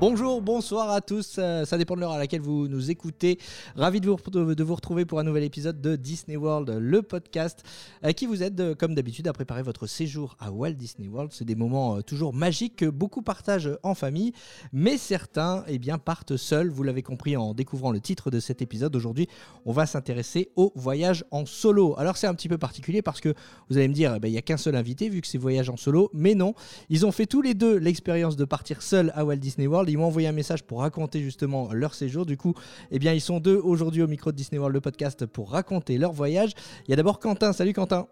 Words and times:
Bonjour, 0.00 0.40
bonsoir 0.40 0.90
à 0.90 1.00
tous, 1.00 1.38
euh, 1.40 1.64
ça 1.64 1.76
dépend 1.76 1.96
de 1.96 2.00
l'heure 2.00 2.12
à 2.12 2.18
laquelle 2.18 2.40
vous 2.40 2.68
nous 2.68 2.88
écoutez. 2.88 3.36
Ravi 3.74 4.00
de 4.00 4.06
vous, 4.06 4.74
retrouver 4.76 5.04
pour 5.04 5.18
un 5.18 5.24
nouvel 5.24 5.42
épisode 5.42 5.80
de 5.80 5.96
Disney 5.96 6.36
World, 6.36 6.70
le 6.70 7.02
podcast 7.02 7.64
euh, 8.04 8.12
qui 8.12 8.26
vous 8.26 8.44
aide, 8.44 8.60
euh, 8.60 8.74
comme 8.76 8.94
d'habitude, 8.94 9.26
à 9.26 9.32
préparer 9.32 9.64
votre 9.64 9.88
séjour 9.88 10.36
à 10.38 10.52
Walt 10.52 10.74
Disney 10.74 11.08
World. 11.08 11.32
C'est 11.32 11.44
des 11.44 11.56
moments 11.56 12.00
toujours 12.02 12.32
magiques 12.32 12.76
que 12.76 12.84
beaucoup 12.84 13.22
partagent 13.22 13.76
en 13.82 13.96
famille, 13.96 14.34
mais 14.72 14.98
certains 14.98 15.64
eh 15.66 15.80
bien, 15.80 15.98
partent 15.98 16.36
seuls. 16.36 16.70
Vous 16.70 16.84
l'avez 16.84 17.02
compris 17.02 17.36
en 17.36 17.52
découvrant 17.52 17.90
le 17.90 17.98
titre 17.98 18.30
de 18.30 18.38
cet 18.38 18.62
épisode. 18.62 18.94
Aujourd'hui, 18.94 19.26
on 19.64 19.72
va 19.72 19.84
s'intéresser 19.84 20.52
au 20.54 20.70
voyage 20.76 21.24
en 21.32 21.44
solo. 21.44 21.96
Alors 21.98 22.16
c'est 22.18 22.28
un 22.28 22.34
petit 22.34 22.48
peu 22.48 22.56
particulier 22.56 23.02
parce 23.02 23.20
que 23.20 23.34
vous 23.68 23.76
allez 23.76 23.88
me 23.88 23.94
dire, 23.94 24.14
eh 24.14 24.20
ben, 24.20 24.28
il 24.28 24.32
n'y 24.32 24.38
a 24.38 24.42
qu'un 24.42 24.58
seul 24.58 24.76
invité 24.76 25.08
vu 25.08 25.20
que 25.22 25.26
c'est 25.26 25.38
voyage 25.38 25.68
en 25.68 25.76
solo, 25.76 26.08
mais 26.14 26.36
non, 26.36 26.54
ils 26.88 27.04
ont 27.04 27.10
fait 27.10 27.26
tous 27.26 27.42
les 27.42 27.54
deux 27.54 27.78
l'expérience 27.78 28.36
de 28.36 28.44
partir 28.44 28.80
seuls 28.80 29.10
à 29.16 29.24
Walt 29.24 29.38
Disney 29.38 29.66
World 29.66 29.87
ils 29.88 29.98
m'ont 29.98 30.06
envoyé 30.06 30.28
un 30.28 30.32
message 30.32 30.62
pour 30.62 30.80
raconter 30.80 31.20
justement 31.20 31.72
leur 31.72 31.94
séjour. 31.94 32.26
Du 32.26 32.36
coup, 32.36 32.54
eh 32.90 32.98
bien, 32.98 33.12
ils 33.12 33.20
sont 33.20 33.40
deux 33.40 33.56
aujourd'hui 33.56 34.02
au 34.02 34.06
micro 34.06 34.32
de 34.32 34.36
Disney 34.36 34.58
World, 34.58 34.74
le 34.74 34.80
podcast, 34.80 35.26
pour 35.26 35.50
raconter 35.50 35.98
leur 35.98 36.12
voyage. 36.12 36.52
Il 36.86 36.90
y 36.90 36.92
a 36.92 36.96
d'abord 36.96 37.18
Quentin. 37.18 37.52
Salut 37.52 37.72
Quentin. 37.72 38.06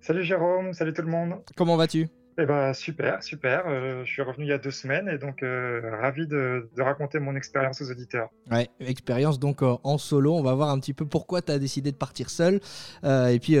Salut 0.00 0.24
Jérôme, 0.24 0.72
salut 0.72 0.92
tout 0.92 1.02
le 1.02 1.10
monde. 1.10 1.34
Comment 1.56 1.76
vas-tu? 1.76 2.08
Eh 2.38 2.44
ben 2.44 2.74
super, 2.74 3.22
super. 3.22 3.64
Euh, 3.66 4.04
je 4.04 4.12
suis 4.12 4.22
revenu 4.22 4.44
il 4.44 4.48
y 4.48 4.52
a 4.52 4.58
deux 4.58 4.70
semaines 4.70 5.08
et 5.08 5.16
donc 5.16 5.42
euh, 5.42 5.80
ravi 6.02 6.26
de, 6.26 6.68
raconter 6.78 7.18
mon 7.18 7.34
expérience 7.34 7.80
aux 7.80 7.90
auditeurs. 7.90 8.28
Ouais, 8.50 8.68
expérience 8.80 9.38
donc 9.38 9.62
euh, 9.62 9.76
en 9.84 9.96
solo. 9.96 10.34
On 10.34 10.42
va 10.42 10.54
voir 10.54 10.70
un 10.70 10.78
petit 10.78 10.92
peu 10.92 11.06
pourquoi 11.06 11.40
tu 11.40 11.52
as 11.52 11.58
décidé 11.58 11.92
de 11.92 11.96
partir 11.96 12.28
seul 12.28 12.60
et 13.04 13.38
puis 13.40 13.56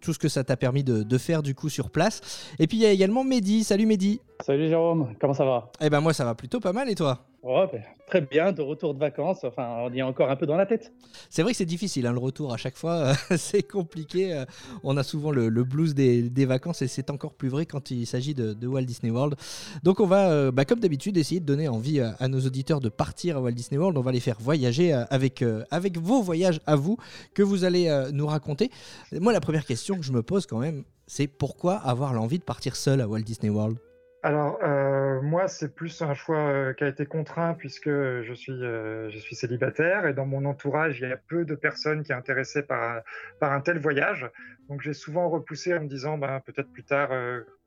tout 0.00 0.12
ce 0.12 0.18
que 0.18 0.28
ça 0.28 0.44
t'a 0.44 0.56
permis 0.56 0.84
de, 0.84 1.02
de, 1.02 1.18
faire 1.18 1.42
du 1.42 1.54
coup 1.54 1.68
sur 1.68 1.90
place. 1.90 2.20
Et 2.58 2.66
puis 2.66 2.76
il 2.76 2.82
y 2.82 2.86
a 2.86 2.90
également 2.90 3.24
Mehdi. 3.24 3.64
Salut 3.64 3.86
Mehdi. 3.86 4.20
Salut 4.40 4.68
Jérôme, 4.68 5.14
comment 5.20 5.34
ça 5.34 5.44
va? 5.44 5.70
Eh 5.80 5.90
ben 5.90 6.00
moi 6.00 6.12
ça 6.12 6.24
va 6.24 6.34
plutôt 6.34 6.60
pas 6.60 6.72
mal 6.72 6.88
et 6.88 6.94
toi? 6.94 7.29
Oh, 7.42 7.64
ben, 7.72 7.82
très 8.06 8.20
bien, 8.20 8.52
de 8.52 8.60
retour 8.60 8.92
de 8.92 8.98
vacances. 8.98 9.44
Enfin, 9.44 9.76
on 9.78 9.92
y 9.92 10.00
est 10.00 10.02
encore 10.02 10.30
un 10.30 10.36
peu 10.36 10.44
dans 10.44 10.56
la 10.56 10.66
tête. 10.66 10.92
C'est 11.30 11.42
vrai 11.42 11.52
que 11.52 11.56
c'est 11.56 11.64
difficile, 11.64 12.06
hein, 12.06 12.12
le 12.12 12.18
retour 12.18 12.52
à 12.52 12.58
chaque 12.58 12.76
fois. 12.76 13.14
c'est 13.38 13.62
compliqué. 13.62 14.34
Euh, 14.34 14.44
on 14.82 14.98
a 14.98 15.02
souvent 15.02 15.30
le, 15.30 15.48
blues 15.64 15.94
des, 15.94 16.44
vacances 16.44 16.82
et 16.82 16.88
c'est 16.88 17.08
encore 17.08 17.32
plus 17.32 17.48
vrai 17.48 17.64
quand 17.64 17.90
il 17.90 18.06
s'agit 18.06 18.34
de, 18.34 18.66
Walt 18.66 18.82
Disney 18.82 19.10
World. 19.10 19.36
Donc, 19.82 20.00
on 20.00 20.06
va, 20.06 20.30
euh, 20.30 20.50
bah, 20.50 20.66
comme 20.66 20.80
d'habitude, 20.80 21.16
essayer 21.16 21.40
de 21.40 21.46
donner 21.46 21.66
envie 21.68 22.00
à, 22.00 22.28
nos 22.28 22.40
auditeurs 22.40 22.80
de 22.80 22.90
partir 22.90 23.38
à 23.38 23.40
Walt 23.40 23.52
Disney 23.52 23.78
World. 23.78 23.96
On 23.96 24.02
va 24.02 24.12
les 24.12 24.20
faire 24.20 24.36
voyager 24.38 24.92
euh, 24.92 25.04
avec, 25.08 25.42
avec 25.70 25.96
vos 25.96 26.20
voyages 26.20 26.60
à 26.66 26.76
vous 26.76 26.98
que 27.32 27.42
vous 27.42 27.64
allez 27.64 27.90
nous 28.12 28.26
raconter. 28.26 28.70
Moi, 29.12 29.32
la 29.32 29.40
première 29.40 29.64
question 29.64 29.96
que 29.96 30.02
je 30.02 30.12
me 30.12 30.22
pose 30.22 30.46
quand 30.46 30.58
même, 30.58 30.84
c'est 31.06 31.26
pourquoi 31.26 31.76
avoir 31.76 32.12
l'envie 32.12 32.38
de 32.38 32.44
partir 32.44 32.76
seul 32.76 33.00
à 33.00 33.08
Walt 33.08 33.22
Disney 33.22 33.50
World? 33.50 33.78
Alors, 34.22 34.58
euh, 34.62 35.22
moi, 35.22 35.48
c'est 35.48 35.74
plus 35.74 36.02
un 36.02 36.12
choix 36.12 36.36
euh, 36.36 36.72
qui 36.74 36.84
a 36.84 36.88
été 36.88 37.06
contraint 37.06 37.54
puisque 37.54 37.88
je 37.88 38.32
suis, 38.34 38.52
euh, 38.52 39.08
je 39.08 39.18
suis 39.18 39.34
célibataire 39.34 40.06
et 40.06 40.12
dans 40.12 40.26
mon 40.26 40.44
entourage, 40.44 41.00
il 41.00 41.08
y 41.08 41.12
a 41.12 41.16
peu 41.16 41.46
de 41.46 41.54
personnes 41.54 42.02
qui 42.02 42.08
sont 42.08 42.18
intéressées 42.18 42.62
par, 42.62 43.00
par 43.38 43.52
un 43.52 43.62
tel 43.62 43.78
voyage. 43.78 44.30
Donc, 44.68 44.82
j'ai 44.82 44.92
souvent 44.92 45.30
repoussé 45.30 45.74
en 45.74 45.80
me 45.80 45.88
disant, 45.88 46.18
ben, 46.18 46.40
peut-être 46.40 46.70
plus 46.70 46.84
tard, 46.84 47.08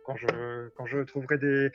quand, 0.06 0.16
je, 0.16 0.70
quand 0.76 0.86
je 0.86 1.00
trouverai 1.00 1.40
des, 1.40 1.72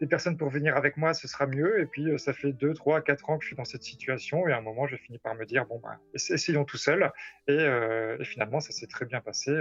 des, 0.00 0.06
personnes 0.06 0.38
pour 0.38 0.48
venir 0.48 0.76
avec 0.76 0.96
moi, 0.96 1.12
ce 1.12 1.28
sera 1.28 1.46
mieux. 1.46 1.80
Et 1.80 1.86
puis, 1.86 2.18
ça 2.18 2.32
fait 2.32 2.52
2, 2.52 2.72
3, 2.72 3.02
4 3.02 3.28
ans 3.28 3.36
que 3.36 3.44
je 3.44 3.48
suis 3.48 3.56
dans 3.56 3.66
cette 3.66 3.82
situation 3.82 4.48
et 4.48 4.52
à 4.52 4.56
un 4.56 4.62
moment, 4.62 4.86
j'ai 4.86 4.96
fini 4.96 5.18
par 5.18 5.34
me 5.34 5.44
dire, 5.44 5.66
bon, 5.66 5.78
ben, 5.82 5.98
essayons 6.14 6.64
tout 6.64 6.78
seul. 6.78 7.12
Et, 7.48 7.58
et 7.58 8.24
finalement, 8.24 8.60
ça 8.60 8.72
s'est 8.72 8.86
très 8.86 9.04
bien 9.04 9.20
passé 9.20 9.54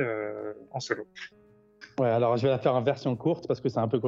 en 0.72 0.80
solo. 0.80 1.08
Ouais, 2.00 2.10
alors 2.10 2.38
je 2.38 2.44
vais 2.44 2.50
la 2.50 2.58
faire 2.58 2.74
en 2.74 2.81
version 2.81 3.16
courte 3.18 3.48
parce 3.48 3.60
que 3.60 3.68
c'est 3.68 3.80
un 3.80 3.88
peu 3.88 4.00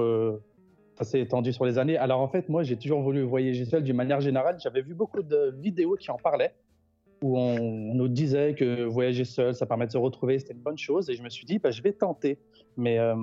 ça 0.95 1.03
s'est 1.03 1.19
étendu 1.19 1.53
sur 1.53 1.65
les 1.65 1.77
années. 1.77 1.97
Alors 1.97 2.21
en 2.21 2.27
fait, 2.27 2.49
moi, 2.49 2.63
j'ai 2.63 2.77
toujours 2.77 3.01
voulu 3.01 3.21
voyager 3.23 3.65
seul 3.65 3.83
d'une 3.83 3.95
manière 3.95 4.21
générale. 4.21 4.57
J'avais 4.59 4.81
vu 4.81 4.93
beaucoup 4.93 5.23
de 5.23 5.55
vidéos 5.57 5.95
qui 5.95 6.11
en 6.11 6.17
parlaient, 6.17 6.53
où 7.21 7.37
on, 7.37 7.93
nous 7.95 8.07
disait 8.07 8.53
que 8.53 8.83
voyager 8.83 9.25
seul, 9.25 9.55
ça 9.55 9.65
permet 9.65 9.87
de 9.87 9.91
se 9.91 9.97
retrouver, 9.97 10.39
c'était 10.39 10.53
une 10.53 10.59
bonne 10.59 10.77
chose. 10.77 11.09
Et 11.09 11.15
je 11.15 11.23
me 11.23 11.29
suis 11.29 11.45
dit, 11.45 11.59
bah, 11.59 11.71
je 11.71 11.81
vais 11.81 11.93
tenter. 11.93 12.37
Mais 12.77 12.99
euh, 12.99 13.15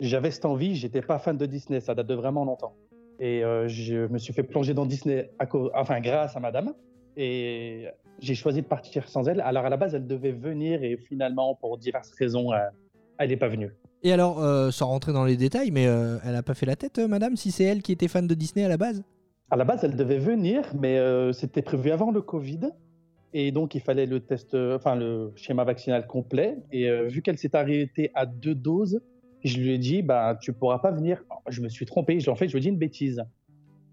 j'avais 0.00 0.30
cette 0.30 0.44
envie, 0.44 0.74
j'étais 0.74 1.02
pas 1.02 1.18
fan 1.18 1.36
de 1.36 1.46
Disney, 1.46 1.80
ça 1.80 1.94
date 1.94 2.06
de 2.06 2.14
vraiment 2.14 2.44
longtemps. 2.44 2.74
Et 3.18 3.44
euh, 3.44 3.68
je 3.68 4.06
me 4.08 4.18
suis 4.18 4.32
fait 4.32 4.42
plonger 4.42 4.74
dans 4.74 4.86
Disney, 4.86 5.30
à 5.38 5.46
enfin 5.74 6.00
grâce 6.00 6.36
à 6.36 6.40
madame. 6.40 6.74
Et 7.16 7.86
j'ai 8.18 8.34
choisi 8.34 8.62
de 8.62 8.66
partir 8.66 9.08
sans 9.08 9.28
elle. 9.28 9.40
Alors 9.40 9.64
à 9.64 9.68
la 9.68 9.76
base, 9.76 9.94
elle 9.94 10.06
devait 10.06 10.32
venir 10.32 10.82
et 10.82 10.96
finalement, 10.96 11.54
pour 11.54 11.76
diverses 11.76 12.12
raisons, 12.12 12.50
elle 13.18 13.28
n'est 13.28 13.36
pas 13.36 13.48
venue. 13.48 13.72
Et 14.02 14.12
alors, 14.12 14.42
euh, 14.42 14.70
sans 14.70 14.86
rentrer 14.86 15.12
dans 15.12 15.24
les 15.24 15.36
détails, 15.36 15.70
mais 15.70 15.86
euh, 15.86 16.18
elle 16.24 16.32
n'a 16.32 16.42
pas 16.42 16.54
fait 16.54 16.66
la 16.66 16.76
tête, 16.76 16.98
euh, 16.98 17.08
madame, 17.08 17.36
si 17.36 17.50
c'est 17.50 17.64
elle 17.64 17.82
qui 17.82 17.92
était 17.92 18.08
fan 18.08 18.26
de 18.26 18.34
Disney 18.34 18.64
à 18.64 18.68
la 18.68 18.78
base? 18.78 19.02
À 19.50 19.56
la 19.56 19.64
base, 19.64 19.84
elle 19.84 19.96
devait 19.96 20.18
venir, 20.18 20.62
mais 20.78 20.96
c'était 21.32 21.60
prévu 21.60 21.90
avant 21.90 22.12
le 22.12 22.22
Covid. 22.22 22.70
Et 23.32 23.50
donc, 23.50 23.74
il 23.74 23.80
fallait 23.80 24.06
le 24.06 24.20
test, 24.20 24.54
enfin, 24.54 24.94
le 24.94 25.32
schéma 25.34 25.64
vaccinal 25.64 26.06
complet. 26.06 26.56
Et 26.70 26.88
vu 27.08 27.20
qu'elle 27.20 27.36
s'est 27.36 27.56
arrêtée 27.56 28.12
à 28.14 28.26
deux 28.26 28.54
doses, 28.54 29.00
je 29.42 29.58
lui 29.58 29.72
ai 29.72 29.78
dit, 29.78 30.02
bah, 30.02 30.38
tu 30.40 30.52
pourras 30.52 30.78
pas 30.78 30.92
venir. 30.92 31.24
Je 31.48 31.62
me 31.62 31.68
suis 31.68 31.84
trompé. 31.84 32.16
En 32.28 32.36
fait, 32.36 32.46
je 32.46 32.52
lui 32.52 32.58
ai 32.58 32.62
dit 32.62 32.68
une 32.68 32.78
bêtise. 32.78 33.24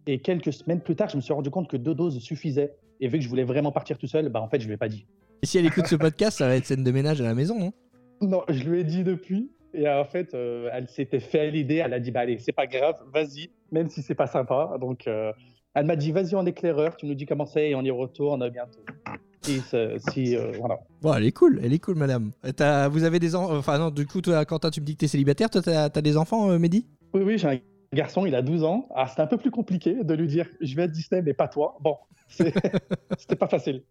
Et 0.05 0.19
quelques 0.19 0.53
semaines 0.53 0.81
plus 0.81 0.95
tard, 0.95 1.09
je 1.09 1.17
me 1.17 1.21
suis 1.21 1.33
rendu 1.33 1.49
compte 1.49 1.67
que 1.67 1.77
deux 1.77 1.95
doses 1.95 2.19
suffisaient. 2.19 2.75
Et 2.99 3.07
vu 3.07 3.17
que 3.17 3.23
je 3.23 3.29
voulais 3.29 3.43
vraiment 3.43 3.71
partir 3.71 3.97
tout 3.97 4.07
seul, 4.07 4.29
bah, 4.29 4.39
en 4.43 4.47
fait, 4.47 4.59
je 4.59 4.67
lui 4.67 4.75
ai 4.75 4.77
pas 4.77 4.89
dit. 4.89 5.07
Et 5.41 5.47
si 5.47 5.57
elle 5.57 5.65
écoute 5.65 5.87
ce 5.87 5.95
podcast, 5.95 6.37
ça 6.37 6.47
va 6.47 6.55
être 6.55 6.65
scène 6.65 6.83
de 6.83 6.91
ménage 6.91 7.19
à 7.19 7.23
la 7.23 7.33
maison, 7.33 7.59
non? 7.59 7.73
Non, 8.21 8.43
je 8.47 8.63
lui 8.63 8.81
ai 8.81 8.83
dit 8.83 9.03
depuis. 9.03 9.49
Et 9.77 9.87
en 9.87 10.05
fait, 10.05 10.33
euh, 10.33 10.69
elle 10.73 10.87
s'était 10.87 11.19
fait 11.19 11.51
l'idée, 11.51 11.75
elle 11.75 11.93
a 11.93 11.99
dit 11.99 12.09
bah 12.09 12.21
allez, 12.21 12.39
c'est 12.39 12.51
pas 12.51 12.65
grave, 12.65 12.95
vas-y, 13.13 13.51
même 13.71 13.89
si 13.89 14.01
c'est 14.01 14.15
pas 14.15 14.25
sympa. 14.25 14.75
Donc, 14.81 15.05
euh, 15.05 15.31
elle 15.75 15.85
m'a 15.85 15.95
dit 15.95 16.11
vas-y 16.11 16.33
en 16.33 16.47
éclaireur, 16.47 16.97
tu 16.97 17.05
nous 17.05 17.13
dis 17.13 17.27
comment 17.27 17.45
c'est 17.45 17.69
et 17.69 17.75
on 17.75 17.83
y 17.83 17.91
retourne 17.91 18.49
bientôt. 18.49 18.79
Si, 19.43 19.61
si 19.61 20.35
euh, 20.35 20.51
voilà. 20.59 20.79
Bon, 21.03 21.13
elle 21.13 21.25
est 21.25 21.31
cool, 21.31 21.61
elle 21.63 21.73
est 21.73 21.79
cool, 21.79 21.95
madame. 21.95 22.31
vous 22.89 23.03
avez 23.03 23.19
des 23.19 23.35
enfants, 23.35 23.55
enfin 23.55 23.77
non, 23.77 23.91
du 23.91 24.07
coup, 24.07 24.19
toi, 24.19 24.43
Quentin, 24.45 24.71
tu 24.71 24.81
me 24.81 24.85
dis 24.85 24.95
que 24.95 25.01
t'es 25.01 25.07
célibataire, 25.07 25.51
toi, 25.51 25.61
t'as 25.61 25.83
as 25.83 26.01
des 26.01 26.17
enfants, 26.17 26.57
Mehdi? 26.57 26.87
Oui, 27.13 27.21
oui, 27.21 27.37
j'ai 27.37 27.47
un 27.47 27.59
garçon, 27.93 28.25
il 28.25 28.33
a 28.33 28.41
12 28.41 28.63
ans. 28.63 28.89
Ah, 28.95 29.05
c'était 29.07 29.21
un 29.21 29.27
peu 29.27 29.37
plus 29.37 29.51
compliqué 29.51 30.03
de 30.03 30.13
lui 30.15 30.27
dire 30.27 30.47
je 30.59 30.75
vais 30.75 30.83
à 30.83 30.87
Disney, 30.87 31.21
mais 31.21 31.35
pas 31.35 31.47
toi. 31.47 31.77
Bon, 31.81 31.97
c'était 32.27 33.35
pas 33.37 33.47
facile. 33.47 33.83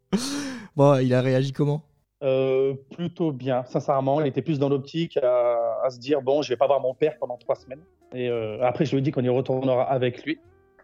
Bon, 0.74 0.98
il 0.98 1.14
a 1.14 1.22
réagi 1.22 1.52
comment? 1.52 1.84
Euh, 2.22 2.74
plutôt 2.94 3.32
bien, 3.32 3.64
sincèrement. 3.64 4.20
Il 4.20 4.26
était 4.26 4.42
plus 4.42 4.58
dans 4.58 4.68
l'optique 4.68 5.18
à, 5.18 5.88
se 5.90 5.98
dire 5.98 6.22
bon, 6.22 6.42
je 6.42 6.48
vais 6.48 6.56
pas 6.56 6.66
voir 6.66 6.80
mon 6.80 6.94
père 6.94 7.16
pendant 7.18 7.36
trois 7.36 7.56
semaines. 7.56 7.82
Et 8.14 8.28
euh, 8.28 8.62
après, 8.62 8.84
je 8.84 8.92
lui 8.92 8.98
ai 8.98 9.02
dit 9.02 9.10
qu'on 9.10 9.24
y 9.24 9.28
retournera 9.28 9.82
avec 9.84 10.24
lui. 10.24 10.38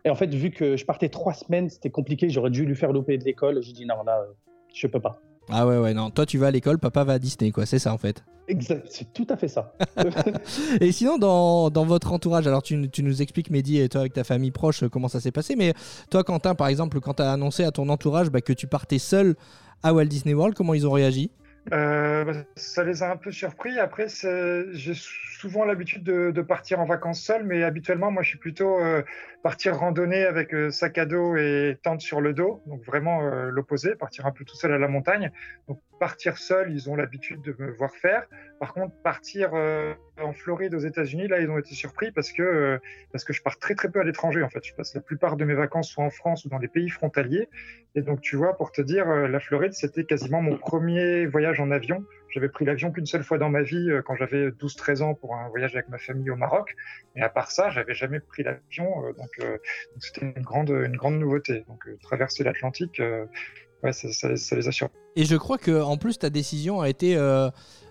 Et 0.05 0.11
en 0.11 0.15
fait, 0.15 0.33
vu 0.35 0.51
que 0.51 0.77
je 0.77 0.85
partais 0.85 1.09
trois 1.09 1.33
semaines, 1.33 1.71
c'était 1.71 1.91
compliqué. 1.91 2.29
J'aurais 2.29 2.51
dû 2.51 2.67
lui 2.67 2.75
faire 2.75 2.93
louper 2.93 3.19
de 3.19 3.25
l'école. 3.25 3.63
J'ai 3.63 3.73
dit 3.73 3.87
non, 3.87 4.03
là, 4.05 4.25
je 4.75 4.87
peux 4.87 5.01
pas. 5.01 5.21
Ah 5.49 5.67
ouais, 5.67 5.79
ouais, 5.79 5.95
non. 5.95 6.11
Toi, 6.11 6.27
tu 6.27 6.39
vas 6.39 6.49
à 6.49 6.51
l'école, 6.51 6.79
papa 6.79 7.05
va 7.05 7.15
à 7.15 7.19
Disney, 7.19 7.51
quoi. 7.51 7.67
C'est 7.67 7.79
ça, 7.79 7.93
en 7.93 7.99
fait. 7.99 8.23
Exact, 8.49 8.87
c'est 8.91 9.13
tout 9.13 9.27
à 9.29 9.37
fait 9.37 9.49
ça. 9.49 9.73
et 10.81 10.91
sinon, 10.91 11.17
dans, 11.17 11.71
dans, 11.71 11.85
votre 11.85 12.13
entourage, 12.13 12.47
alors 12.47 12.63
tu, 12.63 12.91
tu, 12.91 13.03
nous 13.03 13.23
expliques, 13.23 13.51
Mehdi, 13.51 13.79
et 13.79 13.89
toi 13.89 14.01
avec 14.01 14.13
ta 14.13 14.25
famille 14.25 14.51
proche, 14.51 14.85
comment 14.89 15.09
ça 15.09 15.21
s'est 15.21 15.31
passé. 15.31 15.55
Mais 15.57 15.75
toi, 16.11 16.25
Quentin, 16.25 16.55
par 16.55 16.67
exemple, 16.67 17.01
quand 17.01 17.15
tu 17.15 17.23
as 17.23 17.33
annoncé 17.33 17.65
à 17.65 17.71
ton 17.71 17.89
entourage 17.89 18.31
bah, 18.31 18.41
que 18.41 18.53
tu 18.53 18.67
partais 18.67 18.99
seul 18.99 19.37
à 19.83 19.93
Walt 19.93 20.07
Disney 20.07 20.35
World, 20.35 20.55
comment 20.55 20.75
ils 20.75 20.87
ont 20.87 20.93
réagi? 20.93 21.31
Euh, 21.73 22.25
bah, 22.25 22.33
ça 22.57 22.83
les 22.83 23.03
a 23.03 23.13
un 23.13 23.17
peu 23.17 23.31
surpris. 23.31 23.79
Après, 23.79 24.07
j'ai 24.09 24.95
souvent 24.95 25.65
l'habitude 25.65 26.03
de, 26.03 26.43
partir 26.43 26.81
en 26.81 26.87
vacances 26.87 27.21
seul, 27.21 27.45
mais 27.45 27.63
habituellement, 27.63 28.11
moi, 28.11 28.23
je 28.23 28.31
suis 28.31 28.39
plutôt 28.39 28.79
euh, 28.81 29.03
partir 29.43 29.77
randonner 29.77 30.25
avec 30.25 30.55
euh, 30.55 30.71
sac 30.71 30.99
à 30.99 31.05
dos 31.05 31.37
et 31.37 31.77
tente 31.83 32.01
sur 32.01 32.21
le 32.21 32.33
dos, 32.33 32.63
donc 32.67 32.83
vraiment 32.85 33.23
euh, 33.23 33.51
l'opposé, 33.51 33.95
partir 33.97 34.27
un 34.27 34.31
peu 34.31 34.45
tout 34.45 34.57
seul 34.57 34.73
à 34.73 34.79
la 34.79 34.89
montagne. 34.89 35.33
Donc 35.69 35.81
partir 35.99 36.39
seul, 36.39 36.73
ils 36.73 36.89
ont 36.89 36.97
l'habitude 36.97 37.43
de 37.43 37.55
me 37.59 37.71
voir 37.73 37.93
faire. 37.93 38.27
Par 38.61 38.73
contre, 38.73 38.95
partir 39.03 39.53
en 39.55 40.33
Floride 40.33 40.75
aux 40.75 40.81
États-Unis, 40.81 41.29
là, 41.29 41.39
ils 41.39 41.49
ont 41.49 41.59
été 41.59 41.75
surpris 41.75 42.11
parce 42.11 42.33
que 42.33 42.81
parce 43.13 43.23
que 43.23 43.33
je 43.33 43.41
pars 43.41 43.57
très 43.57 43.77
très 43.77 43.89
peu 43.89 44.01
à 44.01 44.05
l'étranger 44.05 44.43
en 44.43 44.49
fait. 44.49 44.65
Je 44.65 44.75
passe 44.75 44.95
la 44.97 45.01
plupart 45.01 45.37
de 45.37 45.45
mes 45.45 45.55
vacances 45.55 45.91
soit 45.91 46.03
en 46.03 46.11
France 46.11 46.45
ou 46.45 46.49
dans 46.49 46.59
des 46.59 46.67
pays 46.67 46.89
frontaliers. 46.89 47.49
Et 47.95 48.03
donc 48.03 48.21
tu 48.21 48.35
vois, 48.35 48.57
pour 48.57 48.73
te 48.73 48.83
dire, 48.83 49.07
la 49.07 49.39
Floride, 49.39 49.75
c'était 49.75 50.05
quasiment 50.05 50.43
mon 50.43 50.57
premier 50.57 51.27
voyage 51.27 51.61
en 51.61 51.71
avion. 51.71 52.05
J'avais 52.33 52.49
pris 52.49 52.65
l'avion 52.65 52.91
qu'une 52.91 53.07
seule 53.07 53.23
fois 53.23 53.37
dans 53.37 53.51
ma 53.51 53.63
vie 53.63 53.91
euh, 53.91 54.01
quand 54.03 54.17
j'avais 54.17 54.49
12-13 54.49 55.03
ans 55.03 55.15
pour 55.15 55.35
un 55.35 55.49
voyage 55.51 55.75
avec 55.75 55.89
ma 55.91 55.99
famille 55.99 56.31
au 56.31 56.37
Maroc. 56.37 56.75
Et 57.15 57.21
à 57.21 57.29
part 57.29 57.51
ça, 57.51 57.69
j'avais 57.71 57.95
jamais 57.95 58.21
pris 58.21 58.43
l'avion. 58.43 59.05
Euh, 59.05 59.13
donc 59.13 59.31
euh, 59.41 59.59
c'était 59.99 60.33
une 60.35 60.43
grande, 60.43 60.71
une 60.71 60.97
grande 60.97 61.19
nouveauté. 61.19 61.65
Donc 61.69 61.87
traverser 62.03 62.43
l'Atlantique, 62.43 63.01
ouais, 63.83 63.93
ça, 63.93 64.13
ça, 64.13 64.57
les 64.57 64.69
assure. 64.69 64.89
Et 65.15 65.25
je 65.25 65.37
crois 65.37 65.59
que 65.59 65.83
en 65.83 65.99
plus 65.99 66.19
ta 66.19 66.31
décision 66.31 66.81
a 66.81 66.89
été 66.89 67.19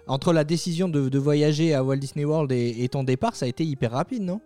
entre 0.07 0.33
la 0.33 0.43
décision 0.43 0.89
de, 0.89 1.17
voyager 1.19 1.73
à 1.73 1.83
Walt 1.83 1.97
Disney 1.97 2.25
World 2.25 2.51
et, 2.51 2.87
ton 2.89 3.03
départ, 3.03 3.35
ça 3.35 3.45
a 3.45 3.49
été 3.49 3.63
hyper 3.63 3.91
rapide, 3.91 4.23
non? 4.23 4.41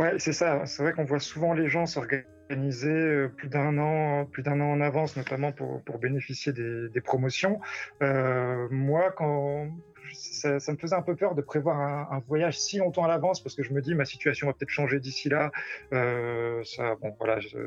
Ouais, 0.00 0.18
c'est 0.18 0.32
ça. 0.32 0.64
C'est 0.64 0.82
vrai 0.82 0.94
qu'on 0.94 1.04
voit 1.04 1.20
souvent 1.20 1.52
les 1.52 1.68
gens 1.68 1.84
s'organiser 1.84 2.88
euh, 2.88 3.28
plus 3.28 3.50
d'un 3.50 3.76
an, 3.76 4.24
plus 4.24 4.42
d'un 4.42 4.58
an 4.58 4.70
en 4.72 4.80
avance, 4.80 5.14
notamment 5.14 5.52
pour, 5.52 5.82
pour 5.82 5.98
bénéficier 5.98 6.54
des, 6.54 6.88
des 6.88 7.00
promotions. 7.02 7.60
Euh, 8.02 8.66
moi, 8.70 9.12
quand 9.14 9.68
ça, 10.14 10.54
me 10.72 10.78
faisait 10.78 10.96
un 10.96 11.02
peu 11.02 11.16
peur 11.16 11.34
de 11.34 11.42
prévoir 11.42 12.10
un, 12.10 12.18
voyage 12.26 12.58
si 12.58 12.78
longtemps 12.78 13.04
à 13.04 13.08
l'avance, 13.08 13.42
parce 13.42 13.54
que 13.54 13.62
je 13.62 13.74
me 13.74 13.82
dis 13.82 13.94
ma 13.94 14.06
situation 14.06 14.46
va 14.46 14.54
peut-être 14.54 14.70
changer 14.70 15.00
d'ici 15.00 15.28
là. 15.28 15.52
Euh, 15.92 16.64
ça, 16.64 16.94
bon, 17.02 17.14
voilà, 17.18 17.38
je, 17.40 17.58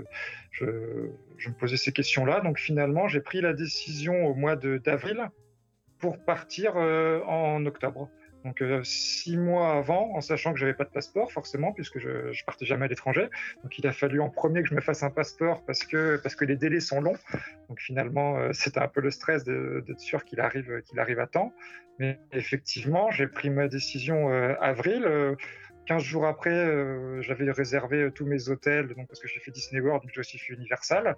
je, 0.50 0.66
me 0.66 1.54
posais 1.54 1.78
ces 1.78 1.92
questions-là. 1.92 2.42
Donc 2.42 2.58
finalement, 2.58 3.08
j'ai 3.08 3.22
pris 3.22 3.42
la 3.42 3.54
décision 3.54 4.26
au 4.26 4.34
mois 4.34 4.56
d'avril 4.56 5.30
pour 6.00 6.18
partir 6.18 6.78
en 6.78 7.64
octobre. 7.68 8.10
Donc 8.44 8.62
euh, 8.62 8.82
six 8.84 9.38
mois 9.38 9.74
avant, 9.78 10.14
en 10.16 10.22
sachant 10.22 10.54
que 10.54 10.60
j'avais 10.60 10.74
pas 10.74 10.84
de 10.84 10.90
passeport 10.90 11.32
forcément, 11.32 11.72
puisque 11.72 12.00
je, 12.00 12.32
je 12.32 12.44
partais 12.44 12.66
jamais 12.66 12.86
à 12.86 12.88
l'étranger. 12.88 13.30
Donc 13.64 13.78
il 13.78 13.88
a 13.88 13.94
fallu 13.94 14.20
en 14.20 14.30
premier 14.30 14.64
que 14.64 14.70
je 14.70 14.76
me 14.76 14.82
fasse 14.82 15.04
un 15.04 15.10
passeport 15.10 15.64
parce 15.66 15.84
que 15.84 16.20
parce 16.22 16.36
que 16.36 16.46
les 16.46 16.56
délais 16.56 16.82
sont 16.82 17.02
longs. 17.02 17.18
Donc 17.70 17.80
finalement 17.80 18.38
euh, 18.38 18.50
c'était 18.54 18.80
un 18.80 18.88
peu 18.88 19.02
le 19.02 19.12
stress 19.12 19.44
d'être 19.44 20.00
sûr 20.00 20.26
qu'il 20.26 20.40
arrive 20.40 20.82
qu'il 20.82 21.00
arrive 21.00 21.20
à 21.20 21.28
temps. 21.28 21.54
Mais 22.00 22.20
effectivement 22.32 23.12
j'ai 23.12 23.28
pris 23.28 23.50
ma 23.50 23.68
décision 23.68 24.30
euh, 24.30 24.56
avril. 24.60 25.38
Euh, 25.84 25.88
15 25.88 26.04
jours 26.04 26.26
après, 26.26 26.52
euh, 26.52 27.22
j'avais 27.22 27.50
réservé 27.52 28.04
euh, 28.04 28.12
tous 28.12 28.26
mes 28.26 28.50
hôtels, 28.50 28.88
donc 28.96 29.08
parce 29.08 29.20
que 29.20 29.28
j'ai 29.28 29.40
fait 29.40 29.52
Disney 29.52 29.82
World, 29.82 30.04
donc 30.04 30.12
j'ai 30.14 30.20
aussi 30.20 30.38
fait 30.38 30.54
Universal, 30.54 31.16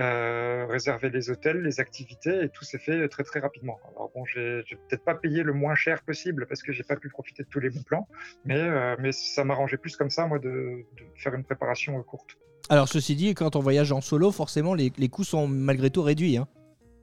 euh, 0.00 0.66
réservé 0.68 1.10
les 1.10 1.30
hôtels, 1.30 1.62
les 1.62 1.80
activités, 1.80 2.44
et 2.44 2.48
tout 2.48 2.64
s'est 2.64 2.78
fait 2.78 3.08
très 3.08 3.24
très 3.24 3.40
rapidement. 3.40 3.78
Alors 3.90 4.10
bon, 4.14 4.24
j'ai 4.24 4.62
peut-être 4.88 5.04
pas 5.04 5.14
payé 5.14 5.42
le 5.42 5.52
moins 5.52 5.74
cher 5.74 6.02
possible 6.02 6.46
parce 6.46 6.62
que 6.62 6.72
j'ai 6.72 6.82
pas 6.82 6.96
pu 6.96 7.08
profiter 7.08 7.42
de 7.42 7.48
tous 7.48 7.60
les 7.60 7.70
bons 7.70 7.82
plans, 7.82 8.08
mais 8.44 8.96
mais 8.98 9.12
ça 9.12 9.44
m'arrangeait 9.44 9.76
plus 9.76 9.96
comme 9.96 10.10
ça, 10.10 10.26
moi, 10.26 10.38
de, 10.38 10.84
faire 11.16 11.34
une 11.34 11.44
préparation 11.44 12.00
courte. 12.02 12.36
Alors, 12.68 12.88
ceci 12.88 13.14
dit, 13.14 13.34
quand 13.34 13.54
on 13.56 13.60
voyage 13.60 13.92
en 13.92 14.00
solo, 14.00 14.32
forcément, 14.32 14.74
les, 14.74 14.92
les 14.96 15.08
coûts 15.08 15.24
sont 15.24 15.46
malgré 15.46 15.90
tout 15.90 16.02
réduits. 16.02 16.36
hein. 16.36 16.48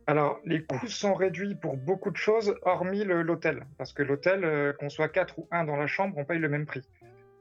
Alors, 0.06 0.40
les 0.46 0.64
coûts 0.64 0.88
sont 0.88 1.14
réduits 1.14 1.56
pour 1.56 1.78
beaucoup 1.78 2.12
de 2.12 2.18
choses, 2.18 2.56
hormis 2.64 3.06
l'hôtel. 3.06 3.66
Parce 3.78 3.94
que 3.94 4.04
l'hôtel, 4.04 4.44
euh, 4.44 4.74
qu'on 4.74 4.90
soit 4.90 5.08
4 5.08 5.40
ou 5.40 5.48
1 5.52 5.64
dans 5.64 5.78
la 5.78 5.88
chambre, 5.88 6.18
on 6.18 6.26
paye 6.26 6.40
le 6.40 6.50
même 6.50 6.66
prix. 6.66 6.82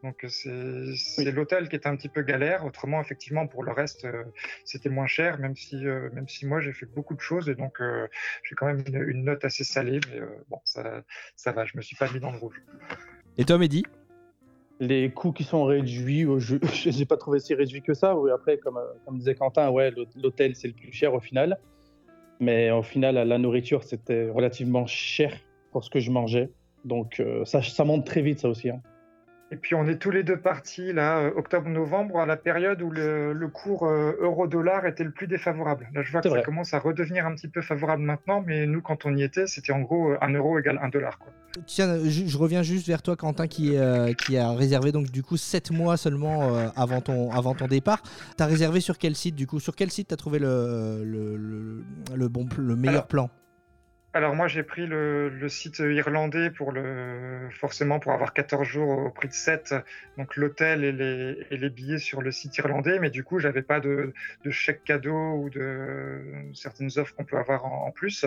Donc, 0.04 0.24
euh, 0.24 0.92
c'est 0.96 1.30
l'hôtel 1.30 1.68
qui 1.68 1.76
est 1.76 1.86
un 1.86 1.96
petit 1.96 2.08
peu 2.08 2.22
galère. 2.22 2.64
Autrement, 2.64 3.00
effectivement, 3.00 3.46
pour 3.46 3.62
le 3.62 3.72
reste, 3.72 4.04
euh, 4.04 4.24
c'était 4.64 4.88
moins 4.88 5.06
cher, 5.06 5.38
même 5.38 5.54
si, 5.56 5.86
euh, 5.86 6.08
même 6.12 6.28
si 6.28 6.46
moi, 6.46 6.60
j'ai 6.60 6.72
fait 6.72 6.86
beaucoup 6.86 7.14
de 7.14 7.20
choses. 7.20 7.48
Et 7.48 7.54
donc, 7.54 7.80
euh, 7.80 8.06
j'ai 8.44 8.54
quand 8.54 8.66
même 8.66 8.82
une, 8.86 9.02
une 9.08 9.24
note 9.24 9.44
assez 9.44 9.64
salée. 9.64 10.00
Mais 10.10 10.20
euh, 10.20 10.26
bon, 10.48 10.60
ça, 10.64 11.02
ça 11.36 11.52
va, 11.52 11.64
je 11.64 11.76
me 11.76 11.82
suis 11.82 11.96
pas 11.96 12.10
mis 12.12 12.20
dans 12.20 12.32
le 12.32 12.38
rouge. 12.38 12.60
Et 13.38 13.44
toi, 13.44 13.58
Mehdi? 13.58 13.84
Les 14.80 15.10
coûts 15.12 15.32
qui 15.32 15.44
sont 15.44 15.64
réduits, 15.64 16.26
je 16.38 16.56
n'ai 16.98 17.06
pas 17.06 17.16
trouvé 17.16 17.38
si 17.38 17.54
réduits 17.54 17.82
que 17.82 17.94
ça. 17.94 18.16
Oui, 18.16 18.30
après, 18.32 18.58
comme, 18.58 18.80
comme 19.04 19.18
disait 19.18 19.36
Quentin, 19.36 19.70
ouais, 19.70 19.92
l'hô- 19.92 20.06
l'hôtel 20.16 20.56
c'est 20.56 20.68
le 20.68 20.74
plus 20.74 20.92
cher 20.92 21.14
au 21.14 21.20
final. 21.20 21.58
Mais 22.42 22.72
au 22.72 22.82
final, 22.82 23.14
la 23.14 23.38
nourriture 23.38 23.84
c'était 23.84 24.28
relativement 24.28 24.84
cher 24.84 25.32
pour 25.70 25.84
ce 25.84 25.90
que 25.90 26.00
je 26.00 26.10
mangeais. 26.10 26.50
Donc 26.84 27.20
euh, 27.20 27.44
ça, 27.44 27.84
monte 27.84 28.04
très 28.04 28.20
vite, 28.20 28.40
ça 28.40 28.48
aussi. 28.48 28.68
hein. 28.68 28.80
Et 29.52 29.56
puis 29.56 29.74
on 29.74 29.86
est 29.86 29.96
tous 29.96 30.10
les 30.10 30.22
deux 30.22 30.38
partis 30.38 30.94
là, 30.94 31.18
euh, 31.18 31.30
octobre-novembre, 31.36 32.18
à 32.18 32.26
la 32.26 32.36
période 32.36 32.80
où 32.80 32.90
le, 32.90 33.34
le 33.34 33.48
cours 33.48 33.86
euh, 33.86 34.16
euro-dollar 34.18 34.86
était 34.86 35.04
le 35.04 35.10
plus 35.10 35.26
défavorable. 35.26 35.88
Là, 35.94 36.02
je 36.02 36.10
vois 36.10 36.22
que 36.22 36.30
ça 36.30 36.40
commence 36.40 36.72
à 36.72 36.78
redevenir 36.78 37.26
un 37.26 37.34
petit 37.34 37.48
peu 37.48 37.60
favorable 37.60 38.02
maintenant, 38.02 38.42
mais 38.46 38.66
nous, 38.66 38.80
quand 38.80 39.04
on 39.04 39.14
y 39.14 39.22
était, 39.22 39.46
c'était 39.46 39.72
en 39.72 39.80
gros 39.80 40.14
un 40.20 40.32
euro 40.32 40.58
égale 40.58 40.80
un 40.82 40.88
dollar. 40.88 41.18
Quoi. 41.18 41.32
Tiens, 41.66 41.98
je, 42.02 42.24
je 42.26 42.38
reviens 42.38 42.62
juste 42.62 42.86
vers 42.86 43.02
toi, 43.02 43.14
Quentin, 43.14 43.46
qui, 43.46 43.76
euh, 43.76 44.14
qui 44.14 44.38
a 44.38 44.52
réservé 44.52 44.90
donc 44.90 45.10
du 45.10 45.22
coup 45.22 45.36
7 45.36 45.70
mois 45.70 45.98
seulement 45.98 46.56
euh, 46.56 46.68
avant, 46.76 47.02
ton, 47.02 47.30
avant 47.30 47.54
ton 47.54 47.66
départ. 47.66 48.02
T'as 48.38 48.46
réservé 48.46 48.80
sur 48.80 48.96
quel 48.96 49.14
site 49.14 49.34
du 49.34 49.46
coup? 49.46 49.60
Sur 49.60 49.76
quel 49.76 49.90
site 49.90 50.08
t'as 50.08 50.16
trouvé 50.16 50.38
le, 50.38 51.02
le, 51.04 51.36
le, 51.36 51.84
le 52.16 52.28
bon, 52.28 52.48
le 52.56 52.74
meilleur 52.74 52.94
Alors, 52.94 53.06
plan? 53.06 53.30
Alors 54.14 54.34
moi, 54.34 54.46
j'ai 54.46 54.62
pris 54.62 54.86
le, 54.86 55.48
site 55.48 55.78
irlandais 55.78 56.50
pour 56.50 56.70
le 56.70 57.48
forcément 57.50 57.98
pour 57.98 58.12
avoir 58.12 58.34
14 58.34 58.66
jours 58.66 58.98
au 59.06 59.10
prix 59.10 59.28
de 59.28 59.32
7, 59.32 59.74
donc 60.18 60.36
l'hôtel 60.36 60.84
et 60.84 60.92
les, 60.92 61.46
et 61.50 61.56
les 61.56 61.70
billets 61.70 61.96
sur 61.96 62.20
le 62.20 62.30
site 62.30 62.58
irlandais, 62.58 62.98
mais 62.98 63.08
du 63.08 63.24
coup, 63.24 63.38
j'avais 63.38 63.62
pas 63.62 63.80
de, 63.80 64.12
chèque 64.50 64.84
cadeau 64.84 65.36
ou 65.36 65.48
de 65.48 66.20
certaines 66.52 66.90
offres 66.98 67.14
qu'on 67.14 67.24
peut 67.24 67.38
avoir 67.38 67.64
en, 67.64 67.90
plus. 67.90 68.26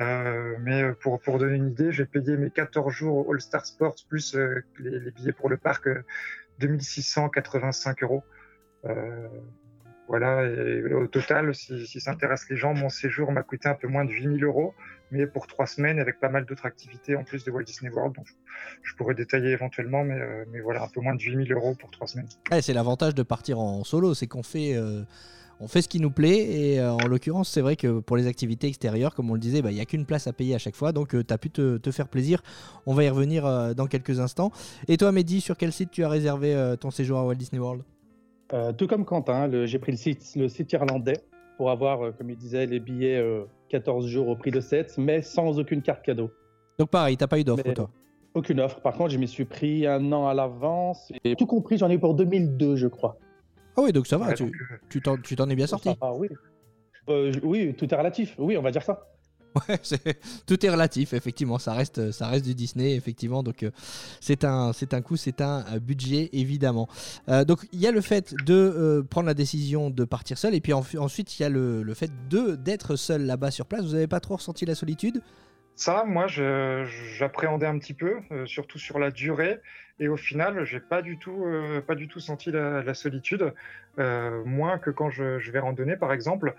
Euh, 0.00 0.56
mais 0.62 0.92
pour, 0.94 1.20
pour 1.20 1.38
donner 1.38 1.56
une 1.56 1.68
idée, 1.68 1.92
j'ai 1.92 2.06
payé 2.06 2.36
mes 2.36 2.50
14 2.50 2.92
jours 2.92 3.28
au 3.28 3.32
All 3.32 3.40
Star 3.40 3.64
Sports 3.64 3.96
plus 4.08 4.34
euh, 4.34 4.64
les, 4.80 5.12
billets 5.12 5.32
pour 5.32 5.48
le 5.48 5.56
parc, 5.56 5.86
euh, 5.86 6.02
2685 6.58 8.02
euros. 8.02 8.24
Euh, 8.84 9.28
voilà, 10.08 10.42
et 10.42 10.82
au 10.92 11.06
total, 11.06 11.54
si, 11.54 11.86
si 11.86 12.00
ça 12.00 12.10
intéresse 12.10 12.50
les 12.50 12.56
gens, 12.56 12.74
mon 12.74 12.88
séjour 12.88 13.30
m'a 13.30 13.44
coûté 13.44 13.68
un 13.68 13.74
peu 13.74 13.86
moins 13.86 14.04
de 14.04 14.10
8000 14.10 14.42
euros, 14.42 14.74
mais 15.10 15.26
pour 15.26 15.46
trois 15.46 15.66
semaines 15.66 15.98
avec 15.98 16.20
pas 16.20 16.28
mal 16.28 16.44
d'autres 16.44 16.66
activités 16.66 17.16
en 17.16 17.24
plus 17.24 17.44
de 17.44 17.50
Walt 17.50 17.64
Disney 17.64 17.90
World. 17.92 18.14
Donc, 18.16 18.26
je 18.82 18.94
pourrais 18.94 19.14
détailler 19.14 19.50
éventuellement, 19.50 20.04
mais, 20.04 20.20
euh, 20.20 20.44
mais 20.52 20.60
voilà, 20.60 20.84
un 20.84 20.88
peu 20.88 21.00
moins 21.00 21.14
de 21.14 21.20
8000 21.20 21.52
euros 21.52 21.74
pour 21.78 21.90
trois 21.90 22.06
semaines. 22.06 22.28
Ouais, 22.50 22.62
C'est 22.62 22.72
l'avantage 22.72 23.14
de 23.14 23.22
partir 23.22 23.58
en 23.58 23.84
solo, 23.84 24.14
c'est 24.14 24.26
qu'on 24.26 24.42
fait, 24.42 24.74
euh, 24.76 25.02
on 25.60 25.68
fait 25.68 25.82
ce 25.82 25.88
qui 25.88 26.00
nous 26.00 26.10
plaît. 26.10 26.38
Et 26.38 26.80
euh, 26.80 26.92
en 26.92 27.06
l'occurrence, 27.06 27.48
c'est 27.50 27.60
vrai 27.60 27.76
que 27.76 28.00
pour 28.00 28.16
les 28.16 28.26
activités 28.26 28.66
extérieures, 28.68 29.14
comme 29.14 29.30
on 29.30 29.34
le 29.34 29.40
disait, 29.40 29.62
bah, 29.62 29.70
il 29.70 29.74
n'y 29.74 29.80
a 29.80 29.84
qu'une 29.86 30.06
place 30.06 30.26
à 30.26 30.32
payer 30.32 30.54
à 30.54 30.58
chaque 30.58 30.76
fois. 30.76 30.92
Donc 30.92 31.10
tu 31.10 31.32
as 31.34 31.38
pu 31.38 31.50
te, 31.50 31.76
te 31.78 31.90
faire 31.90 32.08
plaisir. 32.08 32.42
On 32.86 32.94
va 32.94 33.04
y 33.04 33.08
revenir 33.08 33.44
euh, 33.46 33.74
dans 33.74 33.86
quelques 33.86 34.20
instants. 34.20 34.52
Et 34.88 34.96
toi, 34.96 35.12
Mehdi, 35.12 35.40
sur 35.40 35.56
quel 35.56 35.72
site 35.72 35.90
tu 35.90 36.04
as 36.04 36.08
réservé 36.08 36.54
euh, 36.54 36.76
ton 36.76 36.90
séjour 36.90 37.18
à 37.18 37.24
Walt 37.26 37.34
Disney 37.34 37.60
World? 37.60 37.82
Euh, 38.52 38.72
tout 38.72 38.86
comme 38.88 39.04
Quentin, 39.04 39.46
le- 39.46 39.66
j'ai 39.66 39.78
pris 39.78 39.92
le 39.92 39.98
site, 39.98 40.22
le 40.34 40.48
site 40.48 40.72
irlandais 40.72 41.20
pour 41.56 41.70
avoir, 41.70 42.04
euh, 42.04 42.10
comme 42.12 42.30
il 42.30 42.36
disait, 42.36 42.66
les 42.66 42.80
billets 42.80 43.18
euh, 43.18 43.44
14 43.70 44.06
jours 44.06 44.28
au 44.28 44.36
prix 44.36 44.50
de 44.50 44.60
7, 44.60 44.98
mais 44.98 45.22
sans 45.22 45.58
aucune 45.58 45.80
carte 45.80 46.02
cadeau. 46.04 46.30
Donc 46.78 46.90
pareil, 46.90 47.16
t'as 47.16 47.26
pas 47.26 47.38
eu 47.38 47.44
d'offre, 47.44 47.72
toi 47.72 47.90
Aucune 48.34 48.60
offre. 48.60 48.80
Par 48.80 48.94
contre, 48.94 49.10
je 49.10 49.18
m'y 49.18 49.26
suis 49.26 49.44
pris 49.44 49.86
un 49.86 50.12
an 50.12 50.28
à 50.28 50.34
l'avance. 50.34 51.12
Et 51.24 51.34
tout 51.34 51.46
compris, 51.46 51.78
j'en 51.78 51.90
ai 51.90 51.94
eu 51.94 51.98
pour 51.98 52.14
2002, 52.14 52.76
je 52.76 52.86
crois. 52.86 53.18
Ah 53.76 53.82
oui, 53.82 53.92
donc 53.92 54.06
ça 54.06 54.18
va, 54.18 54.28
Ouais, 54.28 54.34
tu 54.88 55.00
t'en 55.00 55.16
tu 55.16 55.34
es 55.34 55.54
bien 55.54 55.66
sorti. 55.66 55.90
Ah 56.00 56.12
oui. 56.14 56.28
Euh, 57.08 57.32
oui, 57.42 57.74
tout 57.74 57.92
est 57.92 57.96
relatif. 57.96 58.34
Oui, 58.38 58.56
on 58.56 58.62
va 58.62 58.70
dire 58.70 58.82
ça. 58.82 59.06
Tout 60.46 60.64
est 60.64 60.70
relatif, 60.70 61.12
effectivement. 61.12 61.58
Ça 61.58 61.72
reste, 61.72 62.12
ça 62.12 62.28
reste 62.28 62.44
du 62.44 62.54
Disney, 62.54 62.94
effectivement. 62.94 63.42
Donc, 63.42 63.62
euh, 63.62 63.70
c'est 64.20 64.44
un, 64.44 64.72
un 64.92 65.02
coût, 65.02 65.16
c'est 65.16 65.40
un 65.40 65.64
euh, 65.72 65.80
budget, 65.80 66.30
évidemment. 66.32 66.88
Euh, 67.28 67.44
donc, 67.44 67.66
il 67.72 67.80
y 67.80 67.86
a 67.86 67.92
le 67.92 68.00
fait 68.00 68.34
de 68.46 69.04
prendre 69.10 69.26
la 69.26 69.34
décision 69.34 69.90
de 69.90 70.04
partir 70.04 70.38
seul, 70.38 70.54
et 70.54 70.60
puis 70.60 70.72
en- 70.72 70.84
ensuite, 70.98 71.38
il 71.38 71.42
y 71.42 71.44
a 71.44 71.48
le, 71.48 71.94
fait 71.94 72.10
d'être 72.28 72.96
seul 72.96 73.26
là-bas 73.26 73.50
sur 73.50 73.66
place. 73.66 73.84
Vous 73.84 73.92
n'avez 73.92 74.06
pas 74.06 74.20
trop 74.20 74.36
ressenti 74.36 74.64
la 74.64 74.74
solitude? 74.74 75.22
Ça, 75.74 76.04
moi, 76.06 76.26
j'appréhendais 76.26 77.66
un 77.66 77.78
petit 77.78 77.94
peu, 77.94 78.16
surtout 78.46 78.78
sur 78.78 78.98
la 78.98 79.10
durée. 79.10 79.60
Et 79.98 80.08
au 80.08 80.16
final, 80.16 80.64
j'ai 80.64 80.80
pas 80.80 81.02
pas 81.86 81.94
du 81.94 82.08
tout 82.08 82.20
senti 82.20 82.50
la, 82.50 82.94
solitude, 82.94 83.52
moins 83.96 84.78
que 84.78 84.90
quand 84.90 85.10
je, 85.10 85.50
vais 85.50 85.58
randonner, 85.58 85.96
par 85.96 86.12
exemple. 86.12 86.54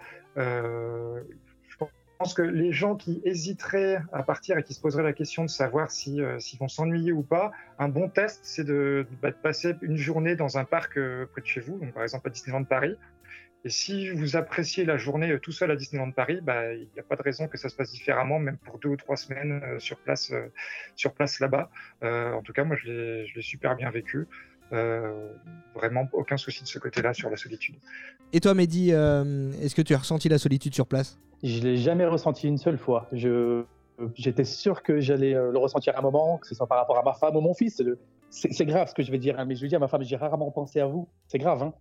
Pense 2.22 2.36
que 2.36 2.44
les 2.44 2.72
gens 2.72 2.96
qui 2.96 3.20
hésiteraient 3.26 4.00
à 4.14 4.22
partir 4.22 4.56
et 4.56 4.64
qui 4.64 4.76
se 4.76 4.80
poseraient 4.80 5.02
la 5.02 5.14
question 5.14 5.44
de 5.44 5.50
savoir 5.50 5.90
si, 5.90 6.22
euh, 6.22 6.38
s'ils 6.38 6.60
vont 6.60 6.68
s'ennuyer 6.68 7.12
ou 7.12 7.24
pas, 7.24 7.52
un 7.80 7.90
bon 7.90 8.10
test, 8.10 8.42
c'est 8.44 8.64
de, 8.64 9.08
bah, 9.24 9.32
passer 9.32 9.76
une 9.82 9.98
journée 9.98 10.36
dans 10.36 10.60
un 10.60 10.64
parc 10.64 10.98
euh, 10.98 11.26
près 11.32 11.42
de 11.42 11.48
chez 11.48 11.62
vous, 11.62 11.80
donc 11.80 11.94
par 11.94 12.04
exemple 12.04 12.28
à 12.28 12.30
Disneyland 12.30 12.64
Paris. 12.64 12.96
Et 13.66 13.70
si 13.70 14.12
vous 14.12 14.36
appréciez 14.36 14.86
la 14.86 14.98
journée 14.98 15.32
euh, 15.32 15.40
tout 15.40 15.52
seul 15.52 15.72
à 15.72 15.76
Disneyland 15.76 16.12
Paris, 16.12 16.42
bah, 16.44 16.72
il 16.76 16.90
n'y 16.94 17.00
a 17.00 17.04
pas 17.04 17.16
de 17.16 17.24
raison 17.24 17.48
que 17.48 17.58
ça 17.58 17.70
se 17.70 17.76
passe 17.76 17.92
différemment, 17.92 18.38
même 18.38 18.58
pour 18.58 18.78
deux 18.78 18.90
ou 18.90 18.98
trois 18.98 19.18
semaines 19.18 19.60
euh, 19.64 19.80
sur 19.80 19.98
place, 19.98 20.32
sur 20.96 21.14
place 21.14 21.40
là-bas. 21.40 21.72
En 22.04 22.44
tout 22.44 22.54
cas, 22.54 22.64
moi, 22.64 22.76
je 22.76 23.26
je 23.26 23.36
l'ai 23.36 23.42
super 23.42 23.76
bien 23.76 23.90
vécu. 23.90 24.28
Euh, 24.74 25.30
vraiment 25.76 26.08
aucun 26.14 26.38
souci 26.38 26.64
de 26.64 26.68
ce 26.68 26.80
côté-là 26.80 27.14
sur 27.14 27.30
la 27.30 27.38
solitude. 27.38 27.76
Et 28.34 28.40
toi, 28.40 28.54
Mehdi, 28.54 28.92
euh, 28.92 29.52
est-ce 29.62 29.76
que 29.76 29.82
tu 29.82 29.94
as 29.94 29.98
ressenti 29.98 30.30
la 30.30 30.38
solitude 30.38 30.74
sur 30.74 30.88
place? 30.88 31.18
Je 31.44 31.62
l'ai 31.62 31.78
jamais 31.78 32.06
ressenti 32.06 32.48
une 32.48 32.58
seule 32.58 32.78
fois. 32.78 33.08
Je 33.12 33.64
j'étais 34.16 34.46
sûr 34.46 34.82
que 34.82 35.00
j'allais 35.00 35.36
euh, 35.36 35.52
le 35.52 35.58
ressentir 35.58 35.96
à 35.96 36.00
un 36.00 36.02
moment, 36.02 36.38
que 36.38 36.48
ce 36.48 36.56
soit 36.56 36.68
par 36.68 36.78
rapport 36.78 36.98
à 36.98 37.04
ma 37.04 37.14
femme 37.14 37.36
ou 37.36 37.42
mon 37.42 37.54
fils. 37.54 37.82
C'est 38.30 38.52
c'est 38.54 38.66
grave 38.66 38.88
ce 38.88 38.94
que 38.94 39.04
je 39.04 39.12
vais 39.12 39.18
dire, 39.18 39.38
hein, 39.40 39.46
mais 39.46 39.56
je 39.56 39.66
dire 39.66 39.78
à 39.78 39.80
ma 39.82 39.88
femme, 39.88 40.04
j'ai 40.04 40.16
rarement 40.16 40.52
pensé 40.52 40.80
à 40.80 40.88
vous. 40.88 41.08
C'est 41.28 41.38
grave, 41.38 41.62
hein. 41.64 41.74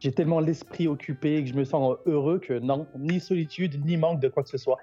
J'ai 0.00 0.10
tellement 0.10 0.40
l'esprit 0.40 0.88
occupé 0.88 1.44
que 1.44 1.48
je 1.48 1.54
me 1.54 1.64
sens 1.64 1.96
heureux 2.06 2.38
que 2.38 2.58
non, 2.58 2.86
ni 2.98 3.20
solitude, 3.20 3.84
ni 3.84 3.96
manque 3.96 4.18
de 4.18 4.28
quoi 4.28 4.42
que 4.42 4.48
ce 4.48 4.58
soit. 4.58 4.78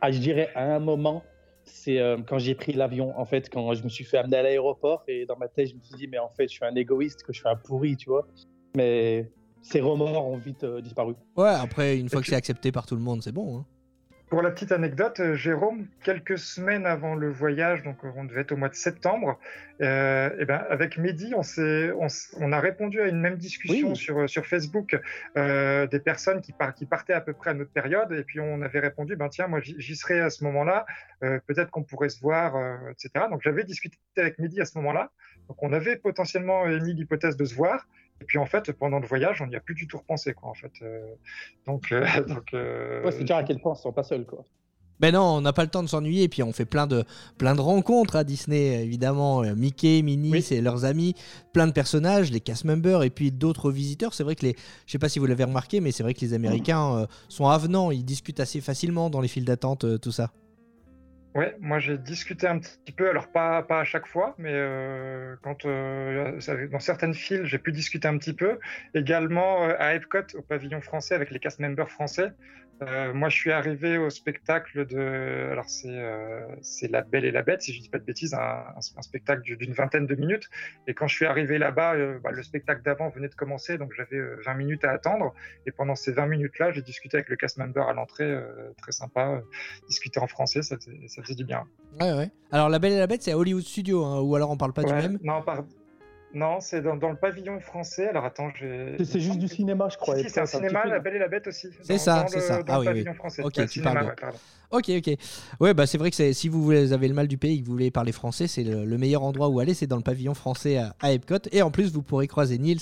Ah, 0.00 0.10
je 0.10 0.18
dirais 0.18 0.48
à 0.54 0.74
un 0.74 0.80
moment, 0.80 1.22
c'est 1.64 1.98
euh, 1.98 2.16
quand 2.26 2.38
j'ai 2.38 2.54
pris 2.54 2.72
l'avion, 2.72 3.18
en 3.18 3.24
fait, 3.24 3.48
quand 3.50 3.74
je 3.74 3.82
me 3.84 3.88
suis 3.88 4.04
fait 4.04 4.18
amener 4.18 4.36
à 4.36 4.42
l'aéroport 4.42 5.02
et 5.08 5.26
dans 5.26 5.36
ma 5.36 5.48
tête, 5.48 5.68
je 5.68 5.74
me 5.74 5.80
suis 5.80 5.94
dit, 5.96 6.08
mais 6.08 6.18
en 6.18 6.28
fait, 6.28 6.48
je 6.48 6.54
suis 6.54 6.64
un 6.64 6.74
égoïste, 6.74 7.22
que 7.22 7.32
je 7.32 7.38
suis 7.40 7.48
un 7.48 7.56
pourri, 7.56 7.96
tu 7.96 8.08
vois. 8.08 8.26
Mais 8.76 9.30
ces 9.62 9.80
remords 9.80 10.26
ont 10.26 10.36
vite 10.36 10.64
euh, 10.64 10.80
disparu. 10.80 11.14
Ouais, 11.36 11.48
après, 11.48 11.98
une 11.98 12.08
fois 12.08 12.20
que 12.20 12.26
c'est 12.26 12.34
accepté 12.34 12.72
par 12.72 12.86
tout 12.86 12.96
le 12.96 13.02
monde, 13.02 13.22
c'est 13.22 13.32
bon. 13.32 13.58
hein. 13.58 13.66
Pour 14.34 14.42
la 14.42 14.50
petite 14.50 14.72
anecdote, 14.72 15.20
euh, 15.20 15.36
Jérôme, 15.36 15.86
quelques 16.02 16.38
semaines 16.38 16.86
avant 16.86 17.14
le 17.14 17.30
voyage, 17.30 17.84
donc 17.84 17.98
euh, 18.04 18.10
on 18.16 18.24
devait 18.24 18.40
être 18.40 18.50
au 18.50 18.56
mois 18.56 18.68
de 18.68 18.74
septembre, 18.74 19.38
euh, 19.80 20.28
et 20.40 20.44
ben 20.44 20.60
avec 20.70 20.98
Mehdi, 20.98 21.34
on, 21.36 21.42
on, 22.00 22.08
on 22.40 22.50
a 22.52 22.58
répondu 22.58 23.00
à 23.00 23.06
une 23.06 23.20
même 23.20 23.36
discussion 23.36 23.90
Oui. 23.90 23.96
sur, 23.96 24.28
sur 24.28 24.44
Facebook 24.44 24.98
euh, 25.36 25.86
des 25.86 26.00
personnes 26.00 26.40
qui, 26.40 26.50
par- 26.52 26.74
qui 26.74 26.84
partaient 26.84 27.12
à 27.12 27.20
peu 27.20 27.32
près 27.32 27.50
à 27.50 27.54
notre 27.54 27.70
période, 27.70 28.10
et 28.10 28.24
puis 28.24 28.40
on 28.40 28.60
avait 28.62 28.80
répondu, 28.80 29.14
ben 29.14 29.28
tiens, 29.28 29.46
moi 29.46 29.60
j'y, 29.60 29.94
serai 29.94 30.18
à 30.18 30.30
ce 30.30 30.42
moment-là, 30.42 30.84
euh, 31.22 31.38
peut-être 31.46 31.70
qu'on 31.70 31.84
pourrait 31.84 32.08
se 32.08 32.20
voir, 32.20 32.56
etc. 32.90 33.26
Donc 33.30 33.40
j'avais 33.44 33.62
discuté 33.62 33.96
avec 34.16 34.40
Mehdi 34.40 34.60
à 34.60 34.64
ce 34.64 34.76
moment-là, 34.78 35.12
donc 35.46 35.62
on 35.62 35.72
avait 35.72 35.94
potentiellement 35.94 36.66
émis 36.68 36.94
l'hypothèse 36.94 37.36
de 37.36 37.44
se 37.44 37.54
voir. 37.54 37.86
Et 38.20 38.24
puis 38.24 38.38
en 38.38 38.46
fait, 38.46 38.70
pendant 38.72 39.00
le 39.00 39.06
voyage, 39.06 39.42
on 39.42 39.46
n'y 39.46 39.56
a 39.56 39.60
plus 39.60 39.74
du 39.74 39.86
tout 39.86 39.98
repensé, 39.98 40.32
quoi. 40.34 40.48
En 40.50 40.54
fait, 40.54 40.72
Euh, 40.82 41.00
donc, 41.66 41.92
euh, 41.92 42.04
donc 42.28 42.54
euh, 42.54 43.04
Ouais, 43.04 43.12
c'est 43.12 43.24
dire 43.24 43.36
à 43.36 43.44
quel 43.44 43.58
point 43.60 43.74
ils 43.76 43.82
sont 43.82 43.92
pas 43.92 44.02
seuls, 44.04 44.24
quoi. 44.24 44.44
Ben 45.00 45.12
non, 45.12 45.22
on 45.22 45.40
n'a 45.40 45.52
pas 45.52 45.64
le 45.64 45.68
temps 45.70 45.82
de 45.82 45.88
s'ennuyer, 45.88 46.22
et 46.22 46.28
puis 46.28 46.44
on 46.44 46.52
fait 46.52 46.64
plein 46.64 46.86
de, 46.86 47.04
plein 47.36 47.56
de 47.56 47.60
rencontres 47.60 48.14
à 48.14 48.22
Disney, 48.22 48.80
évidemment. 48.84 49.42
Mickey, 49.56 50.02
Minnie, 50.02 50.30
Oui. 50.30 50.40
c'est 50.42 50.60
leurs 50.60 50.84
amis, 50.84 51.14
plein 51.52 51.66
de 51.66 51.72
personnages, 51.72 52.30
les 52.30 52.38
cast 52.40 52.64
members, 52.64 53.02
et 53.02 53.10
puis 53.10 53.32
d'autres 53.32 53.72
visiteurs. 53.72 54.14
C'est 54.14 54.22
vrai 54.22 54.36
que 54.36 54.46
les, 54.46 54.54
je 54.86 54.92
sais 54.92 55.00
pas 55.00 55.08
si 55.08 55.18
vous 55.18 55.26
l'avez 55.26 55.42
remarqué, 55.44 55.80
mais 55.80 55.90
c'est 55.90 56.04
vrai 56.04 56.14
que 56.14 56.20
les 56.20 56.32
Américains 56.32 56.94
euh, 56.96 57.06
sont 57.28 57.48
avenants, 57.48 57.90
ils 57.90 58.04
discutent 58.04 58.38
assez 58.38 58.60
facilement 58.60 59.10
dans 59.10 59.20
les 59.20 59.26
files 59.28 59.44
d'attente, 59.44 59.82
euh, 59.84 59.98
tout 59.98 60.12
ça. 60.12 60.30
Ouais, 61.34 61.56
moi 61.58 61.80
j'ai 61.80 61.98
discuté 61.98 62.46
un 62.46 62.60
petit 62.60 62.92
peu, 62.92 63.10
alors 63.10 63.26
pas, 63.26 63.62
pas 63.64 63.80
à 63.80 63.84
chaque 63.84 64.06
fois, 64.06 64.36
mais 64.38 64.52
euh, 64.52 65.34
quand 65.42 65.66
euh, 65.66 66.38
dans 66.70 66.78
certaines 66.78 67.12
files, 67.14 67.44
j'ai 67.44 67.58
pu 67.58 67.72
discuter 67.72 68.06
un 68.06 68.16
petit 68.18 68.34
peu. 68.34 68.60
Également 68.94 69.64
euh, 69.64 69.74
à 69.80 69.94
Epcot, 69.94 70.18
au 70.34 70.42
pavillon 70.42 70.80
français, 70.80 71.12
avec 71.12 71.32
les 71.32 71.40
cast 71.40 71.58
members 71.58 71.90
français. 71.90 72.30
Euh, 72.82 73.14
moi 73.14 73.28
je 73.28 73.36
suis 73.36 73.52
arrivé 73.52 73.98
au 73.98 74.10
spectacle 74.10 74.86
de. 74.86 75.48
Alors 75.52 75.68
c'est 75.68 75.88
euh, 75.88 76.46
La 76.90 77.02
Belle 77.02 77.24
et 77.24 77.30
la 77.30 77.42
Bête, 77.42 77.62
si 77.62 77.72
je 77.72 77.80
dis 77.80 77.88
pas 77.88 77.98
de 77.98 78.04
bêtises, 78.04 78.34
un, 78.34 78.80
spectacle 78.80 79.42
du- 79.42 79.56
d'une 79.56 79.72
vingtaine 79.72 80.06
de 80.06 80.14
minutes. 80.14 80.48
Et 80.86 80.94
quand 80.94 81.06
je 81.06 81.14
suis 81.14 81.24
arrivé 81.26 81.58
là-bas, 81.58 81.94
euh, 81.94 82.18
bah, 82.22 82.30
le 82.32 82.42
spectacle 82.42 82.82
d'avant 82.82 83.08
venait 83.10 83.28
de 83.28 83.34
commencer, 83.34 83.78
donc 83.78 83.92
j'avais 83.96 84.16
euh, 84.16 84.40
20 84.44 84.54
minutes 84.54 84.84
à 84.84 84.90
attendre. 84.90 85.34
Et 85.66 85.70
pendant 85.72 85.94
ces 85.94 86.12
20 86.12 86.26
minutes-là, 86.26 86.72
j'ai 86.72 86.82
discuté 86.82 87.16
avec 87.16 87.28
le 87.28 87.36
cast 87.36 87.58
member 87.58 87.88
à 87.88 87.92
l'entrée, 87.92 88.36
très 88.82 88.92
sympa. 88.92 89.40
discuter 89.88 90.18
en 90.20 90.26
français, 90.26 90.62
ça 90.62 90.76
faisait, 90.76 90.98
ça 91.08 91.22
faisait 91.22 91.34
du 91.34 91.44
bien. 91.44 91.64
Ouais, 92.00 92.12
ouais. 92.12 92.30
Alors, 92.50 92.68
La 92.68 92.78
Belle 92.78 92.92
et 92.92 92.98
la 92.98 93.06
Bête, 93.06 93.22
c'est 93.22 93.32
à 93.32 93.38
Hollywood 93.38 93.62
Studio, 93.62 94.04
hein, 94.04 94.20
ou 94.20 94.34
alors 94.34 94.50
on 94.50 94.56
parle 94.56 94.72
pas 94.72 94.82
du 94.82 94.92
même? 94.92 95.18
Non, 95.22 95.42
par- 95.42 95.64
non 96.34 96.60
c'est 96.60 96.82
dans, 96.82 96.96
dans 96.96 97.10
le 97.10 97.16
pavillon 97.16 97.60
français. 97.60 98.08
Alors 98.08 98.24
attends, 98.24 98.50
j'ai. 98.58 98.96
C'est- 98.98 99.04
C'est 99.04 99.20
juste 99.20 99.38
du 99.38 99.48
cinéma, 99.48 99.88
je 99.90 99.96
crois. 99.96 100.16
Si, 100.16 100.24
si, 100.24 100.30
c'est 100.30 100.40
un 100.40 100.46
cinéma. 100.46 100.84
La 100.86 100.98
Belle 100.98 101.16
et 101.16 101.18
la 101.18 101.28
Bête 101.28 101.46
aussi. 101.46 101.70
C'est 101.82 101.98
ça, 101.98 102.26
c'est 102.28 102.40
ça. 102.40 102.62
Dans 102.62 102.74
Ah 102.74 102.76
le 102.76 102.80
oui, 102.80 102.86
pavillon 102.86 103.10
oui. 103.12 103.16
français. 103.16 103.42
Ok, 103.42 103.54
Ouais, 103.56 103.64
tu 103.66 103.72
cinéma, 103.80 103.92
parles 103.92 104.04
de- 104.04 104.10
ouais, 104.10 104.16
pardon. 104.20 104.38
Ok, 104.74 104.90
ok. 104.90 105.16
Ouais, 105.60 105.72
bah 105.72 105.86
c'est 105.86 105.98
vrai 105.98 106.10
que 106.10 106.32
si 106.32 106.48
vous 106.48 106.72
avez 106.72 107.06
le 107.06 107.14
mal 107.14 107.28
du 107.28 107.38
pays 107.38 107.54
et 107.54 107.60
que 107.60 107.64
vous 107.64 107.70
voulez 107.70 107.92
parler 107.92 108.10
français, 108.10 108.48
c'est 108.48 108.64
le, 108.64 108.84
le 108.84 108.98
meilleur 108.98 109.22
endroit 109.22 109.48
où 109.48 109.60
aller, 109.60 109.72
c'est 109.72 109.86
dans 109.86 109.94
le 109.94 110.02
pavillon 110.02 110.34
français 110.34 110.78
à, 110.98 111.12
Epcot. 111.12 111.38
Et 111.52 111.62
en 111.62 111.70
plus, 111.70 111.92
vous 111.92 112.02
pourrez 112.02 112.26
croiser 112.26 112.58
Niels, 112.58 112.80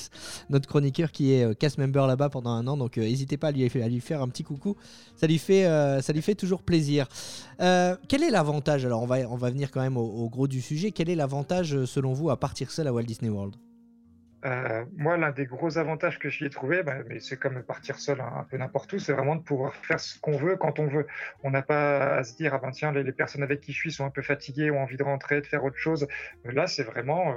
notre 0.48 0.66
chroniqueur 0.66 1.12
qui 1.12 1.34
est 1.34 1.44
euh, 1.44 1.52
cast 1.52 1.76
member 1.76 2.06
là-bas 2.06 2.30
pendant 2.30 2.48
un 2.48 2.66
an. 2.66 2.78
Donc, 2.78 2.96
euh, 2.96 3.02
n'hésitez 3.02 3.36
pas 3.36 3.48
à 3.48 3.52
lui, 3.52 3.68
faire 4.00 4.22
un 4.22 4.28
petit 4.28 4.42
coucou. 4.42 4.74
Ça 5.16 5.26
lui 5.26 5.36
fait, 5.36 5.66
euh, 5.66 6.00
toujours 6.38 6.62
plaisir. 6.62 7.08
Quel 7.58 8.22
est 8.22 8.30
l'avantage? 8.30 8.86
Alors, 8.86 9.02
on 9.02 9.06
va, 9.36 9.50
venir 9.50 9.70
quand 9.70 9.82
même 9.82 9.98
au, 9.98 10.30
gros 10.30 10.48
du 10.48 10.62
sujet. 10.62 10.92
Quel 10.92 11.10
est 11.10 11.14
l'avantage, 11.14 11.84
selon 11.84 12.14
vous, 12.14 12.30
à 12.30 12.40
partir 12.40 12.70
seul 12.70 12.86
à 12.86 12.92
Walt 12.94 13.02
Disney 13.02 13.28
World? 13.28 13.54
Euh, 14.44 14.84
moi, 14.96 15.16
l'un 15.16 15.30
des 15.30 15.46
gros 15.46 15.78
avantages 15.78 16.18
que 16.18 16.28
j'y 16.28 16.44
ai 16.44 16.50
trouvé, 16.50 16.82
bah, 16.82 16.96
mais 17.08 17.20
c'est 17.20 17.36
comme 17.36 17.62
partir 17.62 17.98
seul 17.98 18.20
un 18.20 18.44
peu 18.50 18.56
n'importe 18.56 18.92
où, 18.92 18.98
c'est 18.98 19.12
vraiment 19.12 19.36
de 19.36 19.42
pouvoir 19.42 19.74
faire 19.74 20.00
ce 20.00 20.18
qu'on 20.18 20.36
veut 20.36 20.56
quand 20.56 20.78
on 20.78 20.86
veut. 20.86 21.06
On 21.42 21.50
n'a 21.50 21.62
pas 21.62 22.16
à 22.16 22.24
se 22.24 22.34
dire, 22.34 22.54
ah 22.54 22.58
ben 22.58 22.70
tiens, 22.70 22.92
les, 22.92 23.12
personnes 23.12 23.42
avec 23.42 23.60
qui 23.60 23.72
je 23.72 23.78
suis 23.78 23.92
sont 23.92 24.04
un 24.04 24.10
peu 24.10 24.22
fatiguées, 24.22 24.70
ont 24.70 24.82
envie 24.82 24.96
de 24.96 25.02
rentrer, 25.02 25.40
de 25.40 25.46
faire 25.46 25.64
autre 25.64 25.76
chose. 25.76 26.08
Euh, 26.46 26.52
Là, 26.52 26.66
c'est 26.66 26.82
vraiment, 26.82 27.34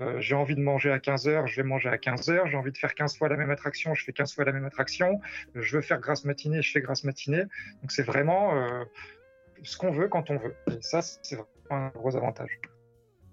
euh, 0.00 0.20
j'ai 0.20 0.34
envie 0.34 0.54
de 0.54 0.60
manger 0.60 0.92
à 0.92 0.98
15 0.98 1.28
heures, 1.28 1.46
je 1.46 1.56
vais 1.56 1.66
manger 1.66 1.88
à 1.88 1.98
15 1.98 2.28
heures, 2.30 2.46
j'ai 2.46 2.56
envie 2.56 2.72
de 2.72 2.78
faire 2.78 2.94
15 2.94 3.16
fois 3.16 3.28
la 3.28 3.36
même 3.36 3.50
attraction, 3.50 3.94
je 3.94 4.04
fais 4.04 4.12
15 4.12 4.34
fois 4.34 4.44
la 4.44 4.52
même 4.52 4.64
attraction, 4.64 5.20
je 5.54 5.76
veux 5.76 5.82
faire 5.82 6.00
grasse 6.00 6.24
matinée, 6.24 6.62
je 6.62 6.70
fais 6.70 6.80
grasse 6.80 7.04
matinée. 7.04 7.42
Donc 7.80 7.90
c'est 7.90 8.02
vraiment 8.02 8.52
ce 9.62 9.76
qu'on 9.76 9.90
veut 9.90 10.08
quand 10.08 10.30
on 10.30 10.36
veut. 10.36 10.54
Et 10.68 10.80
ça, 10.80 11.02
c'est 11.02 11.36
vraiment 11.36 11.86
un 11.86 11.88
gros 11.88 12.16
avantage. 12.16 12.60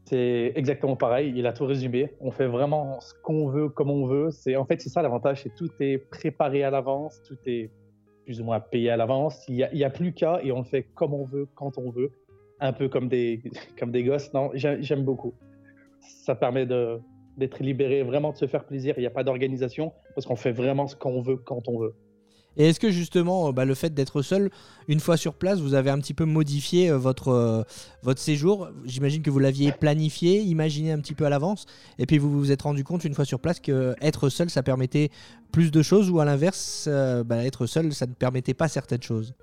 C'est 0.10 0.54
exactement 0.56 0.96
pareil, 0.96 1.32
il 1.36 1.46
a 1.46 1.54
tout 1.54 1.68
résumé. 1.68 2.16
On 2.20 2.32
fait 2.32 2.48
vraiment 2.48 3.00
ce 3.00 3.14
qu'on 3.22 3.48
veut, 3.48 3.70
comme 3.70 3.92
on 3.92 4.08
veut. 4.08 4.32
C'est 4.32 4.56
En 4.56 4.66
fait, 4.66 4.82
c'est 4.82 4.90
ça 4.90 5.04
l'avantage, 5.04 5.44
c'est 5.44 5.54
tout 5.54 5.70
est 5.80 6.00
préparé 6.00 6.64
à 6.64 6.72
l'avance, 6.72 7.22
tout 7.28 7.38
est 7.46 7.70
plus 8.26 8.42
ou 8.42 8.44
moins 8.44 8.60
payé 8.60 8.90
à 8.90 8.98
l'avance. 8.98 9.46
Il 9.48 9.70
n'y 9.72 9.84
a, 9.84 9.90
plus 9.92 10.12
qu'à 10.14 10.40
et 10.42 10.52
on 10.52 10.60
le 10.60 10.64
fait 10.64 10.82
comme 10.96 11.14
on 11.14 11.26
veut, 11.26 11.48
quand 11.54 11.78
on 11.78 11.92
veut. 11.92 12.10
Un 12.60 12.74
peu 12.74 12.90
comme 12.90 13.08
des, 13.08 13.44
comme 13.78 13.92
des 13.92 14.04
gosses. 14.04 14.34
Non, 14.34 14.50
j'ai- 14.56 14.82
j'aime 14.82 15.04
beaucoup. 15.04 15.36
Ça 16.02 16.34
permet 16.34 16.66
d'être 16.66 17.62
libéré, 17.62 18.02
vraiment 18.02 18.32
de 18.32 18.38
se 18.38 18.48
faire 18.48 18.66
plaisir. 18.66 18.96
Il 18.98 19.02
n'y 19.02 19.08
a 19.08 19.12
pas 19.12 19.24
d'organisation 19.24 19.94
parce 20.16 20.26
qu'on 20.26 20.36
fait 20.36 20.52
vraiment 20.52 20.88
ce 20.88 20.96
qu'on 20.96 21.22
veut, 21.22 21.38
quand 21.38 21.68
on 21.68 21.78
veut. 21.78 21.94
Et 22.58 22.68
est-ce 22.68 22.80
que 22.80 22.92
justement, 22.92 23.48
euh, 23.48 23.52
bah, 23.52 23.66
le 23.66 23.76
fait 23.76 23.94
d'être 23.94 24.22
seul, 24.22 24.50
une 24.88 25.00
fois 25.00 25.18
sur 25.18 25.34
place, 25.34 25.60
vous 25.60 25.74
avez 25.74 25.90
un 25.90 26.00
petit 26.00 26.14
peu 26.14 26.26
modifié 26.26 26.90
euh, 26.90 26.98
votre, 26.98 27.30
euh, 27.30 27.64
votre 28.04 28.20
séjour? 28.20 28.70
J'imagine 28.86 29.22
que 29.22 29.30
vous 29.30 29.40
l'aviez 29.40 29.72
planifié, 29.72 30.42
imaginé 30.42 30.92
un 30.92 31.00
petit 31.00 31.14
peu 31.14 31.26
à 31.26 31.30
l'avance, 31.30 31.66
et 31.98 32.06
puis 32.06 32.18
vous 32.18 32.32
vous 32.38 32.52
êtes 32.52 32.62
rendu 32.62 32.84
compte 32.84 33.04
une 33.06 33.14
fois 33.14 33.26
sur 33.26 33.40
place 33.40 33.60
que 33.60 33.96
être 34.02 34.30
seul, 34.30 34.50
ça 34.50 34.64
permettait 34.64 35.10
plus 35.52 35.72
de 35.72 35.82
choses, 35.82 36.10
ou 36.10 36.20
à 36.20 36.26
l'inverse, 36.26 36.90
bah, 37.26 37.46
être 37.46 37.66
seul, 37.66 37.94
ça 37.94 38.06
ne 38.08 38.14
permettait 38.14 38.54
pas 38.54 38.68
certaines 38.68 39.04
choses? 39.04 39.34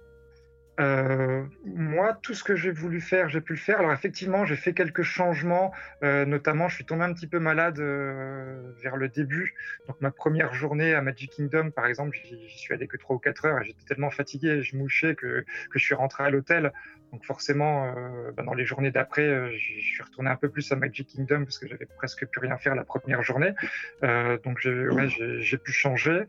Euh, 0.79 1.45
moi, 1.65 2.19
tout 2.23 2.35
ce 2.35 2.45
que 2.45 2.55
j'ai 2.55 2.71
voulu 2.71 3.01
faire, 3.01 3.29
j'ai 3.29 3.41
pu 3.41 3.55
le 3.55 3.59
faire. 3.59 3.79
Alors 3.79 3.93
effectivement, 3.93 4.45
j'ai 4.45 4.57
fait 4.57 4.75
quelques 4.75 5.03
changements, 5.03 5.73
euh, 6.03 6.25
notamment 6.27 6.69
je 6.69 6.75
suis 6.75 6.85
tombé 6.85 7.05
un 7.05 7.13
petit 7.13 7.27
peu 7.27 7.39
malade 7.39 7.79
euh, 7.79 8.73
vers 8.83 8.97
le 8.97 9.09
début. 9.09 9.55
Donc 9.89 10.01
ma 10.01 10.11
première 10.11 10.55
journée 10.55 10.95
à 10.95 11.01
Magic 11.01 11.33
Kingdom, 11.33 11.71
par 11.71 11.87
exemple, 11.87 12.17
j'y 12.25 12.59
suis 12.59 12.75
allé 12.75 12.87
que 12.87 12.97
3 12.97 13.17
ou 13.17 13.19
4 13.19 13.47
heures 13.47 13.61
et 13.61 13.65
j'étais 13.65 13.85
tellement 13.87 14.11
fatigué 14.11 14.49
et 14.49 14.63
je 14.63 14.77
mouchais 14.77 15.15
que, 15.15 15.45
je 15.73 15.79
suis 15.79 15.95
rentré 15.95 16.25
à 16.25 16.31
l'hôtel. 16.31 16.73
Donc 17.13 17.25
forcément, 17.25 17.95
bah, 18.37 18.43
dans 18.43 18.55
les 18.55 18.65
journées 18.67 18.91
d'après, 18.91 19.53
je 19.57 19.81
suis 19.81 20.03
retourné 20.03 20.29
un 20.29 20.37
peu 20.37 20.49
plus 20.49 20.71
à 20.73 20.77
Magic 20.77 21.07
Kingdom 21.09 21.45
parce 21.45 21.59
que 21.59 21.69
j'avais 21.69 21.87
presque 21.87 22.27
plus 22.27 22.41
rien 22.41 22.59
faire 22.59 22.75
la 22.75 22.85
première 22.85 23.23
journée. 23.23 23.55
Donc 24.03 24.59
j'ai 24.59 25.59
pu 25.59 25.73
changer. 25.73 26.25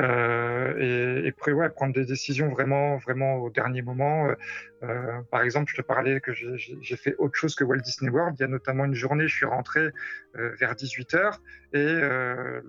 Euh, 0.00 0.74
et, 0.78 1.34
et 1.48 1.52
ouais, 1.52 1.68
prendre 1.70 1.92
des 1.92 2.06
décisions 2.06 2.48
vraiment, 2.48 2.96
vraiment 2.98 3.36
au 3.36 3.50
dernier 3.50 3.82
moment. 3.82 4.28
Euh, 4.28 4.34
euh, 4.82 5.20
par 5.30 5.42
exemple, 5.42 5.70
je 5.70 5.76
te 5.76 5.86
parlais 5.86 6.20
que 6.20 6.32
j'ai- 6.32 6.96
fait 6.96 7.14
autre 7.18 7.34
chose 7.34 7.54
que 7.54 7.64
Walt 7.64 7.80
Disney 7.80 8.10
World. 8.10 8.36
Il 8.38 8.42
y 8.42 8.44
a 8.44 8.48
notamment 8.48 8.84
une 8.84 8.94
journée, 8.94 9.28
je 9.28 9.36
suis 9.36 9.46
rentré 9.46 9.90
vers 10.34 10.74
18h 10.74 11.40
et 11.72 12.00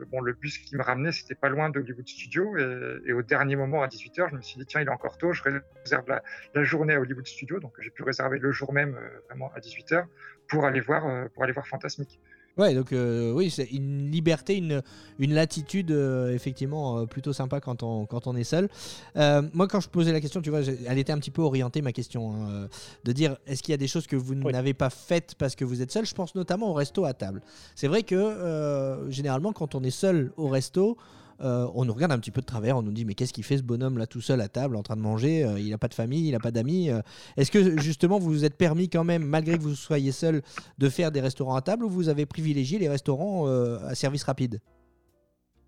bon, 0.08 0.20
le 0.22 0.34
bus 0.34 0.58
qui 0.58 0.76
me 0.76 0.84
ramenait, 0.84 1.12
c'était 1.12 1.36
pas 1.36 1.50
loin 1.50 1.70
d'Hollywood 1.70 2.08
Studio. 2.08 2.58
Et, 2.58 2.98
et 3.06 3.14
au 3.14 3.22
dernier 3.22 3.56
moment, 3.56 3.82
à 3.82 3.88
18h, 3.88 4.30
je 4.30 4.36
me 4.36 4.42
suis 4.42 4.60
dit, 4.60 4.66
tiens, 4.66 4.82
il 4.82 4.88
est 4.88 4.92
encore 4.92 5.18
tôt, 5.18 5.32
je 5.34 5.42
réserve 5.44 6.06
la, 6.08 6.64
journée 6.64 6.94
à 6.94 7.00
Hollywood 7.00 7.28
Studio. 7.28 7.60
Donc 7.60 7.74
j'ai 7.80 7.92
pu 7.92 8.04
réserver 8.04 8.40
le 8.40 8.52
jour 8.52 8.74
même, 8.74 8.98
vraiment 9.30 9.52
à 9.56 9.60
18h, 9.60 10.06
pour 10.48 10.66
aller 10.66 10.82
voir, 10.82 11.30
pour 11.34 11.44
aller 11.44 11.54
voir 11.54 11.68
Fantasmic. 11.68 12.20
Ouais, 12.58 12.76
donc 12.76 12.92
euh, 12.92 13.32
oui, 13.32 13.50
c'est 13.50 13.66
une 13.72 14.12
liberté, 14.12 14.58
une, 14.58 14.82
une 15.20 15.34
latitude 15.34 15.92
euh, 15.92 16.34
effectivement 16.34 17.00
euh, 17.00 17.06
plutôt 17.06 17.32
sympa 17.34 17.62
quand 17.62 17.82
on, 17.82 18.06
quand 18.06 18.28
on 18.28 18.36
est 18.36 18.44
seul. 18.44 18.68
Moi, 19.16 19.68
quand 19.68 19.80
je 19.80 19.90
posais 19.90 20.12
la 20.12 20.20
question, 20.22 20.42
tu 20.42 20.50
vois, 20.50 20.62
elle 20.88 20.98
était 21.00 21.14
un 21.14 21.18
petit 21.20 21.32
peu 21.32 21.42
orientée 21.42 21.82
ma 21.82 21.92
question, 21.94 22.34
hein, 22.36 22.68
de 23.04 23.12
dire 23.12 23.38
est-ce 23.48 23.64
qu'il 23.64 23.72
y 23.72 23.76
a 23.76 23.78
des 23.78 23.88
choses 23.88 24.06
que 24.08 24.16
vous 24.16 24.34
Oui. 24.34 24.52
n'avez 24.52 24.74
pas 24.74 24.90
faites 24.90 25.36
parce 25.36 25.56
que 25.56 25.64
vous 25.66 25.82
êtes 25.82 25.92
seul? 25.92 26.06
Je 26.06 26.14
pense 26.14 26.36
notamment 26.36 26.70
au 26.70 26.74
resto 26.74 27.06
à 27.06 27.14
table. 27.14 27.42
C'est 27.76 27.88
vrai 27.88 28.04
que 28.04 29.00
généralement, 29.10 29.54
quand 29.54 29.76
on 29.76 29.84
est 29.84 29.90
seul 29.90 30.32
au 30.38 30.48
resto, 30.50 30.98
euh, 31.44 31.68
on 31.74 31.86
nous 31.86 31.94
regarde 31.94 32.12
un 32.12 32.20
petit 32.20 32.32
peu 32.32 32.42
de 32.42 32.46
travers, 32.46 32.78
on 32.78 32.82
nous 32.82 32.92
dit 32.92 33.06
mais 33.06 33.14
qu'est-ce 33.16 33.34
qu'il 33.34 33.44
fait 33.44 33.58
ce 33.58 33.64
bonhomme 33.64 33.98
là 33.98 34.08
tout 34.08 34.22
seul 34.22 34.42
à 34.42 34.48
table 34.48 34.76
en 34.76 34.84
train 34.84 34.96
de 34.96 35.02
manger 35.02 35.44
Euh, 35.44 35.60
Il 35.60 35.70
n'a 35.70 35.78
pas 35.78 35.88
de 35.88 35.94
famille, 35.94 36.28
il 36.28 36.32
n'a 36.32 36.40
pas 36.40 36.52
d'amis. 36.52 36.90
euh. 36.90 37.02
Est-ce 37.38 37.52
que 37.52 37.80
justement 37.82 38.20
vous 38.20 38.30
vous 38.30 38.46
êtes 38.46 38.58
permis 38.58 38.90
quand 38.90 39.04
même, 39.04 39.24
malgré 39.24 39.58
que 39.58 39.64
vous 39.64 39.76
soyez 39.76 40.12
seul, 40.12 40.42
de 40.78 40.90
faire 40.90 41.12
des 41.12 41.22
restaurants 41.22 41.56
à 41.56 41.62
table 41.62 41.86
ou 41.86 41.90
vous 41.90 42.10
avez 42.10 42.26
privilégié 42.26 42.80
les 42.80 42.90
restaurants 42.90 43.48
à 43.48 43.96
service 43.96 44.24
rapide? 44.24 44.60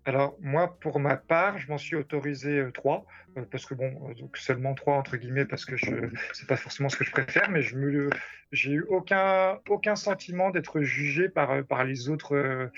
Alors 0.06 0.36
moi, 0.40 0.76
pour 0.80 1.00
ma 1.00 1.16
part, 1.16 1.58
je 1.58 1.68
m'en 1.68 1.78
suis 1.78 1.96
autorisé 1.96 2.58
euh, 2.58 2.70
trois, 2.70 3.06
euh, 3.38 3.44
parce 3.50 3.64
que 3.64 3.74
bon, 3.74 3.90
euh, 4.10 4.14
donc 4.14 4.36
seulement 4.36 4.74
trois 4.74 4.96
entre 4.96 5.16
guillemets, 5.16 5.46
parce 5.46 5.64
que 5.64 5.76
je 5.76 5.86
c'est 6.34 6.46
pas 6.46 6.56
forcément 6.56 6.90
ce 6.90 6.96
que 6.96 7.04
je 7.04 7.10
préfère, 7.10 7.50
mais 7.50 7.62
je 7.62 7.76
me 7.76 8.10
j'ai 8.52 8.72
eu 8.72 8.82
aucun 8.88 9.58
aucun 9.68 9.96
sentiment 9.96 10.50
d'être 10.50 10.82
jugé 10.82 11.30
par 11.30 11.64
par 11.64 11.84
les 11.84 12.10
autres 12.10 12.70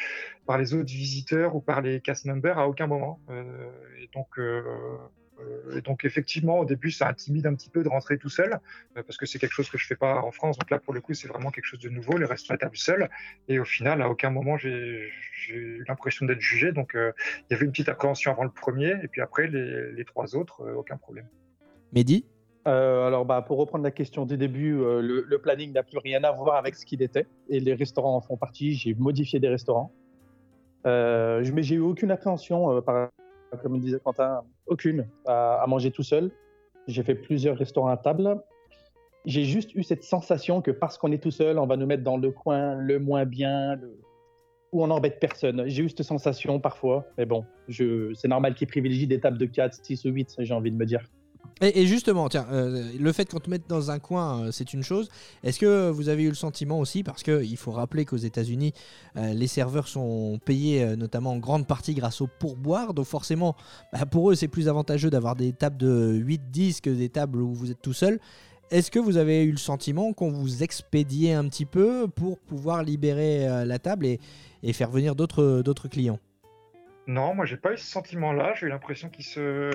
par 0.47 0.59
les 0.59 0.75
autres 0.75 0.90
visiteurs 0.90 1.56
ou 1.56 1.61
par 1.61 1.80
les 1.80 2.00
cast 2.00 2.26
members 2.26 2.59
à 2.59 2.68
aucun 2.68 2.87
moment. 2.87 3.21
Et 3.99 4.09
donc 4.14 4.38
euh, 5.40 5.80
donc 5.80 6.04
effectivement, 6.04 6.58
au 6.58 6.64
début, 6.64 6.90
ça 6.90 7.08
intimide 7.08 7.46
un 7.46 7.54
petit 7.54 7.70
peu 7.70 7.82
de 7.82 7.88
rentrer 7.88 8.18
tout 8.18 8.28
seul, 8.28 8.58
euh, 8.96 9.02
parce 9.02 9.16
que 9.16 9.26
c'est 9.26 9.38
quelque 9.38 9.52
chose 9.52 9.68
que 9.68 9.78
je 9.78 9.86
fais 9.86 9.96
pas 9.96 10.22
en 10.22 10.30
France. 10.30 10.58
Donc 10.58 10.70
là, 10.70 10.78
pour 10.78 10.94
le 10.94 11.00
coup, 11.00 11.14
c'est 11.14 11.28
vraiment 11.28 11.50
quelque 11.50 11.66
chose 11.66 11.80
de 11.80 11.88
nouveau, 11.88 12.16
le 12.16 12.26
restaurant 12.26 12.56
à 12.56 12.58
table 12.58 12.76
seul. 12.76 13.08
Et 13.48 13.58
au 13.58 13.64
final, 13.64 14.02
à 14.02 14.08
aucun 14.08 14.30
moment, 14.30 14.56
j'ai 14.56 15.10
eu 15.48 15.84
l'impression 15.88 16.26
d'être 16.26 16.40
jugé. 16.40 16.72
Donc 16.72 16.94
euh, 16.94 17.12
il 17.38 17.52
y 17.52 17.56
avait 17.56 17.64
une 17.64 17.72
petite 17.72 17.88
appréhension 17.88 18.30
avant 18.32 18.44
le 18.44 18.50
premier, 18.50 18.94
et 19.02 19.08
puis 19.08 19.20
après, 19.20 19.46
les, 19.46 19.92
les 19.92 20.04
trois 20.04 20.36
autres, 20.36 20.62
euh, 20.62 20.74
aucun 20.74 20.96
problème. 20.96 21.26
Mehdi? 21.92 22.24
Euh, 22.66 23.06
alors, 23.06 23.24
bah, 23.24 23.42
pour 23.42 23.58
reprendre 23.58 23.84
la 23.84 23.92
question 23.92 24.26
du 24.26 24.36
début, 24.36 24.74
euh, 24.74 25.00
le, 25.00 25.24
le 25.28 25.38
planning 25.38 25.72
n'a 25.72 25.84
plus 25.84 25.98
rien 25.98 26.24
à 26.24 26.32
voir 26.32 26.56
avec 26.56 26.74
ce 26.74 26.84
qu'il 26.84 27.00
était. 27.00 27.26
Et 27.48 27.60
les 27.60 27.74
restaurants 27.74 28.16
en 28.16 28.20
font 28.20 28.36
partie. 28.36 28.74
J'ai 28.74 28.92
modifié 28.94 29.38
des 29.38 29.48
restaurants. 29.48 29.92
Euh, 30.84 31.44
je- 31.44 31.52
mais 31.52 31.62
j'ai 31.62 31.76
eu 31.76 31.80
aucune 31.80 32.10
appréhension, 32.10 32.72
euh, 32.72 32.80
par, 32.80 33.10
comme 33.56 33.78
disait 33.80 33.98
Quentin, 34.02 34.42
aucune 34.66 35.08
à, 35.26 35.64
manger 35.66 35.90
tout 35.90 36.02
seul. 36.02 36.30
J'ai 36.86 37.02
fait 37.02 37.14
plusieurs 37.14 37.56
restaurants 37.56 37.88
à 37.88 37.96
table. 37.96 38.40
J'ai 39.25 39.44
juste 39.44 39.75
eu 39.75 39.82
cette 39.82 40.04
sensation 40.04 40.62
que 40.62 40.70
parce 40.70 40.98
qu'on 40.98 41.10
est 41.10 41.22
tout 41.22 41.32
seul, 41.32 41.58
on 41.58 41.66
va 41.66 41.76
nous 41.76 41.86
mettre 41.86 42.04
dans 42.04 42.16
le 42.16 42.30
coin 42.30 42.75
le 42.76 42.98
moins 43.00 43.25
bien, 43.25 43.75
le- 43.75 43.98
où 44.72 44.84
on 44.84 44.86
n'embête 44.86 45.18
personne. 45.18 45.64
J'ai 45.66 45.82
eu 45.82 45.88
cette 45.88 46.02
sensation 46.02 46.60
parfois. 46.60 47.04
Mais 47.18 47.26
bon, 47.26 47.44
c'est 47.68 48.28
normal 48.28 48.54
qu'ils 48.54 48.68
privilégient 48.68 49.08
des 49.08 49.20
tables 49.20 49.38
de 49.38 49.46
4, 49.46 49.84
6 49.84 50.04
ou 50.04 50.10
8, 50.10 50.36
j'ai 50.38 50.54
envie 50.54 50.70
de 50.70 50.76
me 50.76 50.86
dire. 50.86 51.00
Et, 51.62 51.86
justement, 51.86 52.28
tiens, 52.28 52.46
euh, 52.52 52.92
le 53.00 53.12
fait 53.12 53.30
qu'on 53.30 53.40
te 53.40 53.48
mette 53.48 53.66
dans 53.66 53.90
un 53.90 53.98
coin, 53.98 54.42
euh, 54.44 54.50
c'est 54.52 54.75
une 54.75 54.82
chose. 54.82 55.08
Est-ce 55.42 55.58
que 55.58 55.88
vous 55.88 56.10
avez 56.10 56.25
eu 56.25 56.28
le 56.28 56.34
sentiment 56.34 56.78
aussi, 56.78 57.02
parce 57.02 57.22
qu'il 57.22 57.56
faut 57.56 57.72
rappeler 57.72 58.04
qu'aux 58.04 58.18
États-Unis, 58.18 58.75
euh, 59.16 59.32
les 59.32 59.46
serveurs 59.46 59.88
sont 59.88 60.38
payés 60.44 60.96
notamment 60.96 61.32
en 61.32 61.38
grande 61.38 61.66
partie 61.66 61.94
grâce 61.94 62.20
au 62.20 62.26
pourboire, 62.26 62.92
donc 62.92 63.06
forcément, 63.06 63.56
bah, 63.90 64.04
pour 64.04 64.30
eux, 64.30 64.34
c'est 64.34 64.48
plus 64.48 64.68
avantageux 64.68 65.08
d'avoir 65.08 65.34
des 65.34 65.54
tables 65.54 65.78
de 65.78 66.12
8-10 66.22 66.82
que 66.82 66.90
des 66.90 67.08
tables 67.08 67.40
où 67.40 67.54
vous 67.54 67.70
êtes 67.70 67.80
tout 67.80 67.94
seul. 67.94 68.20
Est-ce 68.70 68.90
que 68.90 68.98
vous 68.98 69.16
avez 69.16 69.44
eu 69.44 69.52
le 69.52 69.56
sentiment 69.56 70.12
qu'on 70.12 70.30
vous 70.30 70.62
expédiait 70.62 71.32
un 71.32 71.48
petit 71.48 71.66
peu 71.66 72.06
pour 72.06 72.38
pouvoir 72.38 72.82
libérer 72.82 73.64
la 73.64 73.78
table 73.78 74.04
et, 74.04 74.20
et 74.62 74.72
faire 74.72 74.90
venir 74.90 75.14
d'autres 75.14 75.88
clients? 75.88 76.18
Non, 77.06 77.34
moi 77.34 77.46
j'ai 77.46 77.56
pas 77.56 77.72
eu 77.72 77.76
ce 77.76 77.86
sentiment-là. 77.86 78.54
J'ai 78.54 78.66
eu 78.66 78.68
l'impression 78.68 79.08
qu'ils 79.08 79.25
se 79.25 79.70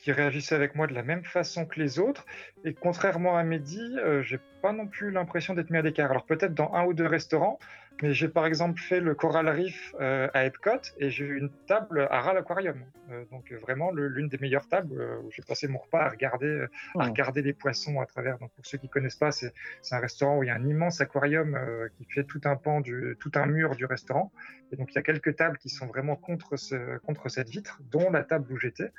qu'ils 0.00 0.12
réagissaient 0.12 0.54
avec 0.54 0.74
moi 0.74 0.86
de 0.86 0.94
la 0.94 1.02
même 1.02 1.24
façon 1.24 1.66
que 1.66 1.80
les 1.80 1.98
autres. 1.98 2.26
Et 2.64 2.74
contrairement 2.74 3.36
à 3.36 3.44
Mehdi, 3.44 3.98
euh, 3.98 4.22
j'ai 4.22 4.40
pas 4.62 4.72
non 4.72 4.86
plus 4.86 5.10
l'impression 5.10 5.54
d'être 5.54 5.70
mis 5.70 5.78
à 5.78 5.82
l'écart. 5.82 6.10
Alors 6.10 6.26
peut-être 6.26 6.54
dans 6.54 6.72
un 6.74 6.84
ou 6.84 6.94
deux 6.94 7.06
restaurants, 7.06 7.58
mais 8.02 8.14
j'ai 8.14 8.28
par 8.28 8.46
exemple 8.46 8.80
fait 8.80 9.00
le 9.00 9.14
Coral 9.14 9.48
Reef 9.48 9.94
euh, 10.00 10.28
à 10.32 10.44
Epcot 10.44 10.80
et 10.98 11.10
j'ai 11.10 11.24
eu 11.24 11.38
une 11.38 11.50
table 11.66 12.08
à 12.10 12.20
Ral 12.20 12.38
Aquarium. 12.38 12.84
Euh, 13.10 13.24
donc 13.30 13.50
euh, 13.50 13.58
vraiment 13.58 13.90
l'une 13.92 14.28
des 14.28 14.38
meilleures 14.38 14.68
tables 14.68 15.00
euh, 15.00 15.20
où 15.22 15.30
j'ai 15.30 15.42
passé 15.42 15.66
mon 15.68 15.78
repas 15.78 16.04
à 16.04 16.08
regarder, 16.08 16.66
à 16.98 17.04
regarder 17.04 17.42
les 17.42 17.52
poissons 17.52 18.00
à 18.00 18.06
travers. 18.06 18.38
Donc 18.38 18.52
pour 18.52 18.64
ceux 18.64 18.78
qui 18.78 18.88
connaissent 18.88 19.16
pas, 19.16 19.32
c'est 19.32 19.52
un 19.90 19.98
restaurant 19.98 20.38
où 20.38 20.42
il 20.42 20.46
y 20.46 20.50
a 20.50 20.54
un 20.54 20.66
immense 20.66 21.00
aquarium 21.00 21.58
qui 21.98 22.04
fait 22.04 22.24
tout 22.24 22.40
un 22.44 22.56
pan, 22.56 22.80
du, 22.80 23.16
tout 23.18 23.32
un 23.34 23.46
mur 23.46 23.74
du 23.76 23.84
restaurant. 23.84 24.32
Et 24.72 24.76
donc 24.76 24.92
il 24.92 24.94
y 24.94 24.98
a 24.98 25.02
quelques 25.02 25.36
tables 25.36 25.58
qui 25.58 25.68
sont 25.68 25.86
vraiment 25.86 26.16
contre, 26.16 26.56
ce, 26.56 26.98
contre 26.98 27.28
cette 27.28 27.48
vitre, 27.48 27.80
dont 27.90 28.10
la 28.10 28.22
table 28.22 28.52
où 28.52 28.56
j'étais. 28.56 28.92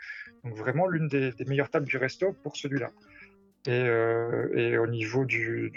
Donc 0.44 0.56
vraiment 0.56 0.88
l'une 0.88 1.08
des, 1.08 1.32
des 1.32 1.46
meilleures 1.46 1.70
tables 1.70 1.88
du 1.88 1.98
resto 1.98 2.34
pour 2.34 2.58
celui-là. 2.58 2.90
Et, 3.68 3.72
euh, 3.72 4.50
et 4.56 4.78
au 4.78 4.88
niveau 4.88 5.24
de, 5.26 5.72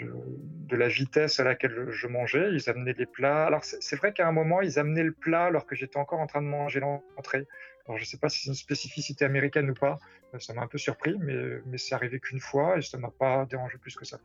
la 0.71 0.87
vitesse 0.87 1.39
à 1.39 1.43
laquelle 1.43 1.87
je 1.91 2.07
mangeais, 2.07 2.51
ils 2.53 2.69
amenaient 2.69 2.95
les 2.97 3.05
plats. 3.05 3.45
Alors 3.45 3.63
c'est 3.63 3.95
vrai 3.95 4.11
qu'à 4.11 4.27
un 4.27 4.31
moment, 4.31 4.61
ils 4.61 4.79
amenaient 4.79 5.03
le 5.03 5.11
plat 5.11 5.45
alors 5.45 5.65
que 5.65 5.75
j'étais 5.75 5.97
encore 5.97 6.19
en 6.19 6.27
train 6.27 6.41
de 6.41 6.47
manger 6.47 6.79
l'entrée. 6.79 7.47
Alors 7.85 7.99
je 7.99 8.05
sais 8.05 8.17
pas 8.17 8.29
si 8.29 8.41
c'est 8.41 8.49
une 8.49 8.55
spécificité 8.55 9.25
américaine 9.25 9.69
ou 9.69 9.75
pas. 9.75 9.99
Euh, 10.33 10.39
Ça 10.39 10.53
m'a 10.53 10.63
un 10.63 10.67
peu 10.67 10.79
surpris, 10.79 11.15
mais, 11.19 11.59
mais 11.67 11.77
c'est 11.77 11.93
arrivé 11.93 12.19
qu'une 12.19 12.39
fois 12.39 12.77
et 12.77 12.81
ça 12.81 12.97
m'a 12.97 13.11
pas 13.11 13.45
dérangé 13.45 13.77
plus 13.77 13.95
que 13.95 14.05
ça. 14.05 14.19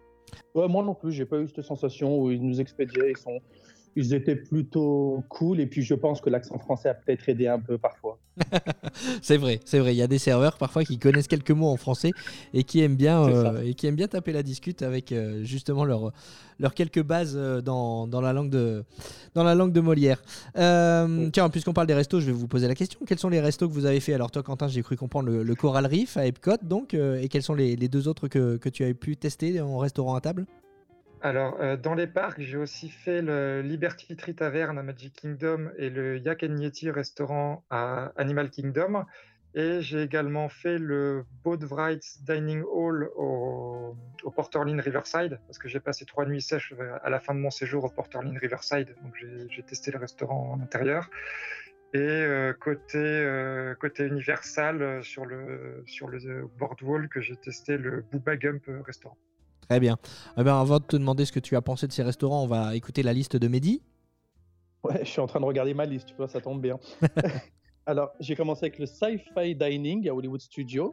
Moi 0.54 0.82
non 0.82 0.94
plus, 0.94 1.12
j'ai 1.12 1.26
pas 1.26 1.38
eu 1.38 1.48
cette 1.48 1.64
sensation 1.64 2.18
où 2.18 2.30
ils 2.30 2.42
nous 2.42 2.60
expédiaient. 2.60 3.12
Ils 3.96 4.14
étaient 4.14 4.36
plutôt 4.36 5.24
cool. 5.28 5.60
Et 5.60 5.66
puis 5.66 5.82
je 5.82 5.94
pense 5.94 6.20
que 6.20 6.30
l'accent 6.30 6.58
français 6.58 6.88
a 6.88 6.94
peut-être 6.94 7.28
aidé 7.28 7.46
un 7.46 7.58
peu 7.60 7.78
parfois. 7.78 8.18
C'est 9.22 9.36
vrai, 9.36 9.60
c'est 9.64 9.78
vrai. 9.78 9.94
Il 9.94 9.98
y 9.98 10.02
a 10.02 10.06
des 10.06 10.18
serveurs 10.18 10.56
parfois 10.56 10.84
qui 10.84 10.98
connaissent 10.98 11.28
quelques 11.28 11.50
mots 11.50 11.68
en 11.68 11.76
français 11.76 12.10
et 12.54 12.64
qui 12.64 12.80
aiment 12.80 12.96
bien, 12.96 13.22
euh, 13.22 13.42
ça. 13.42 13.64
et 13.64 13.74
qui 13.74 13.86
aiment 13.86 13.96
bien 13.96 14.08
taper 14.08 14.32
la 14.32 14.42
discute 14.42 14.82
avec 14.82 15.12
euh, 15.12 15.44
justement 15.44 15.84
leurs 15.84 16.12
leurs 16.58 16.74
quelques 16.74 17.02
bases 17.02 17.34
euh, 17.36 17.60
dans, 17.60 18.06
dans 18.06 18.20
la 18.20 18.32
langue 18.32 18.50
de 18.50 18.84
dans 19.34 19.44
la 19.44 19.54
langue 19.54 19.72
de 19.72 19.80
Molière. 19.80 20.22
Euh, 20.56 21.28
Tiens, 21.32 21.50
puisqu'on 21.50 21.72
parle 21.72 21.86
des 21.86 21.94
restos, 21.94 22.20
je 22.20 22.26
vais 22.26 22.32
vous 22.32 22.48
poser 22.48 22.66
la 22.68 22.74
question. 22.74 23.00
Quels 23.06 23.18
sont 23.18 23.28
les 23.28 23.40
restos 23.40 23.68
que 23.68 23.74
vous 23.74 23.84
avez 23.86 24.00
fait? 24.00 24.14
Alors 24.14 24.30
toi, 24.30 24.42
Quentin, 24.42 24.68
j'ai 24.68 24.82
cru 24.82 24.96
comprendre 24.96 25.28
le, 25.28 25.42
le 25.42 25.54
Coral 25.54 25.86
Reef 25.86 26.16
à 26.16 26.26
Epcot, 26.26 26.56
donc, 26.62 26.94
et 26.94 27.28
quels 27.28 27.42
sont 27.42 27.54
les, 27.54 27.76
les 27.76 27.88
deux 27.88 28.08
autres 28.08 28.28
que, 28.28 28.56
que 28.56 28.68
tu 28.68 28.84
avais 28.84 28.94
pu 28.94 29.16
tester 29.16 29.60
en 29.60 29.76
restaurant 29.78 30.14
à 30.14 30.20
table? 30.20 30.46
Alors, 31.22 31.60
euh, 31.60 31.76
dans 31.76 31.94
les 31.94 32.06
parcs, 32.06 32.40
j'ai 32.40 32.56
aussi 32.56 32.88
fait 32.88 33.20
le 33.20 33.60
Liberty 33.60 34.16
Tree 34.16 34.34
Tavern 34.34 34.78
à 34.78 34.82
Magic 34.82 35.14
Kingdom 35.14 35.70
et 35.76 35.90
le 35.90 36.18
Yak 36.18 36.42
and 36.42 36.56
Yeti 36.56 36.90
restaurant 36.90 37.62
à 37.68 38.12
Animal 38.16 38.48
Kingdom. 38.48 39.04
Et 39.54 39.82
j'ai 39.82 40.02
également 40.02 40.48
fait 40.48 40.78
le 40.78 41.26
Boatwrights 41.44 42.22
Dining 42.22 42.62
Hall 42.62 43.10
au, 43.16 43.96
au 44.22 44.30
Porterlin 44.30 44.80
Riverside, 44.80 45.40
parce 45.46 45.58
que 45.58 45.68
j'ai 45.68 45.80
passé 45.80 46.06
trois 46.06 46.24
nuits 46.24 46.40
sèches 46.40 46.72
à 47.02 47.10
la 47.10 47.20
fin 47.20 47.34
de 47.34 47.40
mon 47.40 47.50
séjour 47.50 47.84
au 47.84 47.90
Porterlin 47.90 48.38
Riverside. 48.38 48.94
Donc, 49.02 49.14
j'ai 49.50 49.62
testé 49.62 49.90
le 49.90 49.98
restaurant 49.98 50.52
en 50.52 50.62
intérieur. 50.62 51.10
Et 51.92 51.98
euh, 51.98 52.52
côté, 52.52 52.98
euh, 52.98 53.74
côté 53.74 54.06
Universal, 54.06 55.02
sur 55.02 55.26
le, 55.26 55.82
sur 55.86 56.08
le 56.08 56.46
boardwalk, 56.56 57.18
j'ai 57.20 57.36
testé 57.36 57.76
le 57.76 58.04
Booba 58.10 58.36
Gump 58.36 58.62
restaurant. 58.86 59.18
Très 59.70 59.78
bien. 59.78 59.98
Eh 60.36 60.42
ben, 60.42 60.60
avant 60.60 60.80
de 60.80 60.84
te 60.84 60.96
demander 60.96 61.24
ce 61.24 61.30
que 61.30 61.38
tu 61.38 61.54
as 61.54 61.62
pensé 61.62 61.86
de 61.86 61.92
ces 61.92 62.02
restaurants, 62.02 62.42
on 62.42 62.48
va 62.48 62.74
écouter 62.74 63.04
la 63.04 63.12
liste 63.12 63.36
de 63.36 63.46
Mehdi. 63.46 63.80
Ouais, 64.82 64.98
je 65.04 65.08
suis 65.08 65.20
en 65.20 65.28
train 65.28 65.38
de 65.38 65.44
regarder 65.44 65.74
ma 65.74 65.86
liste, 65.86 66.08
tu 66.08 66.14
vois, 66.16 66.26
ça 66.26 66.40
tombe 66.40 66.60
bien. 66.60 66.80
Alors, 67.86 68.10
j'ai 68.18 68.34
commencé 68.34 68.64
avec 68.66 68.80
le 68.80 68.86
Sci-Fi 68.86 69.54
Dining 69.54 70.08
à 70.08 70.12
Hollywood 70.12 70.40
Studio. 70.40 70.92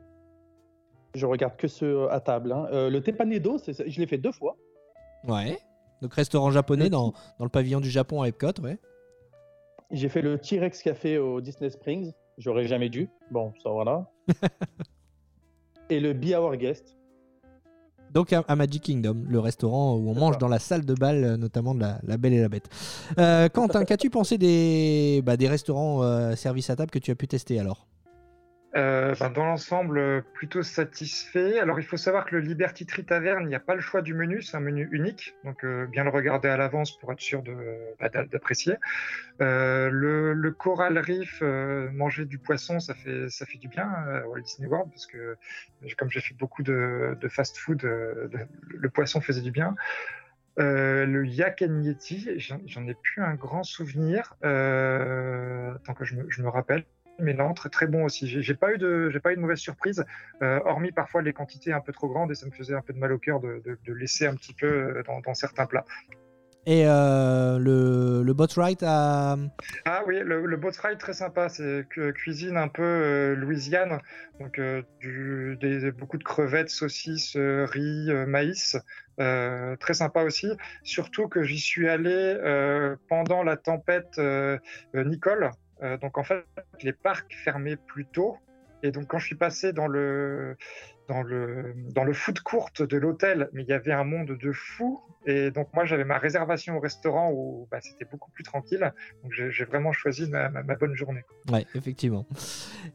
Je 1.15 1.25
regarde 1.25 1.57
que 1.57 1.67
ceux 1.67 2.07
à 2.11 2.19
table. 2.19 2.51
hein. 2.51 2.67
Euh, 2.71 2.91
le 2.91 3.01
Tepanedo, 3.01 3.57
je 3.67 3.99
l'ai 3.99 4.05
fait 4.05 4.19
deux 4.19 4.31
fois. 4.31 4.55
Ouais. 5.27 5.57
Donc 6.03 6.13
restaurant 6.13 6.51
japonais 6.51 6.91
dans, 6.91 7.13
dans 7.39 7.45
le 7.45 7.49
pavillon 7.49 7.79
du 7.79 7.89
Japon 7.89 8.21
à 8.21 8.27
Epcot, 8.27 8.61
ouais. 8.61 8.77
J'ai 9.89 10.09
fait 10.09 10.21
le 10.21 10.37
T-Rex 10.37 10.83
Café 10.83 11.17
au 11.17 11.41
Disney 11.41 11.71
Springs. 11.71 12.11
J'aurais 12.37 12.67
jamais 12.67 12.89
dû. 12.89 13.09
Bon, 13.31 13.53
ça 13.63 13.71
voilà. 13.71 14.07
Et 15.89 15.99
le 15.99 16.13
Be 16.13 16.33
Our 16.35 16.57
Guest. 16.57 16.96
Donc 18.17 18.33
à, 18.33 18.43
à 18.47 18.55
Magic 18.55 18.81
Kingdom, 18.81 19.25
le 19.29 19.39
restaurant 19.39 19.93
où 19.93 20.09
on 20.09 20.15
mange 20.15 20.33
ça. 20.33 20.39
dans 20.39 20.47
la 20.47 20.57
salle 20.57 20.85
de 20.85 20.95
bal, 20.95 21.23
euh, 21.23 21.37
notamment 21.37 21.75
de 21.75 21.81
la, 21.81 21.99
la 22.01 22.17
Belle 22.17 22.33
et 22.33 22.41
la 22.41 22.49
Bête. 22.49 22.67
Euh, 23.19 23.47
Quentin, 23.47 23.83
qu'as-tu 23.85 24.09
pensé 24.09 24.39
des, 24.39 25.21
bah, 25.23 25.37
des 25.37 25.47
restaurants 25.47 26.01
euh, 26.01 26.35
service 26.35 26.71
à 26.71 26.75
table 26.75 26.89
que 26.89 26.97
tu 26.97 27.11
as 27.11 27.15
pu 27.15 27.27
tester 27.27 27.59
alors? 27.59 27.85
Euh, 28.75 29.15
dans 29.33 29.45
l'ensemble, 29.45 29.97
euh, 29.97 30.21
plutôt 30.33 30.61
satisfait. 30.61 31.57
Alors, 31.59 31.79
il 31.79 31.85
faut 31.85 31.95
savoir 31.95 32.25
que 32.25 32.35
le 32.35 32.41
Liberty 32.41 32.85
Tree 32.85 33.05
Tavern, 33.05 33.41
il 33.43 33.47
n'y 33.47 33.55
a 33.55 33.61
pas 33.61 33.75
le 33.75 33.79
choix 33.81 34.01
du 34.01 34.13
menu, 34.13 34.41
c'est 34.41 34.57
un 34.57 34.61
menu 34.61 34.89
unique, 34.91 35.35
donc 35.45 35.63
euh, 35.63 35.87
bien 35.87 36.03
le 36.03 36.09
regarder 36.09 36.49
à 36.49 36.57
l'avance 36.57 36.97
pour 36.97 37.11
être 37.13 37.21
sûr 37.21 37.41
bah, 37.99 38.09
d'a- 38.09 38.25
d'apprécier. 38.25 38.75
Le, 39.39 40.49
Coral 40.57 40.99
Reef, 40.99 41.41
manger 41.93 42.25
du 42.25 42.39
poisson, 42.39 42.79
ça 42.79 42.93
fait, 42.93 43.29
ça 43.29 43.45
fait 43.45 43.57
du 43.57 43.69
bien 43.69 43.87
à 43.87 44.27
Walt 44.27 44.41
Disney 44.41 44.67
World, 44.67 44.91
parce 44.91 45.07
que 45.07 45.37
comme 45.97 46.09
j'ai 46.09 46.21
fait 46.21 46.35
beaucoup 46.35 46.63
de, 46.63 47.17
fast-food, 47.29 47.83
le 47.83 48.89
poisson 48.89 49.21
faisait 49.21 49.41
du 49.41 49.51
bien. 49.51 49.75
Le 50.57 51.25
Yak 51.25 51.61
and 51.61 51.81
Yeti, 51.81 52.37
j'en 52.37 52.87
ai 52.87 52.95
plus 52.95 53.21
un 53.21 53.35
grand 53.35 53.63
souvenir, 53.63 54.35
tant 54.41 55.93
que 55.93 56.03
je 56.03 56.41
me 56.41 56.49
rappelle 56.49 56.85
mais 57.19 57.33
non, 57.33 57.53
très 57.53 57.69
très 57.69 57.87
bon 57.87 58.03
aussi. 58.05 58.27
J'ai 58.27 58.53
pas 58.55 58.73
eu 58.73 58.77
de, 58.77 59.09
j'ai 59.09 59.19
pas 59.19 59.33
eu 59.33 59.35
de 59.35 59.41
mauvaise 59.41 59.59
surprise, 59.59 60.05
euh, 60.41 60.59
hormis 60.65 60.91
parfois 60.91 61.21
les 61.21 61.33
quantités 61.33 61.73
un 61.73 61.81
peu 61.81 61.91
trop 61.91 62.07
grandes 62.07 62.31
et 62.31 62.35
ça 62.35 62.45
me 62.45 62.51
faisait 62.51 62.75
un 62.75 62.81
peu 62.81 62.93
de 62.93 62.99
mal 62.99 63.11
au 63.11 63.17
cœur 63.17 63.39
de, 63.39 63.61
de- 63.65 63.77
de 63.85 63.93
laisser 63.93 64.27
un 64.27 64.35
petit 64.35 64.53
peu 64.53 64.67
euh, 64.67 65.03
dans, 65.05 65.19
dans 65.21 65.33
certains 65.33 65.65
plats. 65.65 65.85
Et 66.69 66.85
euh, 66.85 67.59
le, 67.59 68.23
le 68.23 68.33
boat 68.33 68.47
ride 68.57 68.83
à... 68.83 69.37
Ah 69.85 70.03
oui, 70.05 70.19
le, 70.19 70.45
le 70.45 70.57
boat 70.57 70.73
fry 70.73 70.97
très 70.97 71.13
sympa, 71.13 71.47
c'est 71.47 71.87
cuisine 72.13 72.57
un 72.57 72.67
peu 72.67 72.83
euh, 72.83 73.35
louisiane, 73.35 74.01
donc 74.41 74.59
euh, 74.59 74.81
du, 74.99 75.57
des, 75.61 75.93
beaucoup 75.93 76.17
de 76.17 76.25
crevettes, 76.25 76.69
saucisses, 76.69 77.37
riz, 77.37 78.11
maïs, 78.27 78.75
très 79.17 79.93
sympa 79.93 80.23
aussi. 80.23 80.49
Surtout 80.83 81.29
que 81.29 81.41
j'y 81.41 81.57
suis 81.57 81.87
allé 81.87 82.35
pendant 83.07 83.43
la 83.43 83.55
tempête 83.55 84.19
Nicole, 84.93 85.51
Euh, 85.83 85.97
donc 85.97 86.17
en 86.17 86.23
fait 86.23 86.45
les 86.81 86.93
parcs 86.93 87.33
fermaient 87.43 87.77
plus 87.77 88.05
tôt. 88.05 88.37
Et 88.83 88.91
donc 88.91 89.07
quand 89.07 89.17
je 89.17 89.25
suis 89.25 89.35
passé 89.35 89.73
dans 89.73 89.87
le 89.87 90.55
dans 91.07 91.23
le 91.23 91.73
dans 91.93 92.03
le 92.03 92.13
food 92.13 92.39
court 92.41 92.69
de 92.79 92.97
l'hôtel, 92.97 93.49
mais 93.53 93.63
il 93.63 93.69
y 93.69 93.73
avait 93.73 93.91
un 93.91 94.03
monde 94.03 94.37
de 94.39 94.51
fou. 94.51 95.01
Et 95.25 95.49
donc 95.49 95.69
moi 95.73 95.85
j'avais 95.85 96.03
ma 96.03 96.19
réservation 96.19 96.77
au 96.77 96.79
restaurant 96.79 97.31
où 97.33 97.67
bah, 97.71 97.79
c'était 97.81 98.05
beaucoup 98.05 98.29
plus 98.31 98.43
tranquille. 98.43 98.91
Donc 99.23 99.31
j'ai 99.33 99.65
vraiment 99.65 99.93
choisi 99.93 100.29
ma, 100.29 100.49
ma- 100.49 100.75
bonne 100.75 100.95
journée. 100.95 101.23
Ouais, 101.51 101.65
effectivement. 101.73 102.25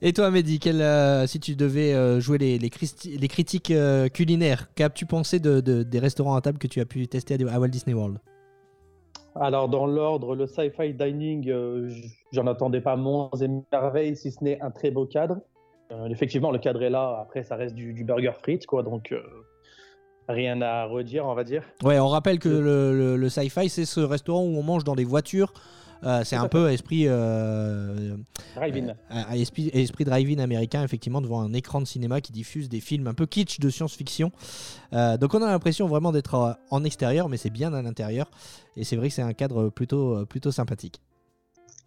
Et 0.03 0.12
toi, 0.12 0.31
Mehdi, 0.31 0.61
quel, 0.61 0.83
euh, 0.83 1.27
si 1.27 1.40
tu 1.40 1.57
devais 1.57 1.95
euh, 1.95 2.21
jouer 2.21 2.38
les, 2.38 2.59
les, 2.59 2.71
critiques 2.71 3.73
culinaires, 4.14 4.73
qu'as-tu 4.75 5.07
pensé 5.07 5.40
de, 5.40 5.61
de- 5.61 5.83
des 5.83 5.99
restaurants 5.99 6.37
à 6.37 6.40
table 6.42 6.59
que 6.59 6.68
tu 6.68 6.81
as 6.81 6.85
pu 6.85 7.09
tester 7.09 7.35
à 7.35 7.59
Walt 7.59 7.68
Disney 7.68 7.95
World? 7.95 8.18
Alors, 9.35 9.68
dans 9.68 9.87
l'ordre, 9.87 10.35
le 10.35 10.47
Sci-Fi 10.47 10.92
Dining, 10.95 11.49
euh, 11.49 11.90
j'en 12.33 12.47
attendais 12.47 12.81
pas 12.83 12.97
moins 12.97 13.31
et 13.40 13.49
merveilles, 13.73 14.16
si 14.16 14.31
ce 14.31 14.45
n'est 14.45 14.61
un 14.61 14.71
très 14.71 14.90
beau 14.90 15.07
cadre. 15.07 15.38
Euh, 15.90 16.07
effectivement, 16.09 16.51
le 16.51 16.59
cadre 16.59 16.83
est 16.83 16.90
là. 16.90 17.18
Après, 17.23 17.42
ça 17.42 17.57
reste 17.57 17.75
du, 17.75 17.92
du 17.95 18.05
burger 18.05 18.33
frites, 18.42 18.66
quoi. 18.66 18.83
Donc, 18.83 19.11
euh, 19.12 19.21
rien 20.29 20.61
à 20.61 20.85
redire, 20.85 21.27
on 21.27 21.35
va 21.35 21.45
dire. 21.45 21.62
Ouais, 21.83 21.99
on 21.99 22.09
rappelle 22.09 22.38
que 22.38 22.49
le, 22.49 22.92
le- 22.97 23.16
le 23.16 23.29
sci-fi, 23.29 23.68
c'est 23.68 23.85
ce 23.87 24.01
restaurant 24.01 24.42
où 24.42 24.57
on 24.59 24.62
mange 24.62 24.85
dans 24.85 24.95
des 24.95 25.05
voitures. 25.05 25.53
Euh, 26.05 26.25
c'est 26.25 26.37
un 26.37 26.49
peu 26.49 26.71
esprit, 26.71 27.05
euh, 27.07 28.17
Drive-in. 28.57 28.95
à 29.11 29.37
esprit, 29.37 29.71
esprit 29.73 30.05
drive-in 30.05 30.38
américain, 30.41 30.83
effectivement, 30.83 31.21
devant 31.21 31.41
un 31.41 31.53
écran 31.53 31.81
de 31.81 31.87
cinéma 31.87 32.21
qui 32.21 32.33
diffuse 32.33 32.69
des 32.69 32.81
films 32.81 33.07
un 33.07 33.15
peu 33.15 33.27
kitsch 33.27 33.61
de 33.61 33.71
science-fiction. 33.71 34.33
Euh, 34.93 35.17
donc 35.17 35.35
on 35.35 35.43
a 35.43 35.47
l'impression 35.47 35.87
vraiment 35.87 36.12
d'être 36.12 36.35
euh, 36.35 36.53
en 36.71 36.85
extérieur, 36.85 37.29
mais 37.29 37.37
c'est 37.37 37.51
bien 37.51 37.73
à 37.73 37.83
l'intérieur. 37.83 38.31
Et 38.77 38.85
c'est 38.85 38.97
vrai 38.97 39.09
que 39.09 39.15
c'est 39.15 39.23
un 39.23 39.33
cadre 39.33 39.69
plutôt, 39.69 40.17
euh, 40.17 40.25
plutôt 40.25 40.51
sympathique. 40.51 41.01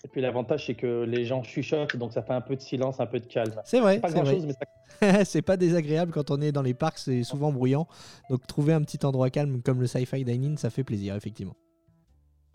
Et 0.04 0.08
puis, 0.08 0.22
l'avantage, 0.22 0.68
c'est 0.68 0.76
que 0.76 1.04
les 1.04 1.26
gens 1.26 1.42
chuchotent, 1.42 1.96
donc 1.98 2.14
ça 2.14 2.22
fait 2.22 2.34
un 2.34 2.42
peu 2.42 2.56
de 2.56 2.62
silence, 2.62 3.00
un 3.00 3.08
peu 3.08 3.20
de 3.20 3.26
calme. 3.26 3.60
C'est 3.66 3.80
vrai, 3.80 4.00
Pas 4.00 4.10
mais 4.12 4.54
ça 4.54 5.26
c'est 5.26 5.42
pas 5.42 5.58
désagréable 5.58 6.12
quand 6.12 6.30
on 6.30 6.40
est 6.42 6.52
dans 6.52 6.62
les 6.62 6.76
parcs, 6.76 7.00
c'est 7.00 7.24
souvent 7.24 7.52
bruyant. 7.52 7.88
Donc 8.30 8.46
trouver 8.46 8.74
un 8.74 8.82
petit 8.84 9.04
endroit 9.04 9.32
calme 9.32 9.62
comme 9.64 9.82
le 9.82 9.88
sci-fi 9.88 10.24
dining, 10.24 10.58
ça 10.58 10.70
fait 10.70 10.84
plaisir, 10.84 11.16
effectivement. 11.16 11.56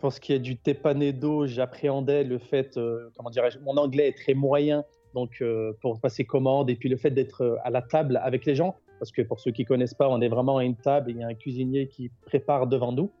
Pour 0.01 0.11
ce 0.11 0.19
qui 0.19 0.33
est 0.33 0.39
du 0.39 0.57
tepanedo, 0.57 1.45
j'appréhendais 1.45 2.23
le 2.23 2.39
fait, 2.39 2.75
euh, 2.77 3.09
comment 3.15 3.29
dirais-je, 3.29 3.59
mon 3.59 3.77
anglais 3.77 4.09
est 4.09 4.17
très 4.17 4.33
moyen, 4.33 4.83
donc 5.13 5.37
euh, 5.41 5.73
pour 5.81 5.99
passer 5.99 6.25
commande, 6.25 6.69
et 6.69 6.75
puis 6.75 6.89
le 6.89 6.97
fait 6.97 7.11
d'être 7.11 7.41
euh, 7.41 7.55
à 7.63 7.69
la 7.69 7.81
table 7.81 8.19
avec 8.23 8.45
les 8.45 8.55
gens, 8.55 8.75
parce 8.99 9.11
que 9.11 9.21
pour 9.21 9.39
ceux 9.39 9.51
qui 9.51 9.63
connaissent 9.63 9.93
pas, 9.93 10.09
on 10.09 10.19
est 10.19 10.27
vraiment 10.27 10.57
à 10.57 10.65
une 10.65 10.75
table, 10.75 11.11
et 11.11 11.13
il 11.13 11.19
y 11.19 11.23
a 11.23 11.27
un 11.27 11.35
cuisinier 11.35 11.87
qui 11.87 12.09
prépare 12.25 12.67
devant 12.67 12.91
nous, 12.91 13.11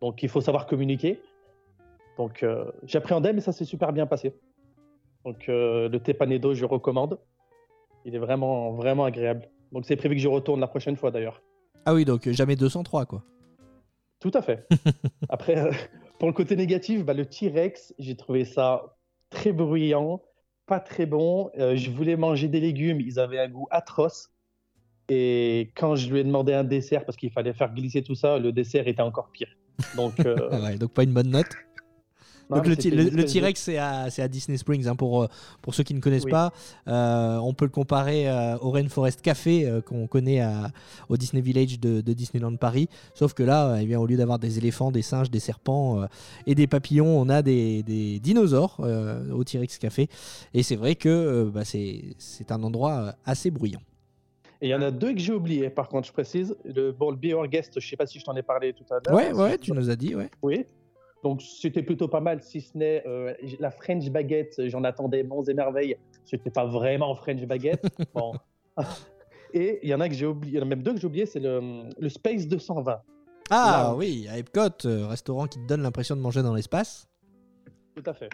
donc 0.00 0.22
il 0.22 0.28
faut 0.28 0.40
savoir 0.40 0.66
communiquer. 0.66 1.20
Donc 2.16 2.44
j'appréhendais, 2.84 3.32
mais 3.32 3.40
ça 3.40 3.52
s'est 3.52 3.64
super 3.64 3.92
bien 3.92 4.06
passé. 4.06 4.34
Donc 5.24 5.48
euh, 5.48 5.88
le 5.88 6.00
tepanedo, 6.00 6.54
je 6.54 6.64
recommande. 6.64 7.18
Il 8.04 8.14
est 8.14 8.18
vraiment, 8.18 8.72
vraiment 8.72 9.04
agréable. 9.04 9.48
Donc 9.72 9.84
c'est 9.84 9.96
prévu 9.96 10.16
que 10.16 10.20
je 10.20 10.28
retourne 10.28 10.60
la 10.60 10.66
prochaine 10.66 10.96
fois 10.96 11.10
d'ailleurs. 11.10 11.42
Ah 11.84 11.94
oui, 11.94 12.04
donc 12.04 12.28
jamais 12.30 12.56
203 12.56 13.06
quoi. 13.06 13.22
Tout 14.20 14.30
à 14.34 14.42
fait. 14.42 14.66
Après, 15.28 15.58
euh, 15.58 15.72
pour 16.18 16.28
le 16.28 16.34
côté 16.34 16.54
négatif, 16.54 17.04
bah, 17.04 17.14
le 17.14 17.26
T-Rex, 17.26 17.94
j'ai 17.98 18.16
trouvé 18.16 18.44
ça 18.44 18.96
très 19.30 19.52
bruyant, 19.52 20.22
pas 20.66 20.80
très 20.80 21.06
bon. 21.06 21.50
Euh, 21.58 21.76
je 21.76 21.90
voulais 21.90 22.16
manger 22.16 22.48
des 22.48 22.60
légumes, 22.60 23.00
ils 23.00 23.18
avaient 23.18 23.40
un 23.40 23.48
goût 23.48 23.66
atroce. 23.70 24.30
Et 25.08 25.72
quand 25.74 25.96
je 25.96 26.08
lui 26.12 26.20
ai 26.20 26.24
demandé 26.24 26.52
un 26.52 26.62
dessert, 26.62 27.04
parce 27.04 27.16
qu'il 27.16 27.32
fallait 27.32 27.54
faire 27.54 27.74
glisser 27.74 28.02
tout 28.02 28.14
ça, 28.14 28.38
le 28.38 28.52
dessert 28.52 28.86
était 28.86 29.02
encore 29.02 29.30
pire. 29.32 29.48
Donc, 29.96 30.20
euh, 30.20 30.50
ouais, 30.62 30.76
donc 30.76 30.92
pas 30.92 31.02
une 31.02 31.12
bonne 31.12 31.30
note. 31.30 31.48
Donc 32.50 32.66
mais 32.66 32.74
le, 32.74 33.24
T-Rex 33.24 33.60
c'est 33.60 33.78
à, 33.78 34.28
Disney 34.28 34.58
Springs 34.58 34.86
hein, 34.88 34.96
pour, 34.96 35.22
euh, 35.22 35.26
pour 35.62 35.74
ceux 35.74 35.82
qui 35.84 35.94
ne 35.94 36.00
connaissent 36.00 36.24
Oui. 36.24 36.30
pas. 36.30 36.52
Euh, 36.88 37.36
on 37.38 37.54
peut 37.54 37.64
le 37.64 37.70
comparer 37.70 38.28
euh, 38.28 38.56
au 38.58 38.70
Rainforest 38.70 39.22
Café 39.22 39.66
euh, 39.66 39.80
qu'on 39.80 40.06
connaît 40.06 40.40
à- 40.40 40.70
au 41.08 41.16
Disney 41.16 41.42
Village 41.42 41.78
de, 41.78 42.00
de 42.00 42.12
Disneyland 42.12 42.56
Paris. 42.56 42.88
Sauf 43.14 43.34
que 43.34 43.42
là, 43.42 43.68
euh, 43.68 43.78
eh 43.80 43.86
bien, 43.86 44.00
au 44.00 44.06
lieu 44.06 44.16
d'avoir 44.16 44.38
des 44.38 44.58
éléphants, 44.58 44.90
des 44.90 45.02
singes, 45.02 45.30
des 45.30 45.40
serpents 45.40 46.02
euh, 46.02 46.06
et 46.46 46.54
des 46.54 46.66
papillons, 46.66 47.06
on 47.20 47.28
a 47.28 47.42
des, 47.42 47.82
des 47.82 48.18
dinosaures 48.20 48.78
euh, 48.80 49.30
au 49.30 49.44
T-Rex 49.44 49.78
Café. 49.78 50.08
Et 50.54 50.62
c'est 50.62 50.76
vrai 50.76 50.96
que 50.96 51.08
euh, 51.08 51.50
bah, 51.52 51.62
c'est 51.64 52.50
un 52.50 52.62
endroit 52.62 53.14
assez 53.24 53.50
bruyant. 53.50 53.80
Et 54.62 54.66
il 54.66 54.70
y 54.70 54.74
en 54.74 54.82
a 54.82 54.90
deux 54.90 55.14
que 55.14 55.18
j'ai 55.20 55.32
oubliés, 55.32 55.70
par 55.70 55.88
contre, 55.88 56.06
je 56.08 56.12
précise. 56.12 56.54
Le, 56.64 56.92
bon, 56.92 57.10
le 57.10 57.16
Beer 57.16 57.36
Guest, 57.48 57.80
je 57.80 57.88
sais 57.88 57.96
pas 57.96 58.06
si 58.06 58.18
je 58.18 58.24
t'en 58.24 58.36
ai 58.36 58.42
parlé 58.42 58.74
tout 58.74 58.84
à 58.90 58.98
l'heure. 59.06 59.16
Ouais, 59.16 59.32
ouais, 59.32 59.56
tu 59.56 59.72
nous 59.72 59.88
as 59.88 59.96
dit, 59.96 60.14
ouais. 60.14 60.28
Oui. 60.42 60.66
Donc 61.22 61.42
c'était 61.42 61.82
plutôt 61.82 62.08
pas 62.08 62.20
mal, 62.20 62.42
si 62.42 62.60
ce 62.60 62.76
n'est 62.76 63.02
euh, 63.06 63.34
la 63.58 63.70
French 63.70 64.08
baguette. 64.10 64.60
J'en 64.68 64.84
attendais 64.84 65.22
monts 65.22 65.44
et 65.44 65.54
merveilles. 65.54 65.96
C'était 66.24 66.50
pas 66.50 66.66
vraiment 66.66 67.14
French 67.14 67.44
baguette. 67.44 67.86
bon. 68.14 68.32
Et 69.52 69.80
il 69.82 69.88
y 69.88 69.94
en 69.94 70.00
a 70.00 70.08
que 70.08 70.14
j'ai 70.14 70.26
oublié, 70.26 70.54
il 70.54 70.56
y 70.56 70.60
en 70.60 70.62
a 70.62 70.68
même 70.68 70.82
deux 70.82 70.94
que 70.94 71.00
j'ai 71.00 71.06
oublié, 71.06 71.26
c'est 71.26 71.40
le, 71.40 71.82
le 71.98 72.08
Space 72.08 72.46
220. 72.46 73.00
Ah 73.50 73.94
oui, 73.96 74.28
à 74.30 74.38
Epcot, 74.38 74.86
euh, 74.86 75.08
restaurant 75.08 75.46
qui 75.46 75.58
te 75.58 75.66
donne 75.66 75.82
l'impression 75.82 76.14
de 76.14 76.20
manger 76.20 76.42
dans 76.42 76.54
l'espace. 76.54 77.08
Tout 77.96 78.04
à 78.06 78.14
fait. 78.14 78.30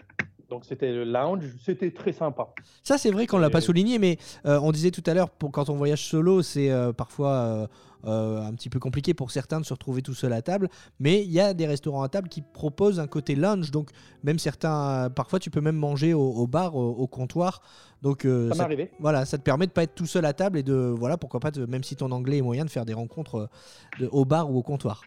Donc 0.49 0.63
c'était 0.65 0.93
le 0.93 1.03
lounge, 1.03 1.43
c'était 1.61 1.91
très 1.91 2.13
sympa. 2.13 2.47
Ça, 2.81 2.97
c'est 2.97 3.11
vrai 3.11 3.27
qu'on 3.27 3.37
l'a 3.37 3.47
Et- 3.47 3.51
pas 3.51 3.59
souligné, 3.61 3.99
mais 3.99 4.17
euh, 4.45 4.59
on 4.63 4.71
disait 4.71 4.91
tout 4.91 5.03
à 5.05 5.13
l'heure, 5.13 5.29
pour 5.29 5.51
quand 5.51 5.69
on 5.69 5.75
voyage 5.75 6.05
solo, 6.07 6.41
c'est 6.41 6.71
euh, 6.71 6.93
parfois 6.93 7.67
euh, 8.05 8.41
un 8.41 8.53
petit 8.53 8.69
peu 8.69 8.79
compliqué 8.79 9.13
pour 9.13 9.31
certains 9.31 9.59
de 9.59 9.65
se 9.65 9.73
retrouver 9.73 10.01
tout 10.01 10.13
seul 10.13 10.31
à 10.31 10.41
table. 10.41 10.69
Mais 11.01 11.21
il 11.21 11.31
y 11.31 11.41
a 11.41 11.53
des 11.53 11.67
restaurants 11.67 12.01
à 12.01 12.07
table 12.07 12.29
qui 12.29 12.41
proposent 12.41 12.99
un 13.01 13.07
côté 13.07 13.35
lounge, 13.35 13.71
donc 13.71 13.89
même 14.23 14.39
certains, 14.39 15.09
parfois 15.13 15.39
tu 15.39 15.49
peux 15.49 15.59
même 15.59 15.75
manger 15.75 16.13
au, 16.13 16.21
au 16.31 16.47
bar, 16.47 16.75
au, 16.77 16.91
au 16.91 17.07
comptoir. 17.07 17.61
Donc 18.01 18.21
Ça 18.23 18.55
ça, 18.55 18.63
arrivé. 18.63 18.91
voilà, 18.99 19.25
ça 19.25 19.37
te 19.37 19.43
permet 19.43 19.67
de 19.67 19.71
pas 19.71 19.83
être 19.83 19.95
tout 19.95 20.05
seul 20.05 20.23
à 20.25 20.31
table 20.31 20.59
et 20.59 20.63
de 20.63 20.75
voilà, 20.97 21.17
pourquoi 21.17 21.41
pas, 21.41 21.51
de- 21.51 21.65
même 21.65 21.83
si 21.83 21.97
ton 21.97 22.11
anglais 22.11 22.37
est 22.37 22.41
moyen, 22.41 22.63
de 22.63 22.69
faire 22.69 22.85
des 22.85 22.93
rencontres 22.93 23.49
de- 23.99 24.07
au 24.13 24.23
bar 24.23 24.49
ou 24.49 24.57
au 24.59 24.63
comptoir. 24.63 25.01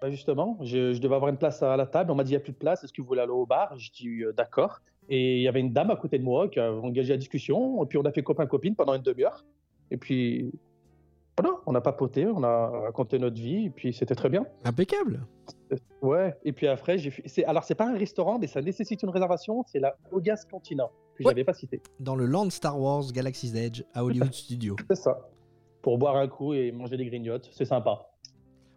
Bah, 0.00 0.10
justement, 0.10 0.56
je, 0.62 0.92
je 0.94 1.00
devais 1.00 1.14
avoir 1.14 1.30
une 1.30 1.36
place 1.36 1.62
à 1.62 1.76
la 1.76 1.86
table. 1.86 2.10
On 2.10 2.14
m'a 2.14 2.24
dit 2.24 2.30
il 2.30 2.36
n'y 2.36 2.40
a 2.40 2.44
plus 2.44 2.52
de 2.52 2.58
place. 2.58 2.82
Est-ce 2.84 2.92
que 2.92 3.02
vous 3.02 3.08
voulez 3.08 3.20
aller 3.20 3.30
au 3.32 3.44
bar? 3.46 3.78
Je 3.78 3.90
dis 3.92 4.22
euh, 4.22 4.32
d'accord. 4.32 4.80
Et 5.08 5.36
il 5.36 5.42
y 5.42 5.48
avait 5.48 5.60
une 5.60 5.72
dame 5.72 5.90
à 5.90 5.96
côté 5.96 6.18
de 6.18 6.24
moi 6.24 6.48
qui 6.48 6.58
a 6.60 6.72
engagé 6.72 7.12
la 7.12 7.16
discussion. 7.18 7.82
Et 7.82 7.86
puis 7.86 7.98
on 7.98 8.02
a 8.02 8.12
fait 8.12 8.22
copain-copine 8.22 8.74
pendant 8.76 8.94
une 8.94 9.02
demi-heure. 9.02 9.44
Et 9.90 9.96
puis 9.96 10.52
voilà, 11.38 11.56
on 11.66 11.74
a 11.74 11.80
papoté, 11.80 12.26
on 12.26 12.42
a 12.44 12.68
raconté 12.84 13.18
notre 13.18 13.36
vie. 13.36 13.66
Et 13.66 13.70
puis 13.70 13.92
c'était 13.92 14.14
très 14.14 14.28
bien. 14.30 14.46
Impeccable. 14.64 15.26
Ouais. 16.00 16.34
Et 16.44 16.52
puis 16.52 16.66
après, 16.66 16.96
j'ai 16.96 17.10
fait. 17.10 17.44
Alors 17.44 17.64
c'est 17.64 17.74
pas 17.74 17.88
un 17.88 17.98
restaurant, 17.98 18.38
mais 18.38 18.46
ça 18.46 18.62
nécessite 18.62 19.02
une 19.02 19.10
réservation. 19.10 19.64
C'est 19.66 19.80
la 19.80 19.96
Ogas 20.12 20.44
Cantina 20.50 20.88
que 21.16 21.24
Ouais. 21.24 21.32
j'avais 21.32 21.44
pas 21.44 21.52
cité. 21.54 21.82
Dans 21.98 22.14
le 22.16 22.24
Land 22.24 22.48
Star 22.50 22.80
Wars 22.80 23.12
Galaxy's 23.12 23.54
Edge 23.54 23.82
à 23.92 24.02
Hollywood 24.04 24.32
Studios. 24.32 24.76
C'est 24.88 24.96
ça. 24.96 25.28
Pour 25.82 25.98
boire 25.98 26.16
un 26.16 26.28
coup 26.28 26.54
et 26.54 26.72
manger 26.72 26.96
des 26.96 27.06
grignotes, 27.06 27.48
c'est 27.52 27.64
sympa. 27.64 28.06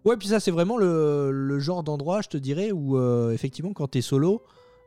Ouais, 0.05 0.17
puis 0.17 0.27
ça, 0.27 0.39
c'est 0.39 0.51
vraiment 0.51 0.77
le, 0.77 1.31
le 1.31 1.59
genre 1.59 1.83
d'endroit, 1.83 2.21
je 2.21 2.27
te 2.29 2.37
dirais, 2.37 2.71
où 2.71 2.97
euh, 2.97 3.31
effectivement, 3.31 3.71
quand 3.73 3.87
t'es 3.87 4.01
solo, 4.01 4.41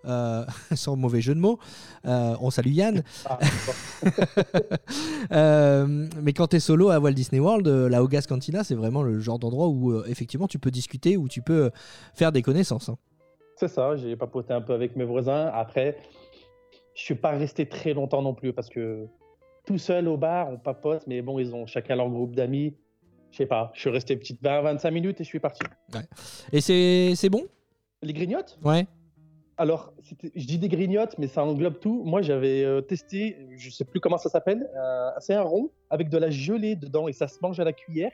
euh, 0.04 0.44
sans 0.74 0.94
mauvais 0.96 1.20
jeu 1.20 1.34
de 1.34 1.40
mots, 1.40 1.58
euh, 2.04 2.34
on 2.40 2.50
salue 2.50 2.72
Yann, 2.72 3.02
Ah, 3.24 3.38
Euh, 5.32 6.06
mais 6.22 6.32
quand 6.32 6.48
t'es 6.48 6.60
solo 6.60 6.90
à 6.90 7.00
Walt 7.00 7.12
Disney 7.12 7.40
World, 7.40 7.66
la 7.66 8.02
Hogas 8.02 8.26
Cantina, 8.28 8.62
c'est 8.62 8.74
vraiment 8.74 9.02
le 9.02 9.18
genre 9.18 9.38
d'endroit 9.38 9.68
où 9.68 10.04
effectivement 10.04 10.46
tu 10.46 10.58
peux 10.58 10.70
discuter, 10.70 11.16
où 11.16 11.28
tu 11.28 11.42
peux 11.42 11.70
faire 12.14 12.30
des 12.32 12.42
connaissances. 12.42 12.88
hein. 12.88 12.96
C'est 13.56 13.68
ça, 13.68 13.96
j'ai 13.96 14.14
papoté 14.16 14.52
un 14.52 14.60
peu 14.60 14.74
avec 14.74 14.94
mes 14.96 15.04
voisins. 15.04 15.50
Après, 15.52 15.96
je 16.94 17.02
suis 17.02 17.14
pas 17.14 17.30
resté 17.30 17.66
très 17.66 17.94
longtemps 17.94 18.22
non 18.22 18.34
plus 18.34 18.52
parce 18.52 18.68
que 18.68 19.06
tout 19.66 19.78
seul 19.78 20.06
au 20.08 20.16
bar, 20.16 20.48
on 20.50 20.58
papote, 20.58 21.02
mais 21.06 21.22
bon, 21.22 21.38
ils 21.38 21.54
ont 21.54 21.66
chacun 21.66 21.96
leur 21.96 22.08
groupe 22.08 22.36
d'amis. 22.36 22.76
Je 23.36 23.42
sais 23.42 23.46
pas, 23.46 23.70
je 23.74 23.80
suis 23.80 23.90
resté 23.90 24.16
petite 24.16 24.42
20-25 24.42 24.90
minutes 24.92 25.20
et 25.20 25.24
je 25.24 25.28
suis 25.28 25.40
parti. 25.40 25.60
Et 26.52 26.62
c'est 26.62 27.28
bon? 27.28 27.44
Les 28.00 28.14
grignotes? 28.14 28.58
Ouais. 28.64 28.86
Alors, 29.58 29.92
je 30.34 30.46
dis 30.46 30.56
des 30.56 30.68
grignotes, 30.70 31.16
mais 31.18 31.26
ça 31.26 31.44
englobe 31.44 31.78
tout. 31.78 32.02
Moi, 32.06 32.22
j'avais 32.22 32.64
euh, 32.64 32.80
testé, 32.80 33.36
je 33.58 33.68
sais 33.68 33.84
plus 33.84 34.00
comment 34.00 34.16
ça 34.16 34.30
s'appelle, 34.30 34.66
euh, 34.74 35.10
c'est 35.18 35.34
un 35.34 35.42
rond 35.42 35.70
avec 35.90 36.08
de 36.08 36.16
la 36.16 36.30
gelée 36.30 36.76
dedans 36.76 37.08
et 37.08 37.12
ça 37.12 37.28
se 37.28 37.36
mange 37.42 37.60
à 37.60 37.64
la 37.64 37.74
cuillère. 37.74 38.12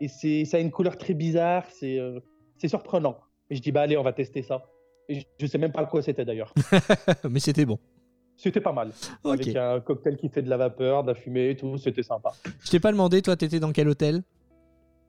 Et 0.00 0.08
ça 0.08 0.56
a 0.56 0.60
une 0.60 0.72
couleur 0.72 0.98
très 0.98 1.14
bizarre, 1.14 1.64
c'est, 1.70 2.00
euh, 2.00 2.18
surprenant. 2.66 3.18
Et 3.50 3.54
je 3.54 3.62
dis, 3.62 3.70
bah 3.70 3.82
allez, 3.82 3.96
on 3.96 4.02
va 4.02 4.12
tester 4.12 4.42
ça. 4.42 4.66
Et 5.08 5.20
je, 5.20 5.26
je 5.38 5.46
sais 5.46 5.58
même 5.58 5.70
pas 5.70 5.86
quoi 5.86 6.02
c'était 6.02 6.24
d'ailleurs. 6.24 6.52
mais 7.30 7.38
c'était 7.38 7.66
bon. 7.66 7.78
C'était 8.36 8.60
pas 8.60 8.72
mal. 8.72 8.90
Avec 9.24 9.54
un 9.54 9.78
cocktail 9.78 10.16
qui 10.16 10.28
fait 10.28 10.42
de 10.42 10.50
la 10.50 10.56
vapeur, 10.56 11.04
de 11.04 11.08
la 11.08 11.14
fumée 11.14 11.50
et 11.50 11.56
tout, 11.56 11.78
c'était 11.78 12.02
sympa. 12.02 12.32
Je 12.64 12.70
t'ai 12.70 12.80
pas 12.80 12.90
demandé, 12.90 13.22
toi, 13.22 13.36
t'étais 13.36 13.60
dans 13.60 13.70
quel 13.70 13.88
hôtel? 13.88 14.22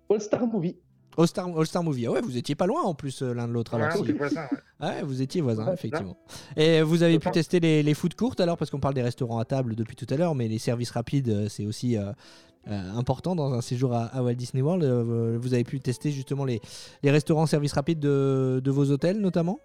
All 0.09 0.21
Star 0.21 0.45
Movie. 0.47 0.75
All 1.17 1.27
Star, 1.27 1.47
All 1.47 1.65
Star 1.65 1.83
Movie. 1.83 2.05
Ah 2.05 2.11
ouais, 2.11 2.21
vous 2.21 2.37
étiez 2.37 2.53
pas 2.55 2.67
loin 2.67 2.83
en 2.83 2.93
plus 2.93 3.21
euh, 3.23 3.33
l'un 3.33 3.47
de 3.47 3.53
l'autre. 3.53 3.73
alors 3.73 3.87
Ouais, 3.87 3.99
on 3.99 4.03
si. 4.05 4.11
est 4.11 4.13
voisins, 4.13 4.47
ouais. 4.51 4.87
Ouais, 4.87 5.03
vous 5.03 5.21
étiez 5.21 5.41
voisins, 5.41 5.65
Ouais, 5.67 5.73
effectivement. 5.73 6.15
Et 6.55 6.81
vous 6.83 7.01
avez 7.01 7.17
pu 7.17 7.31
tester 7.31 7.59
les, 7.59 7.81
les 7.81 7.93
food 7.95 8.13
courtes 8.13 8.39
alors, 8.39 8.55
parce 8.57 8.69
qu'on 8.69 8.79
parle 8.79 8.93
des 8.93 9.01
restaurants 9.01 9.39
à 9.39 9.45
table 9.45 9.75
depuis 9.75 9.95
tout 9.95 10.05
à 10.13 10.15
l'heure, 10.17 10.35
mais 10.35 10.47
les 10.47 10.59
services 10.59 10.91
rapides, 10.91 11.29
euh, 11.29 11.49
c'est 11.49 11.65
aussi 11.65 11.97
euh, 11.97 12.11
euh, 12.67 12.91
important 12.93 13.35
dans 13.35 13.51
un 13.53 13.61
séjour 13.61 13.93
à, 13.93 14.05
à 14.05 14.21
Walt 14.21 14.35
Disney 14.35 14.61
World. 14.61 14.83
Euh, 14.83 15.37
vous 15.41 15.53
avez 15.55 15.63
pu 15.63 15.79
tester 15.79 16.11
justement 16.11 16.45
les, 16.45 16.61
les 17.01 17.09
restaurants 17.09 17.47
services 17.47 17.73
rapides 17.73 17.99
de, 17.99 18.61
de 18.63 18.71
vos 18.71 18.91
hôtels 18.91 19.19
notamment? 19.19 19.59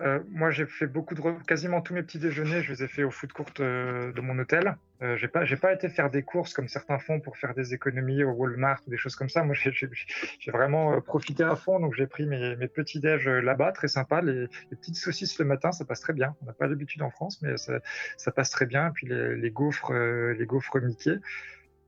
Euh, 0.00 0.20
moi, 0.28 0.50
j'ai 0.50 0.66
fait 0.66 0.86
beaucoup 0.86 1.14
de 1.14 1.22
quasiment 1.46 1.80
tous 1.80 1.94
mes 1.94 2.02
petits 2.02 2.18
déjeuners, 2.18 2.62
je 2.62 2.72
les 2.72 2.82
ai 2.82 2.88
fait 2.88 3.02
au 3.02 3.10
food 3.10 3.32
court 3.32 3.46
euh, 3.60 4.12
de 4.12 4.20
mon 4.20 4.38
hôtel. 4.38 4.76
Euh, 5.02 5.16
j'ai 5.16 5.28
pas, 5.28 5.44
j'ai 5.44 5.56
pas 5.56 5.72
été 5.72 5.88
faire 5.88 6.10
des 6.10 6.22
courses 6.22 6.52
comme 6.52 6.68
certains 6.68 6.98
font 6.98 7.20
pour 7.20 7.36
faire 7.36 7.54
des 7.54 7.72
économies 7.74 8.22
au 8.22 8.30
Walmart 8.30 8.80
ou 8.86 8.90
des 8.90 8.98
choses 8.98 9.16
comme 9.16 9.28
ça. 9.28 9.42
Moi, 9.42 9.54
j'ai- 10.40 10.50
vraiment 10.50 11.00
profité 11.00 11.44
à 11.44 11.56
fond, 11.56 11.80
donc 11.80 11.94
j'ai 11.94 12.06
pris 12.06 12.26
mes, 12.26 12.56
petits 12.68 13.00
déj 13.00 13.26
là-bas, 13.28 13.72
très 13.72 13.88
sympa. 13.88 14.20
Les, 14.20 14.48
petites 14.70 14.96
saucisses 14.96 15.38
le 15.38 15.44
matin, 15.44 15.72
ça 15.72 15.84
passe 15.84 16.00
très 16.00 16.12
bien. 16.12 16.34
On 16.42 16.46
n'a 16.46 16.52
pas 16.52 16.66
l'habitude 16.66 17.02
en 17.02 17.10
France, 17.10 17.40
mais 17.42 17.56
ça, 17.56 18.32
passe 18.32 18.50
très 18.50 18.66
bien. 18.66 18.88
Et 18.88 18.90
puis 18.92 19.06
les, 19.06 19.50
gaufres, 19.50 19.92
les 19.92 20.46
gaufres 20.46 20.80
Mickey. 20.80 21.18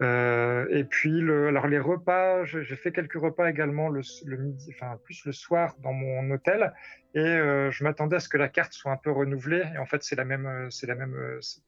Euh, 0.01 0.67
et 0.71 0.85
puis, 0.85 1.21
alors 1.21 1.67
les 1.67 1.79
repas, 1.79 2.45
j'ai 2.45 2.77
fait 2.77 2.93
quelques 2.93 3.21
repas 3.21 3.51
également 3.51 3.89
le, 3.89 4.03
midi, 4.37 4.73
enfin 4.75 4.99
plus 5.03 5.25
le 5.25 5.33
soir 5.33 5.75
dans 5.83 5.93
mon 5.93 6.31
hôtel. 6.31 6.73
Et 7.15 7.21
euh, 7.21 7.71
je 7.71 7.83
m'attendais 7.85 8.17
à 8.17 8.21
ce 8.21 8.29
que 8.29 8.37
la 8.37 8.49
carte 8.49 8.73
soit 8.73 8.93
un 8.93 8.97
peu 8.97 9.11
renouvelée. 9.11 9.65
Et 9.75 9.79
en 9.79 9.87
fait, 9.87 10.03
c'est 10.05 10.15
la 10.15 10.25
même, 10.25 10.47
euh, 10.47 10.71
c'est 10.71 10.87
la 10.87 10.95
même. 10.95 11.17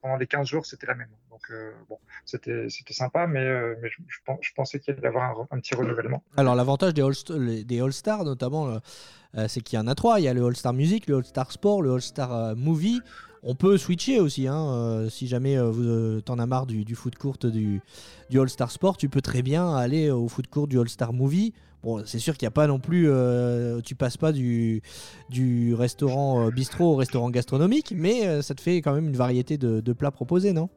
pendant 0.01 0.17
les 0.17 0.27
15 0.27 0.47
jours, 0.47 0.67
c'était 0.67 0.87
la 0.87 0.95
même. 0.95 1.09
Donc 1.31 1.53
bon, 1.89 1.99
c'était 2.25 2.69
c'était 2.69 2.95
sympa, 2.95 3.27
mais, 3.27 3.45
je, 3.83 4.03
je 4.07 4.19
je 4.41 4.53
pensais 4.55 4.79
qu'il 4.79 4.95
y 4.95 4.97
allait 4.97 5.05
y 5.05 5.09
avoir 5.09 5.41
un, 5.41 5.57
un 5.57 5.61
petit 5.61 5.75
renouvellement. 5.75 6.23
Alors 6.37 6.55
l'avantage 6.55 6.95
des 6.95 7.03
All- 7.03 7.65
des 7.65 7.81
All-Stars 7.81 8.25
notamment, 8.25 8.69
euh, 8.69 8.79
euh, 9.37 9.47
c'est 9.49 9.61
qu'il 9.61 9.79
y 9.79 9.83
en 9.83 9.87
a 9.87 9.95
trois. 9.95 10.21
Il 10.21 10.25
y 10.25 10.29
a 10.29 10.35
le 10.35 10.45
All-Star 10.45 10.73
Music, 10.73 11.07
le 11.07 11.17
All-Star 11.17 11.51
Sport, 11.53 11.83
le 11.83 11.93
All-Star 11.93 12.33
euh, 12.33 12.55
Movie. 12.55 13.01
On 13.43 13.55
peut 13.55 13.79
switcher 13.79 14.21
aussi, 14.21 14.47
hein, 14.47 14.75
euh, 14.75 15.09
si 15.09 15.27
jamais 15.27 15.57
euh, 15.57 15.73
euh, 15.73 16.21
t'en 16.21 16.39
as 16.39 16.47
marre 16.47 16.67
du, 16.67 16.95
foot 16.95 17.17
court 17.17 17.39
du, 17.39 17.81
du 18.29 18.41
All-Star 18.41 18.71
Sport, 18.71 18.99
tu 18.99 19.09
peux 19.09 19.23
très 19.23 19.41
bien 19.41 19.75
aller 19.75 20.11
au 20.11 20.29
foot 20.29 20.47
court 20.47 20.69
du 20.69 20.79
All-Star 20.79 21.15
Movie. 21.15 21.55
Bon, 21.83 22.05
c'est 22.05 22.19
sûr 22.19 22.37
qu'il 22.37 22.45
n'y 22.45 22.51
a 22.51 22.53
pas 22.53 22.67
non 22.67 22.79
plus, 22.79 23.09
tu 23.85 23.95
passes 23.95 24.19
pas 24.19 24.33
du, 24.33 24.83
du 25.31 25.75
restaurant 25.75 26.51
bistrot 26.51 26.93
au 26.93 26.97
restaurant 26.97 27.31
gastronomique, 27.31 27.95
mais 27.97 28.43
ça 28.43 28.55
te 28.55 28.61
fait 28.61 28.83
quand 28.83 28.93
même 28.93 29.09
une 29.09 29.17
variété 29.17 29.57
de, 29.57 29.93
plats 29.95 30.11
proposés, 30.11 30.53
non? 30.53 30.69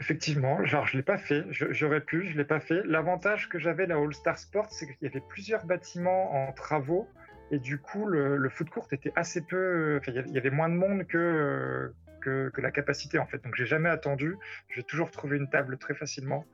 Effectivement, 0.00 0.64
genre 0.64 0.86
je 0.86 0.96
l'ai 0.96 1.02
pas 1.04 1.18
fait, 1.18 1.44
j'aurais 1.50 2.00
pu, 2.00 2.28
je 2.28 2.36
l'ai 2.36 2.44
pas 2.44 2.58
fait. 2.58 2.82
L'avantage 2.84 3.48
que 3.48 3.60
j'avais 3.60 3.86
la 3.86 3.96
All 3.96 4.12
Star 4.12 4.38
Sport, 4.38 4.66
c'est 4.70 4.86
qu'il 4.86 4.96
y 5.02 5.06
avait 5.06 5.22
plusieurs 5.28 5.64
bâtiments 5.66 6.32
en 6.32 6.52
travaux 6.52 7.06
et 7.50 7.58
du 7.58 7.78
coup 7.78 8.06
le, 8.06 8.48
foot 8.48 8.70
court 8.70 8.86
était 8.92 9.12
assez 9.16 9.40
peu, 9.40 10.00
il 10.06 10.14
y 10.14 10.38
avait- 10.38 10.50
moins 10.50 10.68
de 10.68 10.74
monde 10.74 11.06
que 11.06 11.92
que, 12.20 12.60
la 12.60 12.70
capacité 12.70 13.18
en 13.18 13.26
fait. 13.26 13.42
Donc 13.42 13.54
j'ai 13.56 13.66
jamais 13.66 13.88
attendu, 13.88 14.36
j'ai 14.74 14.82
toujours 14.82 15.10
trouvé 15.10 15.36
une 15.36 15.48
table 15.48 15.78
très 15.78 15.94
facilement 15.94 16.44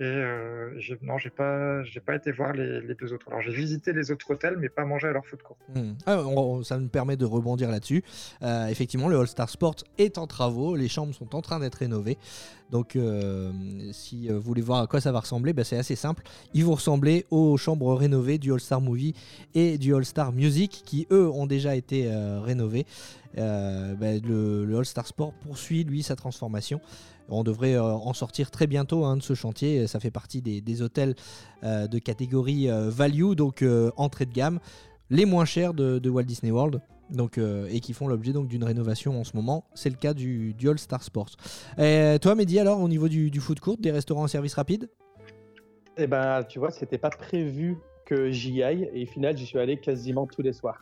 et 0.00 0.04
euh, 0.04 0.70
non 1.02 1.18
j'ai 1.18 1.30
pas 1.30 1.82
pas 2.04 2.16
été 2.16 2.32
voir 2.32 2.52
les, 2.52 2.80
les 2.80 2.94
deux 2.94 3.12
autres. 3.12 3.28
Alors 3.28 3.40
j'ai 3.40 3.52
visité 3.52 3.92
les 3.92 4.10
autres 4.10 4.30
hôtels 4.30 4.56
mais 4.58 4.68
pas 4.68 4.84
mangé 4.84 5.08
à 5.08 5.12
leur 5.12 5.26
foot 5.26 5.42
court. 5.42 5.58
Hmm. 5.74 5.92
Ah, 6.06 6.22
ça 6.62 6.78
me 6.78 6.88
permet 6.88 7.16
de 7.16 7.24
rebondir 7.24 7.70
là-dessus. 7.70 8.02
Euh, 8.42 8.66
effectivement, 8.66 9.08
le 9.08 9.18
All-Star 9.18 9.48
Sport 9.48 9.76
est 9.98 10.18
en 10.18 10.26
travaux, 10.26 10.76
les 10.76 10.88
chambres 10.88 11.14
sont 11.14 11.34
en 11.34 11.42
train 11.42 11.60
d'être 11.60 11.76
rénovées. 11.76 12.18
Donc, 12.70 12.96
euh, 12.96 13.52
si 13.92 14.28
euh, 14.28 14.34
vous 14.34 14.40
voulez 14.40 14.62
voir 14.62 14.80
à 14.80 14.86
quoi 14.86 15.00
ça 15.00 15.12
va 15.12 15.20
ressembler, 15.20 15.52
bah, 15.52 15.64
c'est 15.64 15.76
assez 15.76 15.96
simple. 15.96 16.24
Ils 16.54 16.64
vont 16.64 16.74
ressembler 16.74 17.26
aux 17.30 17.56
chambres 17.56 17.94
rénovées 17.94 18.38
du 18.38 18.52
All-Star 18.52 18.80
Movie 18.80 19.14
et 19.54 19.78
du 19.78 19.94
All-Star 19.94 20.32
Music, 20.32 20.82
qui 20.84 21.06
eux 21.10 21.28
ont 21.28 21.46
déjà 21.46 21.76
été 21.76 22.06
euh, 22.06 22.40
rénovés. 22.40 22.86
Euh, 23.38 23.94
bah, 23.94 24.14
le, 24.14 24.64
le 24.64 24.78
All-Star 24.78 25.06
Sport 25.06 25.32
poursuit, 25.34 25.84
lui, 25.84 26.02
sa 26.02 26.16
transformation. 26.16 26.80
On 27.28 27.42
devrait 27.42 27.78
en 27.78 28.12
sortir 28.12 28.50
très 28.50 28.66
bientôt 28.66 29.06
hein, 29.06 29.16
de 29.16 29.22
ce 29.22 29.32
chantier. 29.32 29.86
Ça 29.86 29.98
fait 29.98 30.10
partie 30.10 30.42
des, 30.42 30.82
hôtels 30.82 31.14
de 31.62 31.98
catégorie 31.98 32.68
value, 32.68 33.32
donc 33.32 33.64
entrée 33.96 34.26
de 34.26 34.32
gamme 34.34 34.60
les 35.10 35.24
moins 35.24 35.44
chers 35.44 35.74
de, 35.74 35.98
de 35.98 36.10
Walt 36.10 36.24
Disney 36.24 36.52
World. 36.52 36.80
Donc, 37.10 37.36
euh, 37.36 37.68
et 37.70 37.80
qui 37.80 37.92
font 37.92 38.08
l'objet 38.08 38.32
donc 38.32 38.48
d'une 38.48 38.64
rénovation 38.64 39.20
en 39.20 39.24
ce 39.24 39.36
moment. 39.36 39.64
C'est 39.74 39.90
le 39.90 39.96
cas 39.96 40.14
du, 40.14 40.54
du 40.54 40.68
All 40.68 40.78
Star 40.78 41.02
Sports. 41.02 41.36
Et 41.78 42.16
toi, 42.20 42.34
Mehdi, 42.34 42.58
alors, 42.58 42.80
au 42.80 42.88
niveau 42.88 43.08
du, 43.08 43.30
du 43.30 43.40
food 43.40 43.60
court, 43.60 43.76
des 43.78 43.90
restaurants 43.90 44.22
en 44.22 44.28
service 44.28 44.54
rapide? 44.54 44.88
Eh 45.96 46.06
ben, 46.06 46.42
tu 46.44 46.58
vois, 46.58 46.70
c'était 46.70 46.98
pas 46.98 47.10
prévu 47.10 47.76
que 48.04 48.30
j'y 48.30 48.62
aille 48.62 48.90
et 48.92 49.04
au 49.04 49.06
final, 49.06 49.36
j'y 49.36 49.46
suis 49.46 49.58
allé 49.58 49.78
quasiment 49.78 50.26
tous 50.26 50.42
les 50.42 50.52
soirs. 50.52 50.80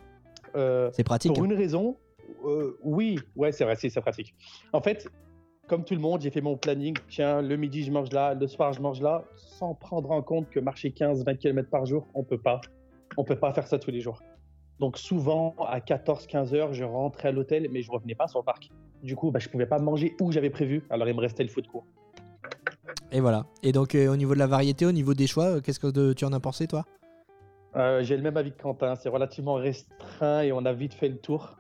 Euh, 0.55 0.91
C'est 0.93 1.05
pratique. 1.05 1.35
Pour 1.35 1.43
hein. 1.43 1.47
une 1.47 1.55
raison, 1.55 1.97
euh, 2.45 2.79
oui, 2.83 3.19
ouais, 3.37 3.53
c'est 3.53 3.65
vrai, 3.65 3.77
c'est 3.77 3.89
c'est 3.89 4.01
pratique. 4.01 4.35
En 4.73 4.81
fait, 4.81 5.09
comme 5.69 5.85
tout 5.85 5.95
le 5.95 6.01
monde, 6.01 6.21
j'ai 6.21 6.31
fait 6.31 6.41
mon 6.41 6.57
planning. 6.57 6.97
Tiens, 7.09 7.43
le 7.43 7.57
midi, 7.57 7.83
je 7.83 7.93
mange 7.93 8.11
là, 8.13 8.35
le 8.35 8.47
soir, 8.47 8.73
je 8.73 8.81
mange 8.81 9.01
là, 9.01 9.25
sans 9.37 9.75
prendre 9.75 10.11
en 10.11 10.23
compte 10.23 10.51
que 10.51 10.61
marcher 10.61 10.91
15-20 10.91 11.37
km 11.39 11.69
par 11.71 11.87
jour, 11.87 12.09
on 12.15 12.25
peut 12.25 12.41
pas. 12.41 12.61
On 13.16 13.25
peut 13.25 13.37
pas 13.37 13.53
faire 13.53 13.66
ça 13.66 13.79
tous 13.79 13.90
les 13.90 14.01
jours. 14.01 14.22
Donc 14.81 14.98
souvent, 14.98 15.55
à 15.61 15.79
14-15 15.81 16.55
heures, 16.55 16.72
je 16.75 16.85
rentrais 16.85 17.29
à 17.29 17.33
l'hôtel, 17.33 17.68
mais 17.70 17.83
je 17.83 17.90
revenais 17.90 18.14
pas 18.14 18.27
sur 18.27 18.40
le 18.40 18.44
parc. 18.44 18.70
Du 19.03 19.16
coup, 19.16 19.31
bah, 19.31 19.38
je 19.38 19.48
pouvais 19.48 19.66
pas 19.66 19.79
manger 19.79 20.14
où 20.20 20.33
j'avais 20.33 20.51
prévu, 20.51 20.83
alors 20.90 21.09
il 21.09 21.14
me 21.14 21.20
restait 21.20 21.42
le 21.44 21.48
foot 21.48 21.66
court. 21.68 21.85
Et 23.12 23.20
voilà. 23.20 23.46
Et 23.62 23.72
donc, 23.72 23.94
euh, 23.94 24.09
au 24.09 24.16
niveau 24.16 24.35
de 24.35 24.38
la 24.38 24.46
variété, 24.46 24.87
au 24.87 24.92
niveau 24.92 25.14
des 25.14 25.27
choix, 25.27 25.57
euh, 25.57 25.61
qu'est-ce 25.61 25.79
que 25.81 25.87
de- 25.88 26.12
tu 26.14 26.25
en 26.25 26.33
as 26.33 26.40
pensé, 26.40 26.66
toi? 26.66 26.85
Euh, 27.77 28.03
j'ai 28.03 28.16
le 28.16 28.22
même 28.22 28.37
avis 28.37 28.53
que 28.53 28.61
Quentin, 28.62 28.94
c'est 28.96 29.09
relativement 29.09 29.55
restreint 29.55 30.42
et 30.42 30.53
on 30.53 30.64
a 30.64 30.72
vite 30.72 30.94
fait 30.94 31.09
le 31.09 31.18
tour. 31.18 31.57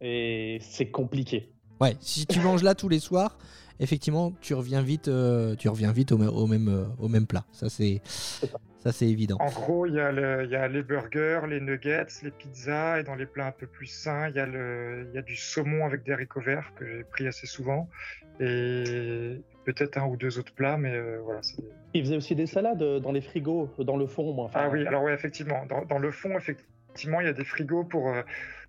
Et 0.00 0.58
c'est 0.60 0.90
compliqué. 0.90 1.53
Ouais, 1.80 1.96
si 2.00 2.26
tu 2.26 2.40
manges 2.40 2.62
là 2.62 2.74
tous 2.74 2.88
les 2.88 3.00
soirs, 3.00 3.36
effectivement, 3.80 4.32
tu 4.40 4.54
reviens 4.54 4.82
vite, 4.82 5.08
euh, 5.08 5.54
tu 5.56 5.68
reviens 5.68 5.92
vite 5.92 6.12
au, 6.12 6.18
me- 6.18 6.28
au 6.30 6.46
même, 6.46 6.68
euh, 6.68 6.84
au 6.98 7.08
même 7.08 7.26
plat. 7.26 7.44
Ça, 7.52 7.68
c'est, 7.68 8.00
ça. 8.04 8.92
c'est 8.92 9.08
évident. 9.08 9.36
En 9.40 9.50
gros, 9.50 9.86
il 9.86 9.94
y, 9.94 10.00
a 10.00 10.12
le- 10.12 10.44
il 10.44 10.50
y 10.50 10.56
a 10.56 10.68
les 10.68 10.82
burgers, 10.82 11.40
les 11.48 11.60
nuggets, 11.60 12.06
les 12.22 12.30
pizzas, 12.30 13.00
et 13.00 13.02
dans 13.02 13.16
les 13.16 13.26
plats 13.26 13.48
un 13.48 13.52
peu 13.52 13.66
plus 13.66 13.86
sains, 13.86 14.28
il 14.28 14.36
y 14.36 14.38
a, 14.38 14.46
le, 14.46 15.06
il 15.10 15.14
y 15.14 15.18
a 15.18 15.22
du 15.22 15.36
saumon 15.36 15.84
avec 15.84 16.04
des 16.04 16.12
haricots 16.12 16.40
verts 16.42 16.72
que 16.76 16.86
j'ai 16.86 17.04
pris 17.04 17.26
assez 17.26 17.46
souvent, 17.48 17.88
et 18.40 19.40
peut-être 19.64 19.98
un 19.98 20.06
ou 20.06 20.16
deux 20.16 20.38
autres 20.38 20.54
plats, 20.54 20.76
mais 20.76 20.92
euh, 20.94 21.18
voilà. 21.24 21.42
c'est- 21.42 21.56
Il 21.94 22.02
faisait 22.02 22.16
aussi 22.16 22.34
des 22.36 22.46
salades 22.46 22.82
euh, 22.82 23.00
dans 23.00 23.12
les 23.12 23.20
frigos, 23.20 23.68
dans 23.78 23.96
le 23.96 24.06
fond. 24.06 24.32
Moi. 24.32 24.44
Enfin, 24.46 24.60
Ah 24.64 24.68
oui, 24.70 24.86
alors 24.86 25.02
ouais, 25.02 25.14
effectivement, 25.14 25.66
dans, 25.66 25.84
dans 25.84 25.98
le 25.98 26.10
fond, 26.12 26.36
effectivement, 26.36 27.20
il 27.20 27.26
y 27.26 27.30
a 27.30 27.32
des 27.32 27.44
frigos 27.44 27.84
pour, 27.84 28.08
euh, 28.08 28.22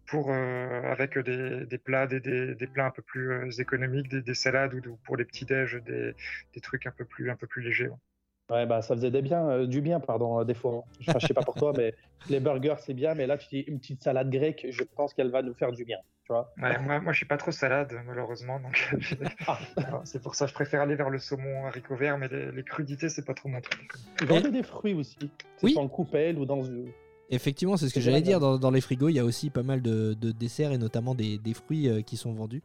pour 0.07 0.31
euh, 0.31 0.81
avec 0.91 1.17
des, 1.17 1.65
des 1.65 1.77
plats, 1.77 2.07
des, 2.07 2.19
des, 2.19 2.55
des 2.55 2.67
plats 2.67 2.85
un 2.85 2.91
peu 2.91 3.01
plus 3.01 3.31
euh, 3.31 3.49
économiques, 3.59 4.09
des, 4.09 4.21
des 4.21 4.33
salades 4.35 4.73
ou, 4.73 4.77
ou 4.89 4.97
pour 5.05 5.17
les 5.17 5.25
petits 5.25 5.45
déj, 5.45 5.81
des, 5.85 6.13
des 6.53 6.61
trucs 6.61 6.85
un 6.85 6.91
peu 6.91 7.05
plus, 7.05 7.29
un 7.29 7.35
peu 7.35 7.47
plus 7.47 7.61
légers. 7.61 7.87
ouais. 7.89 7.95
Ouais, 8.51 8.67
bah, 8.67 8.83
ça 8.83 8.93
faisait 8.95 9.09
des 9.09 9.23
biens, 9.23 9.49
euh, 9.49 9.65
du 9.65 9.81
bien, 9.81 9.99
pardon, 9.99 10.39
euh, 10.39 10.43
des 10.43 10.53
fois. 10.53 10.75
hein. 10.85 10.91
Enfin, 11.07 11.17
je 11.19 11.25
sais 11.25 11.33
pas 11.33 11.41
pour 11.41 11.55
toi, 11.55 11.73
mais 11.75 11.95
les 12.29 12.39
burgers, 12.39 12.75
c'est 12.77 12.93
bien. 12.93 13.15
Mais 13.15 13.25
là, 13.25 13.39
tu 13.39 13.47
dis 13.49 13.61
une 13.61 13.79
petite 13.79 14.03
salade 14.03 14.29
grecque, 14.29 14.67
je 14.69 14.83
pense 14.83 15.15
qu'elle 15.15 15.31
va 15.31 15.41
nous 15.41 15.55
faire 15.55 15.71
du 15.71 15.83
bien. 15.83 15.97
Tu 16.25 16.31
vois 16.31 16.53
Ouais, 16.61 16.77
moi, 16.77 16.99
moi, 16.99 17.11
je 17.11 17.17
suis 17.17 17.25
pas 17.25 17.37
trop 17.37 17.49
salade, 17.49 17.91
malheureusement, 18.05 18.59
donc 18.59 18.93
Ah. 19.47 19.57
C'est 20.05 20.21
pour 20.21 20.35
ça 20.35 20.45
que 20.45 20.49
je 20.49 20.53
préfère 20.53 20.81
aller 20.81 20.93
vers 20.93 21.09
le 21.09 21.17
saumon 21.17 21.65
haricot 21.65 21.95
vert, 21.95 22.19
mais 22.19 22.27
les, 22.27 22.51
les 22.51 22.63
crudités, 22.63 23.09
c'est 23.09 23.25
pas 23.25 23.33
trop 23.33 23.49
mon 23.49 23.61
truc. 23.61 23.91
Vendaient 24.21 24.51
des 24.51 24.61
fruits 24.61 24.93
aussi. 24.93 25.31
Oui. 25.63 25.73
dans 25.73 25.81
le 25.81 25.89
coupelle 25.89 26.37
ou 26.37 26.45
dans 26.45 26.61
une. 26.63 26.91
Effectivement, 27.29 27.75
c'est 27.77 27.89
ce 27.89 27.93
que 27.93 27.99
j'allais 28.01 28.21
dire. 28.21 28.39
Dans, 28.39 28.57
dans 28.57 28.71
les 28.71 28.81
frigos, 28.81 29.09
il 29.09 29.15
y 29.15 29.19
a 29.19 29.25
aussi 29.25 29.49
pas 29.49 29.63
mal 29.63 29.81
de, 29.81 30.13
de 30.13 30.31
desserts 30.31 30.71
et 30.71 30.77
notamment 30.77 31.15
des, 31.15 31.37
des 31.39 31.53
fruits 31.53 31.89
euh, 31.89 32.01
qui 32.01 32.17
sont 32.17 32.33
vendus. 32.33 32.61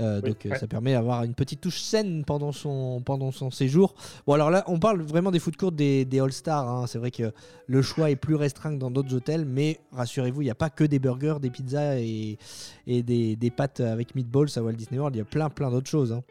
Euh, 0.00 0.20
Oui, 0.22 0.30
donc 0.30 0.46
euh, 0.46 0.50
ouais. 0.50 0.58
ça 0.58 0.66
permet 0.66 0.92
d'avoir 0.92 1.22
une 1.22 1.34
petite 1.34 1.60
touche 1.60 1.82
saine 1.82 2.24
pendant 2.24 2.50
son, 2.52 3.02
pendant 3.04 3.30
son 3.30 3.50
séjour. 3.50 3.94
Bon 4.26 4.32
alors 4.32 4.50
là 4.50 4.64
on 4.66 4.78
parle 4.78 5.02
vraiment 5.02 5.30
des 5.30 5.38
food 5.38 5.54
courts 5.58 5.70
des, 5.72 6.06
des 6.06 6.18
All-Stars. 6.18 6.66
hein. 6.66 6.86
C'est 6.86 6.96
vrai 6.96 7.10
que 7.10 7.30
le 7.66 7.82
choix 7.82 8.10
est 8.10 8.16
plus 8.16 8.34
restreint 8.34 8.72
que 8.72 8.78
dans 8.78 8.90
d'autres 8.90 9.14
hôtels, 9.14 9.44
mais 9.44 9.80
rassurez-vous, 9.90 10.40
il 10.40 10.44
n'y 10.46 10.50
a 10.50 10.54
pas 10.54 10.70
que 10.70 10.84
des 10.84 10.98
burgers, 10.98 11.36
des 11.42 11.50
pizzas 11.50 11.96
et, 11.98 12.38
et 12.86 13.02
des, 13.02 13.36
des 13.36 13.50
pâtes 13.50 13.80
avec 13.80 14.14
meatballs 14.14 14.48
à 14.56 14.62
Walt 14.62 14.72
Disney 14.72 14.98
World. 14.98 15.14
Il 15.14 15.18
y 15.18 15.22
a 15.22 15.26
plein 15.26 15.50
plein 15.50 15.70
d'autres 15.70 15.90
choses. 15.90 16.12
hein. 16.12 16.22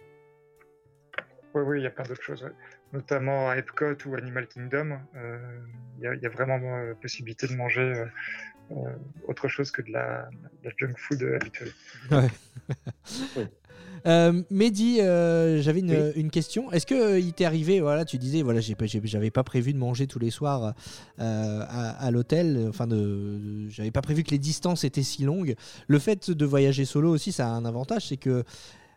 Oui, 1.53 1.61
oui, 1.67 1.79
il 1.81 1.83
y 1.83 1.87
a 1.87 1.91
plein 1.91 2.05
d'autres 2.05 2.23
choses. 2.23 2.43
Notamment 2.93 3.49
à 3.49 3.57
Epcot 3.57 3.95
ou 4.05 4.15
Animal 4.15 4.47
Kingdom. 4.47 4.97
euh, 5.15 5.37
Il 5.97 6.03
y, 6.03 6.07
a- 6.07 6.15
il 6.15 6.21
y 6.21 6.25
a 6.25 6.29
vraiment 6.29 6.59
euh, 6.77 6.93
possibilité 7.01 7.47
de 7.47 7.53
manger 7.55 7.81
euh, 7.81 8.05
euh, 8.71 8.75
autre 9.27 9.47
chose 9.47 9.69
que 9.71 9.81
de 9.81 9.91
la, 9.91 10.29
de 10.63 10.69
la 10.69 10.71
junk 10.77 10.93
food 10.97 11.21
habituelle. 11.39 11.71
Euh, 14.07 14.41
Mehdi, 14.49 14.99
euh, 14.99 15.61
j'avais 15.61 15.81
une, 15.81 15.91
Oui. 15.91 16.11
une 16.15 16.31
question. 16.31 16.71
Est-ce 16.71 16.87
que 16.87 16.95
euh, 16.95 17.19
il 17.19 17.33
t'est 17.33 17.45
arrivé, 17.45 17.81
voilà, 17.81 18.03
tu 18.03 18.17
disais, 18.17 18.41
voilà, 18.41 18.59
j'avais 18.59 19.29
pas 19.29 19.43
prévu 19.43 19.73
de 19.73 19.77
manger 19.77 20.07
tous 20.07 20.17
les 20.17 20.31
soirs 20.31 20.73
euh, 21.19 21.65
à, 21.69 21.89
à 22.03 22.09
l'hôtel, 22.09 22.65
enfin, 22.67 22.87
de, 22.87 22.95
de- 22.95 23.69
j'avais 23.69 23.91
pas 23.91 24.01
prévu 24.01 24.23
que 24.23 24.31
les 24.31 24.39
distances 24.39 24.85
étaient 24.85 25.03
si 25.03 25.21
longues. 25.23 25.53
Le 25.87 25.99
fait 25.99 26.31
de 26.31 26.45
voyager 26.45 26.83
solo 26.85 27.11
aussi, 27.11 27.31
ça 27.31 27.45
a 27.45 27.51
un 27.51 27.63
avantage, 27.63 28.07
c'est 28.07 28.17
que 28.17 28.43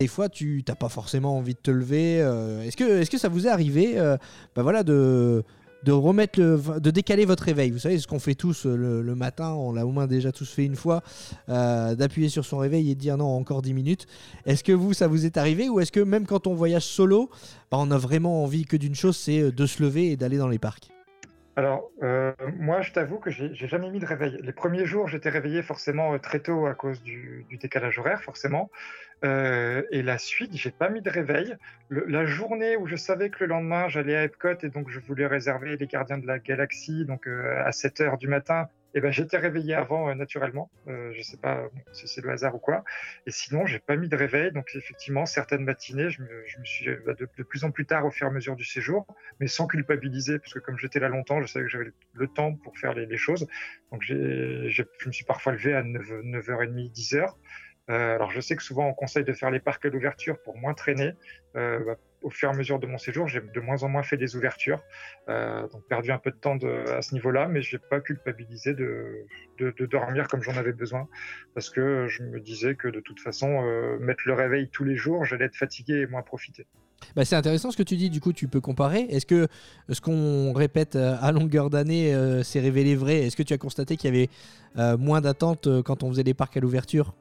des 0.05 0.09
fois, 0.09 0.29
tu 0.29 0.63
t'as 0.67 0.75
pas 0.75 0.91
forcément 0.91 1.39
envie 1.39 1.55
de 1.55 1.59
te 1.59 1.71
lever. 1.71 2.21
euh, 2.21 2.63
est-ce 2.63 2.77
que, 2.77 3.01
est-ce 3.01 3.11
que 3.11 3.17
ça 3.17 3.31
vous 3.31 3.47
est 3.47 3.51
arrivé, 3.51 3.95
euh, 3.97 4.19
bah 4.55 4.63
voilà, 4.63 4.83
de 4.83 5.43
de 5.83 5.93
remettre 5.93 6.39
de 6.39 6.91
décaler 6.91 7.25
votre 7.25 7.45
réveil? 7.45 7.71
Vous 7.71 7.79
savez 7.79 7.99
ce 7.99 8.07
qu'on 8.07 8.19
fait 8.19 8.35
tous 8.35 8.67
euh, 8.67 9.03
le, 9.03 9.15
matin, 9.15 9.55
on 9.55 9.73
l'a 9.73 9.87
au 9.87 9.93
moins 9.93 10.07
déjà 10.07 10.31
tous 10.31 10.51
fait 10.51 10.67
une 10.67 10.77
fois, 10.77 11.03
euh, 11.49 11.95
d'appuyer 11.95 12.29
sur 12.29 12.45
son 12.45 12.59
réveil 12.59 12.91
et 12.91 12.95
de 12.95 13.01
dire 13.01 13.17
non 13.17 13.35
encore 13.35 13.63
10 13.63 13.73
minutes. 13.73 14.07
Est-ce 14.45 14.63
que 14.63 14.73
vous, 14.73 14.93
ça 14.93 15.07
vous 15.07 15.25
est 15.25 15.39
arrivé 15.39 15.71
ou 15.71 15.81
est-ce 15.81 15.93
que 15.93 16.01
même 16.01 16.27
quand 16.27 16.47
on 16.47 16.53
voyage 16.53 16.85
solo, 16.85 17.31
bah, 17.71 17.79
on 17.81 17.91
a 17.91 17.97
vraiment 17.97 18.45
envie 18.45 18.67
que 18.67 18.77
d'une 18.77 18.95
chose, 18.95 19.17
c'est 19.17 19.53
de 19.53 19.67
se 19.67 19.83
lever 19.83 20.11
et 20.11 20.17
d'aller 20.19 20.37
dans 20.37 20.49
les 20.49 20.59
parcs? 20.59 20.94
Alors, 21.57 21.91
euh, 22.03 22.33
moi, 22.59 22.83
je 22.83 22.93
t'avoue 22.93 23.19
que 23.19 23.31
j'ai 23.31 23.55
jamais 23.55 23.89
mis 23.91 24.01
de 24.01 24.07
réveil. 24.07 24.39
Les 24.43 24.53
premiers 24.53 24.87
jours, 24.87 25.07
j'étais 25.07 25.29
réveillé 25.29 25.63
forcément 25.63 26.15
euh, 26.15 26.19
très 26.19 26.41
tôt 26.41 26.67
à 26.67 26.75
cause 26.75 27.01
du, 27.03 27.47
décalage 27.61 27.99
horaire, 27.99 28.23
forcément. 28.23 28.71
Euh, 29.25 29.83
et 29.93 30.03
la 30.03 30.19
suite, 30.19 30.51
j'ai 30.55 30.73
pas 30.73 30.89
mis 30.89 31.01
de 31.01 31.11
réveil. 31.11 31.57
La 31.91 32.27
journée 32.27 32.77
où 32.77 32.87
je 32.87 32.97
savais 32.97 33.31
que 33.31 33.45
le 33.45 33.47
lendemain, 33.47 33.89
j'allais 33.89 34.17
à 34.17 34.25
Epcot 34.25 34.59
et 34.63 34.69
donc 34.69 34.91
je 34.91 34.99
voulais 34.99 35.27
réserver 35.27 35.77
les 35.77 35.87
Gardiens 35.87 36.19
de 36.19 36.27
la 36.27 36.41
Galaxie 36.41 37.05
donc 37.07 37.27
à 37.27 37.71
7 37.71 38.01
heures 38.01 38.19
du 38.19 38.27
matin 38.27 38.69
Et 38.95 39.01
ben 39.01 39.11
j'étais 39.11 39.39
réveillé 39.39 39.75
avant 39.75 40.09
euh, 40.09 40.15
naturellement. 40.15 40.71
Euh, 40.89 41.13
je 41.13 41.23
sais 41.23 41.37
pas 41.37 41.69
si 41.93 42.07
c'est 42.07 42.21
le 42.21 42.31
hasard 42.31 42.55
ou 42.55 42.59
quoi. 42.59 42.85
Et 43.27 43.31
sinon, 43.31 43.67
j'ai 43.67 43.81
pas 43.81 43.97
mis 43.97 44.09
de 44.09 44.17
réveil. 44.17 44.53
Donc 44.53 44.71
effectivement, 44.75 45.27
certaines 45.27 45.65
matinées, 45.65 46.11
je 46.11 46.23
me, 46.23 46.65
suis 46.65 46.89
bah, 47.05 47.15
de, 47.15 47.27
plus 47.43 47.65
en 47.65 47.71
plus 47.71 47.87
tard 47.87 48.07
au 48.07 48.11
fur 48.11 48.27
et 48.27 48.31
à 48.31 48.33
mesure 48.33 48.55
du 48.55 48.65
séjour, 48.65 49.07
mais 49.41 49.49
sans 49.49 49.67
culpabiliser, 49.67 50.39
parce 50.39 50.55
que 50.55 50.61
comme 50.61 50.79
j'étais 50.79 51.01
là 51.01 51.09
longtemps, 51.09 51.43
je 51.43 51.47
savais 51.47 51.65
que 51.65 51.71
j'avais 51.71 51.91
le 52.13 52.29
temps 52.29 52.55
pour 52.55 52.79
faire 52.79 52.95
les, 52.95 53.17
choses. 53.17 53.47
Donc 53.91 54.03
je 54.03 54.83
me 55.07 55.13
suis 55.13 55.25
parfois 55.25 55.53
levé 55.53 55.75
à 55.75 55.83
9, 55.83 56.03
9h30, 56.23 56.93
10h. 56.93 57.35
Euh, 57.91 58.15
alors 58.15 58.31
je 58.31 58.41
sais 58.41 58.57
que 58.57 58.63
souvent 58.63 58.89
on 58.89 58.95
conseille 58.95 59.25
de 59.25 59.33
faire 59.35 59.51
les 59.51 59.61
parcs 59.61 59.85
à 59.85 59.89
l'ouverture 59.89 60.41
pour 60.43 60.57
moins 60.57 60.75
traîner. 60.75 61.13
Euh, 61.57 61.81
bah, 61.85 61.97
au 62.25 62.31
fur 62.31 62.49
et 62.49 62.53
à 62.53 62.57
mesure 62.57 62.79
de 62.81 62.87
mon 62.87 62.99
séjour, 62.99 63.29
j'ai 63.29 63.41
de 63.41 63.61
moins 63.61 63.83
en 63.83 63.89
moins 63.89 64.03
fait 64.03 64.17
des 64.17 64.35
ouvertures, 64.35 64.81
euh, 65.29 65.69
donc 65.69 65.87
perdu 65.89 66.11
un 66.11 66.19
peu 66.19 66.31
de 66.31 66.37
temps 66.37 66.57
à 66.89 67.03
ce 67.03 67.15
niveau-là, 67.15 67.49
mais 67.49 67.61
j'ai 67.61 67.79
pas 67.79 68.01
culpabilisé 68.01 68.73
de, 68.73 69.27
de, 69.59 69.87
dormir 69.87 70.27
comme 70.27 70.43
j'en 70.43 70.57
avais 70.57 70.73
besoin, 70.73 71.07
parce 71.55 71.69
que 71.69 72.07
je 72.09 72.23
me 72.23 72.41
disais 72.41 72.75
que 72.75 72.89
de 72.89 73.01
toute 73.01 73.21
façon, 73.21 73.63
euh, 73.63 73.99
mettre 73.99 74.23
le 74.25 74.33
réveil 74.33 74.71
tous 74.71 74.85
les 74.85 74.97
jours, 74.97 75.25
j'allais 75.27 75.45
être 75.45 75.57
fatigué 75.57 76.01
et 76.01 76.07
moins 76.07 76.23
profiter. 76.23 76.67
Bah 77.15 77.27
c'est 77.27 77.37
intéressant 77.37 77.71
ce 77.71 77.77
que 77.77 77.83
tu 77.83 77.97
dis, 77.97 78.09
du 78.09 78.21
coup 78.21 78.33
tu 78.33 78.49
peux 78.49 78.63
comparer. 78.63 79.01
Est-ce 79.11 79.27
que 79.27 79.47
ce 79.91 80.01
qu'on 80.01 80.55
répète 80.55 80.97
euh, 80.97 81.17
à 81.21 81.31
longueur 81.33 81.69
d'année 81.69 82.15
s'est 82.43 82.61
révélé 82.61 82.97
vrai? 82.97 83.19
Est-ce 83.27 83.37
que 83.37 83.43
tu 83.43 83.53
as 83.53 83.59
constaté 83.59 83.99
qu'il 83.99 84.15
y 84.15 84.17
avait 84.17 84.97
moins 84.97 85.21
d'attentes 85.21 85.69
quand 85.83 86.03
on 86.03 86.09
faisait 86.09 86.25
des 86.25 86.35
parcs 86.35 86.57
à 86.57 86.61
l'ouverture? 86.61 87.15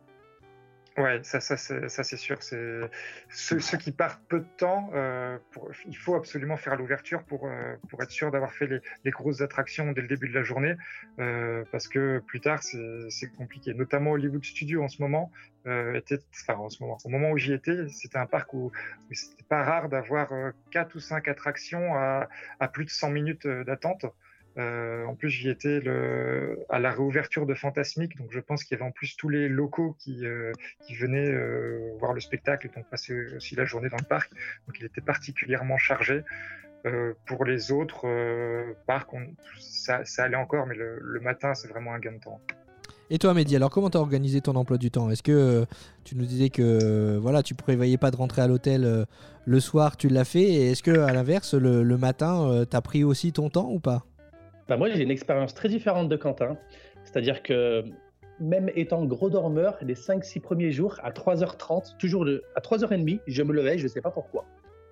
Ouais, 0.96 1.20
ça, 1.24 1.40
ça, 1.40 1.58
ça 1.58 2.04
c'est 2.04 2.18
sûr. 2.18 2.44
C'est 2.44 2.82
ceux, 3.30 3.78
qui 3.78 3.92
partent 3.92 4.22
peu 4.28 4.42
de 4.42 4.48
temps. 4.58 4.92
Euh, 4.94 5.40
il 5.88 5.98
faut 5.98 6.14
absolument 6.14 6.56
faire 6.56 6.76
l'ouverture 6.76 7.24
pour 7.24 7.48
euh, 7.48 7.76
pour 7.90 8.04
être 8.04 8.12
sûr 8.12 8.30
d'avoir 8.30 8.54
fait 8.54 8.68
les, 8.68 8.80
les, 9.04 9.10
grosses 9.10 9.42
attractions 9.42 9.92
dès 9.92 10.02
le 10.02 10.08
début 10.08 10.30
de 10.30 10.36
la 10.36 10.44
journée, 10.44 10.76
euh, 11.18 11.64
parce 11.72 11.88
que 11.88 12.20
plus 12.28 12.42
tard 12.42 12.62
c'est 12.62 13.32
compliqué. 13.36 13.74
Notamment 13.74 14.12
Hollywood 14.12 14.44
Studio 14.46 14.84
en 14.84 14.88
ce 14.88 15.02
moment 15.02 15.32
euh, 15.66 15.96
était, 15.96 16.20
enfin 16.44 16.60
en 16.60 16.70
ce 16.70 16.84
moment, 16.84 17.00
au 17.04 17.10
moment 17.10 17.32
où 17.32 17.38
j'y 17.40 17.54
étais, 17.54 17.88
c'était 17.90 18.20
un 18.20 18.28
parc 18.28 18.54
où, 18.54 18.72
où 19.10 19.14
c'était 19.14 19.44
pas 19.50 19.64
rare 19.64 19.90
d'avoir 19.90 20.32
quatre 20.70 20.96
ou 20.96 21.00
cinq 21.00 21.28
attractions 21.28 21.96
à, 21.96 22.30
à 22.60 22.68
plus 22.68 22.86
de 22.86 22.92
100 22.92 23.10
minutes 23.10 23.48
d'attente. 23.48 24.06
Euh, 24.58 25.06
en 25.06 25.16
plus, 25.16 25.30
j'y 25.30 25.50
étais 25.50 25.82
à 26.70 26.80
la 26.80 26.92
réouverture 26.92 27.46
de 27.46 27.54
Fantasmique, 27.54 28.18
donc 28.18 28.28
je 28.32 28.40
pense 28.40 28.64
qu'il 28.64 28.78
y 28.78 28.82
avait 28.82 28.88
en 28.88 28.92
plus 28.92 29.16
tous 29.18 29.30
les 29.30 29.50
locaux 29.50 29.96
qui, 30.00 30.26
euh, 30.26 30.52
venaient 31.00 31.32
euh, 31.32 31.92
voir 32.00 32.14
le 32.14 32.20
spectacle 32.20 32.68
et 32.68 32.76
donc 32.76 32.88
passer 32.90 33.36
aussi 33.36 33.56
la 33.56 33.66
journée 33.66 33.90
dans 33.90 33.98
le 33.98 34.06
parc. 34.06 34.32
Donc 34.68 34.80
il 34.80 34.86
était 34.86 35.02
particulièrement 35.02 35.78
chargé. 35.78 36.24
Pour 37.26 37.46
les 37.46 37.72
autres 37.72 38.06
parcs, 38.86 39.12
ça, 39.58 40.04
allait 40.18 40.36
encore, 40.36 40.68
mais 40.68 40.76
le, 40.76 41.20
matin, 41.22 41.54
c'est 41.54 41.70
vraiment 41.70 41.94
un 41.94 42.00
gain 42.00 42.12
de 42.12 42.20
temps. 42.20 42.42
Et 43.10 43.18
toi, 43.20 43.34
Mehdi, 43.34 43.56
alors 43.56 43.70
comment 43.70 43.90
tu 43.90 43.98
as 43.98 44.02
organisé 44.02 44.42
ton 44.42 44.56
emploi 44.56 44.78
du 44.78 44.92
temps? 44.92 45.10
Est-ce 45.10 45.24
que 45.24 45.66
tu 46.04 46.18
nous 46.18 46.26
disais 46.26 46.50
que 46.50 47.16
voilà, 47.22 47.42
tu 47.42 47.56
prévoyais 47.56 47.98
pas 47.98 48.12
de 48.12 48.18
rentrer 48.18 48.42
à 48.42 48.48
l'hôtel 48.48 49.06
le 49.46 49.60
soir, 49.62 49.96
tu 49.96 50.10
l'as 50.10 50.26
fait? 50.26 50.44
Et 50.44 50.72
est-ce 50.72 50.84
que 50.84 51.00
à 51.00 51.14
l'inverse, 51.14 51.54
le, 51.54 51.84
le 51.84 51.98
matin, 51.98 52.66
tu 52.70 52.76
as 52.76 52.82
pris 52.82 53.06
aussi 53.06 53.32
ton 53.32 53.50
temps 53.50 53.70
ou 53.72 53.80
pas? 53.80 54.06
Moi, 54.70 54.90
j'ai 54.90 55.04
une 55.04 55.12
expérience 55.12 55.54
très 55.54 55.70
différente 55.70 56.10
de 56.10 56.16
Quentin. 56.16 56.58
C'est-à-dire 57.04 57.44
que 57.44 57.84
même 58.40 58.70
étant 58.76 59.06
gros 59.06 59.30
dormeur, 59.30 59.78
les 59.82 59.96
5-6 59.96 60.42
premiers 60.42 60.72
jours, 60.72 61.00
à 61.04 61.12
3h30, 61.12 61.98
toujours 61.98 62.26
le, 62.26 62.44
à 62.56 62.62
3h30, 62.62 63.20
je 63.28 63.44
me 63.44 63.54
levais, 63.54 63.78
je 63.78 63.84
ne 63.84 63.88
sais 63.90 64.02
pas 64.02 64.12
pourquoi. 64.12 64.46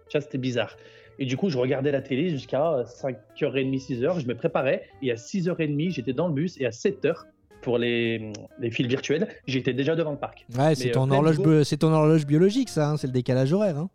Ça, 0.09 0.21
c'était 0.21 0.37
bizarre. 0.37 0.75
Et 1.19 1.25
du 1.25 1.37
coup, 1.37 1.49
je 1.49 1.57
regardais 1.57 1.91
la 1.91 2.01
télé 2.01 2.29
jusqu'à 2.29 2.83
5h30, 2.83 3.87
6h, 3.87 4.19
je 4.19 4.27
me 4.27 4.35
préparais, 4.35 4.83
et 5.01 5.11
à 5.11 5.15
6h30, 5.15 5.91
j'étais 5.91 6.13
dans 6.13 6.27
le 6.27 6.33
bus, 6.33 6.59
et 6.59 6.65
à 6.65 6.69
7h, 6.69 7.25
pour 7.61 7.77
les, 7.77 8.33
les 8.59 8.71
fils 8.71 8.87
virtuels, 8.87 9.27
j'étais 9.45 9.73
déjà 9.73 9.95
devant 9.95 10.11
le 10.11 10.17
parc. 10.17 10.45
Ouais, 10.57 10.75
c'est 10.75 10.91
ton, 10.91 11.09
euh, 11.11 11.15
horloge, 11.15 11.37
ton 11.79 11.93
horloge 11.93 12.25
biologique, 12.25 12.69
ça, 12.69 12.89
hein, 12.89 12.97
c'est 12.97 13.07
le 13.07 13.13
décalage 13.13 13.53
horaire. 13.53 13.77
Hein. 13.77 13.89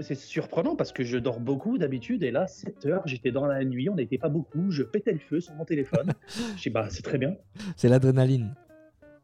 C'est 0.00 0.14
surprenant 0.14 0.76
parce 0.76 0.92
que 0.92 1.04
je 1.04 1.18
dors 1.18 1.40
beaucoup 1.40 1.78
d'habitude 1.78 2.22
et 2.22 2.30
là, 2.30 2.46
7 2.46 2.86
heures, 2.86 3.02
j'étais 3.06 3.30
dans 3.30 3.46
la 3.46 3.64
nuit, 3.64 3.88
on 3.88 3.94
n'était 3.94 4.18
pas 4.18 4.28
beaucoup, 4.28 4.70
je 4.70 4.82
pétais 4.82 5.12
le 5.12 5.18
feu 5.18 5.40
sur 5.40 5.54
mon 5.54 5.64
téléphone. 5.64 6.12
je 6.56 6.62
dis, 6.62 6.70
bah, 6.70 6.86
c'est 6.90 7.02
très 7.02 7.18
bien. 7.18 7.36
C'est 7.76 7.88
l'adrénaline. 7.88 8.54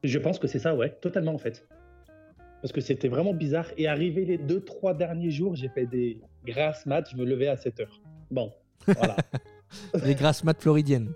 Je 0.05 0.19
pense 0.19 0.39
que 0.39 0.47
c'est 0.47 0.59
ça, 0.59 0.75
ouais, 0.75 0.91
totalement 1.01 1.35
en 1.35 1.39
fait. 1.39 1.67
Parce 2.63 2.73
que 2.73 2.81
c'était 2.81 3.09
vraiment 3.09 3.35
bizarre. 3.35 3.67
Et 3.77 3.87
arrivé 3.87 4.25
les 4.25 4.39
2-3 4.39 4.97
derniers 4.97 5.31
jours, 5.31 5.55
j'ai 5.55 5.69
fait 5.69 5.87
des 5.87 6.21
grasses 6.45 6.87
maths, 6.87 7.09
je 7.13 7.17
me 7.17 7.25
levais 7.25 7.49
à 7.49 7.57
7 7.57 7.81
heures. 7.81 8.01
Bon, 8.31 8.53
voilà. 8.87 9.17
les 10.05 10.15
grasses 10.15 10.45
maths 10.45 10.61
floridiennes. 10.61 11.13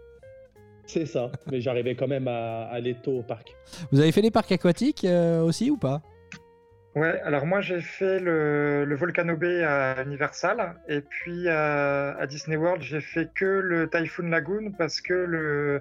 C'est 0.87 1.07
ça, 1.07 1.31
mais 1.51 1.61
j'arrivais 1.61 1.95
quand 1.95 2.09
même 2.09 2.27
à, 2.27 2.65
aller 2.65 2.95
tôt 2.95 3.19
au 3.19 3.23
parc. 3.23 3.55
Vous 3.93 4.01
avez 4.01 4.11
fait 4.11 4.23
les 4.23 4.33
parcs 4.33 4.51
aquatiques 4.51 5.05
euh, 5.05 5.41
aussi 5.41 5.71
ou 5.71 5.77
pas? 5.77 6.03
Ouais, 6.97 7.21
alors 7.21 7.47
moi 7.47 7.61
j'ai 7.61 7.81
fait 7.81 8.19
le, 8.19 8.85
le 8.85 8.97
Volcano 8.97 9.37
Bay 9.37 9.63
à 9.63 10.03
Universal 10.03 10.75
et 10.89 11.01
puis 11.01 11.49
à, 11.49 12.17
à 12.17 12.27
Disney 12.27 12.57
World 12.57 12.83
j'ai 12.83 13.01
fait 13.01 13.31
que 13.33 13.45
le 13.45 13.89
Typhoon 13.89 14.29
Lagoon 14.29 14.73
parce 14.77 15.01
que 15.01 15.15
le, 15.15 15.81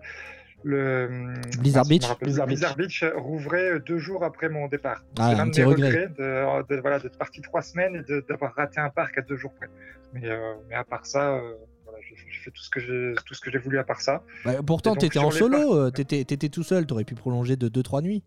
le 0.64 1.34
Blizzard, 1.60 1.86
Beach. 1.86 2.06
Blizzard, 2.22 2.46
Blizzard 2.48 2.76
Beach. 2.76 3.04
rouvrait 3.16 3.80
deux 3.80 3.98
jours 3.98 4.24
après 4.24 4.50
mon 4.50 4.68
départ. 4.68 5.04
Ah, 5.18 5.32
c'est 5.34 5.42
un 5.42 5.50
petit 5.50 5.64
regret 5.64 6.10
de, 6.18 6.68
de, 6.68 6.82
voilà, 6.82 7.00
d'être 7.00 7.18
parti 7.18 7.42
trois 7.42 7.62
semaines 7.62 8.04
et 8.08 8.22
d'avoir 8.28 8.54
raté 8.54 8.80
un 8.80 8.90
parc 8.90 9.18
à 9.18 9.22
deux 9.22 9.38
jours 9.38 9.54
près. 9.54 9.70
Mais, 10.14 10.30
euh, 10.30 10.54
mais 10.70 10.76
à 10.76 10.84
part 10.84 11.06
ça, 11.06 11.34
euh, 11.34 11.54
voilà, 11.86 12.00
j'ai 12.02 12.16
fait 12.16 12.52
tout 12.52 12.62
ce 12.62 12.70
que 12.70 12.80
j'ai 12.80 13.14
tout 13.26 13.34
ce 13.34 13.42
que 13.42 13.52
j'ai 13.52 13.60
voulu 13.60 13.80
à 13.80 13.84
part 13.84 14.02
ça. 14.02 14.24
Bah, 14.46 14.54
pourtant, 14.66 14.96
tu 14.96 15.06
étais 15.06 15.20
en 15.20 15.32
solo, 15.32 15.76
euh, 15.76 15.92
tu 15.92 16.02
étais, 16.02 16.50
tout 16.50 16.64
seul, 16.64 16.86
tu 16.86 16.94
aurais 16.94 17.04
pu 17.04 17.16
prolonger 17.16 17.56
de 17.56 17.68
deux 17.68 17.84
trois 17.84 18.02
nuits. 18.02 18.24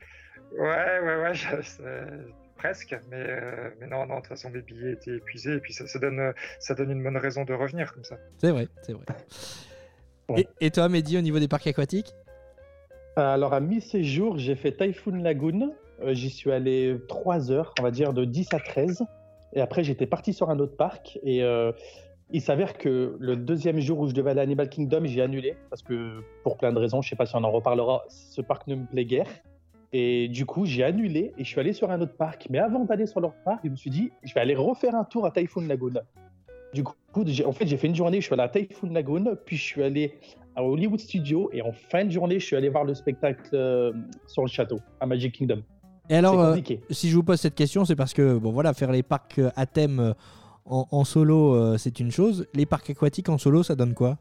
Ouais, 0.59 1.01
ouais, 1.05 1.23
ouais. 1.23 1.35
Je, 1.35 1.47
presque, 2.63 2.97
mais, 3.11 3.17
euh, 3.29 3.71
mais 3.81 3.89
non, 3.89 4.07
non, 4.07 4.17
de 4.17 4.21
toute 4.21 4.29
façon, 4.29 4.51
mes 4.51 4.63
billets 4.63 4.93
étaient 4.93 5.17
épuisés, 5.17 5.55
et 5.55 5.59
puis 5.59 5.73
ça, 5.73 5.87
ça, 5.89 5.99
donne, 5.99 6.33
ça 6.61 6.75
donne 6.75 6.93
une 6.93 7.03
bonne 7.03 7.17
raison 7.17 7.45
de 7.45 7.53
revenir 7.53 7.93
comme 7.93 8.05
ça. 8.05 8.17
C'est 8.39 8.51
vrai, 8.51 8.69
c'est 8.83 8.93
vrai. 8.93 9.05
Bon. 10.29 10.37
Et, 10.37 10.47
et, 10.61 10.71
toi, 10.71 10.89
Mehdi, 10.89 11.19
au 11.19 11.23
niveau 11.23 11.41
des 11.41 11.49
parcs 11.49 11.67
aquatiques? 11.67 12.15
Alors, 13.17 13.53
à 13.53 13.61
mi-séjour, 13.61 14.39
j'ai 14.39 14.55
fait 14.55 14.73
Typhoon 14.73 15.17
Lagoon. 15.17 15.75
Euh, 16.03 16.15
J'y 16.15 16.31
suis 16.31 16.53
allé 16.53 16.99
3 17.09 17.51
heures, 17.51 17.75
on 17.81 17.83
va 17.83 17.91
dire 17.91 18.13
de 18.13 18.25
10 18.25 18.55
à 18.55 18.61
13. 18.61 19.03
Et 19.55 19.61
après, 19.61 19.83
j'étais 19.83 20.07
parti 20.07 20.33
sur 20.33 20.49
un 20.49 20.59
autre 20.61 20.77
parc, 20.77 21.19
et 21.25 21.43
euh, 21.43 21.73
il 22.31 22.41
s'avère 22.41 22.79
que 22.79 23.17
le 23.19 23.37
deuxième 23.37 23.81
jour 23.81 23.99
où 23.99 24.09
je 24.09 24.15
devais 24.15 24.31
aller 24.31 24.41
à 24.41 24.45
Animal 24.45 24.71
Kingdom, 24.71 25.03
j'ai 25.05 25.21
annulé, 25.21 25.57
parce 25.69 25.83
que 25.83 26.23
pour 26.45 26.57
plein 26.59 26.73
de 26.73 26.79
raisons, 26.79 27.03
je 27.03 27.11
sais 27.11 27.17
pas 27.17 27.27
si 27.27 27.35
on 27.35 27.43
en 27.43 27.51
reparlera, 27.51 28.05
ce 28.09 28.41
parc 28.41 28.69
ne 28.69 28.77
me 28.77 28.87
plaît 28.87 29.05
guère. 29.05 29.27
Et 29.93 30.29
du 30.29 30.47
coup, 30.47 30.65
j'ai 30.65 30.85
annulé 30.85 31.33
et 31.37 31.45
je 31.45 31.49
suis 31.49 31.61
allé 31.61 31.73
sur 31.73 31.91
un 31.91 32.01
autre 32.01 32.17
parc. 32.17 32.47
Mais 32.49 32.59
avant 32.59 32.85
d'aller 32.85 33.07
sur 33.07 33.21
l'autre 33.21 33.37
parc, 33.45 33.61
je 33.65 33.71
me 33.71 33.77
suis 33.77 33.91
dit, 33.91 34.11
je 34.23 34.33
vais 34.33 34.41
aller 34.41 34.55
refaire 34.55 34.95
un 34.95 35.05
tour 35.05 35.27
à 35.27 35.31
Typhoon 35.31 35.67
Lagoon. 35.67 35.95
Du 36.73 36.83
coup, 36.83 36.95
en 37.15 37.53
fait, 37.53 37.67
j'ai 37.67 37.77
fait 37.77 37.89
une 37.89 37.95
journée, 37.95 38.21
je 38.21 38.25
suis 38.25 38.33
allé 38.33 38.43
à 38.43 38.49
Typhoon 38.49 38.91
Lagoon, 38.91 39.37
puis 39.45 39.57
je 39.57 39.63
suis 39.63 39.83
allé 39.83 40.15
à 40.57 40.65
Hollywood 40.65 41.01
Studio, 41.01 41.51
et 41.53 41.63
en 41.63 41.73
fin 41.73 42.05
de 42.05 42.11
journée, 42.11 42.39
je 42.39 42.47
suis 42.47 42.57
allé 42.57 42.69
voir 42.69 42.85
le 42.85 42.95
spectacle 42.95 43.51
euh, 43.55 43.93
sur 44.27 44.43
le 44.43 44.49
château, 44.49 44.81
à 45.01 45.07
Magic 45.07 45.35
Kingdom. 45.35 45.63
Et 46.11 46.17
alors, 46.17 46.41
euh, 46.41 46.57
si 46.91 47.11
je 47.11 47.17
vous 47.17 47.23
pose 47.23 47.41
cette 47.41 47.55
question, 47.55 47.85
c'est 47.85 47.97
parce 47.97 48.13
que, 48.13 48.37
bon 48.39 48.53
voilà, 48.53 48.73
faire 48.75 48.93
les 48.93 49.03
parcs 49.03 49.41
à 49.57 49.67
thème 49.67 50.01
euh, 50.01 50.13
en, 50.65 50.87
en 50.91 51.05
solo, 51.05 51.77
c'est 51.77 52.01
une 52.01 52.11
chose. 52.11 52.47
Les 52.55 52.67
parcs 52.67 52.89
aquatiques 52.89 53.29
en 53.29 53.39
solo, 53.39 53.63
ça 53.63 53.75
donne 53.75 53.95
quoi? 53.95 54.19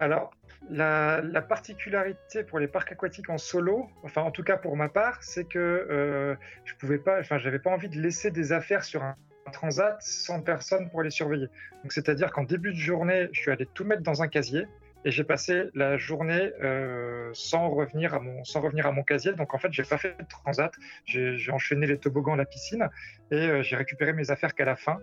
Alors, 0.00 0.30
la, 0.70 1.20
la, 1.22 1.42
particularité 1.42 2.44
pour 2.44 2.58
les 2.58 2.68
parcs 2.68 2.92
aquatiques 2.92 3.30
en 3.30 3.38
solo, 3.38 3.88
enfin 4.02 4.22
en 4.22 4.30
tout 4.30 4.42
cas 4.42 4.56
pour 4.56 4.76
ma 4.76 4.88
part, 4.88 5.22
c'est 5.22 5.44
que 5.44 5.58
euh, 5.58 6.34
je 6.64 6.74
pouvais 6.74 6.98
pas, 6.98 7.20
enfin 7.20 7.38
j'avais 7.38 7.58
pas 7.58 7.70
envie 7.70 7.88
de 7.88 8.00
laisser 8.00 8.30
des 8.30 8.52
affaires 8.52 8.84
sur 8.84 9.02
un, 9.02 9.16
transat 9.52 10.00
sans 10.00 10.40
personne 10.40 10.88
pour 10.90 11.02
les 11.02 11.10
surveiller. 11.10 11.48
Donc 11.82 11.92
c'est-à-dire 11.92 12.30
qu'en 12.30 12.44
début 12.44 12.72
de 12.72 12.78
journée, 12.78 13.28
je 13.32 13.40
suis 13.40 13.50
allé 13.50 13.66
tout 13.74 13.84
mettre 13.84 14.02
dans 14.02 14.22
un 14.22 14.28
casier 14.28 14.66
et 15.04 15.10
j'ai 15.10 15.24
passé 15.24 15.64
la 15.74 15.96
journée 15.98 16.52
euh, 16.62 17.28
sans 17.34 17.68
revenir 17.68 18.14
à 18.14 18.20
mon 18.20 18.44
sans 18.44 18.60
revenir 18.60 18.86
à 18.86 18.92
mon 18.92 19.02
casier. 19.02 19.32
Donc 19.32 19.52
en 19.52 19.58
fait, 19.58 19.72
j'ai 19.72 19.82
pas 19.82 19.98
fait 19.98 20.16
de 20.18 20.26
transat, 20.28 20.72
j'ai 21.04 21.50
enchaîné 21.50 21.86
les 21.86 21.98
toboggans 21.98 22.36
la 22.36 22.44
piscine 22.44 22.88
et 23.30 23.34
euh, 23.34 23.62
j'ai 23.62 23.76
récupéré 23.76 24.12
mes 24.12 24.30
affaires 24.30 24.54
qu'à 24.54 24.64
la 24.64 24.76
fin. 24.76 25.00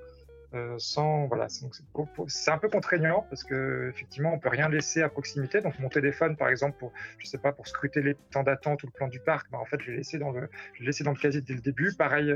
Euh, 0.56 0.78
c'est 0.80 2.50
un 2.50 2.58
peu 2.58 2.70
contraignant 2.70 3.24
parce 3.30 3.44
que 3.44 3.90
effectivement 3.94 4.34
on 4.34 4.40
peut 4.40 4.50
rien 4.50 4.68
laisser 4.68 5.04
à 5.04 5.10
proximité. 5.10 5.62
Donc 5.62 5.78
mon 5.78 5.90
téléphone 5.90 6.36
par 6.36 6.50
exemple 6.50 6.78
pour 6.80 6.92
je 7.20 7.28
sais 7.28 7.38
pas 7.38 7.52
pour 7.52 7.68
scruter 7.68 8.02
les 8.02 8.16
temps 8.32 8.42
d'attente 8.42 8.82
ou 8.82 8.88
le 8.88 8.92
plan 8.92 9.08
du 9.08 9.20
parc 9.20 9.52
bah, 9.52 9.60
en 9.60 9.66
fait 9.66 9.80
je 9.82 9.92
l'ai 9.92 9.98
laissé 9.98 10.18
dans 10.18 10.32
le 10.32 11.20
casier 11.20 11.42
dès 11.42 11.54
le 11.54 11.62
début. 11.62 11.94
Pareil 11.96 12.34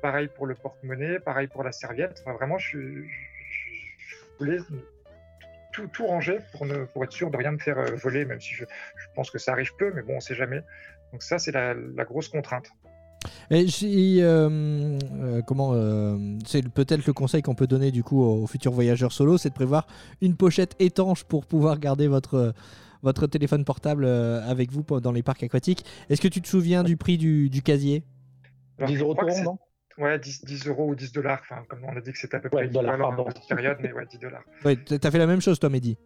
pareil 0.00 0.28
pour 0.28 0.46
le 0.46 0.54
porte-monnaie 0.54 1.18
pareil 1.18 1.48
pour 1.48 1.64
la 1.64 1.72
serviette. 1.72 2.22
Vraiment 2.26 2.58
je, 2.58 2.78
voulais 4.38 4.58
tout, 5.72 6.06
ranger 6.06 6.38
pour 6.52 6.64
ne 6.64 6.86
être 7.02 7.12
sûr 7.12 7.30
de 7.30 7.36
rien 7.36 7.52
me 7.52 7.58
faire 7.58 7.82
voler 7.96 8.24
même 8.24 8.40
si 8.40 8.54
je, 8.54 8.64
pense 9.16 9.32
que 9.32 9.38
ça 9.38 9.52
arrive 9.52 9.74
peu 9.76 9.92
mais 9.94 10.02
bon 10.02 10.16
on 10.16 10.20
sait 10.20 10.36
jamais. 10.36 10.62
Donc 11.10 11.24
ça 11.24 11.40
c'est 11.40 11.52
la 11.52 12.04
grosse 12.04 12.28
contrainte 12.28 12.70
et 13.50 13.66
si, 13.66 14.20
euh, 14.22 14.98
euh, 15.20 15.42
comment 15.42 15.72
euh, 15.74 16.16
c'est 16.46 16.66
peut-être 16.68 17.06
le 17.06 17.12
conseil 17.12 17.42
qu'on 17.42 17.54
peut 17.54 17.66
donner 17.66 17.90
du 17.90 18.02
coup 18.02 18.22
aux 18.22 18.46
futurs 18.46 18.72
voyageurs 18.72 19.12
solo, 19.12 19.38
c'est 19.38 19.48
de 19.50 19.54
prévoir 19.54 19.86
une 20.20 20.36
pochette 20.36 20.76
étanche 20.78 21.24
pour 21.24 21.46
pouvoir 21.46 21.78
garder 21.78 22.08
votre 22.08 22.54
votre 23.02 23.26
téléphone 23.28 23.64
portable 23.64 24.04
euh, 24.04 24.40
avec 24.48 24.72
vous 24.72 24.82
dans 25.00 25.12
les 25.12 25.22
parcs 25.22 25.42
aquatiques. 25.42 25.84
Est-ce 26.10 26.20
que 26.20 26.28
tu 26.28 26.40
te 26.42 26.48
souviens 26.48 26.82
du 26.82 26.96
prix 26.96 27.16
du, 27.16 27.48
du 27.48 27.62
casier? 27.62 28.02
10 28.84 28.96
euros 29.00 29.16
non 29.44 29.58
Ouais, 29.98 30.18
10, 30.18 30.44
10 30.44 30.66
euros 30.68 30.88
ou 30.90 30.94
10 30.94 31.12
dollars. 31.12 31.40
Enfin, 31.42 31.62
comme 31.68 31.80
on 31.84 31.96
a 31.96 32.00
dit 32.00 32.12
que 32.12 32.18
c'était 32.18 32.36
à 32.36 32.40
peu 32.40 32.48
Ouais, 32.52 32.64
près 32.64 32.68
dollars, 32.72 32.94
équivalent 32.94 33.16
pardon. 33.16 33.30
dans 33.30 33.34
cette 33.40 33.48
période, 33.48 33.78
mais 33.80 33.92
ouais, 33.92 34.06
10 34.08 34.18
dollars. 34.18 34.42
Ouais, 34.64 34.76
T'as 34.76 35.10
fait 35.10 35.18
la 35.18 35.26
même 35.26 35.40
chose, 35.40 35.58
toi, 35.58 35.68
Mehdi? 35.70 35.96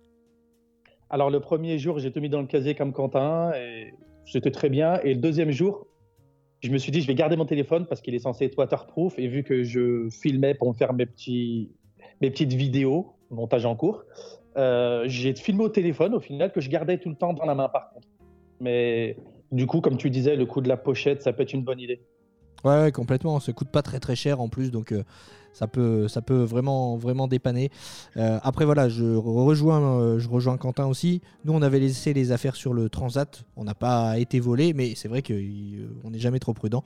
Alors 1.10 1.28
le 1.30 1.40
premier 1.40 1.78
jour, 1.78 1.98
j'ai 1.98 2.10
tout 2.10 2.20
mis 2.20 2.30
dans 2.30 2.40
le 2.40 2.46
casier 2.46 2.74
comme 2.74 2.92
Quentin 2.92 3.52
et 3.54 3.92
c'était 4.24 4.50
très 4.50 4.70
bien. 4.70 4.98
Et 5.02 5.12
le 5.14 5.20
deuxième 5.20 5.50
jour, 5.50 5.86
je 6.62 6.70
me 6.70 6.78
suis 6.78 6.92
dit, 6.92 7.00
je 7.00 7.06
vais 7.06 7.14
garder 7.14 7.36
mon 7.36 7.44
téléphone 7.44 7.86
parce 7.86 8.00
qu'il 8.00 8.14
est 8.14 8.20
censé 8.20 8.44
être 8.44 8.56
waterproof. 8.56 9.18
Et 9.18 9.26
vu 9.26 9.42
que 9.42 9.64
je 9.64 10.08
filmais 10.10 10.54
pour 10.54 10.74
faire 10.76 10.92
mes, 10.92 11.06
petits, 11.06 11.70
mes 12.20 12.30
petites 12.30 12.52
vidéos, 12.52 13.14
montage 13.30 13.66
en 13.66 13.74
cours, 13.74 14.04
euh, 14.56 15.04
j'ai 15.06 15.34
filmé 15.34 15.64
au 15.64 15.68
téléphone 15.68 16.14
au 16.14 16.20
final 16.20 16.52
que 16.52 16.60
je 16.60 16.70
gardais 16.70 16.98
tout 16.98 17.08
le 17.08 17.16
temps 17.16 17.32
dans 17.32 17.46
la 17.46 17.54
main 17.54 17.68
par 17.68 17.90
contre. 17.90 18.06
Mais 18.60 19.16
du 19.50 19.66
coup, 19.66 19.80
comme 19.80 19.96
tu 19.96 20.08
disais, 20.08 20.36
le 20.36 20.46
coût 20.46 20.60
de 20.60 20.68
la 20.68 20.76
pochette, 20.76 21.22
ça 21.22 21.32
peut 21.32 21.42
être 21.42 21.52
une 21.52 21.64
bonne 21.64 21.80
idée. 21.80 22.00
Ouais, 22.64 22.80
ouais, 22.80 22.92
complètement. 22.92 23.40
Ça 23.40 23.52
coûte 23.52 23.70
pas 23.70 23.82
très 23.82 23.98
très 23.98 24.14
cher 24.14 24.40
en 24.40 24.48
plus, 24.48 24.70
donc 24.70 24.92
euh, 24.92 25.02
ça 25.52 25.66
peut, 25.66 26.08
ça 26.08 26.22
peut 26.22 26.42
vraiment, 26.42 26.96
vraiment 26.96 27.28
dépanner. 27.28 27.70
Euh, 28.16 28.38
après 28.42 28.64
voilà, 28.64 28.88
je 28.88 29.04
rejoins, 29.16 29.82
euh, 30.00 30.18
je 30.18 30.28
rejoins 30.28 30.56
Quentin 30.56 30.86
aussi. 30.86 31.20
Nous, 31.44 31.52
on 31.52 31.62
avait 31.62 31.80
laissé 31.80 32.12
les 32.12 32.32
affaires 32.32 32.56
sur 32.56 32.74
le 32.74 32.88
Transat. 32.88 33.44
On 33.56 33.64
n'a 33.64 33.74
pas 33.74 34.18
été 34.18 34.40
volé, 34.40 34.72
mais 34.72 34.94
c'est 34.96 35.08
vrai 35.08 35.22
qu'on 35.22 36.10
n'est 36.10 36.18
jamais 36.18 36.38
trop 36.38 36.54
prudent. 36.54 36.84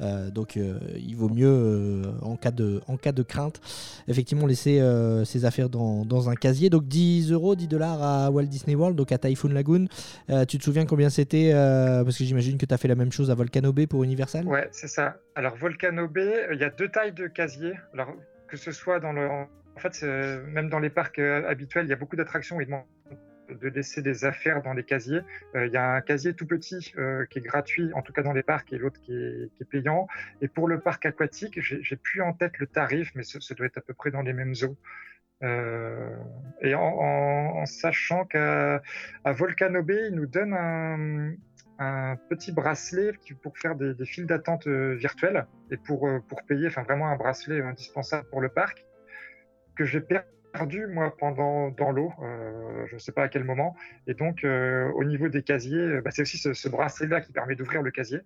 Euh, 0.00 0.30
donc, 0.30 0.56
euh, 0.56 0.78
il 0.96 1.16
vaut 1.16 1.28
mieux 1.28 1.48
euh, 1.48 2.02
en 2.22 2.36
cas 2.36 2.50
de, 2.50 2.80
en 2.86 2.96
cas 2.96 3.12
de 3.12 3.22
crainte, 3.22 3.60
effectivement 4.08 4.46
laisser 4.46 4.80
euh, 4.80 5.24
ses 5.24 5.44
affaires 5.44 5.68
dans, 5.68 6.04
dans 6.04 6.28
un 6.28 6.34
casier. 6.34 6.70
Donc 6.70 6.86
10 6.86 7.32
euros, 7.32 7.54
10 7.54 7.68
dollars 7.68 8.02
à 8.02 8.30
Walt 8.30 8.44
Disney 8.44 8.74
World, 8.74 8.96
donc 8.96 9.12
à 9.12 9.18
Typhoon 9.18 9.50
Lagoon. 9.50 9.86
Euh, 10.30 10.44
tu 10.44 10.58
te 10.58 10.64
souviens 10.64 10.86
combien 10.86 11.10
c'était 11.10 11.52
euh, 11.54 12.04
Parce 12.04 12.18
que 12.18 12.24
j'imagine 12.24 12.58
que 12.58 12.66
tu 12.66 12.74
as 12.74 12.78
fait 12.78 12.88
la 12.88 12.94
même 12.94 13.12
chose 13.12 13.30
à 13.30 13.34
Volcano 13.34 13.72
Bay 13.72 13.86
pour 13.86 14.04
Universal? 14.04 14.46
Ouais, 14.46 14.68
c'est 14.72 14.88
ça. 14.88 15.16
Alors, 15.36 15.54
Volcano 15.54 16.08
Bay, 16.08 16.46
euh, 16.48 16.54
il 16.54 16.60
y 16.60 16.64
a 16.64 16.70
deux 16.70 16.88
tailles 16.88 17.12
de 17.12 17.26
casier. 17.26 17.74
Alors, 17.92 18.16
que 18.48 18.56
ce 18.56 18.72
soit 18.72 19.00
dans 19.00 19.12
le. 19.12 19.28
En 19.28 19.78
fait, 19.78 19.92
c'est- 19.94 20.40
même 20.46 20.70
dans 20.70 20.78
les 20.78 20.88
parcs 20.88 21.18
euh, 21.18 21.46
habituels, 21.46 21.84
il 21.84 21.90
y 21.90 21.92
a 21.92 21.96
beaucoup 21.96 22.16
d'attractions 22.16 22.56
où 22.56 22.62
ils 22.62 22.64
demandent 22.66 22.86
de 23.50 23.68
laisser 23.68 24.00
des 24.00 24.24
affaires 24.24 24.62
dans 24.62 24.72
les 24.72 24.82
casiers. 24.82 25.20
Euh, 25.54 25.66
Il 25.66 25.72
y 25.72 25.76
a 25.76 25.92
un 25.92 26.00
casier 26.00 26.32
tout 26.34 26.46
petit 26.46 26.94
euh, 26.96 27.26
qui 27.26 27.38
est 27.38 27.42
gratuit, 27.42 27.92
en 27.92 28.00
tout 28.00 28.14
cas 28.14 28.22
dans 28.22 28.32
les 28.32 28.42
parcs, 28.42 28.72
et 28.72 28.78
l'autre 28.78 28.98
qui 29.02 29.12
est, 29.12 29.64
payant. 29.70 30.08
Et 30.40 30.48
pour 30.48 30.68
le 30.68 30.80
parc 30.80 31.04
aquatique, 31.04 31.60
j'ai 31.60 31.96
plus 31.96 32.22
en 32.22 32.32
tête 32.32 32.58
le 32.58 32.66
tarif, 32.66 33.12
mais 33.14 33.22
ce, 33.22 33.38
ça 33.40 33.54
doit 33.54 33.66
être 33.66 33.76
à 33.76 33.82
peu 33.82 33.92
près 33.92 34.10
dans 34.10 34.22
les 34.22 34.32
mêmes 34.32 34.54
eaux. 34.62 34.76
Euh, 35.42 36.16
et 36.62 36.74
en, 36.74 36.80
en- 36.82 37.66
sachant 37.66 38.24
qu'à 38.24 38.80
Volcano 39.26 39.82
Bay, 39.82 40.08
ils 40.08 40.14
nous 40.14 40.26
donnent 40.26 40.54
un, 40.54 41.34
un 41.78 42.16
petit 42.28 42.52
bracelet 42.52 43.12
qui- 43.20 43.34
pour 43.34 43.56
faire 43.58 43.74
des, 43.76 43.94
des 43.94 44.06
files 44.06 44.26
d'attente 44.26 44.66
euh, 44.66 44.94
virtuelles 44.94 45.46
et 45.70 45.76
pour, 45.76 46.06
euh, 46.08 46.20
pour 46.28 46.42
payer, 46.44 46.68
enfin 46.68 46.82
vraiment 46.82 47.08
un 47.08 47.16
bracelet 47.16 47.60
indispensable 47.60 48.26
pour 48.30 48.40
le 48.40 48.48
parc 48.48 48.84
que 49.76 49.84
j'ai 49.84 50.00
perdu 50.00 50.86
moi 50.86 51.14
pendant 51.18 51.68
dans 51.70 51.90
l'eau, 51.90 52.12
euh, 52.22 52.86
je 52.86 52.94
ne 52.94 52.98
sais 52.98 53.12
pas 53.12 53.24
à 53.24 53.28
quel 53.28 53.44
moment. 53.44 53.76
Et 54.06 54.14
donc 54.14 54.42
euh, 54.42 54.90
au 54.94 55.04
niveau 55.04 55.28
des 55.28 55.42
casiers, 55.42 56.00
bah, 56.02 56.10
c'est 56.10 56.22
aussi 56.22 56.38
ce, 56.38 56.54
ce 56.54 56.68
bracelet-là 56.70 57.20
qui 57.20 57.32
permet 57.32 57.56
d'ouvrir 57.56 57.82
le 57.82 57.90
casier. 57.90 58.20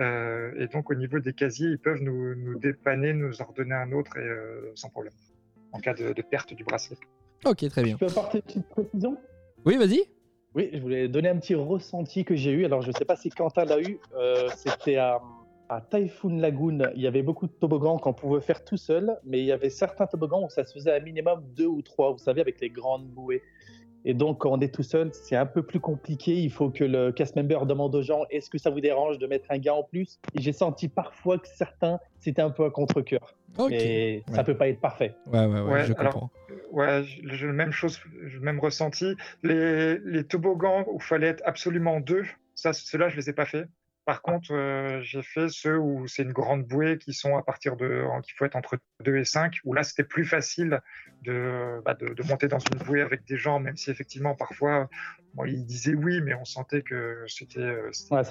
Euh, 0.00 0.52
et 0.58 0.66
donc 0.66 0.90
au 0.90 0.94
niveau 0.96 1.20
des 1.20 1.32
casiers, 1.32 1.68
ils 1.68 1.78
peuvent 1.78 2.02
nous, 2.02 2.34
nous 2.34 2.58
dépanner, 2.58 3.12
nous 3.12 3.40
en 3.40 3.44
redonner 3.44 3.74
un 3.74 3.92
autre 3.92 4.16
et, 4.16 4.20
euh, 4.28 4.72
sans 4.74 4.88
problème 4.90 5.12
en 5.72 5.78
cas 5.78 5.94
de, 5.94 6.12
de 6.12 6.22
perte 6.22 6.54
du 6.54 6.64
bracelet. 6.64 6.96
Ok, 7.44 7.68
très 7.68 7.82
bien. 7.84 7.96
Je 8.00 8.04
peux 8.04 8.10
apporter 8.10 8.38
une 8.38 8.42
petite 8.42 8.68
précision? 8.68 9.16
Oui, 9.64 9.76
vas-y. 9.76 10.00
Oui, 10.56 10.70
je 10.72 10.78
voulais 10.78 11.06
donner 11.06 11.28
un 11.28 11.36
petit 11.36 11.54
ressenti 11.54 12.24
que 12.24 12.34
j'ai 12.34 12.50
eu. 12.50 12.64
Alors, 12.64 12.80
je 12.80 12.88
ne 12.88 12.94
sais 12.94 13.04
pas 13.04 13.14
si 13.14 13.28
Quentin 13.28 13.66
l'a 13.66 13.78
eu. 13.78 14.00
Euh, 14.16 14.48
C'était 14.56 14.96
à, 14.96 15.20
à 15.68 15.82
Typhoon 15.82 16.38
Lagoon. 16.38 16.78
Il 16.94 17.02
y 17.02 17.06
avait 17.06 17.22
beaucoup 17.22 17.46
de 17.46 17.52
toboggans 17.52 17.98
qu'on 17.98 18.14
pouvait 18.14 18.40
faire 18.40 18.64
tout 18.64 18.78
seul, 18.78 19.18
mais 19.22 19.40
il 19.40 19.44
y 19.44 19.52
avait 19.52 19.68
certains 19.68 20.06
toboggans 20.06 20.46
où 20.46 20.48
ça 20.48 20.64
se 20.64 20.72
faisait 20.72 20.92
à 20.92 20.98
minimum 20.98 21.44
deux 21.54 21.66
ou 21.66 21.82
trois, 21.82 22.10
vous 22.10 22.18
savez, 22.18 22.40
avec 22.40 22.58
les 22.62 22.70
grandes 22.70 23.06
bouées. 23.06 23.42
Et 24.08 24.14
donc, 24.14 24.38
quand 24.38 24.52
on 24.52 24.60
est 24.60 24.72
tout 24.72 24.84
seul, 24.84 25.10
c'est 25.12 25.34
un 25.34 25.46
peu 25.46 25.64
plus 25.64 25.80
compliqué. 25.80 26.32
Il 26.36 26.50
faut 26.52 26.70
que 26.70 26.84
le 26.84 27.10
cast 27.10 27.34
member 27.34 27.66
demande 27.66 27.92
aux 27.96 28.02
gens 28.02 28.22
est-ce 28.30 28.48
que 28.48 28.56
ça 28.56 28.70
vous 28.70 28.80
dérange 28.80 29.18
de 29.18 29.26
mettre 29.26 29.46
un 29.50 29.58
gars 29.58 29.74
en 29.74 29.82
plus? 29.82 30.20
Et 30.34 30.40
j'ai 30.40 30.52
senti 30.52 30.86
parfois 30.88 31.38
que 31.38 31.48
certains, 31.48 31.98
c'était 32.20 32.40
un 32.40 32.50
peu 32.50 32.64
à 32.64 32.70
contre-coeur. 32.70 33.34
Ok. 33.58 33.70
Mais 33.70 34.22
ça 34.30 34.38
Ouais. 34.38 34.44
peut 34.44 34.56
pas 34.56 34.68
être 34.68 34.80
parfait. 34.80 35.16
Ouais, 35.26 35.44
ouais, 35.44 35.60
ouais, 35.60 35.72
Ouais, 35.72 35.84
je 35.86 35.92
alors- 35.98 36.12
comprends. 36.12 36.30
Ouais, 36.70 37.02
j'ai 37.04 37.46
le 37.46 37.52
même 37.52 37.72
chose, 37.72 37.98
le 38.20 38.38
même 38.38 38.60
ressenti. 38.60 39.16
Les, 39.42 39.98
les 39.98 40.22
toboggans 40.24 40.84
où 40.88 40.98
il 40.98 41.02
fallait 41.02 41.28
être 41.28 41.42
absolument 41.44 41.98
deux, 41.98 42.22
ça, 42.54 42.72
ceux-là, 42.72 43.08
je 43.08 43.16
les 43.16 43.28
ai 43.28 43.32
pas 43.32 43.44
fait. 43.46 43.66
Par 44.06 44.22
contre, 44.22 44.54
euh, 44.54 45.00
j'ai 45.02 45.20
fait 45.22 45.48
ceux 45.48 45.76
où 45.78 46.06
c'est 46.06 46.22
une 46.22 46.32
grande 46.32 46.62
bouée 46.64 46.96
qui 46.96 47.12
sont 47.12 47.36
à 47.36 47.42
partir 47.42 47.76
de, 47.76 48.04
qu'il 48.22 48.34
faut 48.36 48.44
être 48.44 48.54
entre 48.56 48.78
2 49.04 49.16
et 49.16 49.24
5, 49.24 49.56
où 49.64 49.74
là, 49.74 49.82
c'était 49.82 50.04
plus 50.04 50.24
facile 50.24 50.80
de, 51.22 51.80
bah, 51.84 51.94
de, 51.94 52.14
de 52.14 52.22
monter 52.22 52.46
dans 52.46 52.60
une 52.60 52.78
bouée 52.86 53.00
avec 53.02 53.26
des 53.26 53.36
gens, 53.36 53.58
même 53.58 53.76
si 53.76 53.90
effectivement, 53.90 54.36
parfois, 54.36 54.88
bon, 55.34 55.44
ils 55.44 55.66
disaient 55.66 55.94
oui, 55.94 56.20
mais 56.20 56.34
on 56.34 56.44
sentait 56.44 56.82
que 56.82 57.24
c'était 57.26 57.58
euh, 57.58 57.90
Ouais, 58.12 58.22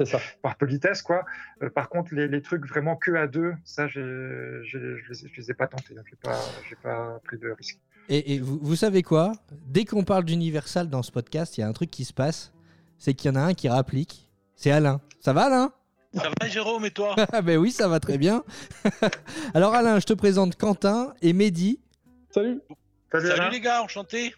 par 0.41 0.55
politesse, 0.55 1.01
quoi. 1.01 1.25
Euh, 1.61 1.69
par 1.69 1.89
contre, 1.89 2.15
les, 2.15 2.29
les 2.29 2.41
trucs 2.41 2.65
vraiment 2.65 2.95
que 2.95 3.11
à 3.11 3.27
deux, 3.27 3.53
ça, 3.65 3.87
je, 3.89 3.99
les, 3.99 4.77
ai- 4.77 5.27
je 5.33 5.41
les 5.41 5.51
ai 5.51 5.53
pas 5.53 5.67
tentés. 5.67 5.93
hein. 5.97 6.03
J'ai 6.09 6.15
pas, 6.15 6.39
j'ai 6.69 6.75
pas 6.77 7.19
pris 7.25 7.37
de 7.37 7.49
risque. 7.49 7.79
Et, 8.07 8.35
et 8.35 8.39
vous, 8.39 8.59
vous 8.61 8.75
savez 8.77 9.03
quoi? 9.03 9.33
Dès 9.67 9.83
qu'on 9.83 10.05
parle 10.05 10.23
d'Universal 10.23 10.89
dans 10.89 11.03
ce 11.03 11.11
podcast, 11.11 11.57
il 11.57 11.61
y 11.61 11.63
a 11.65 11.67
un 11.67 11.73
truc 11.73 11.91
qui 11.91 12.05
se 12.05 12.13
passe. 12.13 12.53
C'est 12.97 13.13
qu'il 13.13 13.29
y 13.29 13.33
en 13.33 13.35
a 13.35 13.41
un 13.43 13.53
qui 13.53 13.67
rapplique. 13.67 14.24
C'est 14.55 14.71
Alain. 14.71 15.01
Ça 15.19 15.33
va, 15.33 15.45
Alain? 15.45 15.71
Ça 16.13 16.29
va, 16.39 16.47
Jérôme, 16.47 16.85
et 16.85 16.91
toi? 16.91 17.15
Ah 17.33 17.41
ben 17.41 17.57
oui, 17.57 17.71
ça 17.71 17.87
va 17.87 17.99
très 17.99 18.17
bien. 18.17 18.43
Alors 19.53 19.73
Alain, 19.73 19.99
je 19.99 20.05
te 20.05 20.13
présente 20.13 20.55
Quentin 20.55 21.13
et 21.21 21.33
Mehdi, 21.33 21.79
Salut 22.31 22.61
Salut, 23.11 23.27
Salut 23.27 23.51
les 23.51 23.61
gars, 23.61 23.81
enchanté. 23.83 24.33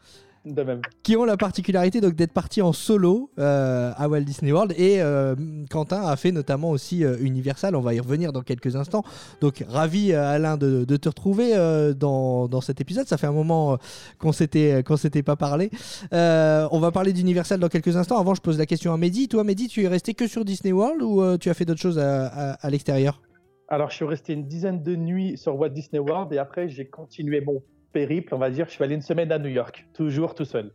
De 0.53 0.63
même. 0.63 0.81
qui 1.03 1.15
ont 1.17 1.25
la 1.25 1.35
particularité 1.37 1.99
donc 2.01 2.15
d'être 2.15 2.31
partis 2.31 2.61
en 2.61 2.71
solo 2.73 3.29
euh, 3.37 3.91
à 3.95 4.07
Walt 4.07 4.21
Disney 4.21 4.51
World. 4.51 4.73
Et 4.77 5.01
euh, 5.01 5.35
Quentin 5.69 6.01
a 6.03 6.15
fait 6.15 6.31
notamment 6.31 6.69
aussi 6.69 7.03
euh, 7.03 7.17
Universal. 7.19 7.75
On 7.75 7.81
va 7.81 7.93
y 7.93 7.99
revenir 7.99 8.31
dans 8.31 8.41
quelques 8.41 8.75
instants. 8.75 9.03
Donc 9.41 9.63
ravi 9.67 10.13
Alain 10.13 10.57
de, 10.57 10.85
de 10.85 10.97
te 10.97 11.09
retrouver 11.09 11.53
dans, 11.95 12.47
dans 12.47 12.61
cet 12.61 12.81
épisode. 12.81 13.07
Ça 13.07 13.17
fait 13.17 13.27
un 13.27 13.31
moment 13.31 13.77
qu'on 14.19 14.31
s'était 14.31 14.83
qu'on 14.83 14.97
s'était 14.97 15.23
pas 15.23 15.35
parlé. 15.35 15.69
On 16.11 16.79
va 16.79 16.91
parler 16.91 17.13
d'Universal 17.13 17.59
dans 17.59 17.69
quelques 17.69 17.95
instants. 17.97 18.19
Avant, 18.19 18.33
je 18.35 18.41
pose 18.41 18.57
la 18.57 18.65
question 18.65 18.93
à 18.93 18.97
Mehdi. 18.97 19.27
Toi, 19.27 19.43
Mehdi, 19.43 19.67
tu 19.67 19.83
es 19.83 19.87
resté 19.87 20.13
que 20.13 20.27
sur 20.27 20.45
Disney 20.45 20.71
World 20.71 21.01
ou 21.01 21.37
tu 21.37 21.49
as 21.49 21.53
fait 21.53 21.65
d'autres 21.65 21.81
choses 21.81 21.99
à, 21.99 22.27
à- 22.27 22.53
à 22.53 22.69
l'extérieur? 22.69 23.21
Alors, 23.69 23.89
je 23.89 23.95
suis 23.97 24.05
resté 24.05 24.31
une 24.33 24.47
dizaine 24.47 24.81
de 24.81 24.95
nuits 24.95 25.37
sur 25.37 25.55
Walt 25.59 25.69
Disney 25.69 25.99
World 25.99 26.31
et 26.31 26.37
après, 26.37 26.69
j'ai 26.69 26.85
continué 26.87 27.41
mon 27.41 27.61
périple, 27.91 28.33
on 28.35 28.37
va 28.37 28.49
dire. 28.49 28.65
Je 28.67 28.71
suis 28.71 28.83
allé 28.83 28.95
une 28.95 29.01
semaine 29.01 29.31
à 29.31 29.39
New 29.39 29.49
York, 29.49 29.85
toujours 29.93 30.35
tout 30.35 30.45
seul. 30.45 30.71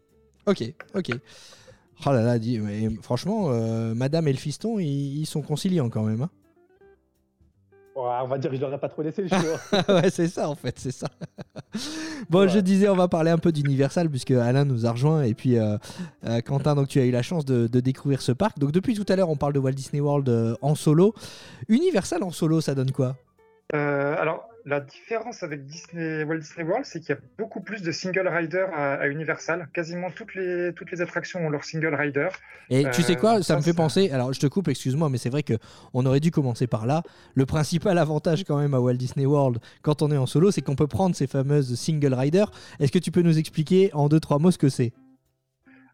Ok, 0.46 0.62
ok. 0.94 1.10
Oh 2.06 2.10
là 2.10 2.22
là, 2.22 2.38
dis- 2.38 2.58
mais 2.58 2.88
franchement, 3.00 3.50
euh, 3.50 3.94
Madame 3.94 4.26
et 4.28 4.32
le 4.32 4.38
fiston, 4.38 4.78
ils, 4.80 5.20
ils 5.20 5.26
sont 5.26 5.42
conciliants 5.42 5.88
quand 5.88 6.02
même. 6.02 6.22
hein. 6.22 6.30
On 7.94 8.26
va 8.26 8.38
dire 8.38 8.50
que 8.50 8.56
je 8.56 8.60
leur 8.62 8.72
ai 8.72 8.78
pas 8.78 8.88
trop 8.88 9.02
laissé 9.02 9.22
le 9.22 9.28
choix. 9.28 9.38
ouais, 10.00 10.08
c'est 10.10 10.26
ça 10.26 10.48
en 10.48 10.54
fait, 10.54 10.78
c'est 10.78 10.92
ça. 10.92 11.08
bon, 12.30 12.40
Ouais. 12.40 12.48
je 12.48 12.58
disais, 12.58 12.88
on 12.88 12.96
va 12.96 13.06
parler 13.06 13.30
un 13.30 13.36
peu 13.36 13.52
d'Universal 13.52 14.08
puisque 14.08 14.30
Alain 14.30 14.64
nous 14.64 14.86
a 14.86 14.92
rejoint 14.92 15.22
et 15.24 15.34
puis 15.34 15.58
euh, 15.58 15.76
euh, 16.24 16.40
Quentin, 16.40 16.74
donc 16.74 16.88
tu 16.88 16.98
as 17.00 17.04
eu 17.04 17.10
la 17.10 17.20
chance 17.22 17.44
de, 17.44 17.66
de 17.66 17.80
découvrir 17.80 18.22
ce 18.22 18.32
parc. 18.32 18.58
Donc 18.58 18.72
depuis 18.72 18.94
tout 18.94 19.04
à 19.10 19.16
l'heure, 19.16 19.28
on 19.28 19.36
parle 19.36 19.52
de 19.52 19.58
Walt 19.58 19.72
Disney 19.72 20.00
World 20.00 20.26
euh, 20.30 20.54
en 20.62 20.74
solo. 20.74 21.14
Universal 21.68 22.22
en 22.22 22.30
solo, 22.30 22.62
ça 22.62 22.74
donne 22.74 22.92
quoi? 22.92 23.14
Euh, 23.74 24.16
alors, 24.18 24.48
la 24.64 24.80
différence 24.80 25.42
avec 25.42 25.66
Disney, 25.66 26.24
Walt 26.24 26.38
Disney 26.38 26.64
World, 26.66 26.84
c'est 26.84 27.00
qu'il 27.00 27.10
y 27.10 27.18
a 27.18 27.20
beaucoup 27.38 27.60
plus 27.60 27.82
de 27.82 27.90
single 27.92 28.28
rider 28.28 28.64
à, 28.74 28.94
à 28.94 29.08
Universal. 29.08 29.68
Quasiment 29.72 30.10
toutes 30.10 30.34
les, 30.34 30.72
toutes 30.74 30.90
les 30.90 31.00
attractions 31.00 31.40
ont 31.44 31.50
leur 31.50 31.64
single 31.64 31.94
rider. 31.94 32.28
Et 32.70 32.84
tu 32.92 33.02
sais 33.02 33.16
Euh, 33.16 33.20
quoi, 33.20 33.36
ça 33.38 33.42
ça, 33.42 33.56
me 33.56 33.62
fait 33.62 33.74
penser. 33.74 34.10
Alors, 34.10 34.32
je 34.32 34.40
te 34.40 34.46
coupe, 34.46 34.68
excuse-moi, 34.68 35.08
mais 35.10 35.18
c'est 35.18 35.30
vrai 35.30 35.42
que 35.42 35.54
on 35.92 36.06
aurait 36.06 36.20
dû 36.20 36.30
commencer 36.30 36.66
par 36.66 36.86
là. 36.86 37.02
Le 37.34 37.44
principal 37.46 37.98
avantage 37.98 38.44
quand 38.44 38.58
même 38.58 38.74
à 38.74 38.80
Walt 38.80 38.94
Disney 38.94 39.26
World 39.26 39.58
quand 39.82 40.00
on 40.02 40.10
est 40.10 40.16
en 40.16 40.26
solo, 40.26 40.50
c'est 40.50 40.62
qu'on 40.62 40.76
peut 40.76 40.86
prendre 40.86 41.14
ces 41.16 41.26
fameuses 41.26 41.74
single 41.74 42.14
rider. 42.14 42.44
Est-ce 42.80 42.92
que 42.92 42.98
tu 42.98 43.10
peux 43.10 43.22
nous 43.22 43.38
expliquer 43.38 43.90
en 43.94 44.08
deux 44.08 44.20
trois 44.20 44.38
mots 44.38 44.50
ce 44.50 44.58
que 44.58 44.68
c'est? 44.68 44.92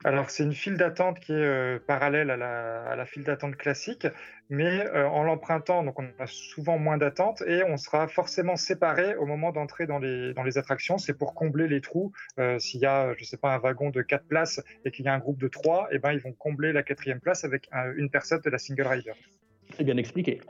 Alors, 0.04 0.30
c'est 0.30 0.44
une 0.44 0.52
file 0.52 0.76
d'attente 0.76 1.18
qui 1.18 1.32
est 1.32 1.34
euh, 1.34 1.78
parallèle 1.84 2.30
à 2.30 2.36
la, 2.36 2.84
à 2.84 2.94
la 2.94 3.04
file 3.04 3.24
d'attente 3.24 3.56
classique, 3.56 4.06
mais 4.48 4.86
euh, 4.86 5.08
en 5.08 5.24
l'empruntant, 5.24 5.82
donc 5.82 5.98
on 5.98 6.06
a 6.20 6.26
souvent 6.26 6.78
moins 6.78 6.98
d'attente 6.98 7.42
et 7.48 7.64
on 7.64 7.76
sera 7.76 8.06
forcément 8.06 8.54
séparé 8.54 9.16
au 9.16 9.26
moment 9.26 9.50
d'entrer 9.50 9.86
dans 9.86 9.98
les, 9.98 10.34
dans 10.34 10.44
les 10.44 10.56
attractions. 10.56 10.98
C'est 10.98 11.14
pour 11.14 11.34
combler 11.34 11.66
les 11.66 11.80
trous. 11.80 12.12
Euh, 12.38 12.60
S'il 12.60 12.80
y 12.80 12.86
a, 12.86 13.12
je 13.16 13.24
sais 13.24 13.36
pas, 13.38 13.52
un 13.54 13.58
wagon 13.58 13.90
de 13.90 14.02
quatre 14.02 14.24
places 14.26 14.60
et 14.84 14.92
qu'il 14.92 15.04
y 15.04 15.08
a 15.08 15.14
un 15.14 15.18
groupe 15.18 15.40
de 15.40 15.48
trois, 15.48 15.88
eh 15.90 15.98
ben, 15.98 16.12
ils 16.12 16.20
vont 16.20 16.32
combler 16.32 16.72
la 16.72 16.84
quatrième 16.84 17.18
place 17.20 17.42
avec 17.44 17.68
un- 17.72 17.92
une 17.96 18.08
personne 18.08 18.40
de 18.44 18.50
la 18.50 18.58
single 18.58 18.86
rider. 18.86 19.12
C'est 19.76 19.84
bien 19.84 19.96
expliqué. 19.96 20.40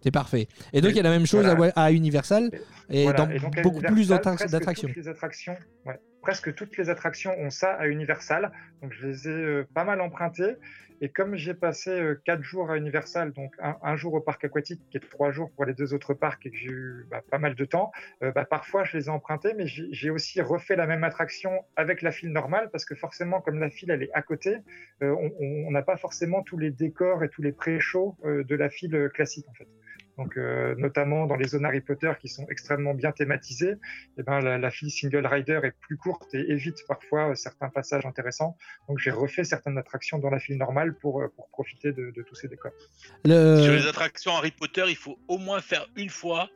C'est 0.00 0.12
parfait. 0.12 0.46
Et 0.72 0.80
donc 0.80 0.92
il 0.92 0.96
y 0.96 1.00
a 1.00 1.02
la 1.02 1.10
même 1.10 1.26
chose 1.26 1.48
à 1.48 1.56
Voilà. 1.56 1.72
à, 1.74 1.90
Universal 1.90 2.50
et 2.88 3.02
Voilà. 3.02 3.18
dans 3.26 3.30
Et 3.30 3.40
donc, 3.40 3.58
à 3.58 3.62
beaucoup 3.62 3.80
plus 3.80 4.08
Universal, 4.10 4.48
d'attractions. 4.48 4.88
toutes 4.88 4.96
les 4.96 5.08
attractions, 5.08 5.56
ouais, 5.86 5.98
presque 6.20 6.54
toutes 6.54 6.76
les 6.76 6.90
attractions 6.90 7.32
ont 7.38 7.50
ça 7.50 7.72
à 7.72 7.86
Universal. 7.86 8.52
Donc 8.82 8.92
je 8.92 9.06
les 9.06 9.28
ai 9.28 9.32
euh, 9.32 9.68
pas 9.74 9.84
mal 9.84 10.00
empruntées. 10.00 10.56
Et 11.00 11.10
comme 11.10 11.36
j'ai 11.36 11.54
passé 11.54 11.90
euh, 11.90 12.20
quatre 12.24 12.42
jours 12.42 12.70
à 12.70 12.76
Universal, 12.76 13.32
donc 13.32 13.54
un, 13.60 13.96
jour 13.96 14.14
au 14.14 14.20
parc 14.20 14.44
aquatique 14.44 14.80
et 14.92 15.00
trois 15.00 15.30
jours 15.30 15.52
pour 15.54 15.64
les 15.64 15.74
deux 15.74 15.94
autres 15.94 16.12
parcs 16.12 16.44
et 16.44 16.50
que 16.50 16.56
j'ai 16.56 16.70
eu 16.70 17.06
bah, 17.08 17.22
pas 17.30 17.38
mal 17.38 17.54
de 17.54 17.64
temps, 17.64 17.92
euh, 18.22 18.32
bah, 18.32 18.44
parfois 18.44 18.82
je 18.82 18.96
les 18.96 19.06
ai 19.06 19.10
empruntés, 19.10 19.54
mais 19.54 19.66
j'ai 19.66 20.10
aussi 20.10 20.40
refait 20.40 20.74
la 20.74 20.86
même 20.86 21.04
attraction 21.04 21.52
avec 21.76 22.02
la 22.02 22.10
file 22.10 22.32
normale 22.32 22.68
parce 22.72 22.84
que 22.84 22.96
forcément, 22.96 23.40
comme 23.40 23.60
la 23.60 23.70
file 23.70 23.90
elle 23.90 24.02
est 24.02 24.12
à 24.12 24.22
côté, 24.22 24.56
on- 25.00 25.70
n'a 25.70 25.82
pas 25.82 25.96
forcément 25.96 26.42
tous 26.42 26.58
les 26.58 26.70
décors 26.70 27.22
et 27.22 27.28
tous 27.28 27.42
les 27.42 27.52
pré-shows 27.52 28.16
de 28.24 28.54
la 28.56 28.70
file 28.70 29.10
classique 29.14 29.46
en 29.48 29.54
fait. 29.54 29.68
Donc, 30.18 30.36
euh, 30.36 30.74
notamment 30.76 31.26
dans 31.26 31.36
les 31.36 31.46
zones 31.46 31.64
Harry 31.64 31.80
Potter 31.80 32.12
qui 32.20 32.28
sont 32.28 32.44
extrêmement 32.50 32.92
bien 32.92 33.12
thématisées, 33.12 33.76
eh 34.18 34.22
ben, 34.24 34.40
la, 34.40 34.58
la 34.58 34.70
file 34.70 34.90
single 34.90 35.24
rider 35.26 35.60
est 35.62 35.74
plus 35.80 35.96
courte 35.96 36.34
et 36.34 36.50
évite 36.50 36.76
parfois 36.88 37.30
euh, 37.30 37.34
certains 37.36 37.68
passages 37.68 38.04
intéressants. 38.04 38.56
Donc, 38.88 38.98
j'ai 38.98 39.12
refait 39.12 39.44
certaines 39.44 39.78
attractions 39.78 40.18
dans 40.18 40.30
la 40.30 40.40
file 40.40 40.58
normale 40.58 40.94
pour, 40.94 41.22
euh, 41.22 41.28
pour 41.36 41.48
profiter 41.50 41.92
de, 41.92 42.10
de 42.10 42.22
tous 42.22 42.34
ces 42.34 42.48
décors. 42.48 42.72
Le- 43.24 43.62
Sur 43.62 43.72
les 43.72 43.86
attractions 43.86 44.32
Harry 44.32 44.50
Potter, 44.50 44.84
il 44.88 44.96
faut 44.96 45.18
au 45.28 45.38
moins 45.38 45.60
faire 45.60 45.86
une 45.96 46.10
fois 46.10 46.50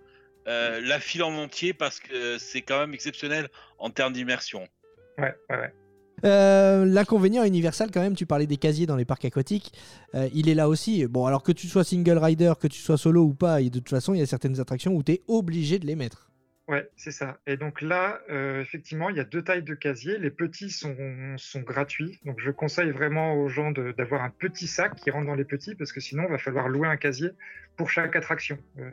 euh, 0.48 0.80
la 0.80 0.98
file 0.98 1.22
en 1.22 1.34
entier 1.34 1.72
parce 1.72 2.00
que 2.00 2.38
c'est 2.38 2.62
quand 2.62 2.80
même 2.80 2.94
exceptionnel 2.94 3.48
en 3.78 3.90
termes 3.90 4.12
d'immersion. 4.12 4.66
Ouais, 5.18 5.34
ouais, 5.50 5.56
ouais. 5.56 5.72
Euh, 6.24 6.84
L'inconvénient 6.84 7.44
Universal, 7.44 7.90
quand 7.92 8.00
même, 8.00 8.14
tu 8.14 8.26
parlais 8.26 8.46
des 8.46 8.56
casiers 8.56 8.86
dans 8.86 8.96
les 8.96 9.04
parcs 9.04 9.24
aquatiques, 9.24 9.72
euh, 10.14 10.28
il 10.34 10.48
est 10.48 10.54
là 10.54 10.68
aussi. 10.68 11.06
Bon, 11.06 11.26
alors 11.26 11.42
que 11.42 11.52
tu 11.52 11.68
sois 11.68 11.84
single 11.84 12.18
rider, 12.18 12.52
que 12.60 12.68
tu 12.68 12.80
sois 12.80 12.98
solo 12.98 13.22
ou 13.24 13.34
pas, 13.34 13.60
de 13.62 13.68
toute 13.68 13.88
façon, 13.88 14.14
il 14.14 14.20
y 14.20 14.22
a 14.22 14.26
certaines 14.26 14.60
attractions 14.60 14.94
où 14.94 15.02
tu 15.02 15.12
es 15.12 15.22
obligé 15.28 15.78
de 15.78 15.86
les 15.86 15.96
mettre. 15.96 16.31
Ouais, 16.68 16.88
c'est 16.96 17.10
ça. 17.10 17.40
Et 17.48 17.56
donc 17.56 17.82
là, 17.82 18.20
euh, 18.30 18.60
effectivement, 18.60 19.10
il 19.10 19.16
y 19.16 19.20
a 19.20 19.24
deux 19.24 19.42
tailles 19.42 19.64
de 19.64 19.74
casiers. 19.74 20.18
Les 20.18 20.30
petits 20.30 20.70
sont, 20.70 20.94
gratuits. 21.56 22.20
Donc 22.24 22.38
je 22.38 22.52
conseille 22.52 22.90
vraiment 22.92 23.34
aux 23.34 23.48
gens 23.48 23.72
d'avoir 23.72 24.22
un 24.22 24.30
petit 24.30 24.68
sac 24.68 24.94
qui 24.94 25.10
rentre 25.10 25.26
dans 25.26 25.34
les 25.34 25.44
petits 25.44 25.74
parce 25.74 25.92
que 25.92 26.00
sinon, 26.00 26.22
il 26.24 26.30
va 26.30 26.38
falloir 26.38 26.68
louer 26.68 26.86
un 26.86 26.96
casier 26.96 27.30
pour 27.76 27.90
chaque 27.90 28.14
attraction. 28.14 28.58
Euh, 28.78 28.90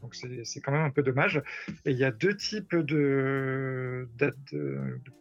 donc 0.00 0.14
c'est 0.14 0.60
quand 0.60 0.72
même 0.72 0.82
un 0.82 0.90
peu 0.90 1.02
dommage. 1.02 1.42
Et 1.84 1.90
il 1.90 1.98
y 1.98 2.04
a 2.04 2.10
deux 2.10 2.34
types 2.34 2.74
de, 2.74 4.08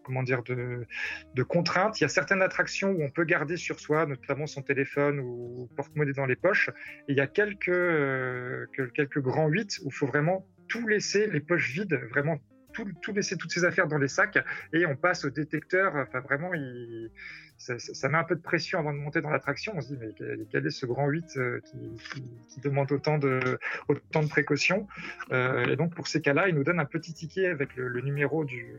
comment 0.03 0.23
dire, 0.23 0.43
de, 0.43 1.43
contraintes. 1.43 1.99
Il 1.99 2.03
y 2.03 2.05
a 2.05 2.09
certaines 2.09 2.41
attractions 2.41 2.91
où 2.91 3.03
on 3.03 3.09
peut 3.09 3.25
garder 3.25 3.57
sur 3.57 3.81
soi, 3.81 4.05
notamment 4.05 4.47
son 4.47 4.61
téléphone 4.61 5.19
ou 5.19 5.69
porte-monnaie 5.75 6.13
dans 6.13 6.25
les 6.25 6.37
poches. 6.37 6.69
Et 7.09 7.11
il 7.11 7.17
y 7.17 7.21
a 7.21 7.27
quelques, 7.27 7.67
euh, 7.67 8.65
que- 8.73 8.83
quelques 8.83 9.19
grands 9.19 9.49
8 9.49 9.79
où 9.83 9.89
il 9.89 9.93
faut 9.93 10.07
vraiment 10.07 10.47
tout 10.71 10.87
laisser, 10.87 11.27
les 11.27 11.41
poches 11.41 11.71
vides, 11.73 11.99
vraiment 12.09 12.39
tout, 12.73 12.87
tout 13.01 13.11
laisser 13.11 13.35
toutes 13.35 13.51
ses 13.51 13.65
affaires 13.65 13.87
dans 13.87 13.97
les 13.97 14.07
sacs 14.07 14.39
et 14.71 14.85
on 14.85 14.95
passe 14.95 15.25
au 15.25 15.29
détecteur. 15.29 15.93
Enfin, 15.95 16.21
vraiment, 16.21 16.53
il, 16.53 17.11
ça, 17.57 18.09
met 18.09 18.17
un 18.17 18.23
peu 18.23 18.35
de 18.35 18.41
pression 18.41 18.79
avant 18.79 18.93
de 18.93 18.97
monter 18.97 19.19
dans 19.19 19.29
l'attraction. 19.29 19.73
On 19.75 19.81
se 19.81 19.93
dit, 19.93 19.99
mais 19.99 20.13
quel, 20.49 20.65
est 20.65 20.69
ce 20.71 20.85
grand 20.85 21.07
8 21.09 21.25
euh, 21.35 21.59
qui, 21.65 22.23
qui- 22.47 22.61
demande 22.61 22.89
autant 22.93 23.17
de, 23.17 23.59
autant 23.89 24.23
de 24.23 24.29
précautions? 24.29 24.87
Euh, 25.33 25.65
Et 25.65 25.75
donc, 25.75 25.93
pour 25.93 26.07
ces 26.07 26.21
cas-là, 26.21 26.47
il 26.47 26.55
nous 26.55 26.63
donne 26.63 26.79
un 26.79 26.85
petit 26.85 27.13
ticket 27.13 27.47
avec 27.47 27.75
le 27.75 27.99
numéro 28.01 28.45
du 28.45 28.77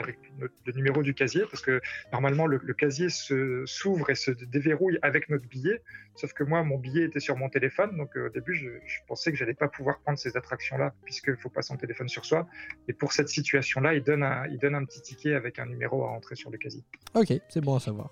avec 0.00 0.18
notre- 0.38 0.54
le 0.66 0.72
numéro 0.72 1.02
du 1.02 1.14
casier, 1.14 1.42
parce 1.50 1.62
que 1.62 1.80
normalement 2.12 2.46
le, 2.46 2.58
le 2.62 2.74
casier 2.74 3.08
se- 3.08 3.62
s'ouvre 3.66 4.10
et 4.10 4.14
se 4.14 4.30
déverrouille 4.30 4.98
avec 5.02 5.28
notre 5.28 5.46
billet, 5.46 5.82
sauf 6.16 6.32
que 6.32 6.42
moi 6.44 6.62
mon 6.64 6.78
billet 6.78 7.04
était 7.04 7.20
sur 7.20 7.36
mon 7.36 7.48
téléphone, 7.48 7.96
donc 7.96 8.16
euh, 8.16 8.26
au 8.26 8.30
début 8.30 8.54
je, 8.54 8.68
je 8.84 8.98
pensais 9.06 9.30
que 9.30 9.36
j'allais 9.38 9.54
pas 9.54 9.68
pouvoir 9.68 10.00
prendre 10.00 10.18
ces 10.18 10.36
attractions-là, 10.36 10.92
puisqu'il 11.04 11.36
faut 11.36 11.50
pas 11.50 11.62
son 11.62 11.76
téléphone 11.76 12.08
sur 12.08 12.24
soi, 12.24 12.46
et 12.88 12.92
pour 12.92 13.12
cette 13.12 13.28
situation-là, 13.28 13.94
il 13.94 14.02
donne, 14.02 14.22
un, 14.22 14.46
il 14.48 14.58
donne 14.58 14.74
un 14.74 14.84
petit 14.84 15.00
ticket 15.02 15.34
avec 15.34 15.58
un 15.58 15.66
numéro 15.66 16.04
à 16.04 16.08
entrer 16.08 16.34
sur 16.36 16.50
le 16.50 16.58
casier. 16.58 16.82
Ok, 17.14 17.32
c'est 17.48 17.60
bon 17.60 17.76
à 17.76 17.80
savoir. 17.80 18.10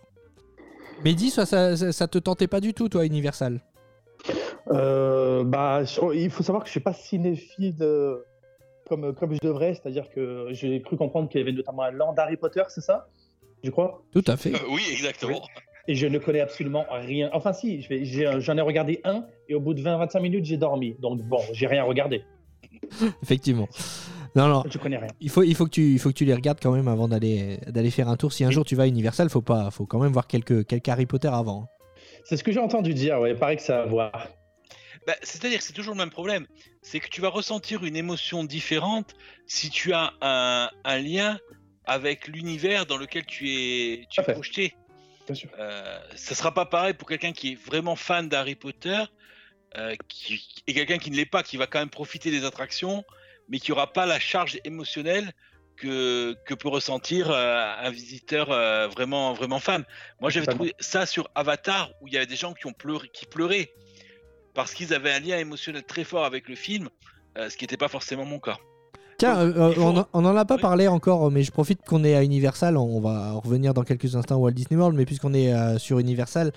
Mais 1.04 1.14
dis, 1.14 1.30
ça, 1.30 1.46
ça, 1.46 1.76
ça- 1.76 2.08
te 2.08 2.18
tentait 2.18 2.48
pas 2.48 2.60
du 2.60 2.74
tout, 2.74 2.88
toi, 2.88 3.06
Universal? 3.06 3.60
Euh, 4.70 5.44
bah, 5.44 5.82
il 6.14 6.30
faut 6.30 6.42
savoir 6.42 6.62
que 6.62 6.68
je 6.68 6.72
suis 6.72 6.80
pas 6.80 6.92
cinéphile 6.92 7.76
euh, 7.80 8.18
comme, 8.88 9.14
comme 9.14 9.34
je 9.34 9.38
devrais, 9.42 9.74
c'est-à-dire 9.74 10.08
que 10.10 10.48
j'ai 10.50 10.80
cru 10.82 10.96
comprendre 10.96 11.28
qu'il 11.28 11.40
y 11.40 11.42
avait 11.42 11.52
notamment 11.52 11.82
un 11.82 11.90
land 11.90 12.14
Harry 12.16 12.36
Potter, 12.36 12.62
c'est 12.68 12.80
ça 12.80 13.08
Je 13.62 13.70
crois? 13.70 14.02
Tout 14.12 14.24
à 14.26 14.36
fait. 14.36 14.54
Euh, 14.54 14.58
oui, 14.70 14.82
exactement. 14.90 15.42
Et 15.86 15.94
je 15.94 16.06
ne 16.06 16.18
connais 16.18 16.40
absolument 16.40 16.84
rien. 16.90 17.30
Enfin, 17.32 17.52
si, 17.52 17.80
j'en 17.82 18.56
ai, 18.56 18.60
regardé 18.60 19.00
un 19.04 19.24
et 19.48 19.54
au 19.54 19.60
bout 19.60 19.72
de 19.72 19.82
20-25 19.82 20.20
minutes, 20.20 20.44
j'ai 20.44 20.58
dormi. 20.58 20.96
Donc, 21.00 21.22
bon, 21.22 21.40
j'ai 21.52 21.66
rien 21.66 21.82
regardé. 21.84 22.24
Effectivement. 23.22 23.68
Non, 24.36 24.48
non. 24.48 24.62
Je 24.68 24.76
connais 24.76 24.98
rien. 24.98 25.08
Il 25.20 25.30
faut, 25.30 25.42
il 25.42 25.54
faut 25.54 25.64
que 25.64 25.70
tu, 25.70 25.92
il 25.92 25.98
faut 25.98 26.10
que 26.10 26.14
tu 26.14 26.26
les 26.26 26.34
regardes 26.34 26.58
quand 26.60 26.72
même 26.72 26.88
avant 26.88 27.08
d'aller, 27.08 27.58
d'aller 27.68 27.90
faire 27.90 28.08
un 28.08 28.16
tour. 28.16 28.32
Si 28.32 28.44
un 28.44 28.50
jour 28.50 28.64
tu 28.64 28.76
vas 28.76 28.82
à 28.82 28.86
Universal, 28.86 29.30
faut 29.30 29.40
pas, 29.40 29.70
faut 29.70 29.86
quand 29.86 29.98
même 29.98 30.12
voir 30.12 30.26
quelques, 30.26 30.66
quelques 30.66 30.88
Harry 30.88 31.06
Potter 31.06 31.30
avant. 31.32 31.62
hein. 31.62 31.68
C'est 32.24 32.36
ce 32.36 32.44
que 32.44 32.52
j'ai 32.52 32.60
entendu 32.60 32.92
dire, 32.92 33.18
ouais. 33.20 33.30
Il 33.30 33.36
paraît 33.36 33.56
que 33.56 33.62
ça 33.62 33.78
va 33.78 33.86
voir. 33.86 34.28
Bah, 35.08 35.16
C'est-à-dire 35.22 35.60
que 35.60 35.64
c'est 35.64 35.72
toujours 35.72 35.94
le 35.94 35.98
même 35.98 36.10
problème. 36.10 36.46
C'est 36.82 37.00
que 37.00 37.08
tu 37.08 37.22
vas 37.22 37.30
ressentir 37.30 37.82
une 37.82 37.96
émotion 37.96 38.44
différente 38.44 39.16
si 39.46 39.70
tu 39.70 39.94
as 39.94 40.12
un, 40.20 40.68
un 40.84 40.98
lien 40.98 41.38
avec 41.86 42.28
l'univers 42.28 42.84
dans 42.84 42.98
lequel 42.98 43.24
tu 43.24 43.50
es, 43.50 44.06
tu 44.10 44.20
es 44.20 44.22
projeté. 44.22 44.74
Bien 45.24 45.34
sûr. 45.34 45.48
Euh, 45.58 45.98
ça 46.14 46.34
sera 46.34 46.52
pas 46.52 46.66
pareil 46.66 46.92
pour 46.92 47.08
quelqu'un 47.08 47.32
qui 47.32 47.52
est 47.52 47.54
vraiment 47.54 47.96
fan 47.96 48.28
d'Harry 48.28 48.54
Potter 48.54 49.02
euh, 49.78 49.96
qui, 50.08 50.44
et 50.66 50.74
quelqu'un 50.74 50.98
qui 50.98 51.10
ne 51.10 51.16
l'est 51.16 51.24
pas, 51.24 51.42
qui 51.42 51.56
va 51.56 51.66
quand 51.66 51.78
même 51.78 51.88
profiter 51.88 52.30
des 52.30 52.44
attractions, 52.44 53.02
mais 53.48 53.60
qui 53.60 53.72
aura 53.72 53.90
pas 53.90 54.04
la 54.04 54.20
charge 54.20 54.60
émotionnelle 54.64 55.32
que, 55.76 56.36
que 56.44 56.52
peut 56.52 56.68
ressentir 56.68 57.30
euh, 57.30 57.72
un 57.78 57.90
visiteur 57.90 58.48
vraiment, 58.90 59.32
vraiment 59.32 59.58
fan. 59.58 59.86
Moi, 60.20 60.28
j'avais 60.28 60.44
trouvé 60.44 60.74
ça 60.80 61.06
sur 61.06 61.30
Avatar, 61.34 61.92
où 62.02 62.08
il 62.08 62.12
y 62.12 62.18
avait 62.18 62.26
des 62.26 62.36
gens 62.36 62.52
qui 62.52 62.66
ont 62.66 62.74
pleuré, 62.74 63.08
qui 63.08 63.24
pleuraient 63.24 63.72
parce 64.58 64.74
qu'ils 64.74 64.92
avaient 64.92 65.12
un 65.12 65.20
lien 65.20 65.38
émotionnel 65.38 65.84
très 65.84 66.02
fort 66.02 66.24
avec 66.24 66.48
le 66.48 66.56
film, 66.56 66.88
euh, 67.38 67.48
ce 67.48 67.56
qui 67.56 67.62
n'était 67.62 67.76
pas 67.76 67.86
forcément 67.86 68.24
mon 68.24 68.40
cas. 68.40 68.56
Tiens, 69.18 69.36
euh, 69.38 69.72
on, 69.78 69.98
en- 69.98 70.06
on 70.12 70.24
en 70.24 70.36
a 70.36 70.44
pas 70.44 70.56
Oui. 70.56 70.60
parlé 70.60 70.88
encore, 70.88 71.30
mais 71.30 71.44
je 71.44 71.52
profite 71.52 71.80
qu'on 71.84 72.02
est 72.02 72.16
à 72.16 72.24
Universal. 72.24 72.76
On 72.76 73.00
va 73.00 73.32
revenir 73.34 73.72
dans 73.72 73.82
quelques 73.84 74.16
instants 74.16 74.36
au 74.36 74.40
Walt 74.44 74.50
Disney 74.52 74.76
World, 74.80 74.96
mais 74.96 75.04
puisqu'on 75.04 75.32
est 75.32 75.52
euh, 75.52 75.78
sur 75.78 76.00
Universal, 76.00 76.50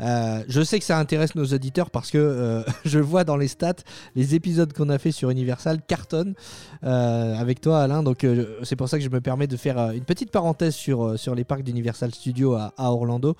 euh, 0.00 0.42
je 0.48 0.60
sais 0.62 0.78
que 0.78 0.84
ça 0.84 0.96
intéresse 0.98 1.34
nos 1.34 1.44
auditeurs 1.46 1.90
parce 1.90 2.10
que 2.12 2.62
je 2.84 3.00
vois 3.00 3.24
dans 3.24 3.36
les 3.36 3.48
stats 3.48 3.82
les 4.14 4.36
épisodes 4.36 4.72
qu'on 4.72 4.88
a 4.88 4.98
fait 4.98 5.10
sur 5.12 5.30
Universal 5.30 5.82
cartonnent 5.86 6.34
avec 6.82 7.60
toi, 7.60 7.80
Alain. 7.82 8.02
Donc 8.04 8.24
c'est 8.62 8.76
pour 8.76 8.88
ça 8.88 8.98
que 8.98 9.04
je 9.04 9.10
me 9.10 9.20
permets 9.20 9.46
de 9.48 9.56
faire 9.56 9.90
une 9.90 10.04
petite 10.04 10.30
parenthèse 10.30 10.74
sur, 10.74 11.18
sur 11.18 11.34
les 11.34 11.44
parcs 11.44 11.62
d'Universal 11.62 12.14
Studios 12.14 12.54
à, 12.54 12.72
à 12.76 12.90
Orlando. 12.92 13.34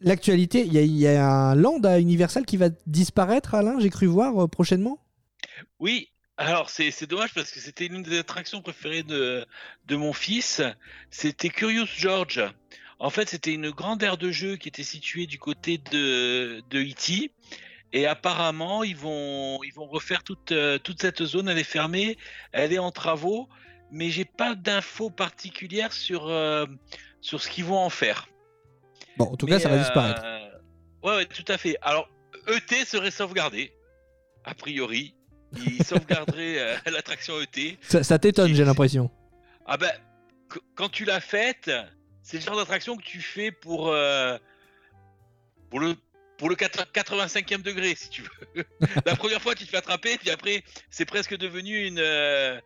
L'actualité, 0.00 0.64
il 0.64 0.74
y, 0.74 1.06
a- 1.06 1.26
un 1.26 1.54
land 1.54 1.80
à 1.84 1.98
Universal 1.98 2.46
qui 2.46 2.56
va 2.56 2.68
disparaître, 2.86 3.54
Alain, 3.54 3.78
j'ai 3.80 3.90
cru 3.90 4.06
voir 4.06 4.44
euh, 4.44 4.48
prochainement? 4.48 4.98
Oui, 5.78 6.08
alors 6.38 6.70
c'est 6.70 7.06
dommage 7.06 7.34
parce 7.34 7.50
que 7.50 7.60
c'était 7.60 7.86
l'une 7.86 8.02
des 8.02 8.18
attractions 8.18 8.62
préférées 8.62 9.02
de, 9.02 9.46
mon 9.90 10.14
fils. 10.14 10.62
C'était 11.10 11.50
Curious 11.50 11.86
George. 11.98 12.42
En 12.98 13.10
fait, 13.10 13.28
c'était 13.28 13.52
une 13.52 13.70
grande 13.70 14.02
aire 14.02 14.16
de 14.16 14.30
jeu 14.30 14.56
qui 14.56 14.68
était 14.68 14.82
située 14.82 15.26
du 15.26 15.38
côté 15.38 15.76
de, 15.76 16.62
de 16.70 16.80
E.T. 16.80 17.30
Et 17.92 18.06
apparemment, 18.06 18.82
ils 18.84 18.96
vont, 18.96 19.62
ils 19.64 19.72
vont 19.74 19.86
refaire 19.86 20.22
toute, 20.22 20.52
euh, 20.52 20.78
toute 20.78 21.02
cette 21.02 21.24
zone. 21.24 21.48
Elle 21.48 21.58
est 21.58 21.64
fermée, 21.64 22.16
elle 22.52 22.72
est 22.72 22.78
en 22.78 22.90
travaux, 22.90 23.48
mais 23.90 24.10
j'ai 24.10 24.24
pas 24.24 24.54
d'infos 24.54 25.10
particulières 25.10 25.92
sur, 25.92 26.28
euh, 26.28 26.64
sur 27.20 27.42
ce 27.42 27.50
qu'ils 27.50 27.64
vont 27.64 27.78
en 27.78 27.90
faire. 27.90 28.29
Bon, 29.24 29.32
en 29.32 29.36
tout 29.36 29.46
cas, 29.46 29.58
ça 29.60 29.68
va 29.68 29.76
euh, 29.76 29.78
disparaître. 29.80 30.22
Ouais, 31.02 31.16
ouais, 31.16 31.26
tout 31.26 31.44
à 31.48 31.56
fait. 31.58 31.76
Alors, 31.82 32.08
ET 32.48 32.84
serait 32.84 33.10
sauvegardé, 33.10 33.72
a 34.44 34.54
priori. 34.54 35.14
Il 35.56 35.82
sauvegarderait 35.84 36.58
euh, 36.58 36.76
l'attraction 36.90 37.34
ET. 37.40 37.78
Ça, 37.82 38.02
ça 38.02 38.18
t'étonne, 38.18 38.54
j'ai 38.54 38.64
l'impression. 38.64 39.10
Ah 39.66 39.76
ben, 39.76 39.90
qu- 40.50 40.60
quand 40.74 40.88
tu 40.88 41.04
l'as 41.04 41.20
faite, 41.20 41.70
c'est 42.22 42.38
le 42.38 42.42
genre 42.44 42.56
d'attraction 42.56 42.96
que 42.96 43.02
tu 43.02 43.20
fais 43.20 43.50
pour, 43.50 43.88
euh, 43.88 44.38
pour 45.70 45.80
le 45.80 45.96
pour 46.38 46.48
le 46.48 46.54
4- 46.56 46.86
85e 46.94 47.60
degré, 47.60 47.94
si 47.94 48.08
tu 48.08 48.22
veux. 48.22 48.64
La 49.04 49.14
première 49.14 49.42
fois, 49.42 49.54
tu 49.54 49.64
te 49.66 49.70
fais 49.70 49.76
attraper, 49.76 50.16
puis 50.16 50.30
après, 50.30 50.62
c'est 50.88 51.04
presque 51.04 51.36
devenu 51.36 51.86
une, 51.86 51.98
euh, 51.98 52.58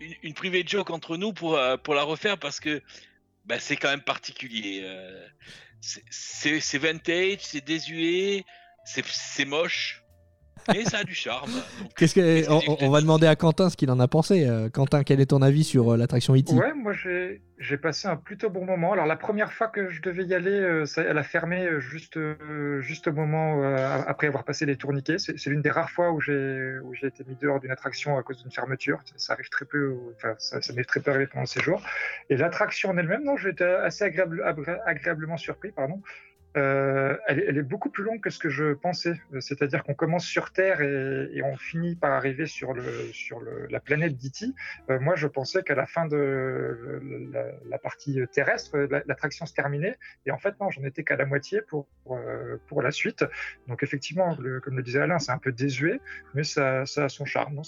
une, 0.00 0.14
une 0.24 0.34
private 0.34 0.68
joke 0.68 0.90
entre 0.90 1.16
nous 1.16 1.32
pour, 1.32 1.56
euh, 1.56 1.76
pour 1.76 1.94
la 1.94 2.02
refaire 2.02 2.38
parce 2.38 2.58
que 2.58 2.82
bah, 3.44 3.60
c'est 3.60 3.76
quand 3.76 3.88
même 3.90 4.00
particulier. 4.02 4.80
C'est- 6.10 6.78
vintage, 6.78 7.40
c'est 7.42 7.64
désuet, 7.64 8.44
c'est 8.84 9.44
moche. 9.44 10.03
Et 10.74 10.84
ça 10.84 10.98
a 10.98 11.04
du 11.04 11.14
charme. 11.14 11.50
Donc, 11.50 11.92
Qu'est-ce 11.96 12.14
que 12.14 12.50
on, 12.50 12.58
que 12.60 12.64
j'ai 12.80 12.86
on 12.86 12.90
va 12.90 13.00
demander 13.00 13.26
à 13.26 13.36
Quentin 13.36 13.68
ce 13.68 13.76
qu'il 13.76 13.90
en 13.90 14.00
a 14.00 14.08
pensé. 14.08 14.46
Euh, 14.48 14.70
Quentin, 14.70 15.02
quel 15.04 15.20
est 15.20 15.26
ton 15.26 15.42
avis 15.42 15.62
sur 15.64 15.92
euh, 15.92 15.96
l'attraction 15.96 16.34
E.T. 16.34 16.52
Ouais, 16.54 16.72
moi 16.72 16.92
j'ai 16.92 17.42
j'ai 17.58 17.76
passé 17.76 18.08
un 18.08 18.16
plutôt 18.16 18.50
bon 18.50 18.64
moment. 18.64 18.92
Alors 18.92 19.06
la 19.06 19.16
première 19.16 19.52
fois 19.52 19.68
que 19.68 19.90
je 19.90 20.00
devais 20.02 20.24
y 20.24 20.32
aller, 20.34 20.50
euh, 20.50 20.86
ça- 20.86 21.02
elle 21.02 21.18
a 21.18 21.22
fermé 21.22 21.68
juste 21.80 22.16
euh, 22.16 22.80
juste 22.80 23.08
au 23.08 23.12
moment 23.12 23.62
euh, 23.62 24.00
après 24.06 24.26
avoir 24.28 24.44
passé 24.44 24.64
les 24.64 24.76
tourniquets. 24.76 25.18
C'est 25.18 25.38
c'est 25.38 25.50
l'une 25.50 25.60
des 25.62 25.70
rares 25.70 25.90
fois 25.90 26.12
où 26.12 26.20
j'ai 26.20 26.78
où 26.82 26.94
j'ai 26.94 27.08
été 27.08 27.24
mis 27.24 27.36
dehors 27.36 27.60
d'une 27.60 27.70
attraction 27.70 28.16
à 28.16 28.22
cause 28.22 28.40
d'une 28.42 28.50
fermeture. 28.52 29.00
Ça, 29.04 29.14
ça 29.18 29.32
arrive 29.34 29.48
très 29.50 29.66
peu, 29.66 29.88
au- 29.88 30.12
enfin 30.16 30.34
ça, 30.38 30.62
ça 30.62 30.72
m'est 30.72 30.84
très 30.84 31.00
peu 31.00 31.10
arrivé 31.10 31.26
pendant 31.26 31.42
le 31.42 31.46
séjour. 31.46 31.82
Et 32.30 32.36
l'attraction 32.38 32.90
en 32.90 32.96
elle-même, 32.96 33.24
non, 33.24 33.36
j'ai 33.36 33.50
été 33.50 33.64
assez 33.64 34.04
agréable, 34.04 34.42
agré- 34.46 34.80
agréablement 34.86 35.36
surpris, 35.36 35.72
pardon. 35.72 36.00
Euh, 36.56 37.16
elle, 37.26 37.40
est- 37.40 37.44
elle 37.48 37.58
est 37.58 37.62
beaucoup 37.62 37.90
plus 37.90 38.04
longue 38.04 38.20
que 38.20 38.30
ce 38.30 38.38
que 38.38 38.48
je 38.48 38.74
pensais. 38.74 39.14
Euh, 39.32 39.40
C'est-à-dire 39.40 39.82
qu'on 39.82 39.94
commence 39.94 40.24
sur 40.26 40.52
Terre 40.52 40.80
et, 40.82 41.28
et 41.32 41.42
on 41.42 41.56
finit 41.56 41.96
par 41.96 42.12
arriver 42.12 42.46
sur 42.46 42.72
le 42.72 42.82
sur 43.12 43.40
le, 43.40 43.66
la 43.70 43.80
planète 43.80 44.16
d'E.T. 44.16 44.46
Euh, 44.90 45.00
moi, 45.00 45.16
je 45.16 45.26
pensais 45.26 45.62
qu'à 45.62 45.74
la 45.74 45.86
fin 45.86 46.06
de 46.06 47.00
la, 47.32 47.44
la 47.68 47.78
partie 47.78 48.20
terrestre, 48.32 48.78
la- 48.78 49.02
l'attraction 49.06 49.46
se 49.46 49.52
terminait. 49.54 49.96
Et 50.26 50.30
en 50.30 50.38
fait, 50.38 50.54
non, 50.60 50.70
j'en 50.70 50.84
étais 50.84 51.02
qu'à 51.04 51.16
la 51.16 51.26
moitié 51.26 51.60
pour, 51.62 51.88
pour, 52.04 52.18
pour 52.68 52.82
la 52.82 52.90
suite. 52.92 53.24
Donc, 53.66 53.82
effectivement, 53.82 54.36
le- 54.40 54.60
comme 54.60 54.76
le 54.76 54.82
disait 54.82 55.00
Alain, 55.00 55.18
c'est 55.18 55.32
un 55.32 55.38
peu 55.38 55.52
désuet, 55.52 55.98
mais 56.34 56.44
ça, 56.44 56.86
ça 56.86 57.04
a 57.04 57.08
son 57.08 57.24
charme. 57.24 57.54
non, 57.54 57.62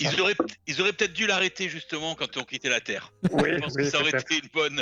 Ils 0.00 0.20
auraient, 0.20 0.34
ils 0.66 0.80
auraient 0.80 0.92
peut-être 0.92 1.12
dû 1.12 1.26
l'arrêter 1.26 1.68
justement 1.68 2.14
quand 2.14 2.34
ils 2.34 2.38
ont 2.38 2.44
quitté 2.44 2.68
la 2.68 2.80
Terre. 2.80 3.12
Oui, 3.30 3.50
Je 3.54 3.58
pense 3.58 3.74
oui, 3.76 3.82
que 3.84 3.88
ça 3.90 4.00
aurait, 4.00 4.10
peut-être. 4.12 4.32
été 4.32 4.42
une 4.44 4.50
bonne, 4.52 4.78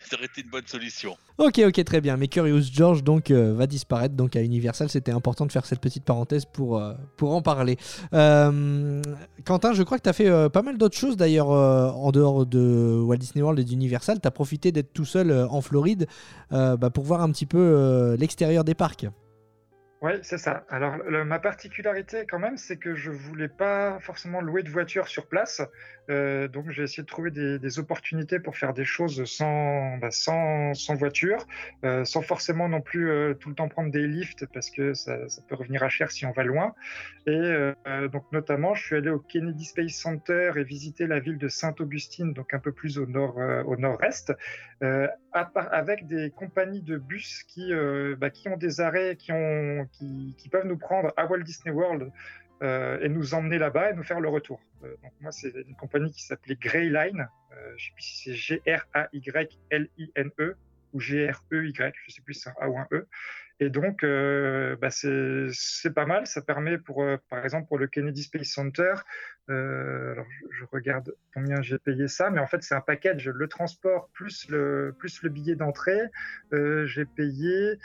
ça 0.00 0.16
aurait 0.16 0.26
été 0.26 0.42
une 0.42 0.50
bonne 0.50 0.66
solution. 0.66 1.16
Ok, 1.38 1.58
ok, 1.58 1.84
très 1.84 2.00
bien. 2.00 2.16
Mais 2.16 2.28
Curious 2.36 2.64
George 2.70 3.02
euh, 3.30 3.54
va 3.54 3.66
disparaître 3.66 4.14
donc 4.14 4.36
à 4.36 4.42
Universal. 4.42 4.90
C'était 4.90 5.10
important 5.10 5.46
de 5.46 5.52
faire 5.52 5.64
cette 5.64 5.80
petite 5.80 6.04
parenthèse 6.04 6.44
pour 6.44 6.76
euh, 6.76 6.92
en 7.22 7.40
parler. 7.40 7.78
Euh, 8.12 9.00
Quentin, 9.46 9.72
je 9.72 9.82
crois 9.82 9.96
que 9.96 10.02
tu 10.02 10.10
as 10.10 10.12
fait 10.12 10.50
pas 10.50 10.60
mal 10.60 10.76
d'autres 10.76 10.98
choses 10.98 11.16
d'ailleurs 11.16 11.48
en 11.48 12.12
dehors 12.12 12.44
de 12.44 13.00
Walt 13.02 13.16
Disney 13.16 13.42
World 13.42 13.58
et 13.58 13.64
d'Universal. 13.64 14.20
Tu 14.20 14.30
profité 14.30 14.70
d'être 14.70 14.92
tout 14.92 15.06
seul 15.06 15.32
en 15.32 15.62
Floride 15.62 16.08
bah, 16.50 16.90
pour 16.92 17.04
voir 17.04 17.22
un 17.22 17.30
petit 17.30 17.46
peu 17.46 18.14
l'extérieur 18.18 18.64
des 18.64 18.74
parcs. 18.74 19.06
Oui, 20.02 20.12
c'est 20.22 20.36
ça. 20.36 20.64
Alors, 20.68 20.98
ma 21.24 21.38
particularité, 21.38 22.26
quand 22.28 22.38
même, 22.38 22.58
c'est 22.58 22.76
que 22.76 22.94
je 22.94 23.10
voulais 23.10 23.48
pas 23.48 23.98
forcément 24.00 24.42
louer 24.42 24.62
de 24.62 24.68
voiture 24.68 25.08
sur 25.08 25.26
place. 25.26 25.62
Euh, 26.10 26.48
donc, 26.48 26.70
j'ai 26.70 26.82
essayé 26.82 27.02
de 27.02 27.08
trouver 27.08 27.30
des, 27.30 27.78
opportunités 27.78 28.38
pour 28.38 28.56
faire 28.56 28.72
des 28.72 28.84
choses 28.84 29.24
sans, 29.24 29.98
bah, 29.98 30.10
sans, 30.10 30.72
voiture, 30.94 31.46
euh, 31.84 32.04
sans 32.04 32.22
forcément 32.22 32.68
non 32.68 32.80
plus 32.80 33.10
euh, 33.10 33.34
tout 33.34 33.48
le 33.48 33.54
temps 33.54 33.68
prendre 33.68 33.90
des 33.90 34.06
lifts 34.06 34.46
parce 34.52 34.70
que 34.70 34.94
ça, 34.94 35.16
peut 35.48 35.54
revenir 35.54 35.82
à 35.82 35.88
cher 35.88 36.10
si 36.10 36.24
on 36.26 36.32
va 36.32 36.44
loin. 36.44 36.74
Et 37.26 37.72
donc, 38.12 38.24
notamment, 38.32 38.74
je 38.74 38.84
suis 38.84 38.96
allé 38.96 39.10
au 39.10 39.18
Kennedy 39.18 39.64
Space 39.64 39.94
Center 39.94 40.52
et 40.56 40.62
visiter 40.62 41.06
la 41.06 41.18
ville 41.18 41.38
de 41.38 41.48
Saint-Augustine, 41.48 42.32
donc 42.32 42.54
un 42.54 42.60
peu 42.60 42.70
plus 42.70 42.98
au 42.98 43.06
nord, 43.06 43.36
au 43.66 43.76
nord-est, 43.76 44.32
avec 45.32 46.06
des 46.06 46.30
compagnies 46.30 46.82
de 46.82 46.98
bus 46.98 47.42
qui, 47.48 47.72
bah, 48.18 48.30
qui 48.30 48.48
ont 48.48 48.56
des 48.56 48.80
arrêts, 48.80 49.16
qui, 49.16 49.32
ont, 49.32 49.85
qui, 49.92 50.48
peuvent 50.50 50.66
nous 50.66 50.78
prendre 50.78 51.12
à 51.16 51.26
Walt 51.26 51.42
Disney 51.42 51.74
World 51.74 52.10
euh, 52.62 52.98
et 53.00 53.08
nous 53.08 53.34
emmener 53.34 53.58
là-bas 53.58 53.90
et 53.90 53.94
nous 53.94 54.04
faire 54.04 54.20
le 54.20 54.28
retour. 54.28 54.60
Euh, 54.82 54.94
donc 55.02 55.12
moi, 55.20 55.32
c'est 55.32 55.52
une 55.66 55.76
compagnie 55.76 56.12
qui 56.12 56.22
s'appelait 56.22 56.56
Grey 56.56 56.88
Line. 56.88 57.28
Euh, 57.52 57.72
je 57.76 57.86
sais 57.86 57.92
plus 57.92 58.02
si 58.02 58.16
c'est 58.24 58.34
G-R-A-Y-L-I-N-E 58.34 59.46
ou 60.92 61.00
G-R-E-Y, 61.00 61.92
je 62.06 62.12
sais 62.12 62.22
plus 62.22 62.34
si 62.34 62.40
c'est 62.42 62.50
un 62.50 62.54
A 62.60 62.68
ou 62.68 62.78
un 62.78 62.86
E. 62.92 63.08
Et 63.58 63.70
donc, 63.70 64.04
euh, 64.04 64.76
bah, 64.76 64.90
c'est 64.90 65.94
pas 65.94 66.04
mal. 66.04 66.26
Ça 66.26 66.42
permet, 66.42 66.76
pour, 66.76 67.02
par 67.30 67.42
exemple, 67.42 67.66
pour 67.68 67.78
le 67.78 67.86
Kennedy 67.86 68.22
Space 68.22 68.48
Center, 68.48 68.92
alors 69.48 70.26
je, 70.50 70.64
regarde 70.72 71.14
combien 71.32 71.62
j'ai 71.62 71.78
payé 71.78 72.06
ça, 72.06 72.28
mais 72.28 72.40
en 72.40 72.46
fait, 72.46 72.62
c'est 72.62 72.74
un 72.74 72.82
package, 72.82 73.28
le 73.28 73.48
transport 73.48 74.10
plus 74.12 74.46
le, 74.50 74.94
billet 75.30 75.54
d'entrée. 75.54 76.02
J'ai 76.52 77.06
payé 77.06 77.78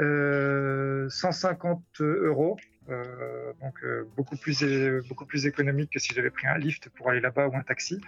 150 0.00 1.82
euros. 2.00 2.56
Euh, 2.88 3.52
donc 3.62 3.74
euh, 3.84 4.08
beaucoup 4.16 4.36
plus 4.36 4.64
beaucoup 5.08 5.24
plus 5.24 5.46
économique 5.46 5.90
que 5.92 6.00
si 6.00 6.12
j'avais 6.12 6.30
pris 6.30 6.48
un 6.48 6.58
lift 6.58 6.88
pour 6.96 7.10
aller 7.10 7.20
là-bas 7.20 7.48
ou 7.48 7.54
un 7.54 7.62
taxi. 7.62 8.00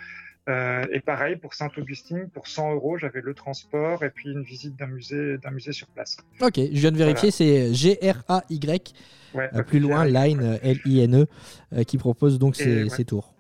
Euh, 0.49 0.85
et 0.91 0.99
pareil 0.99 1.37
pour 1.37 1.55
Saint-Augustine, 1.55 2.29
pour 2.29 2.49
100 2.49 2.75
euros, 2.75 2.99
j'avais 2.99 3.21
le 3.21 3.33
transport 3.33 4.03
et 4.03 4.11
puis 4.11 4.33
une 4.33 4.43
visite 4.43 4.77
d'un 4.77 4.89
musée 4.89 5.39
d'un 5.39 5.53
musée 5.53 5.73
sur 5.73 5.87
place. 5.89 6.17
Ok, 6.41 6.57
je 6.57 6.81
viens 6.81 6.91
de 6.91 6.97
vérifier, 6.97 7.31
c'est 7.31 7.73
G-R-A-Y, 7.73 8.93
Ouais, 9.35 9.49
euh, 9.55 9.63
plus 9.63 9.81
loin, 9.81 10.05
Line, 10.05 10.41
euh, 10.43 10.59
L-I-N-E, 10.63 11.27
euh, 11.73 11.85
qui 11.85 11.97
propose 11.97 12.39
donc 12.39 12.57
ces, 12.57 12.85
ouais. 12.85 12.89
ces 12.91 13.05
tours. 13.05 13.32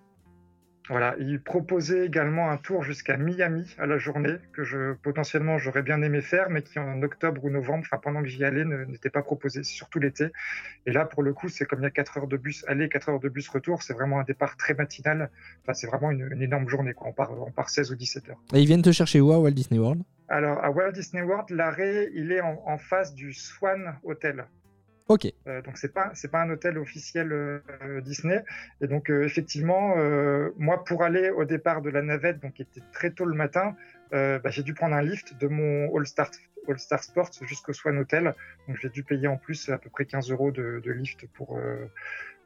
Voilà, 0.88 1.14
il 1.18 1.40
proposait 1.40 2.06
également 2.06 2.50
un 2.50 2.56
tour 2.56 2.82
jusqu'à 2.82 3.16
Miami 3.16 3.74
à 3.78 3.86
la 3.86 3.98
journée 3.98 4.34
que 4.52 4.64
je 4.64 4.94
potentiellement 4.94 5.56
j'aurais 5.56 5.82
bien 5.82 6.02
aimé 6.02 6.20
faire, 6.20 6.50
mais 6.50 6.62
qui 6.62 6.78
en 6.78 7.00
octobre 7.02 7.44
ou 7.44 7.50
novembre, 7.50 7.84
enfin 7.86 7.98
pendant 8.02 8.20
que 8.20 8.28
j'y 8.28 8.44
allais, 8.44 8.64
n'était 8.64 9.10
pas 9.10 9.22
proposé, 9.22 9.62
surtout 9.62 10.00
l'été. 10.00 10.26
Et 10.86 10.92
là, 10.92 11.04
pour 11.04 11.22
le 11.22 11.32
coup, 11.32 11.48
c'est 11.48 11.66
comme 11.66 11.80
il 11.80 11.84
y 11.84 11.86
a 11.86 11.90
4 11.90 12.18
heures 12.18 12.26
de 12.26 12.36
bus 12.36 12.64
aller, 12.66 12.88
4 12.88 13.10
heures 13.10 13.20
de 13.20 13.28
bus 13.28 13.48
retour, 13.48 13.82
c'est 13.82 13.94
vraiment 13.94 14.18
un 14.18 14.24
départ 14.24 14.56
très 14.56 14.74
matinal. 14.74 15.30
Enfin, 15.62 15.74
c'est 15.74 15.86
vraiment 15.86 16.10
une, 16.10 16.28
une 16.32 16.42
énorme 16.42 16.68
journée. 16.68 16.94
Quoi. 16.94 17.08
On 17.08 17.12
part, 17.12 17.30
on 17.40 17.52
part 17.52 17.70
16 17.70 17.92
ou 17.92 17.94
17 17.94 18.30
heures. 18.30 18.40
Et 18.52 18.60
ils 18.60 18.66
viennent 18.66 18.82
te 18.82 18.92
chercher 18.92 19.20
où 19.20 19.32
à 19.32 19.38
Walt 19.38 19.52
Disney 19.52 19.78
World? 19.78 20.02
Alors, 20.28 20.64
à 20.64 20.70
Walt 20.70 20.92
Disney 20.92 21.22
World, 21.22 21.50
l'arrêt, 21.50 22.10
il 22.14 22.32
est 22.32 22.40
en, 22.40 22.60
en 22.66 22.78
face 22.78 23.14
du 23.14 23.32
Swan 23.32 23.94
Hotel. 24.02 24.46
Euh, 25.46 25.62
donc 25.62 25.78
c'est 25.78 25.92
pas 25.92 26.10
c'est 26.14 26.30
pas 26.30 26.42
un 26.42 26.50
hôtel 26.50 26.78
officiel 26.78 27.32
euh, 27.32 27.60
Disney. 28.02 28.44
Et 28.80 28.86
donc 28.86 29.10
euh, 29.10 29.24
effectivement 29.24 29.94
moi 30.56 30.84
pour 30.84 31.02
aller 31.02 31.30
au 31.30 31.44
départ 31.44 31.82
de 31.82 31.90
la 31.90 32.02
navette 32.02 32.40
donc 32.40 32.54
qui 32.54 32.62
était 32.62 32.82
très 32.92 33.10
tôt 33.10 33.24
le 33.24 33.34
matin 33.34 33.74
bah, 34.10 34.50
j'ai 34.50 34.62
dû 34.62 34.74
prendre 34.74 34.94
un 34.94 35.02
lift 35.02 35.38
de 35.40 35.48
mon 35.48 35.96
All 35.96 36.06
Star 36.06 36.30
All 36.68 36.78
Star 36.78 37.02
Sports 37.02 37.30
jusqu'au 37.42 37.72
Swan 37.72 37.98
Hotel. 37.98 38.34
Donc 38.68 38.76
j'ai 38.80 38.90
dû 38.90 39.02
payer 39.02 39.26
en 39.26 39.38
plus 39.38 39.70
à 39.70 39.78
peu 39.78 39.88
près 39.88 40.04
15 40.04 40.30
euros 40.30 40.50
de, 40.50 40.82
lift 40.84 41.26
pour 41.32 41.58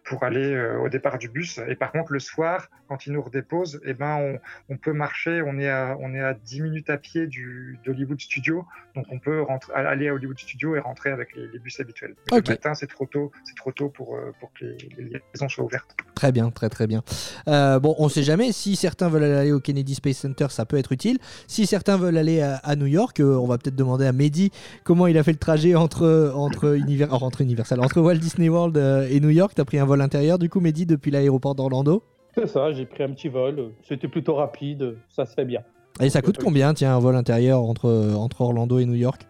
pour 0.06 0.24
aller 0.24 0.52
euh, 0.52 0.78
au 0.78 0.88
départ 0.88 1.18
du 1.18 1.28
bus 1.28 1.60
et 1.68 1.74
par 1.74 1.92
contre 1.92 2.12
le 2.12 2.20
soir 2.20 2.68
quand 2.88 3.06
il 3.06 3.12
nous 3.12 3.22
redépose 3.22 3.80
eh 3.84 3.94
ben 3.94 4.16
on, 4.16 4.38
on 4.74 4.76
peut 4.76 4.92
marcher 4.92 5.42
on 5.42 5.58
est 5.58 5.68
à 5.68 5.96
on 6.00 6.14
est 6.14 6.20
à 6.20 6.34
10 6.34 6.62
minutes 6.62 6.90
à 6.90 6.96
pied 6.96 7.26
du 7.26 7.78
d'Hollywood 7.84 8.20
Studio 8.20 8.64
donc 8.96 9.04
on 9.10 9.18
peut 9.18 9.42
rentrer, 9.42 9.74
aller 9.74 10.08
à 10.08 10.14
Hollywood 10.14 10.38
Studio 10.38 10.74
et 10.74 10.80
rentrer 10.80 11.10
avec 11.10 11.36
les, 11.36 11.46
les 11.48 11.58
bus 11.58 11.78
habituels. 11.80 12.14
Le 12.32 12.40
matin, 12.48 12.74
c'est 12.74 12.86
trop 12.86 13.04
tôt, 13.04 13.30
c'est 13.44 13.54
trop 13.54 13.70
tôt 13.70 13.90
pour, 13.90 14.16
euh, 14.16 14.32
pour 14.40 14.50
que 14.54 14.64
les, 14.64 14.76
les 14.96 15.22
liaisons 15.34 15.50
soient 15.50 15.64
ouvertes. 15.64 15.94
très 16.14 16.32
bien, 16.32 16.50
très 16.50 16.70
très 16.70 16.86
bien. 16.86 17.02
Euh, 17.46 17.78
bon, 17.78 17.94
on 17.98 18.08
sait 18.08 18.22
jamais, 18.22 18.52
si 18.52 18.74
certains 18.74 19.10
veulent 19.10 19.24
aller 19.24 19.52
au 19.52 19.60
Kennedy 19.60 19.94
Space 19.94 20.16
Center, 20.16 20.46
ça 20.48 20.64
peut 20.64 20.78
être 20.78 20.92
utile. 20.92 21.18
Si 21.46 21.66
certains 21.66 21.98
veulent 21.98 22.16
aller 22.16 22.40
à, 22.40 22.56
à 22.56 22.74
New 22.74 22.86
York, 22.86 23.20
euh, 23.20 23.36
on 23.36 23.46
va 23.46 23.58
peut-être 23.58 23.76
demander 23.76 24.06
à 24.06 24.12
Mehdi 24.12 24.50
comment 24.82 25.06
il 25.06 25.18
a 25.18 25.22
fait 25.22 25.32
le 25.32 25.38
trajet 25.38 25.74
entre, 25.74 26.32
entre, 26.34 26.74
Univer- 26.76 27.08
oh, 27.10 27.18
entre 27.20 27.42
Universal, 27.42 27.80
entre 27.80 28.00
Walt 28.00 28.14
Disney 28.16 28.48
World 28.48 28.78
et 29.10 29.20
New 29.20 29.28
York. 29.28 29.52
T'as 29.54 29.66
pris 29.66 29.78
un 29.78 29.84
vol 29.84 29.95
intérieur 30.00 30.38
du 30.38 30.48
coup, 30.48 30.60
Mehdi, 30.60 30.86
depuis 30.86 31.10
l'aéroport 31.10 31.54
d'Orlando 31.54 32.02
C'est 32.34 32.46
ça, 32.46 32.72
j'ai 32.72 32.86
pris 32.86 33.02
un 33.04 33.10
petit 33.12 33.28
vol. 33.28 33.72
C'était 33.82 34.08
plutôt 34.08 34.34
rapide, 34.34 34.96
ça 35.08 35.24
se 35.26 35.34
fait 35.34 35.44
bien. 35.44 35.62
Et 36.00 36.10
ça 36.10 36.20
coûte 36.22 36.36
combien, 36.42 36.74
tiens, 36.74 36.94
un 36.94 36.98
vol 36.98 37.16
intérieur 37.16 37.62
entre, 37.62 38.12
entre 38.16 38.42
Orlando 38.42 38.78
et 38.78 38.84
New 38.84 38.94
York? 38.94 39.26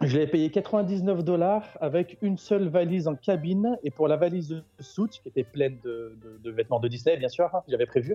Je 0.00 0.18
l'ai 0.18 0.26
payé 0.26 0.50
99 0.50 1.24
dollars 1.24 1.64
avec 1.80 2.18
une 2.20 2.36
seule 2.36 2.68
valise 2.68 3.06
en 3.08 3.14
cabine. 3.14 3.78
Et 3.84 3.90
pour 3.90 4.08
la 4.08 4.16
valise 4.16 4.48
de 4.48 4.62
soute, 4.80 5.20
qui 5.22 5.28
était 5.28 5.44
pleine 5.44 5.76
de, 5.84 6.16
de- 6.22 6.38
de 6.42 6.50
vêtements 6.50 6.80
de 6.80 6.88
Disney, 6.88 7.16
bien 7.16 7.28
sûr, 7.28 7.46
hein, 7.54 7.62
j'avais 7.68 7.86
prévu, 7.86 8.14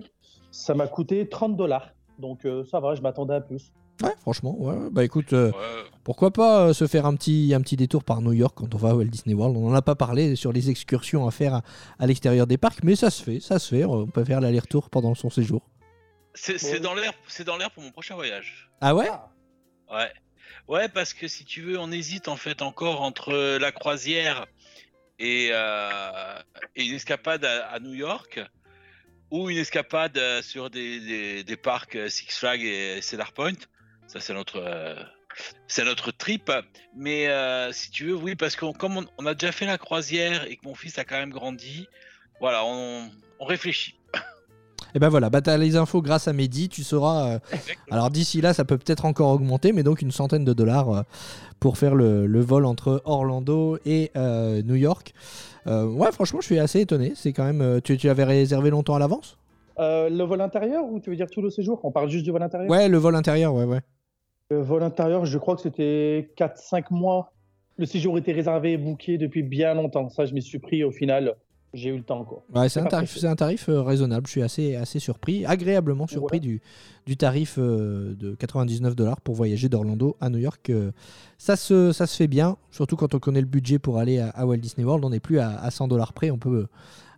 ça 0.50 0.74
m'a 0.74 0.86
coûté 0.86 1.28
30 1.28 1.56
dollars. 1.56 1.90
Donc 2.18 2.44
euh, 2.44 2.64
ça 2.64 2.80
va, 2.80 2.94
je 2.94 3.02
m'attendais 3.02 3.34
à 3.34 3.40
plus. 3.40 3.72
Ouais, 4.02 4.14
franchement, 4.20 4.56
ouais. 4.58 4.76
Bah 4.90 5.04
écoute, 5.04 5.32
euh, 5.32 5.50
Ouais. 5.52 5.84
pourquoi 6.04 6.30
pas 6.32 6.68
euh, 6.68 6.72
se 6.72 6.86
faire 6.86 7.06
un 7.06 7.14
petit, 7.16 7.52
un 7.54 7.60
petit 7.60 7.76
détour 7.76 8.02
par 8.04 8.20
New 8.22 8.32
York 8.32 8.54
quand 8.56 8.74
on 8.74 8.78
va 8.78 8.90
à 8.90 8.94
Walt 8.94 9.04
Disney 9.04 9.34
World. 9.34 9.56
On 9.56 9.68
n'en 9.70 9.74
a 9.74 9.82
pas 9.82 9.94
parlé 9.94 10.36
sur 10.36 10.52
les 10.52 10.70
excursions 10.70 11.26
à 11.26 11.30
faire 11.30 11.54
à, 11.54 11.62
à 11.98 12.06
l'extérieur 12.06 12.46
des 12.46 12.56
parcs, 12.58 12.82
mais 12.82 12.96
ça 12.96 13.10
se 13.10 13.22
fait, 13.22 13.40
ça 13.40 13.58
se 13.58 13.74
fait. 13.74 13.84
On 13.84 14.06
peut 14.06 14.24
faire 14.24 14.40
l'aller-retour 14.40 14.88
pendant 14.90 15.14
son 15.14 15.28
séjour. 15.30 15.62
C'est 16.34 16.62
Ouais. 16.64 16.80
dans 16.80 16.94
l'air, 16.94 17.12
c'est 17.28 17.44
dans 17.44 17.56
l'air 17.56 17.70
pour 17.72 17.82
mon 17.82 17.90
prochain 17.90 18.14
voyage. 18.14 18.70
Ah 18.80 18.94
ouais? 18.94 19.08
Ouais. 19.92 20.10
Ouais, 20.68 20.88
parce 20.88 21.12
que 21.14 21.26
si 21.28 21.44
tu 21.44 21.62
veux, 21.62 21.78
on 21.78 21.90
hésite 21.90 22.28
en 22.28 22.36
fait 22.36 22.62
encore 22.62 23.02
entre 23.02 23.58
la 23.58 23.72
croisière 23.72 24.46
et, 25.18 25.48
euh, 25.52 26.38
et 26.76 26.84
une 26.84 26.94
escapade 26.94 27.44
à, 27.44 27.66
à 27.68 27.80
New 27.80 27.92
York 27.94 28.40
ou 29.32 29.50
une 29.50 29.58
escapade 29.58 30.16
euh, 30.18 30.42
sur 30.42 30.70
des, 30.70 31.00
des, 31.00 31.44
des 31.44 31.56
parcs 31.56 31.96
euh, 31.96 32.08
Six 32.08 32.26
Flags 32.36 32.62
et 32.62 33.00
Cedar 33.02 33.32
Point. 33.32 33.52
Ça, 34.12 34.18
c'est 34.18 34.34
notre, 34.34 34.56
euh, 34.56 34.96
c'est 35.68 35.84
notre 35.84 36.10
trip. 36.10 36.50
Mais 36.96 37.28
euh, 37.28 37.70
si 37.70 37.92
tu 37.92 38.06
veux, 38.06 38.16
oui, 38.16 38.34
parce 38.34 38.56
que 38.56 38.76
comme 38.76 38.96
on, 38.96 39.04
on 39.18 39.26
a 39.26 39.34
déjà 39.34 39.52
fait 39.52 39.66
la 39.66 39.78
croisière 39.78 40.46
et 40.48 40.56
que 40.56 40.66
mon 40.66 40.74
fils 40.74 40.98
a 40.98 41.04
quand 41.04 41.14
même 41.14 41.30
grandi, 41.30 41.86
voilà, 42.40 42.64
on, 42.64 43.08
on 43.38 43.44
réfléchit. 43.44 43.94
Et 44.96 44.98
ben 44.98 45.10
voilà, 45.10 45.30
bah 45.30 45.40
t'as 45.40 45.56
les 45.56 45.76
infos 45.76 46.02
grâce 46.02 46.26
à 46.26 46.32
Mehdi, 46.32 46.68
tu 46.68 46.82
sauras. 46.82 47.34
euh, 47.34 47.38
alors 47.92 48.10
d'ici 48.10 48.40
là, 48.40 48.52
ça 48.52 48.64
peut 48.64 48.78
peut-être 48.78 49.04
encore 49.04 49.30
augmenter, 49.30 49.70
mais 49.70 49.84
donc 49.84 50.02
une 50.02 50.10
centaine 50.10 50.44
de 50.44 50.52
dollars 50.52 50.90
euh, 50.90 51.02
pour 51.60 51.78
faire 51.78 51.94
le, 51.94 52.26
le 52.26 52.40
vol 52.40 52.64
entre 52.64 53.00
Orlando 53.04 53.78
et 53.86 54.10
euh, 54.16 54.60
New 54.62 54.74
York. 54.74 55.14
Euh, 55.68 55.84
ouais, 55.86 56.10
franchement, 56.10 56.40
je 56.40 56.46
suis 56.46 56.58
assez 56.58 56.80
étonné. 56.80 57.12
C'est 57.14 57.32
quand 57.32 57.44
même. 57.44 57.80
tu, 57.82 57.96
tu 57.96 58.08
avais 58.08 58.24
réservé 58.24 58.70
longtemps 58.70 58.96
à 58.96 58.98
l'avance? 58.98 59.38
Euh, 59.78 60.10
le 60.10 60.24
vol 60.24 60.40
intérieur 60.40 60.84
ou 60.84 60.98
tu 60.98 61.10
veux 61.10 61.16
dire 61.16 61.30
tout 61.30 61.42
le 61.42 61.50
séjour? 61.50 61.78
On 61.84 61.92
parle 61.92 62.10
juste 62.10 62.24
du 62.24 62.32
vol 62.32 62.42
intérieur? 62.42 62.68
Ouais, 62.68 62.88
le 62.88 62.98
vol 62.98 63.14
intérieur, 63.14 63.54
ouais, 63.54 63.64
ouais. 63.64 63.80
Le 64.50 64.60
vol 64.60 64.82
intérieur, 64.82 65.26
je 65.26 65.38
crois 65.38 65.54
que 65.56 65.62
c'était 65.62 66.30
4-5 66.36 66.86
mois. 66.90 67.32
Le 67.76 67.86
séjour 67.86 68.18
était 68.18 68.32
réservé 68.32 68.72
et 68.72 68.76
booké 68.76 69.16
depuis 69.16 69.42
bien 69.42 69.74
longtemps. 69.74 70.08
Ça, 70.10 70.26
je 70.26 70.34
m'y 70.34 70.42
suis 70.42 70.58
pris 70.58 70.82
au 70.84 70.90
final. 70.90 71.36
J'ai 71.72 71.90
eu 71.90 71.96
le 71.96 72.02
temps, 72.02 72.24
quoi. 72.24 72.42
Ouais, 72.52 72.68
c'est 72.68 72.80
un 72.80 72.84
tarif, 72.86 73.08
pressé. 73.10 73.20
c'est 73.20 73.26
un 73.28 73.36
tarif 73.36 73.68
euh, 73.68 73.80
raisonnable. 73.80 74.26
Je 74.26 74.32
suis 74.32 74.42
assez, 74.42 74.74
assez 74.74 74.98
surpris, 74.98 75.46
agréablement 75.46 76.08
surpris 76.08 76.38
Ouais. 76.38 76.40
du, 76.40 76.60
du 77.06 77.16
tarif 77.16 77.54
euh, 77.58 78.12
de 78.16 78.34
99 78.34 78.96
dollars 78.96 79.20
pour 79.20 79.36
voyager 79.36 79.68
d'Orlando 79.68 80.16
à 80.20 80.30
New 80.30 80.40
York. 80.40 80.68
euh, 80.70 80.90
ça, 81.38 81.54
se, 81.54 81.92
ça 81.92 82.08
se 82.08 82.16
fait 82.16 82.26
bien, 82.26 82.56
surtout 82.72 82.96
quand 82.96 83.14
on 83.14 83.20
connaît 83.20 83.40
le 83.40 83.46
budget 83.46 83.78
pour 83.78 83.98
aller 83.98 84.18
à, 84.18 84.30
à 84.30 84.46
Walt 84.46 84.56
Disney 84.56 84.84
World. 84.84 85.04
On 85.04 85.10
n'est 85.10 85.20
plus 85.20 85.38
à, 85.38 85.60
à 85.60 85.70
100 85.70 85.86
dollars 85.86 86.12
près. 86.12 86.32
On 86.32 86.38
peut 86.38 86.66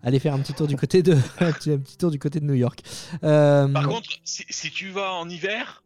aller 0.02 0.18
faire 0.18 0.34
un 0.34 0.38
petit 0.40 0.52
tour 0.52 0.66
du 0.66 0.76
côté 0.76 1.02
de, 1.02 1.12
un 1.40 1.50
petit, 1.52 1.70
un 1.72 1.78
petit 1.78 1.96
tour 1.96 2.10
du 2.10 2.18
côté 2.18 2.38
de 2.38 2.44
New 2.44 2.52
York. 2.54 2.82
Euh, 3.24 3.66
Par 3.68 3.88
contre, 3.88 4.10
si, 4.22 4.44
si 4.50 4.70
tu 4.70 4.90
vas 4.90 5.14
en 5.14 5.30
hiver, 5.30 5.82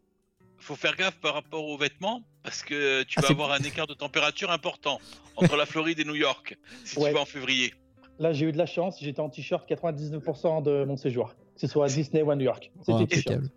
faut 0.67 0.75
faire 0.75 0.95
gaffe 0.97 1.17
par 1.19 1.33
rapport 1.33 1.65
aux 1.65 1.77
vêtements 1.77 2.23
parce 2.43 2.61
que 2.61 3.03
tu 3.03 3.15
Ah, 3.19 3.21
vas 3.21 3.29
avoir 3.31 3.51
un 3.53 3.59
écart 3.59 3.87
de 3.87 3.93
température 3.93 4.51
important 4.51 4.99
entre 5.37 5.55
la 5.55 5.65
Floride 5.65 5.99
et 5.99 6.03
New 6.05 6.15
York 6.15 6.57
si 6.83 6.99
Ouais. 6.99 7.09
tu 7.09 7.15
vas 7.15 7.21
en 7.21 7.25
février. 7.25 7.73
Là, 8.19 8.33
j'ai 8.33 8.45
eu 8.47 8.51
de 8.51 8.57
la 8.57 8.65
chance. 8.65 8.97
J'étais 8.99 9.19
en 9.21 9.29
t-shirt 9.29 9.67
99% 9.69 10.61
de 10.63 10.83
mon 10.85 10.97
séjour. 10.97 11.33
Que 11.55 11.61
ce 11.61 11.67
soit 11.67 11.85
à 11.85 11.87
Disney 11.87 12.21
ou 12.21 12.31
à 12.31 12.35
New 12.35 12.43
York. 12.45 12.71
oh, 12.75 12.81
C'était 12.85 12.93
impeccable. 13.03 13.49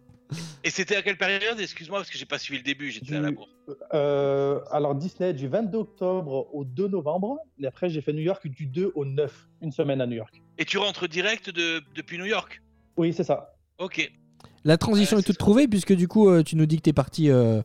Et 0.62 0.70
c'était 0.70 0.94
à 0.96 1.02
quelle 1.02 1.16
période? 1.16 1.58
Excuse-moi 1.58 1.98
parce 1.98 2.10
que 2.10 2.16
j'ai 2.16 2.26
pas 2.26 2.38
suivi 2.38 2.58
le 2.58 2.64
début, 2.64 2.90
j'étais 2.92 3.16
à 3.16 3.20
la 3.20 3.32
bourre. 3.32 3.48
Euh, 3.94 4.60
alors 4.70 4.94
Disney 4.94 5.32
du 5.32 5.48
22 5.48 5.78
octobre 5.78 6.48
au 6.54 6.64
2 6.64 6.86
novembre. 6.86 7.38
Et 7.58 7.66
après, 7.66 7.88
j'ai 7.88 8.00
fait 8.00 8.12
New 8.12 8.22
York 8.22 8.46
du 8.46 8.66
2 8.66 8.92
au 8.94 9.04
9. 9.04 9.48
Une 9.62 9.72
semaine 9.72 10.00
à 10.00 10.06
New 10.06 10.16
York. 10.16 10.40
Et 10.58 10.64
tu 10.64 10.78
rentres 10.78 11.08
direct 11.08 11.50
de, 11.50 11.82
depuis 11.96 12.18
New 12.18 12.26
York? 12.26 12.62
Oui, 12.96 13.12
c'est 13.12 13.24
ça. 13.24 13.56
Ok. 13.78 14.12
La 14.64 14.76
transition 14.76 15.16
Ouais, 15.16 15.22
est 15.22 15.24
toute 15.26 15.36
ça. 15.36 15.38
trouvée 15.38 15.68
puisque 15.68 15.94
du 15.94 16.06
coup, 16.08 16.28
euh, 16.28 16.42
tu 16.42 16.56
nous 16.56 16.66
dis 16.66 16.76
que 16.76 16.82
tu 16.82 16.90
es 16.90 16.94
parti 16.94 17.30
euh, 17.30 17.62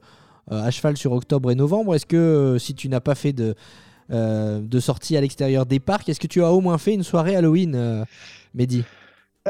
euh, 0.52 0.64
à 0.64 0.72
cheval 0.72 0.96
sur 0.98 1.12
octobre 1.12 1.52
et 1.52 1.56
novembre. 1.56 1.96
Est-ce 1.96 2.06
que 2.06 2.16
euh, 2.16 2.58
si 2.60 2.74
tu 2.76 2.88
n'as 2.90 3.00
pas 3.02 3.16
fait 3.16 3.34
de, 3.34 3.56
euh, 4.12 4.60
de 4.62 4.80
sortie 4.80 5.18
à 5.18 5.22
l'extérieur 5.22 5.66
des 5.66 5.80
parcs, 5.80 6.08
est-ce 6.08 6.20
que 6.20 6.28
tu 6.28 6.42
as 6.44 6.52
au 6.52 6.62
moins 6.62 6.78
fait 6.78 6.94
une 6.94 7.04
soirée 7.04 7.36
Halloween, 7.36 7.76
euh, 7.76 8.06
Mehdi? 8.54 8.84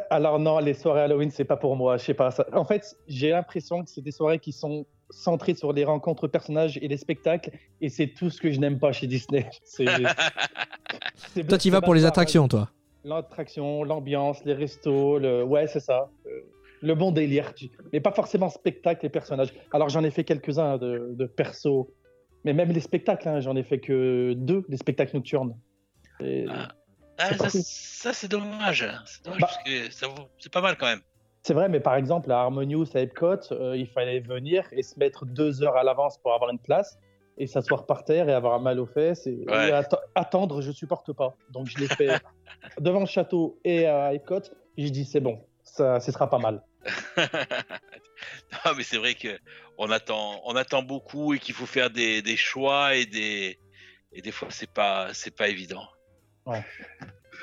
Alors 0.09 0.39
non, 0.39 0.59
les 0.59 0.73
soirées 0.73 1.01
Halloween, 1.01 1.31
c'est 1.31 1.45
pas 1.45 1.55
pour 1.57 1.75
moi. 1.75 1.97
Je 1.97 2.03
sais 2.05 2.13
pas. 2.13 2.31
Ça... 2.31 2.45
En 2.53 2.65
fait, 2.65 2.97
j'ai 3.07 3.29
l'impression 3.29 3.83
que 3.83 3.89
c'est 3.89 4.01
des 4.01 4.11
soirées 4.11 4.39
qui 4.39 4.51
sont 4.51 4.85
centrées 5.11 5.53
sur 5.55 5.71
les 5.71 5.85
rencontres 5.85 6.27
personnages 6.27 6.77
et 6.81 6.87
les 6.87 6.97
spectacles, 6.97 7.51
et 7.79 7.89
c'est 7.89 8.07
tout 8.07 8.29
ce 8.31 8.41
que 8.41 8.51
je 8.51 8.59
n'aime 8.59 8.79
pas 8.79 8.91
chez 8.91 9.05
Disney. 9.07 9.47
C'est- 9.63 9.85
Toi, 11.47 11.57
tu 11.57 11.69
vas 11.69 11.81
pour 11.81 11.93
les 11.93 12.05
attractions, 12.05 12.47
toi? 12.47 12.69
L'attraction, 13.03 13.83
l'ambiance, 13.83 14.39
les 14.45 14.53
restos, 14.53 15.19
le... 15.19 15.43
ouais, 15.43 15.67
c'est 15.67 15.79
ça. 15.79 16.09
Euh, 16.25 16.29
Le 16.85 16.93
bon 16.95 17.11
délire, 17.11 17.53
tu- 17.55 17.69
mais 17.91 17.99
pas 17.99 18.11
forcément 18.11 18.49
spectacle 18.49 19.05
et 19.05 19.09
personnages. 19.09 19.53
Alors 19.71 19.89
j'en 19.89 20.03
ai 20.03 20.11
fait 20.11 20.23
quelques-uns 20.23 20.77
de, 20.77 21.09
de 21.13 21.25
perso, 21.25 21.91
mais 22.43 22.53
même 22.53 22.71
les 22.71 22.79
spectacles, 22.79 23.27
hein, 23.27 23.39
j'en 23.39 23.55
ai 23.55 23.63
fait 23.63 23.79
que 23.79 24.33
deux, 24.33 24.63
les 24.69 24.77
spectacles 24.77 25.15
nocturnes. 25.15 25.57
Et- 26.19 26.45
Ah. 26.49 26.69
Ah, 27.17 27.29
ça, 27.49 28.11
c'est 28.13 28.27
dommage. 28.27 28.85
C'est 29.05 29.23
dommage 29.23 29.39
Bah. 29.39 29.47
parce 29.47 29.63
que 29.63 29.89
c'est 30.37 30.51
pas 30.51 30.59
mal 30.61 30.75
quand 30.77 30.85
même. 30.85 30.99
C'est 31.43 31.53
vrai, 31.53 31.69
mais 31.69 31.79
par 31.79 31.95
exemple, 31.95 32.29
à 32.31 32.39
Harmonious, 32.41 32.87
à 32.93 32.99
Epcot, 32.99 33.53
euh, 33.53 33.77
il 33.77 33.87
fallait 33.87 34.19
venir 34.19 34.65
et 34.73 34.83
se 34.83 34.99
mettre 34.99 35.25
deux 35.25 35.63
heures 35.63 35.77
à 35.77 35.83
l'avance 35.83 36.17
pour 36.17 36.33
avoir 36.33 36.49
une 36.51 36.59
place 36.59 36.97
et 37.37 37.47
s'asseoir 37.47 37.85
par 37.85 38.03
terre 38.03 38.27
et 38.27 38.33
avoir 38.33 38.53
un 38.55 38.59
mal 38.59 38.79
aux 38.81 38.85
fesses. 38.85 39.27
Et, 39.27 39.45
Ouais. 39.47 39.69
et 39.69 39.71
atte- 39.71 39.99
attendre, 40.13 40.59
je 40.61 40.71
supporte 40.73 41.13
pas. 41.13 41.35
Donc 41.51 41.67
je 41.67 41.77
l'ai 41.77 41.87
fait 41.87 42.09
devant 42.81 42.99
le 42.99 43.05
château 43.05 43.59
et 43.63 43.85
à 43.87 44.13
Epcot. 44.13 44.41
J'ai 44.77 44.89
dit, 44.89 45.05
c'est 45.05 45.21
bon, 45.21 45.39
ça, 45.63 46.01
ce 46.01 46.11
sera 46.11 46.29
pas 46.29 46.39
mal. 46.39 46.61
non, 47.17 48.73
mais 48.77 48.83
c'est 48.83 48.97
vrai 48.97 49.15
que 49.15 49.39
on 49.77 49.89
attend, 49.91 50.41
on 50.45 50.55
attend 50.55 50.83
beaucoup 50.83 51.33
et 51.33 51.39
qu'il 51.39 51.55
faut 51.55 51.65
faire 51.65 51.89
des, 51.89 52.37
choix 52.37 52.95
et 52.95 53.05
des 53.05 53.59
et 54.11 54.21
des 54.21 54.31
fois 54.31 54.47
c'est 54.51 54.71
pas 54.71 55.13
c'est 55.13 55.35
pas 55.35 55.47
évident. 55.47 55.87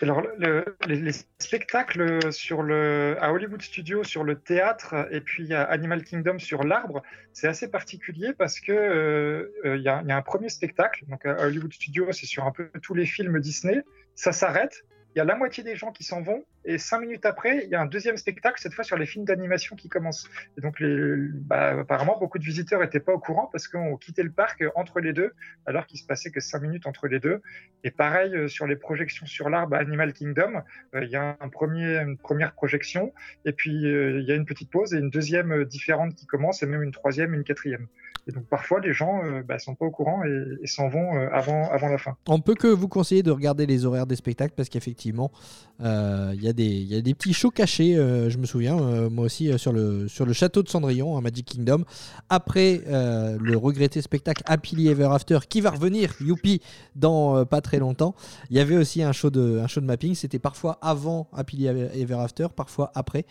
Alors, 0.01 0.22
le- 0.38 0.64
les, 0.86 0.97
les 0.97 1.12
spectacles 1.38 2.32
sur 2.32 2.62
le, 2.62 3.16
à 3.20 3.32
Hollywood 3.32 3.62
Studios 3.62 4.05
sur 4.05 4.24
le 4.24 4.40
théâtre 4.40 5.09
et 5.11 5.20
puis 5.20 5.53
à 5.55 5.62
Animal 5.62 6.03
Kingdom 6.03 6.38
sur 6.38 6.64
l'arbre, 6.64 7.03
c'est 7.32 7.47
assez 7.47 7.70
particulier 7.70 8.32
parce 8.32 8.59
que 8.59 8.72
euh, 8.72 9.53
euh, 9.64 9.76
il 9.76 9.82
y, 9.82 9.88
a, 9.88 10.01
il 10.03 10.09
y 10.09 10.12
a 10.12 10.16
un 10.16 10.22
premier 10.22 10.49
spectacle. 10.49 11.05
Donc 11.09 11.24
à 11.26 11.45
Hollywood 11.45 11.72
Studios, 11.72 12.11
c'est 12.12 12.26
sur 12.26 12.45
un 12.45 12.53
peu 12.53 12.70
tous 12.82 12.95
les 12.95 13.07
films 13.07 13.38
Disney. 13.40 13.82
Ça 14.14 14.32
s'arrête. 14.32 14.84
Il 15.15 15.19
y 15.19 15.21
a 15.21 15.25
la 15.25 15.37
moitié 15.37 15.63
des 15.63 15.77
gens 15.77 15.93
qui 15.93 16.05
s'en 16.05 16.23
vont 16.23 16.45
et 16.65 16.79
cinq 16.79 17.01
minutes 17.01 17.27
après, 17.27 17.65
il 17.65 17.71
y 17.71 17.75
a 17.75 17.81
un 17.81 17.87
deuxième 17.87 18.17
spectacle 18.17 18.61
cette 18.61 18.73
fois 18.73 18.85
sur 18.85 18.97
les 18.97 19.05
films 19.05 19.25
d'animation 19.25 19.77
qui 19.77 19.89
commence. 19.89 20.29
Et 20.57 20.61
donc, 20.61 20.81
les, 20.81 21.17
bah, 21.33 21.81
apparemment, 21.81 22.19
beaucoup 22.19 22.39
de 22.39 22.45
visiteurs 22.45 22.81
n'étaient 22.81 23.01
pas 23.01 23.13
au 23.13 23.19
courant 23.19 23.49
parce 23.51 23.69
qu'on 23.69 23.97
quittait 23.97 24.23
le 24.23 24.31
parc 24.31 24.65
entre 24.75 25.01
les 25.01 25.13
deux, 25.13 25.33
alors 25.67 25.87
qu'il 25.87 25.99
se 25.99 26.07
passait 26.07 26.31
que 26.31 26.41
cinq 26.41 26.63
minutes 26.63 26.87
entre 26.87 27.09
les 27.09 27.19
deux. 27.19 27.43
Et 27.85 27.91
pareil 27.91 28.35
euh, 28.35 28.49
sur 28.49 28.67
les 28.67 28.77
projections 28.77 29.27
sur 29.27 29.51
l'arbre 29.51 29.77
Animal 29.77 30.13
Kingdom, 30.13 30.63
euh, 30.95 31.05
il 31.05 31.11
y 31.11 31.17
a 31.17 31.37
un 31.41 31.49
premier, 31.49 31.99
une 31.99 32.17
première 32.17 32.53
projection, 32.55 33.13
et 33.45 33.53
puis 33.53 33.87
euh, 33.87 34.21
il 34.21 34.27
y 34.27 34.33
a 34.33 34.35
une 34.37 34.47
petite 34.47 34.71
pause 34.71 34.95
et 34.95 34.99
une 34.99 35.11
deuxième 35.11 35.65
différente 35.65 36.15
qui 36.15 36.27
commence, 36.27 36.63
et 36.63 36.67
même 36.67 36.83
une 36.83 36.93
troisième, 36.93 37.35
une 37.35 37.45
quatrième. 37.45 37.89
Et 38.29 38.33
donc 38.33 38.45
parfois 38.47 38.79
les 38.81 38.93
gens 38.93 39.20
ne 39.25 39.43
bah, 39.43 39.59
sont 39.59 39.75
pas 39.75 39.85
au 39.85 39.91
courant 39.91 40.23
et, 40.25 40.66
s'en 40.68 40.89
vont 40.89 41.16
euh, 41.16 41.29
avant, 41.33 41.68
avant 41.73 41.89
la 41.89 41.99
fin. 41.99 42.16
On 42.29 42.41
peut 42.41 42.55
que 42.55 42.68
vous 42.68 42.87
conseiller 42.87 43.25
de 43.25 43.33
regarder 43.33 43.66
les 43.66 43.85
horaires 43.85 44.07
des 44.07 44.14
spectacles 44.14 44.55
parce 44.57 44.68
qu'effectivement, 44.68 45.33
euh, 45.81 46.31
il 46.35 46.41
y, 46.43 46.47
a 46.49 46.53
des- 46.53 46.83
y 46.83 46.95
a 46.97 47.01
des 47.01 47.14
petits 47.14 47.33
shows 47.33 47.51
cachés. 47.51 47.97
euh, 47.97 48.31
je 48.31 48.39
me 48.39 48.47
souviens, 48.47 48.79
euh, 48.79 49.11
moi 49.11 49.25
aussi, 49.25 49.51
euh, 49.51 49.59
sur, 49.59 49.73
le, 49.73 50.07
sur 50.07 50.25
le 50.25 50.33
château 50.33 50.62
de 50.62 50.68
Cendrillon 50.68 51.16
à 51.16 51.20
Magic 51.20 51.47
Kingdom. 51.47 51.83
Après 52.29 52.83
euh, 52.87 53.37
le 53.41 53.57
regretté 53.57 54.01
spectacle 54.03 54.43
Happily 54.47 54.87
Ever 54.89 55.09
After 55.11 55.41
qui 55.49 55.61
va 55.61 55.70
revenir, 55.70 56.14
youpi, 56.20 56.61
dans 56.95 57.39
euh, 57.39 57.45
pas 57.45 57.61
très 57.61 57.81
longtemps. 57.81 58.14
Il 58.51 58.57
y 58.57 58.61
avait 58.61 58.77
aussi 58.77 59.03
un 59.03 59.12
show 59.12 59.31
de, 59.31 59.59
un 59.59 59.66
show 59.66 59.81
de 59.81 59.87
mapping. 59.87 60.14
C'était 60.14 60.39
parfois 60.39 60.79
avant 60.81 61.29
Happily 61.33 61.66
Ever 61.66 62.14
After, 62.20 62.47
parfois 62.55 62.93
après. 62.95 63.25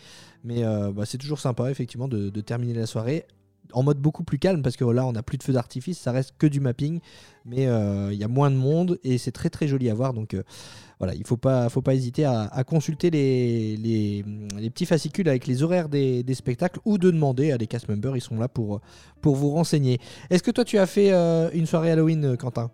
Mais 0.44 0.64
euh, 0.64 0.92
bah, 0.92 1.04
c'est 1.06 1.18
toujours 1.18 1.38
sympa, 1.40 1.70
effectivement, 1.70 2.08
de 2.08 2.40
terminer 2.42 2.74
la 2.74 2.86
soirée 2.86 3.24
en 3.72 3.82
mode 3.82 3.98
beaucoup 3.98 4.24
plus 4.24 4.38
calme 4.38 4.62
parce 4.62 4.76
que 4.76 4.84
là 4.84 5.06
on 5.06 5.12
n'a 5.12 5.22
plus 5.22 5.38
de 5.38 5.42
feu 5.42 5.52
d'artifice, 5.52 5.98
ça 5.98 6.12
reste 6.12 6.34
que 6.38 6.46
du 6.46 6.60
mapping, 6.60 7.00
mais 7.44 7.66
euh, 7.66 8.12
il 8.12 8.18
y 8.18 8.24
a 8.24 8.28
moins 8.28 8.50
de 8.50 8.56
monde 8.56 8.98
et 9.04 9.18
c'est 9.18 9.32
très 9.32 9.50
très 9.50 9.68
joli 9.68 9.90
à 9.90 9.94
voir. 9.94 10.12
Donc 10.12 10.34
euh, 10.34 10.42
voilà, 10.98 11.14
il 11.14 11.24
pas, 11.24 11.68
faut 11.68 11.82
pas 11.82 11.94
hésiter 11.94 12.24
à, 12.24 12.64
consulter 12.64 13.10
les, 13.10 14.24
petits 14.70 14.86
fascicules 14.86 15.28
avec 15.28 15.46
les 15.46 15.62
horaires 15.62 15.88
des, 15.88 16.24
spectacles 16.34 16.80
ou 16.84 16.98
de 16.98 17.10
demander 17.10 17.50
à 17.50 17.58
des 17.58 17.66
cast 17.66 17.88
members, 17.88 18.16
ils 18.16 18.20
sont 18.20 18.38
là 18.38 18.48
pour, 18.48 18.80
pour 19.20 19.34
vous 19.34 19.50
renseigner. 19.50 19.98
Est-ce 20.30 20.42
que 20.42 20.50
toi 20.50 20.64
tu 20.64 20.78
as 20.78 20.86
fait 20.86 21.12
euh, 21.12 21.50
une 21.52 21.66
soirée 21.66 21.90
Halloween, 21.90 22.36
Quentin? 22.36 22.70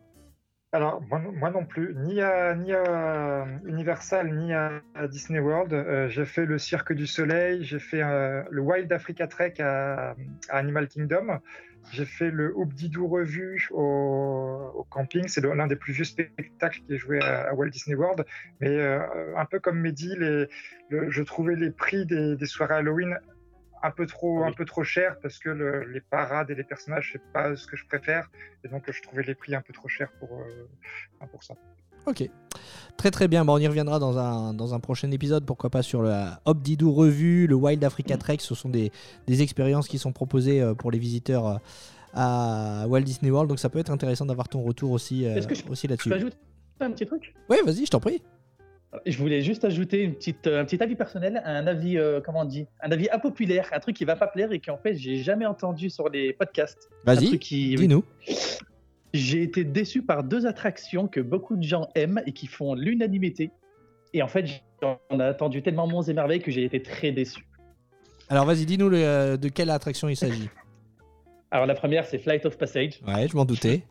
Alors, 0.72 1.00
moi, 1.00 1.50
non- 1.50 1.64
plus, 1.64 1.94
ni 1.94 2.20
à, 2.20 2.54
ni 2.54 2.74
à 2.74 3.46
Universal, 3.64 4.34
ni 4.36 4.52
à, 4.52 4.82
Disney 5.08 5.38
World. 5.38 5.72
Euh, 5.72 6.08
j'ai 6.10 6.26
fait 6.26 6.44
le 6.44 6.58
Cirque 6.58 6.92
du 6.92 7.06
Soleil, 7.06 7.64
j'ai 7.64 7.78
fait 7.78 8.02
euh, 8.02 8.42
le 8.50 8.60
Wild 8.60 8.92
Africa 8.92 9.26
Trek 9.26 9.54
à, 9.60 10.14
Animal 10.50 10.88
Kingdom, 10.88 11.38
j'ai 11.90 12.04
fait 12.04 12.30
le 12.30 12.54
Hoop-Didou 12.54 13.08
Revue 13.08 13.66
au, 13.70 14.72
au 14.74 14.84
camping. 14.90 15.26
C'est 15.26 15.42
l'un 15.42 15.66
des 15.66 15.76
plus 15.76 15.94
vieux 15.94 16.04
spectacles 16.04 16.80
qui 16.86 16.94
est 16.94 16.98
joué 16.98 17.22
à, 17.22 17.54
Walt 17.54 17.70
Disney 17.70 17.96
World. 17.96 18.26
Mais 18.60 18.68
euh, 18.68 19.00
un 19.38 19.46
peu 19.46 19.60
comme 19.60 19.80
Mehdi, 19.80 20.16
je 20.90 21.22
trouvais 21.22 21.56
les 21.56 21.70
prix 21.70 22.04
des 22.04 22.46
soirées 22.46 22.74
Halloween 22.74 23.18
un 23.82 23.90
peu 23.90 24.06
trop, 24.06 24.42
Oui. 24.42 24.48
un 24.48 24.52
peu 24.52 24.64
trop 24.64 24.82
chers 24.84 25.18
parce 25.20 25.38
que 25.38 25.48
le- 25.50 25.84
les 25.92 26.00
parades 26.00 26.50
et 26.50 26.54
les 26.54 26.64
personnages, 26.64 27.10
c'est 27.12 27.22
pas 27.32 27.54
ce 27.56 27.66
que 27.66 27.76
je 27.76 27.86
préfère. 27.86 28.30
Et 28.64 28.68
donc, 28.68 28.90
je 28.90 29.02
trouvais 29.02 29.22
les 29.22 29.34
prix 29.34 29.54
un 29.54 29.62
peu 29.62 29.72
trop 29.72 29.88
chers 29.88 30.10
pour, 30.18 30.30
euh, 30.32 31.26
pour 31.30 31.42
ça. 31.44 31.54
Ok. 32.06 32.28
Très 32.96 33.10
très 33.10 33.28
bien, 33.28 33.44
Bon, 33.44 33.54
on 33.54 33.58
y 33.58 33.66
reviendra 33.68 33.98
dans 33.98 34.18
un, 34.18 34.54
dans 34.54 34.72
un 34.74 34.80
prochain 34.80 35.10
épisode, 35.10 35.44
pourquoi 35.44 35.68
pas 35.70 35.82
sur 35.82 36.02
la 36.02 36.40
Hop 36.46 36.60
Didou 36.62 36.92
Revue, 36.92 37.46
le 37.46 37.54
Wild 37.54 37.84
Africa 37.84 38.16
Trek, 38.16 38.38
ce 38.40 38.54
sont 38.54 38.68
des, 38.70 38.90
des 39.26 39.42
expériences 39.42 39.88
qui 39.88 39.98
sont 39.98 40.12
proposées 40.12 40.60
euh, 40.62 40.74
pour 40.74 40.90
les 40.90 40.98
visiteurs 40.98 41.46
euh, 41.46 41.56
à 42.14 42.84
Walt 42.88 43.02
Disney 43.02 43.30
World, 43.30 43.48
donc 43.48 43.58
ça 43.58 43.68
peut 43.68 43.78
être 43.78 43.90
intéressant 43.90 44.24
d'avoir 44.26 44.48
ton 44.48 44.62
retour 44.62 44.90
aussi, 44.92 45.26
euh, 45.26 45.34
Est-ce 45.36 45.46
que 45.46 45.54
je- 45.54 45.66
aussi 45.68 45.86
là-dessus. 45.86 46.08
peux 46.08 46.14
ajouter 46.14 46.36
un 46.80 46.90
petit 46.92 47.04
truc? 47.06 47.34
Ouais, 47.50 47.58
vas-y, 47.64 47.84
je 47.84 47.90
t'en 47.90 48.00
prie. 48.00 48.22
Je 49.04 49.18
voulais 49.18 49.42
juste 49.42 49.64
ajouter 49.66 50.02
une 50.02 50.14
petite, 50.14 50.46
euh, 50.46 50.62
un 50.62 50.64
petit 50.64 50.82
avis 50.82 50.96
personnel, 50.96 51.42
un 51.44 51.66
avis, 51.66 51.98
euh, 51.98 52.20
comment 52.24 52.40
on 52.40 52.44
dit, 52.46 52.66
un 52.82 52.90
avis 52.90 53.08
impopulaire, 53.10 53.68
un 53.72 53.80
truc 53.80 53.94
qui 53.94 54.06
va 54.06 54.16
pas 54.16 54.26
plaire 54.28 54.50
et 54.50 54.60
qu'en 54.60 54.78
fait 54.78 54.94
j'ai 54.94 55.16
jamais 55.16 55.44
entendu 55.44 55.90
sur 55.90 56.08
les 56.08 56.32
podcasts. 56.32 56.88
Vas-y, 57.04 57.38
qui- 57.38 57.74
dis-nous. 57.74 58.02
J'ai 59.14 59.42
été 59.42 59.64
déçu 59.64 60.02
par 60.02 60.22
deux 60.24 60.46
attractions 60.46 61.06
que 61.06 61.20
beaucoup 61.20 61.56
de 61.56 61.62
gens 61.62 61.88
aiment 61.94 62.22
et 62.26 62.32
qui 62.32 62.46
font 62.46 62.74
l'unanimité. 62.74 63.50
Et 64.14 64.22
en 64.22 64.28
fait, 64.28 64.46
j'en 64.82 64.98
ai 65.18 65.22
attendu 65.22 65.62
tellement 65.62 65.86
monts 65.86 66.02
et 66.02 66.12
merveilles 66.14 66.40
que 66.42 66.50
j'ai 66.50 66.64
été 66.64 66.82
très 66.82 67.12
déçu. 67.12 67.46
Alors 68.30 68.44
vas-y, 68.46 68.64
dis-nous 68.66 68.92
euh, 68.94 69.36
de 69.36 69.48
quelle 69.48 69.70
attraction 69.70 70.08
il 70.08 70.16
s'agit. 70.16 70.48
Alors 71.50 71.64
la 71.66 71.74
première, 71.74 72.04
c'est 72.06 72.18
Flight 72.18 72.44
of 72.44 72.58
Passage. 72.58 73.00
Ouais, 73.06 73.26
je 73.28 73.34
m'en 73.36 73.46
doutais. 73.46 73.82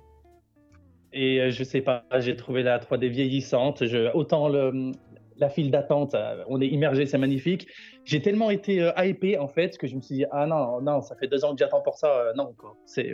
Et 1.19 1.39
euh, 1.41 1.49
je 1.49 1.63
sais 1.63 1.81
pas, 1.81 2.03
j'ai 2.19 2.35
trouvé 2.35 2.61
la 2.61 2.77
3D 2.77 3.07
vieillissante. 3.09 3.85
Je, 3.87 4.13
autant 4.13 4.49
le, 4.49 4.91
la 5.37 5.49
file 5.49 5.71
d'attente, 5.71 6.13
euh, 6.13 6.43
on 6.47 6.61
est 6.61 6.67
immergé, 6.67 7.07
c'est 7.07 7.17
magnifique. 7.17 7.67
J'ai 8.05 8.21
tellement 8.21 8.51
été 8.51 8.81
euh, 8.83 8.91
hypé 9.03 9.37
en 9.39 9.47
fait 9.47 9.77
que 9.79 9.87
je 9.87 9.95
me 9.95 10.01
suis 10.01 10.13
dit 10.15 10.25
ah 10.31 10.45
non 10.45 10.79
non, 10.79 11.01
ça 11.01 11.15
fait 11.15 11.27
deux 11.27 11.43
ans 11.43 11.53
que 11.53 11.59
j'attends 11.59 11.81
pour 11.81 11.97
ça. 11.97 12.07
euh, 12.19 12.33
non 12.35 12.53
quoi. 12.55 12.75
C'est, 12.85 13.13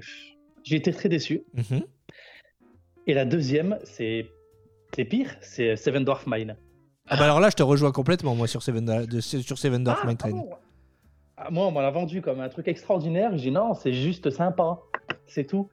j'ai 0.64 0.76
été 0.76 0.92
très 0.92 1.08
déçu. 1.08 1.44
Mhm. 1.54 1.84
Et 3.08 3.14
la 3.14 3.24
deuxième, 3.26 3.80
c'est 3.84 4.28
c'est 4.96 5.06
pire, 5.06 5.30
c'est 5.42 5.76
Seven 5.78 6.04
Dwarf 6.04 6.26
Mine. 6.28 6.58
Ah 7.08 7.16
bah 7.18 7.24
alors 7.26 7.40
là, 7.40 7.50
je 7.50 7.56
te 7.56 7.64
rejoins 7.64 7.92
complètement, 7.92 8.36
moi, 8.36 8.48
sur 8.48 8.62
Seven, 8.64 8.86
de- 9.08 9.20
sur 9.22 9.58
Seven 9.58 9.84
Dwarf 9.84 10.02
Ah, 10.04 10.08
Mine 10.08 10.18
Train. 10.18 10.32
pardon. 10.32 10.50
Ah, 11.38 11.50
moi, 11.52 11.68
on 11.68 11.80
l'a 11.80 11.90
vendu 11.90 12.22
comme 12.22 12.40
un 12.42 12.50
truc 12.50 12.68
extraordinaire. 12.68 13.32
J'ai 13.38 13.46
dit 13.50 13.52
non, 13.52 13.74
c'est 13.74 13.92
juste 13.94 14.30
sympa, 14.30 14.80
c'est 15.26 15.46
tout. 15.46 15.70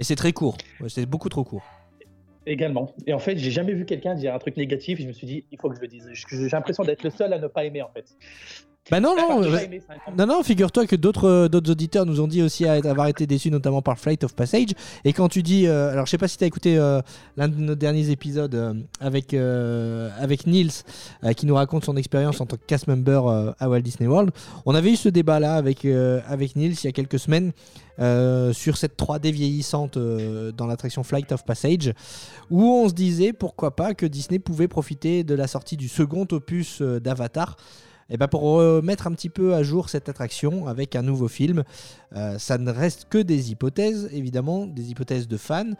Et 0.00 0.04
c'est 0.04 0.16
très 0.16 0.32
court. 0.32 0.56
C'est 0.88 1.06
beaucoup 1.06 1.28
trop 1.28 1.44
court. 1.44 1.62
Également. 2.46 2.92
Et 3.06 3.12
en 3.12 3.18
fait, 3.18 3.36
j'ai 3.36 3.50
jamais 3.50 3.74
vu 3.74 3.84
quelqu'un 3.84 4.14
dire 4.14 4.34
un 4.34 4.38
truc 4.38 4.56
négatif. 4.56 4.98
Je 4.98 5.06
me 5.06 5.12
suis 5.12 5.26
dit, 5.26 5.44
il 5.52 5.58
faut 5.60 5.68
que 5.68 5.76
je 5.76 5.82
le 5.82 5.88
dise. 5.88 6.10
J'ai 6.14 6.48
l'impression 6.48 6.82
d'être 6.82 7.04
le 7.04 7.10
seul 7.10 7.32
à 7.34 7.38
ne 7.38 7.46
pas 7.46 7.64
aimer 7.64 7.82
en 7.82 7.90
fait. 7.90 8.16
Bah 8.90 8.98
non, 8.98 9.14
Enfin, 9.16 9.40
non. 9.40 9.56
aimé, 9.58 9.82
Non, 10.16 10.26
non, 10.26 10.42
figure-toi 10.42 10.86
que 10.86 10.96
d'autres 10.96 11.28
euh, 11.28 11.48
d'autres 11.48 11.70
auditeurs 11.70 12.06
nous 12.06 12.20
ont 12.20 12.26
dit 12.26 12.42
aussi 12.42 12.66
à- 12.66 12.72
avoir 12.72 13.06
été 13.08 13.26
déçus, 13.26 13.50
notamment 13.50 13.82
par 13.82 13.98
Flight 13.98 14.24
of 14.24 14.34
Passage. 14.34 14.70
Et 15.04 15.12
quand 15.12 15.28
tu 15.28 15.42
dis. 15.42 15.66
euh, 15.66 15.92
alors, 15.92 16.06
je 16.06 16.10
sais 16.10 16.18
pas 16.18 16.26
si 16.28 16.38
tu 16.38 16.44
as 16.44 16.46
écouté 16.46 16.76
euh, 16.78 17.00
l'un 17.36 17.46
de 17.48 17.56
nos 17.56 17.74
derniers 17.76 18.10
épisodes 18.10 18.54
euh, 18.54 18.74
avec, 18.98 19.34
avec 19.34 20.46
Niels, 20.46 20.70
qui 21.36 21.46
nous 21.46 21.54
raconte 21.54 21.84
son 21.84 21.96
expérience 21.96 22.40
en 22.40 22.46
tant 22.46 22.56
que 22.56 22.64
cast 22.66 22.86
member 22.88 23.54
à 23.58 23.68
Walt 23.68 23.82
Disney 23.82 24.08
World. 24.08 24.30
On 24.66 24.74
avait 24.74 24.92
eu 24.92 24.96
ce 24.96 25.08
débat-là 25.08 25.54
avec, 25.54 25.84
avec 25.84 26.56
Niels 26.56 26.72
il 26.72 26.84
y 26.84 26.88
a 26.88 26.92
quelques 26.92 27.18
semaines. 27.18 27.52
euh, 28.00 28.54
sur 28.54 28.78
cette 28.78 28.96
3D 28.98 29.30
vieillissante 29.30 29.98
euh, 29.98 30.52
dans 30.52 30.66
l'attraction 30.66 31.02
Flight 31.02 31.30
of 31.32 31.44
Passage, 31.44 31.92
où 32.48 32.64
on 32.64 32.88
se 32.88 32.94
disait 32.94 33.34
pourquoi 33.34 33.76
pas 33.76 33.92
que 33.92 34.06
Disney 34.06 34.38
pouvait 34.38 34.68
profiter 34.68 35.22
de 35.22 35.34
la 35.34 35.46
sortie 35.46 35.76
du 35.76 35.86
second 35.86 36.26
opus 36.32 36.80
euh, 36.80 36.98
d'Avatar 36.98 37.56
et 38.10 38.16
ben 38.16 38.26
pour 38.28 38.42
remettre 38.42 39.06
un 39.06 39.12
petit 39.12 39.28
peu 39.28 39.54
à 39.54 39.62
jour 39.62 39.88
cette 39.88 40.08
attraction 40.08 40.66
avec 40.66 40.96
un 40.96 41.02
nouveau 41.02 41.28
film. 41.28 41.62
Euh, 42.16 42.38
ça 42.38 42.58
ne 42.58 42.70
reste 42.70 43.08
que 43.08 43.18
des 43.18 43.52
hypothèses, 43.52 44.08
évidemment, 44.12 44.66
des 44.66 44.90
hypothèses 44.90 45.28
de 45.28 45.36
fans. 45.36 45.72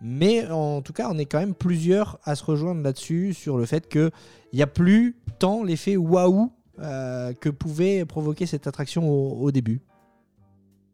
Mais 0.00 0.46
en 0.50 0.82
tout 0.82 0.92
cas, 0.92 1.08
on 1.10 1.18
est 1.18 1.26
quand 1.26 1.38
même 1.38 1.54
plusieurs 1.54 2.18
à 2.24 2.34
se 2.34 2.44
rejoindre 2.44 2.82
là-dessus 2.82 3.32
sur 3.34 3.56
le 3.56 3.66
fait 3.66 3.88
qu'il 3.88 4.10
n'y 4.52 4.62
a 4.62 4.66
plus 4.66 5.16
tant 5.38 5.62
l'effet 5.62 5.96
waouh 5.96 6.50
euh, 6.80 7.32
que 7.34 7.48
pouvait 7.48 8.04
provoquer 8.04 8.46
cette 8.46 8.66
attraction 8.66 9.08
au, 9.08 9.50
début. 9.52 9.80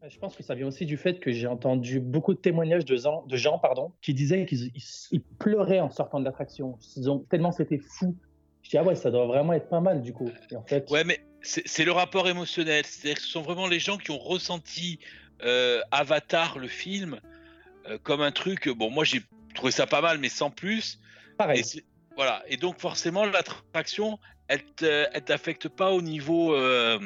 Je 0.09 0.19
pense 0.19 0.37
que 0.37 0.43
ça 0.43 0.55
vient 0.55 0.67
aussi 0.67 0.87
du 0.87 0.97
fait 0.97 1.21
que 1.21 1.31
j'ai 1.31 1.47
entendu 1.47 2.01
beaucoup 2.01 2.35
de 2.35 2.39
témoignages 2.39 2.85
de 2.85 2.97
gens, 2.97 3.59
pardon, 3.59 3.93
qui 4.03 4.13
disaient 4.13 4.45
qu'ils 4.45 4.71
ils- 4.75 5.09
ils 5.13 5.23
pleuraient 5.23 5.81
en 5.81 5.91
sortant 5.91 6.19
de 6.19 6.25
l'attraction. 6.25 6.79
Tellement 7.29 7.53
c'était 7.53 7.79
fou. 7.79 8.17
Je 8.63 8.71
dis 8.71 8.79
ah 8.79 8.83
ouais, 8.83 8.95
ça 8.95 9.11
doit 9.11 9.27
vraiment 9.27 9.53
être 9.53 9.69
pas 9.69 9.81
mal 9.81 10.03
du 10.03 10.13
coup. 10.13 10.31
Et 10.51 10.57
en 10.57 10.63
fait, 10.63 10.89
Ouais, 10.91 11.05
mais 11.05 11.21
c'est 11.43 11.85
le 11.85 11.93
rapport 11.93 12.29
émotionnel. 12.29 12.85
C'est-à-dire 12.85 13.17
que 13.17 13.23
ce 13.23 13.29
sont 13.29 13.43
vraiment 13.43 13.67
les 13.67 13.79
gens 13.81 13.97
qui 13.97 14.11
ont 14.11 14.19
ressenti 14.19 14.99
euh, 15.43 15.81
Avatar, 15.91 16.59
le 16.59 16.69
film, 16.69 17.19
euh, 17.89 17.97
comme 18.03 18.21
un 18.21 18.33
truc. 18.33 18.69
Bon, 18.69 18.91
moi 18.91 19.05
j'ai 19.05 19.23
trouvé 19.55 19.73
ça 19.73 19.87
pas 19.87 20.03
mal, 20.03 20.19
mais 20.19 20.29
sans 20.29 20.51
plus. 20.51 21.01
pareil. 21.39 21.61
Et 21.61 21.83
voilà. 22.15 22.43
Et 22.49 22.57
donc 22.59 22.79
forcément, 22.79 23.25
l'attraction, 23.25 24.19
elle 24.49 24.63
te- 24.65 25.07
elle 25.13 25.23
t'affecte 25.25 25.69
pas 25.69 25.91
au 25.93 26.03
niveau. 26.03 26.55
euh, 26.55 26.99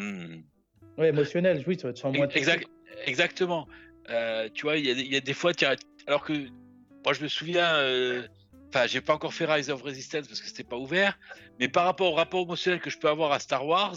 Ouais, 0.99 1.09
émotionnel, 1.09 1.63
oui, 1.67 1.77
vas 1.77 1.93
te 1.93 1.99
sentir 1.99 2.19
moins 2.19 2.29
exact- 2.29 2.69
exactement. 3.07 3.69
Euh, 4.11 4.49
tu 4.53 4.63
vois, 4.63 4.77
il 4.77 4.87
y, 4.87 4.91
a 4.91 4.95
des- 4.95 5.03
il 5.03 5.13
y 5.13 5.17
a 5.17 5.21
des 5.21 5.33
fois, 5.35 5.53
alors 6.07 6.25
que 6.25 6.33
moi 7.05 7.13
je 7.13 7.23
me 7.23 7.29
souviens. 7.29 7.75
Enfin, 8.75 8.89
j'ai 8.89 9.01
pas 9.01 9.15
encore 9.15 9.33
fait 9.33 9.45
Rise 9.45 9.71
of 9.71 9.83
Resistance 9.83 10.27
parce 10.27 10.41
que 10.41 10.49
c'était 10.49 10.65
pas 10.65 10.77
ouvert, 10.77 11.17
mais 11.61 11.69
par 11.69 11.85
rapport 11.85 12.11
au 12.13 12.17
rapport 12.17 12.41
émotionnel 12.43 12.81
que 12.81 12.91
je 12.91 12.99
peux 12.99 13.09
avoir 13.09 13.31
à 13.31 13.39
Star 13.39 13.65
Wars, 13.65 13.95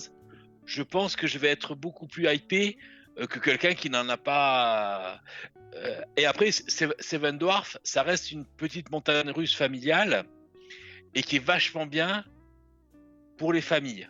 je 0.68 0.84
pense 0.84 1.16
que 1.16 1.26
je 1.26 1.40
vais 1.40 1.48
être 1.48 1.74
beaucoup 1.74 2.06
plus 2.06 2.32
hypé 2.32 2.78
euh, 3.18 3.26
que 3.26 3.40
quelqu'un 3.40 3.74
qui 3.74 3.90
n'en 3.90 4.08
a 4.08 4.18
pas. 4.18 5.20
Euh, 5.74 6.00
et 6.16 6.28
après, 6.28 6.52
Se- 6.52 6.94
Seven 7.00 7.40
Dwarf, 7.40 7.78
ça 7.82 8.04
reste 8.04 8.32
une 8.32 8.46
petite 8.46 8.92
montagne 8.92 9.32
russe 9.32 9.56
familiale 9.56 10.26
et 11.16 11.24
qui 11.24 11.38
est 11.38 11.44
vachement 11.44 11.88
bien 11.88 12.24
pour 13.40 13.54
les 13.54 13.62
familles. 13.62 14.08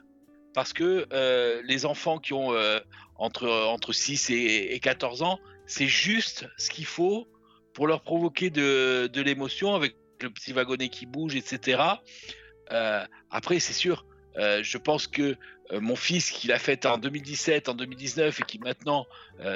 Parce 0.53 0.73
que 0.73 1.07
euh, 1.13 1.61
les 1.63 1.85
enfants 1.85 2.17
qui 2.19 2.33
ont 2.33 2.51
entre, 3.15 3.47
entre 3.47 3.93
6 3.93 4.31
et, 4.31 4.73
et 4.75 4.79
14 4.81 5.21
ans, 5.21 5.39
c'est 5.65 5.87
juste 5.87 6.45
ce 6.57 6.69
qu'il 6.69 6.85
faut 6.85 7.25
pour 7.73 7.87
leur 7.87 8.01
provoquer 8.01 8.49
de, 8.49 9.07
de 9.07 9.21
l'émotion 9.21 9.73
avec 9.73 9.95
le 10.23 10.29
petit 10.29 10.53
wagonnet 10.53 10.89
qui 10.89 11.05
bouge, 11.05 11.35
etc. 11.35 11.81
Euh, 12.71 13.05
après, 13.29 13.59
c'est 13.59 13.73
sûr, 13.73 14.05
euh, 14.37 14.61
je 14.63 14.77
pense 14.77 15.07
que 15.07 15.35
euh, 15.71 15.79
mon 15.79 15.95
fils, 15.95 16.31
qui 16.31 16.47
l'a 16.47 16.59
fait 16.59 16.85
en 16.85 16.97
2017, 16.97 17.69
en 17.69 17.73
2019 17.73 18.39
et 18.39 18.43
qui 18.43 18.59
maintenant 18.59 19.05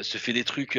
se 0.02 0.18
fait 0.18 0.34
des 0.34 0.44
trucs 0.44 0.78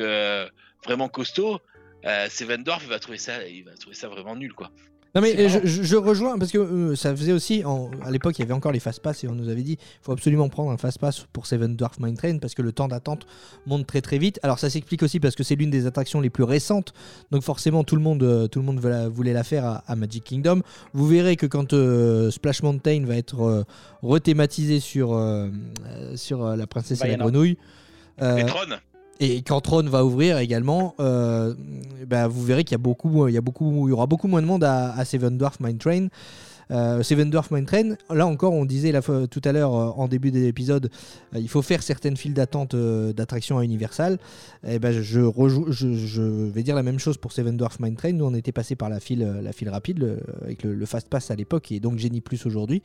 vraiment 0.84 1.08
costauds, 1.08 1.60
euh, 2.04 2.28
Seven 2.28 2.64
Dwarf, 2.64 2.82
il 2.84 2.88
va 2.88 2.98
trouver 2.98 3.18
ça, 3.18 3.46
il 3.46 3.64
va 3.64 3.74
trouver 3.74 3.94
ça 3.94 4.08
vraiment 4.08 4.36
nul, 4.36 4.52
quoi. 4.54 4.70
Non 5.14 5.20
mais 5.20 5.32
C'est 5.36 5.48
je, 5.50 5.66
je- 5.66 5.82
je 5.82 5.96
rejoins 5.96 6.38
parce 6.38 6.50
que 6.50 6.56
euh, 6.56 6.96
ça 6.96 7.14
faisait 7.14 7.32
aussi 7.32 7.64
en- 7.66 7.90
à 8.02 8.10
l'époque 8.10 8.38
il 8.38 8.40
y 8.40 8.44
avait 8.44 8.54
encore 8.54 8.72
les 8.72 8.80
fast 8.80 9.00
pass 9.00 9.22
et 9.24 9.28
on 9.28 9.34
nous 9.34 9.50
avait 9.50 9.62
dit 9.62 9.72
il 9.80 9.98
faut 10.00 10.12
absolument 10.12 10.48
prendre 10.48 10.70
un 10.70 10.78
fast 10.78 10.98
pass 10.98 11.26
pour 11.34 11.46
Seven 11.46 11.76
Dwarf 11.76 11.98
Mine 12.00 12.16
Train 12.16 12.38
parce 12.38 12.54
que 12.54 12.62
le 12.62 12.72
temps 12.72 12.88
d'attente 12.88 13.26
monte 13.66 13.86
très 13.86 14.00
très 14.00 14.16
vite. 14.16 14.40
Alors 14.42 14.58
ça 14.58 14.70
s'explique 14.70 15.02
aussi 15.02 15.20
parce 15.20 15.34
que 15.34 15.42
c'est 15.42 15.54
l'une 15.54 15.68
des 15.70 15.84
attractions 15.86 16.22
les 16.22 16.30
plus 16.30 16.44
récentes 16.44 16.94
donc 17.30 17.42
forcément 17.42 17.84
tout 17.84 17.94
le 17.96 18.00
monde 18.02 18.22
euh, 18.22 18.46
tout 18.48 18.58
le 18.60 18.64
monde 18.64 18.82
la- 18.82 19.08
voulait 19.10 19.34
la 19.34 19.44
faire 19.44 19.66
à, 19.66 19.84
à 19.86 19.96
Magic 19.96 20.24
Kingdom. 20.24 20.62
Vous 20.94 21.06
verrez 21.06 21.36
que 21.36 21.44
quand 21.46 21.74
euh, 21.74 22.30
Splash 22.30 22.62
Mountain 22.62 23.04
va 23.04 23.16
être 23.16 23.42
euh, 23.42 23.64
rethématisé 24.02 24.80
sur 24.80 25.12
euh, 25.12 25.48
euh, 25.88 26.16
sur 26.16 26.42
euh, 26.46 26.56
la 26.56 26.66
princesse 26.66 27.02
et 27.04 27.08
la 27.08 27.16
grenouille. 27.24 27.58
euh, 28.22 28.36
et 29.20 29.42
quand 29.42 29.60
Tron 29.60 29.84
va 29.84 30.04
ouvrir 30.04 30.38
également, 30.38 30.94
euh, 31.00 31.54
bah, 32.06 32.26
vous 32.28 32.42
verrez 32.42 32.64
qu'il 32.64 32.72
y 32.72 32.80
y 33.30 33.34
y 33.34 33.92
aura 33.92 34.06
beaucoup 34.06 34.28
moins 34.28 34.42
de 34.42 34.46
monde 34.46 34.64
à, 34.64 34.92
à 34.92 35.04
Seven 35.04 35.38
Dwarf 35.38 35.60
Mine 35.60 35.78
Train. 35.78 36.08
Euh, 36.72 37.02
Seven 37.02 37.30
Dwarf 37.30 37.50
Mine 37.50 37.66
Train, 37.66 37.96
là 38.10 38.26
encore, 38.26 38.54
on 38.54 38.64
disait 38.64 38.92
tout 39.30 39.40
à 39.44 39.52
l'heure 39.52 39.74
euh, 39.74 39.90
en 39.96 40.08
début 40.08 40.30
de 40.30 40.38
l'épisode, 40.38 40.90
euh, 41.34 41.38
il 41.38 41.48
faut 41.48 41.62
faire 41.62 41.82
certaines 41.82 42.16
files 42.16 42.34
d'attente 42.34 42.74
euh, 42.74 43.12
d'attractions 43.12 43.58
à 43.58 43.64
Universal. 43.64 44.18
Et 44.66 44.78
ben, 44.78 44.92
je, 44.92 46.50
vais 46.50 46.62
dire 46.62 46.74
la 46.74 46.82
même 46.82 46.98
chose 46.98 47.18
pour 47.18 47.32
Seven 47.32 47.56
Dwarf 47.56 47.78
Mine 47.80 47.96
Train. 47.96 48.12
Nous, 48.12 48.24
on 48.24 48.34
était 48.34 48.52
passé 48.52 48.74
par 48.74 48.88
la 48.88 49.00
file, 49.00 49.40
la 49.42 49.52
file 49.52 49.68
rapide 49.68 49.98
le- 49.98 50.20
avec 50.42 50.62
le, 50.62 50.86
Fast 50.86 51.08
Pass 51.08 51.30
à 51.30 51.36
l'époque 51.36 51.70
et 51.72 51.80
donc 51.80 51.98
Genie 51.98 52.20
Plus 52.20 52.44
aujourd'hui. 52.46 52.82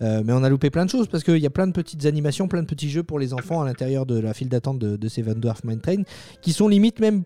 Mais 0.00 0.32
on 0.32 0.42
a 0.42 0.48
loupé 0.48 0.70
plein 0.70 0.84
de 0.84 0.90
choses 0.90 1.08
parce 1.08 1.24
qu'il 1.24 1.38
y 1.38 1.46
a 1.46 1.50
plein 1.50 1.66
de 1.66 1.72
petites 1.72 2.04
animations, 2.06 2.48
plein 2.48 2.62
de 2.62 2.66
petits 2.66 2.90
jeux 2.90 3.02
pour 3.02 3.18
les 3.18 3.32
enfants 3.32 3.62
à 3.62 3.64
l'intérieur 3.64 4.06
de 4.06 4.18
la 4.18 4.34
file 4.34 4.48
d'attente 4.48 4.78
de, 4.78 4.96
de 4.96 5.08
Seven 5.08 5.40
Dwarf 5.40 5.64
Mine 5.64 5.80
Train 5.80 6.02
qui 6.40 6.52
sont 6.52 6.68
limite 6.68 7.00
même, 7.00 7.24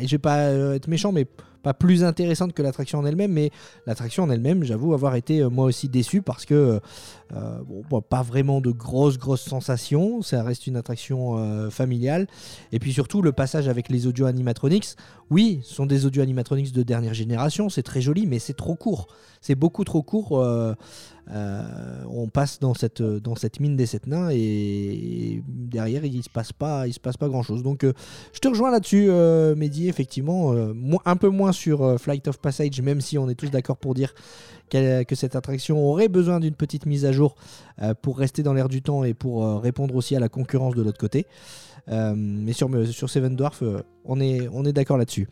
je 0.00 0.08
vais 0.08 0.18
pas 0.18 0.50
être 0.74 0.88
méchant, 0.88 1.12
mais 1.12 1.26
pas 1.62 1.74
plus 1.74 2.04
intéressantes 2.04 2.52
que 2.52 2.62
l'attraction 2.62 2.98
en 2.98 3.06
elle-même. 3.06 3.32
Mais 3.32 3.50
l'attraction 3.86 4.24
en 4.24 4.30
elle-même, 4.30 4.64
j'avoue 4.64 4.94
avoir 4.94 5.14
été 5.14 5.40
euh, 5.40 5.50
moi 5.50 5.66
aussi 5.66 5.88
déçu 5.88 6.22
parce 6.22 6.44
que, 6.44 6.80
euh, 7.34 7.58
bon, 7.66 7.82
bon, 7.88 8.00
pas 8.02 8.22
vraiment 8.22 8.60
de 8.60 8.70
grosses, 8.70 9.18
grosses 9.18 9.42
sensations. 9.42 10.22
Ça 10.22 10.42
reste 10.42 10.66
une 10.66 10.76
attraction 10.76 11.38
euh, 11.38 11.70
familiale. 11.70 12.26
Et 12.72 12.78
puis 12.78 12.92
surtout, 12.92 13.22
le 13.22 13.32
passage 13.32 13.68
avec 13.68 13.88
les 13.88 14.06
audio 14.06 14.26
animatronics. 14.26 14.96
Oui, 15.30 15.60
ce 15.62 15.74
sont 15.74 15.86
des 15.86 16.06
audio 16.06 16.22
animatronics 16.22 16.72
de 16.72 16.82
dernière 16.82 17.12
génération, 17.12 17.68
c'est 17.68 17.82
très 17.82 18.00
joli, 18.00 18.26
mais 18.26 18.38
c'est 18.38 18.54
trop 18.54 18.74
court. 18.74 19.08
C'est 19.42 19.54
beaucoup 19.54 19.84
trop 19.84 20.02
court. 20.02 20.38
euh, 20.38 20.74
euh, 21.30 21.62
on 22.08 22.28
passe 22.28 22.58
dans 22.58 22.72
cette, 22.74 23.02
dans 23.02 23.36
cette 23.36 23.60
mine 23.60 23.76
des 23.76 23.86
sept 23.86 24.06
nains 24.06 24.30
et 24.32 25.42
derrière 25.46 26.04
il 26.04 26.22
se 26.22 26.30
passe 26.30 26.52
pas, 26.52 26.86
il 26.86 26.92
se 26.94 27.00
passe 27.00 27.16
pas 27.16 27.28
grand 27.28 27.42
chose. 27.42 27.62
Donc 27.62 27.84
euh, 27.84 27.92
je 28.32 28.38
te 28.38 28.48
rejoins 28.48 28.70
là-dessus, 28.70 29.06
euh, 29.10 29.54
Mehdi, 29.54 29.88
effectivement, 29.88 30.52
euh, 30.54 30.72
un 31.04 31.16
peu 31.16 31.28
moins 31.28 31.52
sur 31.52 32.00
Flight 32.00 32.28
of 32.28 32.38
Passage, 32.38 32.80
même 32.80 33.00
si 33.00 33.18
on 33.18 33.28
est 33.28 33.34
tous 33.34 33.50
d'accord 33.50 33.76
pour 33.76 33.94
dire 33.94 34.14
que 34.70 35.14
cette 35.14 35.34
attraction 35.34 35.78
aurait 35.86 36.08
besoin 36.08 36.40
d'une 36.40 36.54
petite 36.54 36.84
mise 36.84 37.06
à 37.06 37.12
jour 37.12 37.36
pour 38.02 38.18
rester 38.18 38.42
dans 38.42 38.52
l'air 38.52 38.68
du 38.68 38.82
temps 38.82 39.02
et 39.02 39.14
pour 39.14 39.62
répondre 39.62 39.94
aussi 39.94 40.14
à 40.14 40.20
la 40.20 40.28
concurrence 40.28 40.74
de 40.74 40.82
l'autre 40.82 40.98
côté. 40.98 41.24
Mais 41.86 42.52
sur, 42.52 42.68
sur 42.92 43.08
Seven 43.08 43.34
Dwarf, 43.34 43.62
on 44.04 44.20
est, 44.20 44.46
on 44.52 44.66
est 44.66 44.74
d'accord 44.74 44.98
là-dessus. 44.98 45.26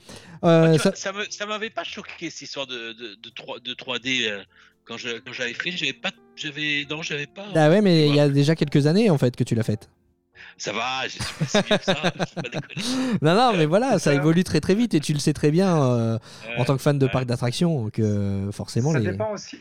Ça- 0.96 1.12
ça, 1.28 1.46
m'avait 1.46 1.68
pas 1.68 1.84
choqué 1.84 2.30
cette 2.30 2.40
histoire 2.42 2.66
de, 2.66 2.94
de, 2.94 3.14
de, 3.22 3.30
3, 3.34 3.60
de 3.60 3.74
3D 3.74 4.26
euh, 4.26 4.42
quand, 4.86 4.96
je, 4.96 5.18
quand 5.18 5.32
j'avais 5.32 5.54
fait. 5.54 5.70
J'avais 5.72 5.92
pas, 5.92 6.10
j'avais, 6.36 6.86
non, 6.90 7.02
j'avais 7.02 7.26
pas. 7.26 7.46
Ah 7.54 7.68
ouais, 7.68 7.80
mais 7.82 8.08
il 8.08 8.14
y 8.14 8.20
a 8.20 8.28
déjà 8.28 8.54
quelques 8.54 8.86
années 8.86 9.10
en 9.10 9.18
fait 9.18 9.34
que 9.36 9.44
tu 9.44 9.54
l'as 9.54 9.62
faite. 9.62 9.88
Ça 10.58 10.72
va, 10.72 11.04
je 11.04 11.10
suis 11.10 11.20
pas 11.68 11.78
ça. 11.78 11.94
pas. 11.94 12.12
Non, 13.22 13.34
non, 13.34 13.52
mais 13.56 13.66
voilà, 13.66 13.92
ça 13.92 13.98
ça. 13.98 14.14
évolue 14.14 14.42
très 14.44 14.60
très 14.60 14.74
vite 14.74 14.94
et 14.94 15.00
tu 15.00 15.12
le 15.12 15.18
sais 15.18 15.32
très 15.34 15.50
bien 15.50 15.76
euh, 15.82 16.18
en 16.56 16.62
Euh, 16.62 16.64
tant 16.64 16.76
que 16.76 16.82
fan 16.82 16.98
de 16.98 17.06
ouais. 17.06 17.12
parc 17.12 17.26
d'attractions 17.26 17.90
que 17.90 18.48
forcément 18.52 18.92
Ça 18.92 18.98
les. 19.00 19.10
dépend 19.12 19.32
aussi 19.32 19.58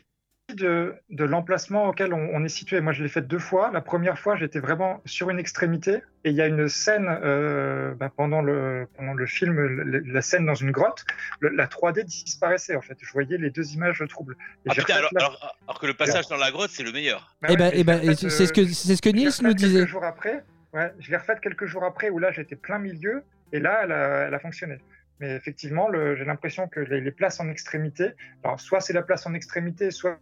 de, 0.55 0.95
de 1.09 1.23
l'emplacement 1.23 1.87
auquel 1.89 2.13
on, 2.13 2.29
on 2.33 2.43
est 2.43 2.49
situé. 2.49 2.81
Moi, 2.81 2.93
je 2.93 3.03
l'ai 3.03 3.09
fait 3.09 3.21
deux 3.21 3.39
fois. 3.39 3.69
La 3.71 3.81
première 3.81 4.17
fois, 4.17 4.35
j'étais 4.35 4.59
vraiment 4.59 5.01
sur 5.05 5.29
une 5.29 5.37
extrémité 5.39 6.01
et 6.23 6.31
il 6.31 6.35
y 6.35 6.41
a 6.41 6.47
une 6.47 6.67
scène 6.67 7.07
euh, 7.23 7.93
bah, 7.93 8.11
pendant, 8.15 8.41
le, 8.41 8.87
pendant 8.97 9.13
le 9.13 9.25
film, 9.25 9.53
le- 9.59 9.99
la 9.99 10.21
scène 10.21 10.45
dans 10.45 10.55
une 10.55 10.71
grotte, 10.71 11.05
le- 11.39 11.49
la 11.49 11.67
3D 11.67 12.03
disparaissait 12.03 12.75
en 12.75 12.81
fait. 12.81 12.97
Je 13.01 13.11
voyais 13.11 13.37
les 13.37 13.51
deux 13.51 13.73
images 13.73 14.03
troubles. 14.09 14.35
Et 14.65 14.69
Ah 14.71 14.73
putain, 14.75 14.95
alors, 14.95 15.09
la- 15.13 15.21
alors- 15.25 15.55
alors 15.67 15.79
que 15.79 15.85
le 15.85 15.93
passage 15.93 16.27
dans 16.27 16.37
la 16.37 16.49
grotte, 16.51 16.71
c'est 16.71 16.83
le 16.83 16.91
meilleur. 16.91 17.35
Bah 17.41 17.49
Eh 17.49 17.51
ouais, 17.51 17.57
ben, 17.57 17.67
et 17.67 17.79
eh 17.79 17.83
ben, 17.83 17.93
et 18.01 18.09
refaite, 18.09 18.29
c'est 18.29 18.45
ce 18.47 18.53
que 18.53 18.61
euh, 18.61 18.67
c'est 18.67 18.95
ce 18.95 19.01
que 19.01 19.09
Nils 19.09 19.29
nous 19.43 19.53
disait. 19.53 19.79
Quelques 19.79 19.89
jours 19.89 20.03
après, 20.05 20.43
ouais, 20.73 20.91
je 20.99 21.11
l'ai 21.11 21.17
refaite 21.17 21.39
quelques 21.41 21.65
jours 21.65 21.83
après 21.83 22.09
où 22.09 22.17
là 22.19 22.31
j'étais 22.31 22.55
plein 22.55 22.79
milieu 22.79 23.23
et 23.51 23.59
là 23.59 23.81
elle 23.83 23.91
a, 23.91 24.07
elle 24.27 24.33
a 24.33 24.39
fonctionné. 24.39 24.77
Mais 25.21 25.33
effectivement, 25.35 25.87
le- 25.87 26.15
j'ai 26.15 26.25
l'impression 26.25 26.67
que 26.67 26.81
les, 26.81 26.99
les 26.99 27.11
places 27.11 27.39
en 27.39 27.47
extrémité, 27.49 28.09
alors 28.43 28.59
soit 28.59 28.81
c'est 28.81 28.91
la 28.93 29.01
place 29.03 29.25
en 29.25 29.33
extrémité, 29.33 29.89
soit 29.91 30.19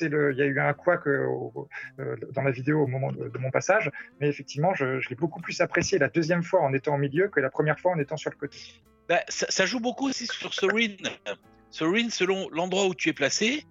il 0.00 0.36
y 0.36 0.42
a 0.42 0.46
eu 0.46 0.60
un 0.60 0.72
couac 0.72 1.06
au- 1.06 1.68
euh, 1.98 2.16
dans 2.32 2.42
la 2.42 2.50
vidéo 2.50 2.82
au 2.82 2.86
moment 2.86 3.12
de, 3.12 3.30
mon 3.38 3.50
passage, 3.50 3.90
mais 4.20 4.28
effectivement, 4.28 4.74
je, 4.74 5.08
l'ai 5.08 5.16
beaucoup 5.16 5.40
plus 5.40 5.60
apprécié 5.60 5.98
la 5.98 6.08
deuxième 6.08 6.42
fois 6.42 6.62
en 6.62 6.72
étant 6.72 6.94
au 6.94 6.98
milieu 6.98 7.28
que 7.28 7.40
la 7.40 7.50
première 7.50 7.78
fois 7.78 7.92
en 7.92 7.98
étant 7.98 8.16
sur 8.16 8.30
le 8.30 8.36
côté. 8.36 8.58
Bah, 9.08 9.20
ça, 9.28 9.66
joue 9.66 9.80
beaucoup 9.80 10.08
aussi 10.08 10.26
sur 10.26 10.52
Sorin. 10.52 10.96
Sorin, 11.70 12.10
selon 12.10 12.48
l'endroit 12.50 12.86
où 12.86 12.94
tu 12.94 13.08
es 13.08 13.12
placé, 13.12 13.64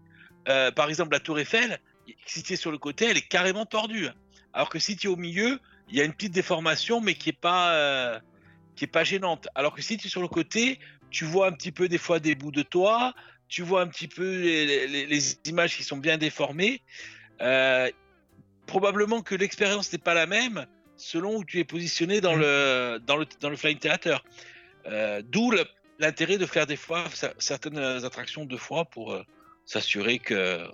euh, 0.48 0.72
par 0.72 0.90
exemple 0.90 1.12
la 1.14 1.20
tour 1.20 1.40
Eiffel, 1.40 1.80
si 2.26 2.44
tu 2.44 2.54
es 2.54 2.56
sur 2.56 2.72
le 2.72 2.78
côté, 2.78 3.10
elle 3.10 3.18
est 3.18 3.28
carrément 3.28 3.66
tordue. 3.66 4.08
Alors 4.54 4.70
que 4.70 4.80
si 4.80 4.96
tu 4.96 5.08
es 5.08 5.10
au 5.10 5.18
milieu, 5.18 5.60
il 5.90 5.98
y 5.98 6.02
a 6.02 6.04
une 6.04 6.14
petite 6.14 6.34
déformation, 6.34 7.02
mais 7.02 7.16
qui 7.16 7.30
est 7.30 7.40
pas, 7.40 7.74
euh, 7.74 8.20
pas 8.92 9.04
gênante. 9.04 9.48
Alors 9.56 9.74
que 9.74 9.82
si 9.82 9.98
tu 9.98 10.08
es 10.08 10.10
sur 10.10 10.22
le 10.22 10.28
côté, 10.28 10.80
tu 11.10 11.26
vois 11.26 11.48
un 11.48 11.52
petit 11.52 11.72
peu 11.72 11.88
des 11.88 11.98
fois 11.98 12.20
des 12.20 12.36
bouts 12.36 12.52
de 12.52 12.62
toit, 12.62 13.14
tu 13.48 13.62
vois 13.64 13.82
un 13.82 13.88
petit 13.88 14.08
peu 14.08 14.42
les, 14.42 14.88
les- 14.88 15.06
les 15.06 15.38
images 15.46 15.76
qui 15.78 15.84
sont 15.84 15.98
bien 15.98 16.18
déformées. 16.18 16.82
Euh, 17.42 17.90
probablement 18.66 19.22
que 19.22 19.36
l'expérience 19.36 19.92
n'est 19.92 20.00
pas 20.00 20.14
la 20.14 20.26
même 20.26 20.66
selon 20.98 21.36
où 21.38 21.44
tu 21.46 21.60
es 21.60 21.64
positionné 21.66 22.22
dans 22.22 22.36
le, 22.36 23.00
dans 23.06 23.18
le, 23.18 23.26
dans 23.42 23.50
le 23.50 23.56
Flying 23.58 23.78
Theater. 23.80 24.24
Euh, 24.88 25.22
D'où 25.24 25.52
l'intérêt 26.00 26.38
de 26.38 26.46
faire 26.46 26.66
des 26.68 26.76
fois 26.78 27.04
cer- 27.10 27.34
certaines 27.40 27.78
attractions 27.78 28.46
deux 28.46 28.58
fois 28.58 28.86
pour 28.86 29.14
euh, 29.14 29.24
s'assurer 29.66 30.20
que 30.20 30.66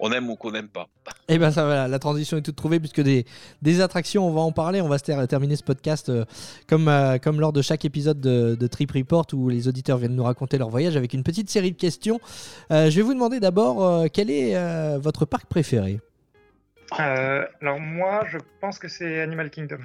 on 0.00 0.10
aime 0.12 0.28
ou 0.30 0.36
qu'on 0.36 0.50
n'aime 0.52 0.68
pas. 0.68 0.88
Et 1.28 1.38
ben 1.38 1.50
ça 1.50 1.64
voilà, 1.64 1.88
la 1.88 1.98
transition 1.98 2.36
est 2.36 2.42
toute 2.42 2.56
trouvée 2.56 2.80
puisque 2.80 3.00
des, 3.00 3.24
des 3.62 3.80
attractions, 3.80 4.26
on 4.26 4.32
va 4.32 4.40
en 4.40 4.52
parler, 4.52 4.80
on 4.80 4.88
va 4.88 4.98
se 4.98 5.04
ter- 5.04 5.26
terminer 5.28 5.56
ce 5.56 5.62
podcast 5.62 6.08
euh, 6.08 6.24
comme, 6.66 6.88
euh, 6.88 7.18
comme 7.18 7.40
lors 7.40 7.52
de 7.52 7.62
chaque 7.62 7.84
épisode 7.84 8.20
de, 8.20 8.54
de 8.54 8.66
Trip 8.66 8.90
Report 8.92 9.26
où 9.32 9.48
les 9.48 9.68
auditeurs 9.68 9.98
viennent 9.98 10.16
nous 10.16 10.24
raconter 10.24 10.58
leur 10.58 10.68
voyage 10.70 10.96
avec 10.96 11.14
une 11.14 11.22
petite 11.22 11.48
série 11.48 11.72
de 11.72 11.76
questions. 11.78 12.20
Euh, 12.70 12.90
je 12.90 12.96
vais 12.96 13.02
vous 13.02 13.14
demander 13.14 13.40
d'abord 13.40 13.84
euh, 13.84 14.06
quel 14.12 14.30
est 14.30 14.56
euh, 14.56 14.98
votre 15.00 15.24
parc 15.24 15.46
préféré? 15.46 16.00
Euh, 17.00 17.44
alors 17.60 17.80
moi, 17.80 18.24
je 18.30 18.38
pense 18.60 18.78
que 18.78 18.88
c'est 18.88 19.20
Animal 19.20 19.50
Kingdom. 19.50 19.78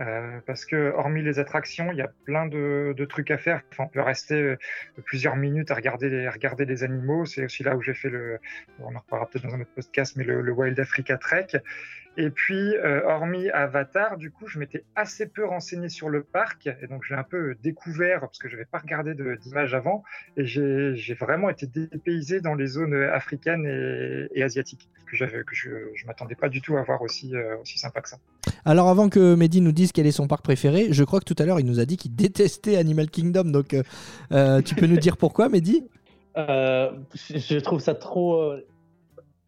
Euh, 0.00 0.40
parce 0.46 0.64
que 0.64 0.92
hormis 0.92 1.22
les 1.22 1.38
attractions, 1.38 1.92
il 1.92 1.98
y 1.98 2.02
a 2.02 2.10
plein 2.24 2.46
de, 2.46 2.94
trucs 3.08 3.30
à 3.30 3.38
faire. 3.38 3.62
On 3.78 3.86
peut 3.86 4.00
rester 4.00 4.40
euh, 4.40 4.58
plusieurs 5.04 5.36
minutes 5.36 5.70
à 5.70 5.74
regarder 5.74 6.08
les, 6.08 6.84
animaux. 6.84 7.26
C'est 7.26 7.44
aussi 7.44 7.62
là 7.62 7.76
où 7.76 7.82
j'ai 7.82 7.94
fait 7.94 8.08
le, 8.08 8.38
on 8.78 8.94
en 8.94 8.98
reparlera 8.98 9.28
peut-être 9.28 9.44
dans 9.44 9.54
un 9.54 9.60
autre 9.60 9.74
podcast, 9.74 10.14
mais 10.16 10.24
le 10.24 10.50
Wild 10.52 10.78
Africa 10.80 11.18
Trek. 11.18 11.48
Et 12.16 12.30
puis, 12.30 12.74
euh, 12.76 13.02
hormis 13.06 13.48
Avatar, 13.50 14.16
du 14.16 14.30
coup, 14.30 14.46
je 14.46 14.58
m'étais 14.58 14.84
assez 14.96 15.26
peu 15.28 15.46
renseigné 15.46 15.88
sur 15.88 16.08
le 16.08 16.22
parc, 16.22 16.66
et 16.66 16.86
donc 16.88 17.02
j'ai 17.08 17.14
un 17.14 17.22
peu 17.22 17.54
découvert 17.62 18.20
parce 18.20 18.38
que 18.38 18.48
je 18.48 18.54
n'avais 18.54 18.66
pas 18.66 18.78
regardé 18.78 19.14
d'images 19.14 19.74
avant, 19.74 20.02
et 20.36 20.44
j'ai 20.44 21.14
vraiment 21.14 21.48
été 21.48 21.66
dépaysé 21.66 22.40
dans 22.40 22.54
les 22.54 22.66
zones 22.66 22.94
africaines 22.94 23.64
et, 23.64 24.28
et 24.38 24.42
asiatiques 24.42 24.88
que 25.06 25.16
que 25.16 25.54
je, 25.54 25.70
je 25.94 26.06
m'attendais 26.06 26.34
pas 26.34 26.48
du 26.48 26.60
tout 26.60 26.76
à 26.76 26.82
voir 26.82 27.02
aussi 27.02 27.34
euh, 27.34 27.56
aussi 27.62 27.78
sympa 27.78 28.00
que 28.00 28.08
ça. 28.08 28.18
Alors 28.64 28.88
avant 28.88 29.08
que 29.08 29.34
Mehdi 29.34 29.60
nous 29.60 29.72
dise 29.72 29.92
quel 29.92 30.06
est 30.06 30.12
son 30.12 30.28
parc 30.28 30.44
préféré, 30.44 30.88
je 30.92 31.04
crois 31.04 31.20
que 31.20 31.24
tout 31.24 31.36
à 31.38 31.44
l'heure 31.44 31.58
il 31.60 31.66
nous 31.66 31.80
a 31.80 31.84
dit 31.84 31.96
qu'il 31.96 32.14
détestait 32.14 32.76
Animal 32.76 33.08
Kingdom, 33.08 33.44
donc 33.44 33.74
euh, 34.32 34.62
tu 34.62 34.74
peux 34.74 34.86
nous 34.86 34.98
dire 34.98 35.16
pourquoi 35.16 35.48
Mehdi? 35.48 35.88
Euh, 36.36 36.90
je 37.14 37.38
je 37.38 37.58
trouve 37.58 37.80
ça 37.80 37.94
trop. 37.94 38.52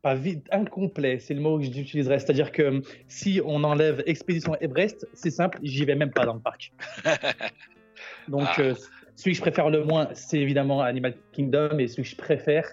Pas 0.02 0.14
vide, 0.16 0.42
incomplet, 0.50 1.18
c'est 1.20 1.32
le 1.34 1.40
mot 1.40 1.58
que 1.58 1.64
j'utiliserais. 1.64 2.18
C'est-à-dire 2.18 2.50
que 2.52 2.62
euh, 2.62 2.80
si 3.08 3.40
on 3.44 3.62
enlève 3.64 4.02
Expédition 4.06 4.56
Everest, 4.60 5.06
c'est 5.14 5.30
simple, 5.30 5.58
j'y 5.62 5.84
vais 5.84 5.94
même 5.94 6.10
pas 6.10 6.26
dans 6.26 6.34
le 6.34 6.40
parc. 6.40 6.72
Donc, 8.28 8.48
Ah. 8.56 8.60
euh, 8.60 8.74
celui 9.16 9.32
que 9.32 9.36
je 9.36 9.42
préfère 9.42 9.70
le 9.70 9.84
moins, 9.84 10.08
c'est 10.14 10.38
évidemment 10.38 10.80
Animal 10.82 11.14
Kingdom, 11.32 11.78
et 11.78 11.86
celui 11.88 12.02
que 12.02 12.08
je 12.08 12.16
préfère, 12.16 12.66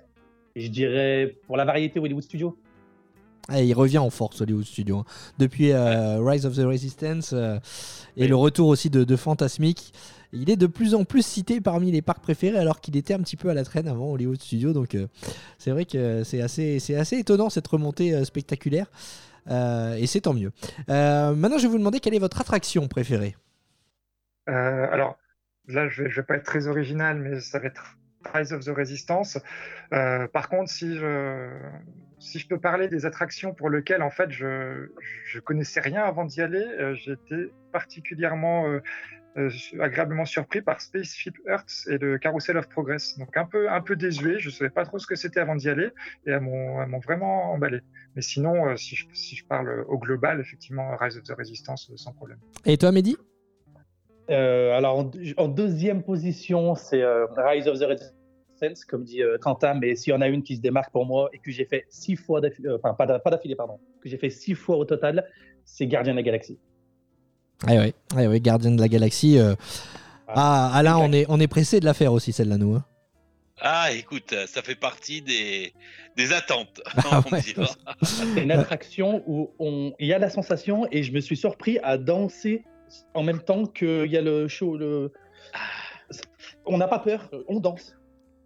je 0.55 0.67
dirais 0.67 1.35
pour 1.45 1.57
la 1.57 1.65
variété 1.65 1.99
Hollywood 1.99 2.23
Studio. 2.23 2.57
Ah, 3.51 3.61
il 3.61 3.73
revient 3.73 3.97
en 3.97 4.09
force 4.11 4.41
Hollywood 4.41 4.65
Studio. 4.65 4.97
hein. 4.99 5.05
Depuis 5.39 5.71
euh, 5.71 6.21
Rise 6.23 6.45
of 6.45 6.55
the 6.55 6.59
Resistance 6.65 7.33
euh, 7.33 7.57
et 8.15 8.21
Oui. 8.23 8.27
le 8.27 8.35
retour 8.35 8.67
aussi 8.67 8.89
de, 8.91 9.03
de 9.03 9.15
Fantasmic, 9.15 9.91
il 10.31 10.49
est 10.49 10.57
de 10.57 10.67
plus 10.67 10.95
en 10.95 11.05
plus 11.05 11.25
cité 11.25 11.61
parmi 11.61 11.91
les 11.91 12.01
parcs 12.01 12.21
préférés 12.21 12.57
alors 12.57 12.81
qu'il 12.81 12.95
était 12.97 13.13
un 13.13 13.19
petit 13.19 13.37
peu 13.37 13.49
à 13.49 13.53
la 13.53 13.63
traîne 13.63 13.87
avant 13.87 14.11
Hollywood 14.11 14.39
Studio. 14.39 14.73
Donc 14.73 14.95
euh, 14.95 15.07
c'est 15.57 15.71
vrai 15.71 15.85
que 15.85 16.23
c'est 16.23 16.41
assez, 16.41 16.79
c'est 16.79 16.95
assez 16.95 17.17
étonnant 17.17 17.49
cette 17.49 17.67
remontée 17.67 18.13
euh, 18.13 18.23
spectaculaire. 18.23 18.87
Euh, 19.49 19.95
et 19.95 20.05
c'est 20.05 20.21
tant 20.21 20.33
mieux. 20.33 20.51
Maintenant, 20.87 21.57
je 21.57 21.63
vais 21.63 21.69
vous 21.69 21.79
demander 21.79 21.99
quelle 21.99 22.13
est 22.13 22.19
votre 22.19 22.39
attraction 22.41 22.87
préférée. 22.87 23.35
Alors 24.45 25.17
là, 25.67 25.87
je 25.87 26.03
vais, 26.03 26.09
je 26.09 26.15
vais 26.17 26.25
pas 26.25 26.35
être 26.35 26.43
très 26.43 26.67
original, 26.67 27.19
mais 27.19 27.39
ça 27.39 27.59
va 27.59 27.67
être 27.67 27.97
Rise 28.33 28.51
of 28.53 28.65
the 28.65 28.69
Resistance. 28.69 29.39
Par 29.89 30.49
contre, 30.49 30.69
si 30.69 30.97
je, 30.97 31.49
si 32.19 32.37
je 32.37 32.47
peux 32.47 32.59
parler 32.59 32.89
des 32.89 33.05
attractions 33.05 33.53
pour 33.53 33.69
lesquelles 33.69 34.03
en 34.03 34.09
fait 34.11 34.29
je, 34.29 34.89
je 35.25 35.39
connaissais 35.39 35.79
rien 35.79 36.03
avant 36.03 36.25
d'y 36.25 36.41
aller, 36.41 36.65
été 37.07 37.51
particulièrement 37.71 38.65
euh, 39.39 39.49
agréablement 39.79 40.25
surpris 40.25 40.61
par 40.61 40.81
Spaceship 40.81 41.35
Earth 41.47 41.87
et 41.87 41.97
le 41.97 42.17
Carousel 42.17 42.57
of 42.57 42.67
Progress. 42.69 43.17
Donc 43.17 43.35
un 43.37 43.45
peu 43.45 43.69
un 43.69 43.81
peu 43.81 43.95
désuet, 43.95 44.39
je 44.39 44.49
savais 44.49 44.69
pas 44.69 44.85
trop 44.85 44.99
ce 44.99 45.07
que 45.07 45.15
c'était 45.15 45.39
avant 45.39 45.55
d'y 45.55 45.69
aller 45.69 45.89
et 46.25 46.31
elles 46.31 46.41
m'ont 46.41 46.99
vraiment 46.99 47.51
emballé. 47.53 47.79
Mais 48.15 48.21
sinon, 48.21 48.67
euh, 48.67 48.75
si, 48.75 48.95
je, 48.95 49.05
si 49.13 49.35
je 49.35 49.45
parle 49.45 49.85
au 49.87 49.97
global, 49.97 50.39
effectivement, 50.39 50.95
Rise 50.97 51.17
of 51.17 51.23
the 51.23 51.33
Resistance 51.37 51.89
euh, 51.91 51.97
sans 51.97 52.13
problème. 52.13 52.39
Et 52.65 52.77
toi, 52.77 52.91
Mehdi? 52.91 53.17
Euh, 54.29 54.77
alors, 54.77 54.99
en, 54.99 55.11
en 55.37 55.47
deuxième 55.47 56.03
position, 56.03 56.75
c'est 56.75 57.01
euh, 57.01 57.25
Rise 57.35 57.67
of 57.67 57.79
the 57.79 57.83
Resistance, 57.83 58.85
comme 58.85 59.03
dit 59.03 59.23
euh, 59.23 59.37
Quentin, 59.39 59.73
mais 59.73 59.95
s'il 59.95 60.11
y 60.13 60.15
en 60.15 60.21
a 60.21 60.27
une 60.27 60.43
qui 60.43 60.55
se 60.55 60.61
démarque 60.61 60.91
pour 60.91 61.05
moi 61.05 61.29
et 61.33 61.39
que 61.39 61.49
j'ai 61.49 61.65
fait 61.65 61.85
six 61.89 62.15
fois 62.15 62.39
d'affilée, 62.41 62.69
euh, 62.69 62.77
enfin, 62.83 62.93
pas 62.93 63.07
d'affilée, 63.07 63.55
pardon, 63.55 63.79
que 64.01 64.09
j'ai 64.09 64.17
fait 64.17 64.29
six 64.29 64.53
fois 64.53 64.77
au 64.77 64.85
total, 64.85 65.25
c'est 65.65 65.87
Gardien 65.87 66.13
de 66.13 66.17
la 66.17 66.23
Galaxie. 66.23 66.59
Ah 67.67 67.73
ouais, 67.73 67.93
ouais, 68.15 68.27
ouais, 68.27 68.39
Gardien 68.39 68.71
de 68.71 68.81
la 68.81 68.87
Galaxie. 68.87 69.37
euh, 69.37 69.55
Ah, 70.27 70.71
Alain, 70.73 70.97
on 70.97 71.11
est, 71.11 71.25
on 71.29 71.39
est 71.39 71.47
pressé 71.47 71.79
de 71.79 71.85
la 71.85 71.93
faire 71.93 72.13
aussi, 72.13 72.31
celle-là, 72.31 72.57
nous. 72.57 72.75
hein. 72.75 72.85
Ah, 73.61 73.91
écoute, 73.91 74.33
ça 74.47 74.61
fait 74.61 74.75
partie 74.75 75.21
des, 75.21 75.73
des 76.15 76.31
attentes. 76.31 76.79
Ah 76.95 77.21
ouais. 77.31 77.41
C'est 78.03 78.41
une 78.43 78.51
attraction 78.51 79.21
où 79.27 79.51
on, 79.59 79.91
il 79.99 80.07
y 80.07 80.13
a 80.13 80.19
la 80.19 80.29
sensation 80.29 80.87
et 80.91 81.03
je 81.03 81.11
me 81.11 81.19
suis 81.19 81.35
surpris 81.35 81.77
à 81.83 81.97
danser 81.97 82.63
en 83.13 83.21
même 83.23 83.41
temps 83.41 83.65
qu'il 83.65 84.05
y 84.09 84.15
a 84.17 84.21
le 84.21 84.47
show. 84.47 84.77
Le... 84.77 85.11
On 86.65 86.77
n'a 86.77 86.87
pas 86.87 86.99
peur, 86.99 87.29
on 87.49 87.59
danse. 87.59 87.95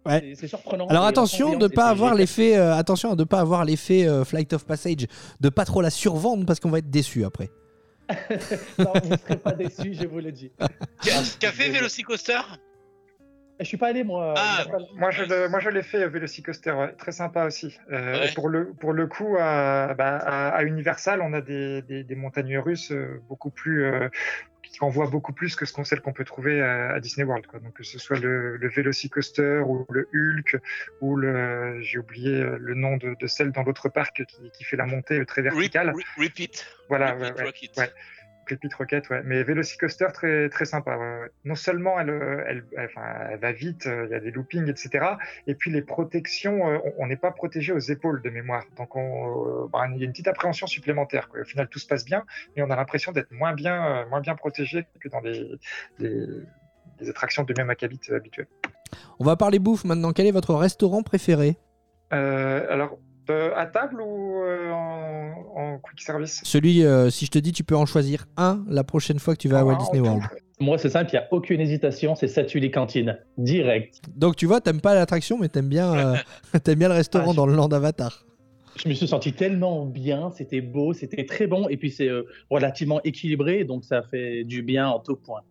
Ouais. 0.06 0.34
C'est- 0.34 0.48
surprenant. 0.48 0.86
Alors 0.88 1.04
on 1.04 1.06
attention 1.06 1.56
de 1.58 1.66
pas 1.68 1.86
avoir 1.88 2.14
l'effet, 2.14 2.56
euh, 2.56 2.74
attention 2.74 3.12
à 3.12 3.16
de 3.16 3.24
pas 3.24 3.40
avoir 3.40 3.64
l'effet 3.64 4.06
euh, 4.06 4.24
Flight 4.24 4.52
of 4.52 4.66
Passage, 4.66 5.06
de 5.40 5.48
pas 5.48 5.64
trop 5.64 5.80
la 5.80 5.90
survendre 5.90 6.44
parce 6.44 6.60
qu'on 6.60 6.70
va 6.70 6.78
être 6.78 6.90
déçu 6.90 7.24
après. 7.24 7.50
non, 8.78 8.92
vous 9.02 9.08
ne 9.10 9.16
serez 9.16 9.36
pas 9.38 9.52
déçus, 9.52 9.94
je 9.94 10.06
vous 10.06 10.20
le 10.20 10.30
dis. 10.32 10.52
Café 11.40 11.70
Velocicoaster 11.70 12.40
Je 13.60 13.64
suis 13.64 13.76
pas 13.76 13.88
allé 13.88 14.04
moi. 14.04 14.34
Ah, 14.36 14.64
Moi, 14.96 15.10
je 15.10 15.24
le- 15.24 15.48
moi, 15.48 15.60
je 15.60 15.70
l'ai 15.70 15.82
fait, 15.82 16.06
Velocicoaster, 16.08 16.72
ouais. 16.72 16.92
très 16.98 17.12
sympa 17.12 17.44
aussi. 17.46 17.78
Euh, 17.92 18.20
Ouais. 18.20 18.32
pour, 18.34 18.48
le, 18.48 18.72
pour 18.74 18.92
le 18.92 19.06
coup, 19.06 19.36
à, 19.38 19.94
bah, 19.94 20.16
à, 20.18 20.48
à 20.50 20.62
Universal, 20.64 21.20
on 21.22 21.32
a 21.32 21.40
des, 21.40 21.82
des, 21.82 22.04
des 22.04 22.14
montagnes 22.16 22.58
russes 22.58 22.90
euh, 22.92 23.22
beaucoup 23.28 23.50
plus. 23.50 23.84
euh, 23.84 24.08
qui 24.74 24.82
envoient 24.82 25.06
beaucoup 25.06 25.32
plus 25.32 25.54
que 25.54 25.64
ce 25.66 25.72
qu'on 25.72 25.84
sait 25.84 25.96
qu'on 25.98 26.12
peut 26.12 26.24
trouver 26.24 26.60
à, 26.60 26.94
à 26.94 27.00
Disney 27.00 27.24
World. 27.24 27.46
Quoi. 27.46 27.60
Donc, 27.60 27.74
que 27.74 27.84
ce 27.84 27.98
soit 27.98 28.18
le, 28.18 28.56
le 28.56 28.68
Velocicoaster 28.68 29.60
ou 29.64 29.86
le 29.88 30.08
Hulk 30.12 30.60
ou 31.00 31.14
le. 31.16 31.80
J'ai 31.80 31.98
oublié 31.98 32.40
euh, 32.42 32.56
le 32.60 32.74
nom 32.74 32.96
de, 32.96 33.14
de 33.18 33.26
celle 33.28 33.52
dans 33.52 33.62
l'autre 33.62 33.88
parc 33.88 34.24
qui, 34.26 34.50
qui 34.50 34.64
fait 34.64 34.76
la 34.76 34.86
montée 34.86 35.24
très 35.26 35.42
verticale. 35.42 35.90
re- 35.90 36.22
repeat. 36.24 36.66
Voilà, 36.88 37.12
Repeat 37.12 37.22
ouais, 37.22 37.32
ouais, 37.38 37.44
Rocket. 37.44 37.76
ouais. 37.78 37.90
Repeat 38.50 38.74
Rocket, 38.74 39.08
ouais. 39.10 39.22
Mais 39.24 39.42
Velocicoaster, 39.42 40.08
très, 40.12 40.48
très 40.48 40.64
sympa. 40.64 40.96
ouais. 40.96 41.28
Non 41.44 41.54
seulement 41.54 41.98
elle, 41.98 42.10
euh, 42.10 42.44
elle, 42.46 42.64
elle- 42.76 43.38
va 43.40 43.52
vite, 43.52 43.86
euh, 43.86 44.06
il 44.06 44.12
y 44.12 44.14
a 44.14 44.20
des 44.20 44.30
loopings, 44.30 44.68
etc. 44.68 45.06
Et 45.46 45.54
puis 45.54 45.70
les 45.70 45.82
protections, 45.82 46.68
euh, 46.70 46.78
on- 46.98 47.06
n'est 47.06 47.16
pas 47.16 47.30
protégé 47.32 47.72
aux 47.72 47.78
épaules 47.78 48.22
de 48.22 48.30
mémoire. 48.30 48.64
Donc 48.76 48.96
on, 48.96 49.66
bah, 49.72 49.86
il 49.92 49.98
y 49.98 50.02
a 50.02 50.04
une 50.06 50.12
petite 50.12 50.28
appréhension 50.28 50.66
supplémentaire. 50.66 51.28
Quoi. 51.28 51.40
Au 51.40 51.44
final, 51.44 51.68
tout 51.68 51.78
se 51.78 51.86
passe 51.86 52.04
bien, 52.04 52.24
mais 52.56 52.62
on 52.62 52.70
a 52.70 52.76
l'impression 52.76 53.12
d'être 53.12 53.30
moins 53.32 53.52
bien, 53.54 54.06
moins 54.06 54.20
bien 54.20 54.34
protégé 54.34 54.86
que 55.00 55.08
dans 55.08 55.20
les, 55.20 55.48
les, 55.98 56.26
les 57.00 57.10
attractions 57.10 57.44
de 57.44 57.54
même 57.56 57.70
acabit 57.70 58.00
habituelles. 58.10 58.48
On 59.18 59.24
va 59.24 59.36
parler 59.36 59.58
bouffe 59.58 59.84
maintenant. 59.84 60.12
Quel 60.12 60.26
est 60.26 60.30
votre 60.32 60.54
restaurant 60.54 61.02
préféré? 61.02 61.56
Euh, 62.12 62.66
alors, 62.70 62.98
à 63.32 63.66
table 63.66 64.00
ou 64.00 64.42
euh, 64.42 64.70
en, 64.70 65.32
en 65.56 65.78
quick 65.78 66.00
service? 66.00 66.40
Celui, 66.44 66.84
euh, 66.84 67.10
si 67.10 67.26
je 67.26 67.30
te 67.30 67.38
dis, 67.38 67.52
tu 67.52 67.64
peux 67.64 67.76
en 67.76 67.86
choisir 67.86 68.26
un 68.36 68.64
la 68.68 68.84
prochaine 68.84 69.18
fois 69.18 69.34
que 69.34 69.40
tu 69.40 69.48
vas 69.48 69.60
à 69.60 69.64
Walt 69.64 69.74
Ah, 69.76 69.78
Disney 69.78 70.00
en 70.00 70.04
World. 70.04 70.28
Moi, 70.60 70.78
c'est 70.78 70.90
simple, 70.90 71.10
il 71.12 71.14
n'y 71.14 71.18
a 71.24 71.28
aucune 71.32 71.60
hésitation, 71.60 72.14
c'est 72.14 72.28
Satuli 72.28 72.70
Cantine. 72.70 73.18
Direct. 73.38 74.00
Donc 74.16 74.36
tu 74.36 74.46
vois, 74.46 74.60
t'aimes 74.60 74.80
pas 74.80 74.94
l'attraction, 74.94 75.36
mais 75.38 75.48
t'aimes 75.48 75.68
bien, 75.68 75.92
euh, 75.92 76.16
t'aimes 76.64 76.78
bien 76.78 76.88
le 76.88 76.94
restaurant 76.94 77.28
Ah, 77.28 77.32
je- 77.32 77.36
dans 77.36 77.46
le 77.46 77.54
land 77.54 77.68
Avatar. 77.68 78.24
Je 78.76 78.88
me 78.88 78.94
suis 78.94 79.06
senti 79.06 79.32
tellement 79.32 79.86
bien, 79.86 80.30
c'était 80.36 80.60
beau, 80.60 80.92
c'était 80.92 81.24
très 81.26 81.46
bon, 81.46 81.68
et 81.68 81.76
puis 81.76 81.90
c'est 81.92 82.08
euh, 82.08 82.24
relativement 82.50 83.00
équilibré, 83.04 83.62
donc 83.64 83.84
ça 83.84 84.02
fait 84.02 84.42
du 84.42 84.62
bien 84.62 84.88
en 84.88 84.98
tout 84.98 85.14
point. 85.14 85.42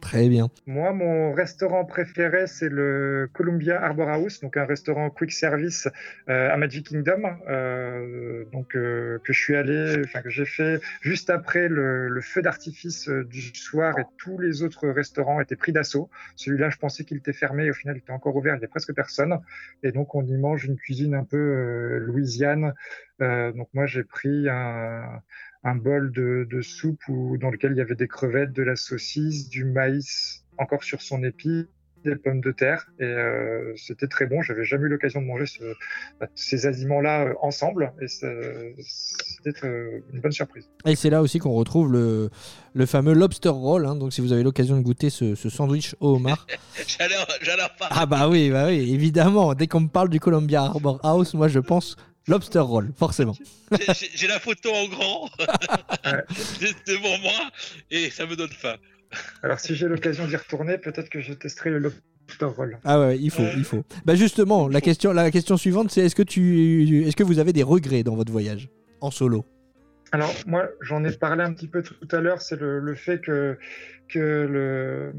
Très 0.00 0.28
bien. 0.28 0.48
Moi, 0.66 0.92
mon 0.92 1.32
restaurant 1.32 1.84
préféré, 1.84 2.46
c'est 2.46 2.68
le 2.68 3.28
Columbia 3.32 3.82
Arbor 3.82 4.08
House, 4.08 4.40
donc 4.40 4.56
un 4.56 4.64
restaurant 4.64 5.10
quick 5.10 5.32
service 5.32 5.88
euh, 6.28 6.52
à 6.52 6.56
Magic 6.56 6.88
Kingdom, 6.88 7.22
euh, 7.48 8.44
donc 8.52 8.76
euh, 8.76 9.18
que 9.24 9.32
je 9.32 9.40
suis 9.40 9.56
allé, 9.56 10.02
que 10.22 10.30
j'ai 10.30 10.44
fait 10.44 10.80
juste 11.00 11.30
après 11.30 11.68
le, 11.68 12.20
feu 12.20 12.42
d'artifice 12.42 13.08
du 13.08 13.40
soir 13.54 13.98
et 13.98 14.04
tous 14.18 14.38
les 14.38 14.62
autres 14.62 14.88
restaurants 14.88 15.40
étaient 15.40 15.56
pris 15.56 15.72
d'assaut. 15.72 16.10
Celui-là, 16.36 16.70
je 16.70 16.76
pensais 16.76 17.04
qu'il 17.04 17.16
était 17.16 17.32
fermé, 17.32 17.70
au 17.70 17.74
final, 17.74 17.96
il 17.96 18.00
était 18.00 18.12
encore 18.12 18.36
ouvert, 18.36 18.54
il 18.56 18.60
y 18.60 18.64
a 18.64 18.68
presque 18.68 18.94
personne, 18.94 19.38
et 19.82 19.92
donc 19.92 20.14
on 20.14 20.24
y 20.24 20.36
mange 20.36 20.64
une 20.64 20.76
cuisine 20.76 21.14
un 21.14 21.24
peu 21.24 21.98
louisiane. 21.98 22.72
Donc 23.20 23.68
moi, 23.72 23.86
j'ai 23.86 24.04
pris 24.04 24.48
un 24.48 25.22
un 25.68 25.74
bol 25.76 26.12
de, 26.12 26.46
de 26.50 26.60
soupe 26.62 27.00
où, 27.08 27.36
dans 27.38 27.50
lequel 27.50 27.72
il 27.72 27.78
y 27.78 27.80
avait 27.80 27.94
des 27.94 28.08
crevettes, 28.08 28.52
de 28.52 28.62
la 28.62 28.76
saucisse, 28.76 29.48
du 29.48 29.64
maïs 29.64 30.44
encore 30.58 30.82
sur 30.84 31.00
son 31.02 31.22
épi, 31.22 31.66
des 32.04 32.14
pommes 32.16 32.40
de 32.40 32.52
terre. 32.52 32.86
Et 33.00 33.04
euh, 33.04 33.72
c'était 33.76 34.06
très 34.06 34.26
bon. 34.26 34.40
J'avais 34.42 34.64
jamais 34.64 34.86
eu 34.86 34.88
l'occasion 34.88 35.20
de 35.20 35.26
manger 35.26 35.46
ce- 35.46 35.74
ces 36.34 36.66
aliments-là 36.66 37.26
euh, 37.26 37.34
ensemble. 37.42 37.92
Et 38.00 38.06
c'était 38.06 39.64
euh, 39.64 40.00
une 40.12 40.20
bonne 40.20 40.32
surprise. 40.32 40.68
Et 40.86 40.94
c'est 40.96 41.10
là 41.10 41.22
aussi 41.22 41.38
qu'on 41.38 41.52
retrouve 41.52 41.92
le, 41.92 42.30
le 42.74 42.86
fameux 42.86 43.14
lobster 43.14 43.48
roll. 43.48 43.86
hein. 43.86 43.96
Donc 43.96 44.12
si 44.12 44.20
vous 44.20 44.32
avez 44.32 44.42
l'occasion 44.42 44.76
de 44.76 44.82
goûter 44.82 45.10
ce, 45.10 45.34
ce 45.34 45.48
sandwich 45.50 45.94
au 46.00 46.16
homard. 46.16 46.46
J'allais 46.86 47.14
j'allais 47.42 47.62
en 47.62 47.68
parler. 47.78 47.94
ah 47.98 48.06
bah 48.06 48.28
oui, 48.28 48.50
bah 48.50 48.66
oui, 48.68 48.92
évidemment. 48.94 49.54
Dès 49.54 49.66
qu'on 49.66 49.80
me 49.80 49.88
parle 49.88 50.08
du 50.08 50.20
Columbia 50.20 50.62
Arbor 50.62 51.00
House, 51.02 51.34
moi 51.34 51.48
je 51.48 51.58
pense 51.58 51.96
lobster 52.28 52.58
roll, 52.60 52.92
forcément. 52.96 53.34
J'ai- 54.14 54.26
la 54.28 54.38
photo 54.38 54.70
en 54.72 54.86
grand 54.88 55.28
devant 56.86 57.18
moi 57.18 57.50
et 57.90 58.10
ça 58.10 58.26
me 58.26 58.36
donne 58.36 58.50
faim. 58.50 58.76
Alors, 59.42 59.58
si 59.58 59.74
j'ai 59.74 59.88
l'occasion 59.88 60.26
d'y 60.26 60.36
retourner, 60.36 60.78
peut-être 60.78 61.08
que 61.08 61.20
je 61.20 61.32
testerai 61.32 61.70
le 61.70 61.78
lobster 61.78 62.44
roll. 62.44 62.78
Ah 62.84 63.00
ouais, 63.00 63.18
il 63.18 63.30
faut, 63.30 63.42
il 63.56 63.64
faut. 63.64 63.82
Bah 64.04 64.14
justement, 64.14 64.68
la 64.68 64.80
question, 64.80 65.12
la 65.12 65.30
question 65.30 65.56
suivante, 65.56 65.90
c'est 65.90 66.02
est-ce 66.02 66.14
que 66.14 66.22
tu, 66.22 67.06
est-ce 67.06 67.16
que 67.16 67.24
vous 67.24 67.38
avez 67.38 67.52
des 67.52 67.62
regrets 67.62 68.02
dans 68.02 68.14
votre 68.16 68.30
voyage 68.32 68.68
en 69.00 69.10
solo? 69.10 69.44
Alors 70.12 70.34
moi, 70.46 70.70
j'en 70.80 71.04
ai 71.04 71.12
parlé 71.12 71.42
un 71.42 71.52
petit 71.52 71.68
peu 71.68 71.82
tout 71.82 72.08
à 72.10 72.20
l'heure, 72.20 72.40
c'est 72.40 72.58
le, 72.58 72.94
fait 72.94 73.20
que, 73.20 73.58
le, 74.14 75.12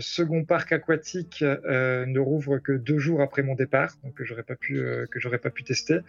second 0.00 0.44
parc 0.44 0.72
aquatique 0.72 1.42
euh, 1.42 2.06
ne 2.06 2.18
rouvre 2.18 2.58
que 2.58 2.72
deux 2.72 2.98
jours 2.98 3.22
après 3.22 3.42
mon 3.42 3.54
départ, 3.54 3.94
donc 4.02 4.14
que 4.14 4.24
j'aurais 4.24 4.42
pas 4.42 4.56
pu 4.56 4.78
euh, 4.78 5.06
que 5.06 5.20
j'aurais 5.20 5.38
pas 5.38 5.50
pu 5.50 5.62
tester 5.62 6.00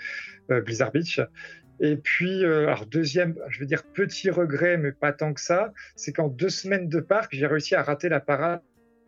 euh, 0.49 0.61
Blizzard 0.61 0.91
Beach. 0.91 1.21
Et 1.79 1.95
puis, 1.95 2.43
alors 2.43 2.87
deuxième, 2.87 3.35
je 3.49 3.59
vais 3.59 3.67
dire 3.67 3.83
petit 3.83 4.31
regret, 4.31 4.77
mais 4.77 4.91
pas 4.91 5.13
tant 5.13 5.31
que 5.31 5.39
ça, 5.39 5.73
c'est 5.95 6.11
qu'en 6.11 6.27
deux 6.27 6.49
semaines 6.49 6.89
de 6.89 6.99
parc, 6.99 7.35
j'ai 7.35 7.45
réussi 7.45 7.75
à 7.75 7.83
rater 7.83 8.09
la 8.09 8.19
parade 8.19 8.61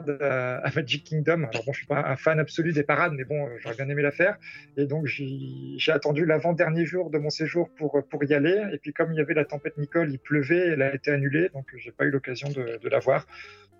à 0.08 0.72
Magic 0.76 1.04
Kingdom. 1.04 1.43
Alors 1.43 1.66
bon, 1.66 1.74
je 1.74 1.80
suis 1.80 1.88
pas 1.88 2.06
un 2.06 2.16
fan 2.16 2.39
absolu 2.39 2.72
des 2.72 2.84
parades, 2.84 3.14
mais 3.14 3.26
bon, 3.26 3.45
euh, 3.45 3.50
j'aurais 3.60 3.76
bien 3.76 3.89
aimé 3.89 4.02
la 4.02 4.12
faire. 4.12 4.38
Et 4.78 4.86
donc, 4.86 5.06
j'ai 5.06 5.91
attendu 5.91 6.26
l'avant-dernier 6.26 6.86
jour 6.86 7.10
de 7.10 7.18
mon 7.18 7.30
séjour 7.30 7.70
pour, 7.72 8.02
pour 8.10 8.24
y 8.24 8.34
aller. 8.34 8.64
Et 8.74 8.78
puis, 8.78 8.93
comme 8.93 9.12
il 9.14 9.18
y 9.18 9.22
avait 9.22 9.34
la 9.34 9.45
tempête 9.45 9.78
Nicole, 9.78 10.12
il 10.12 10.20
pleuvait, 10.20 10.70
elle 10.70 10.82
a 10.82 10.93
été 10.93 11.12
annulée. 11.12 11.50
Donc, 11.54 11.68
j'ai 11.76 11.91
pas 11.91 12.06
eu 12.06 12.12
l'occasion 12.12 12.50
de, 12.50 12.89
la 12.89 13.00
voir. 13.00 13.28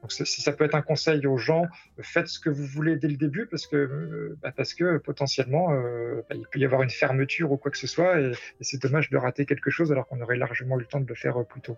Donc, 0.02 0.12
si 0.12 0.42
ça 0.42 0.54
peut 0.54 0.64
être 0.64 0.76
un 0.76 0.82
conseil 0.82 1.26
aux 1.28 1.38
gens, 1.38 1.66
faites 2.02 2.28
ce 2.28 2.40
que 2.40 2.50
vous 2.50 2.66
voulez 2.66 2.96
dès 2.96 3.08
le 3.08 3.18
début 3.18 3.48
parce 3.48 3.68
que, 3.68 3.76
euh, 3.76 4.38
bah, 4.42 4.54
parce 4.56 4.74
que 4.74 4.98
potentiellement, 4.98 5.74
euh, 5.74 6.22
bah, 6.30 6.36
il 6.36 6.46
peut 6.52 6.60
y 6.60 6.66
avoir 6.66 6.84
une 6.84 6.90
fermeture 6.90 7.52
ou 7.52 7.58
quoi 7.58 7.72
que 7.72 7.78
ce 7.78 7.88
soit. 7.88 8.20
Et, 8.20 8.32
c'est 8.62 8.82
dommage 8.82 9.10
de 9.10 9.18
rater 9.18 9.46
quelque 9.46 9.70
chose 9.70 9.92
alors 9.92 10.08
qu'on 10.08 10.22
aurait 10.22 10.38
largement 10.38 10.78
eu 10.78 10.82
le 10.82 10.86
temps 10.86 11.02
de 11.02 11.08
le 11.08 11.16
faire 11.16 11.38
euh, 11.38 11.44
plus 11.44 11.62
tôt. 11.62 11.78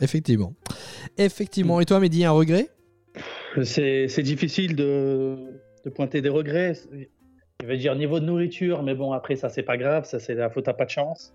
Effectivement. 0.00 0.54
Effectivement. 1.16 1.80
Et 1.80 1.84
toi, 1.84 1.98
Mehdi, 1.98 2.24
un 2.24 2.30
regret? 2.30 2.68
C'est 3.64 4.22
difficile 4.22 4.76
de, 4.76 5.36
de 5.84 5.90
pointer 5.90 6.20
des 6.20 6.28
regrets. 6.28 6.74
Je 7.60 7.66
vais 7.66 7.76
dire 7.76 7.94
niveau 7.96 8.20
de 8.20 8.24
nourriture, 8.24 8.82
mais 8.82 8.94
bon, 8.94 9.12
après, 9.12 9.36
ça, 9.36 9.48
c'est 9.48 9.62
pas 9.62 9.76
grave, 9.76 10.04
ça, 10.04 10.20
c'est 10.20 10.34
la 10.34 10.48
faute 10.50 10.68
à 10.68 10.74
pas 10.74 10.84
de 10.84 10.90
chance. 10.90 11.34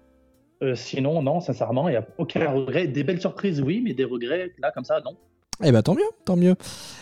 Euh, 0.61 0.76
sinon, 0.76 1.21
non, 1.21 1.41
sincèrement, 1.41 1.89
il 1.89 1.91
n'y 1.91 1.97
a 1.97 2.07
aucun 2.17 2.49
regret. 2.49 2.88
Des 2.88 3.03
belles 3.03 3.19
surprises, 3.19 3.61
oui, 3.61 3.82
mais 3.84 3.93
des 3.93 4.05
regrets, 4.05 4.51
là, 4.59 4.71
comme 4.71 4.86
ça, 4.86 5.01
non. 5.03 5.17
Eh 5.63 5.71
ben 5.71 5.84
tant 5.84 5.93
mieux, 5.93 6.01
tant 6.26 6.36
mieux. 6.36 6.55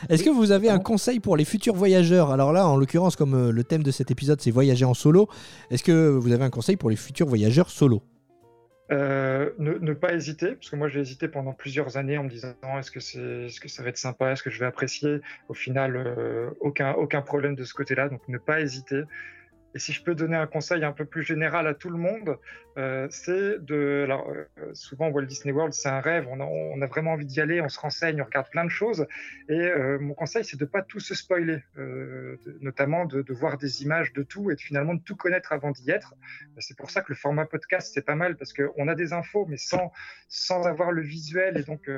Est-ce 0.09 0.23
que 0.23 0.29
vous 0.29 0.51
avez 0.51 0.69
un 0.69 0.79
conseil 0.79 1.19
pour 1.19 1.37
les 1.37 1.45
futurs 1.45 1.73
voyageurs? 1.73 2.31
Alors 2.31 2.51
là, 2.51 2.67
en 2.67 2.75
l'occurrence, 2.75 3.15
comme 3.15 3.33
euh, 3.33 3.51
le 3.51 3.63
thème 3.63 3.81
de 3.81 3.91
cet 3.91 4.11
épisode, 4.11 4.41
c'est 4.41 4.51
voyager 4.51 4.85
en 4.85 4.93
solo, 4.93 5.29
est-ce 5.69 5.83
que 5.83 6.09
vous 6.09 6.31
avez 6.33 6.43
un 6.43 6.49
conseil 6.49 6.75
pour 6.75 6.89
les 6.89 6.95
futurs 6.95 7.27
voyageurs 7.27 7.69
solo? 7.69 8.01
Euh, 8.91 9.51
ne, 9.57 9.73
ne 9.73 9.93
pas 9.93 10.13
hésiter, 10.13 10.55
parce 10.55 10.69
que 10.69 10.75
moi 10.75 10.89
j'ai 10.89 10.99
hésité 10.99 11.29
pendant 11.29 11.53
plusieurs 11.53 11.95
années 11.95 12.17
en 12.17 12.25
me 12.25 12.29
disant 12.29 12.53
est-ce 12.77 12.91
que, 12.91 12.99
c'est, 12.99 13.45
est-ce 13.45 13.61
que 13.61 13.69
ça 13.69 13.83
va 13.83 13.89
être 13.89 13.97
sympa, 13.97 14.31
est-ce 14.31 14.43
que 14.43 14.49
je 14.49 14.59
vais 14.59 14.65
apprécier? 14.65 15.21
Au 15.47 15.53
final, 15.53 15.95
euh, 15.95 16.49
aucun, 16.59 16.91
aucun 16.93 17.21
problème 17.21 17.55
de 17.55 17.63
ce 17.63 17.73
côté-là, 17.73 18.09
donc 18.09 18.21
ne 18.27 18.37
pas 18.37 18.59
hésiter. 18.59 19.03
Et 19.73 19.79
si 19.79 19.93
je 19.93 20.03
peux 20.03 20.15
donner 20.15 20.35
un 20.35 20.47
conseil 20.47 20.83
un 20.83 20.91
peu 20.91 21.05
plus 21.05 21.23
général 21.23 21.65
à 21.67 21.73
tout 21.73 21.89
le 21.89 21.97
monde, 21.97 22.37
euh, 22.77 23.07
c'est 23.09 23.63
de. 23.63 24.03
Alors, 24.03 24.29
euh, 24.29 24.45
souvent, 24.73 25.09
Walt 25.09 25.25
Disney 25.25 25.53
World, 25.53 25.73
c'est 25.73 25.89
un 25.89 26.01
rêve, 26.01 26.27
on 26.29 26.81
a, 26.81 26.87
vraiment 26.87 27.13
envie 27.13 27.25
d'y 27.25 27.39
aller, 27.39 27.61
on 27.61 27.69
se 27.69 27.79
renseigne, 27.79 28.21
on 28.21 28.25
regarde 28.25 28.49
plein 28.49 28.65
de 28.65 28.69
choses. 28.69 29.05
Et 29.49 29.53
euh, 29.53 29.97
mon 29.99 30.13
conseil, 30.13 30.43
c'est 30.43 30.59
de 30.59 30.65
pas 30.65 30.81
tout 30.81 30.99
se 30.99 31.15
spoiler, 31.15 31.59
notamment 32.61 33.05
de, 33.05 33.21
de 33.21 33.33
voir 33.33 33.57
des 33.57 33.83
images 33.83 34.13
de 34.13 34.23
tout 34.23 34.51
et 34.51 34.55
de 34.55 34.61
finalement 34.61 34.93
de 34.93 35.01
tout 35.01 35.15
connaître 35.15 35.53
avant 35.53 35.71
d'y 35.71 35.89
être. 35.91 36.15
C'est 36.59 36.77
pour 36.77 36.91
ça 36.91 37.01
que 37.01 37.07
le 37.09 37.15
format 37.15 37.45
podcast, 37.45 37.91
c'est 37.93 38.05
pas 38.05 38.15
mal 38.15 38.35
parce 38.35 38.53
qu'on 38.53 38.87
a 38.87 38.95
des 38.95 39.13
infos, 39.13 39.45
mais 39.47 39.57
sans, 39.57 39.91
sans 40.27 40.67
avoir 40.67 40.91
le 40.91 41.01
visuel 41.01 41.57
et 41.57 41.63
donc 41.63 41.89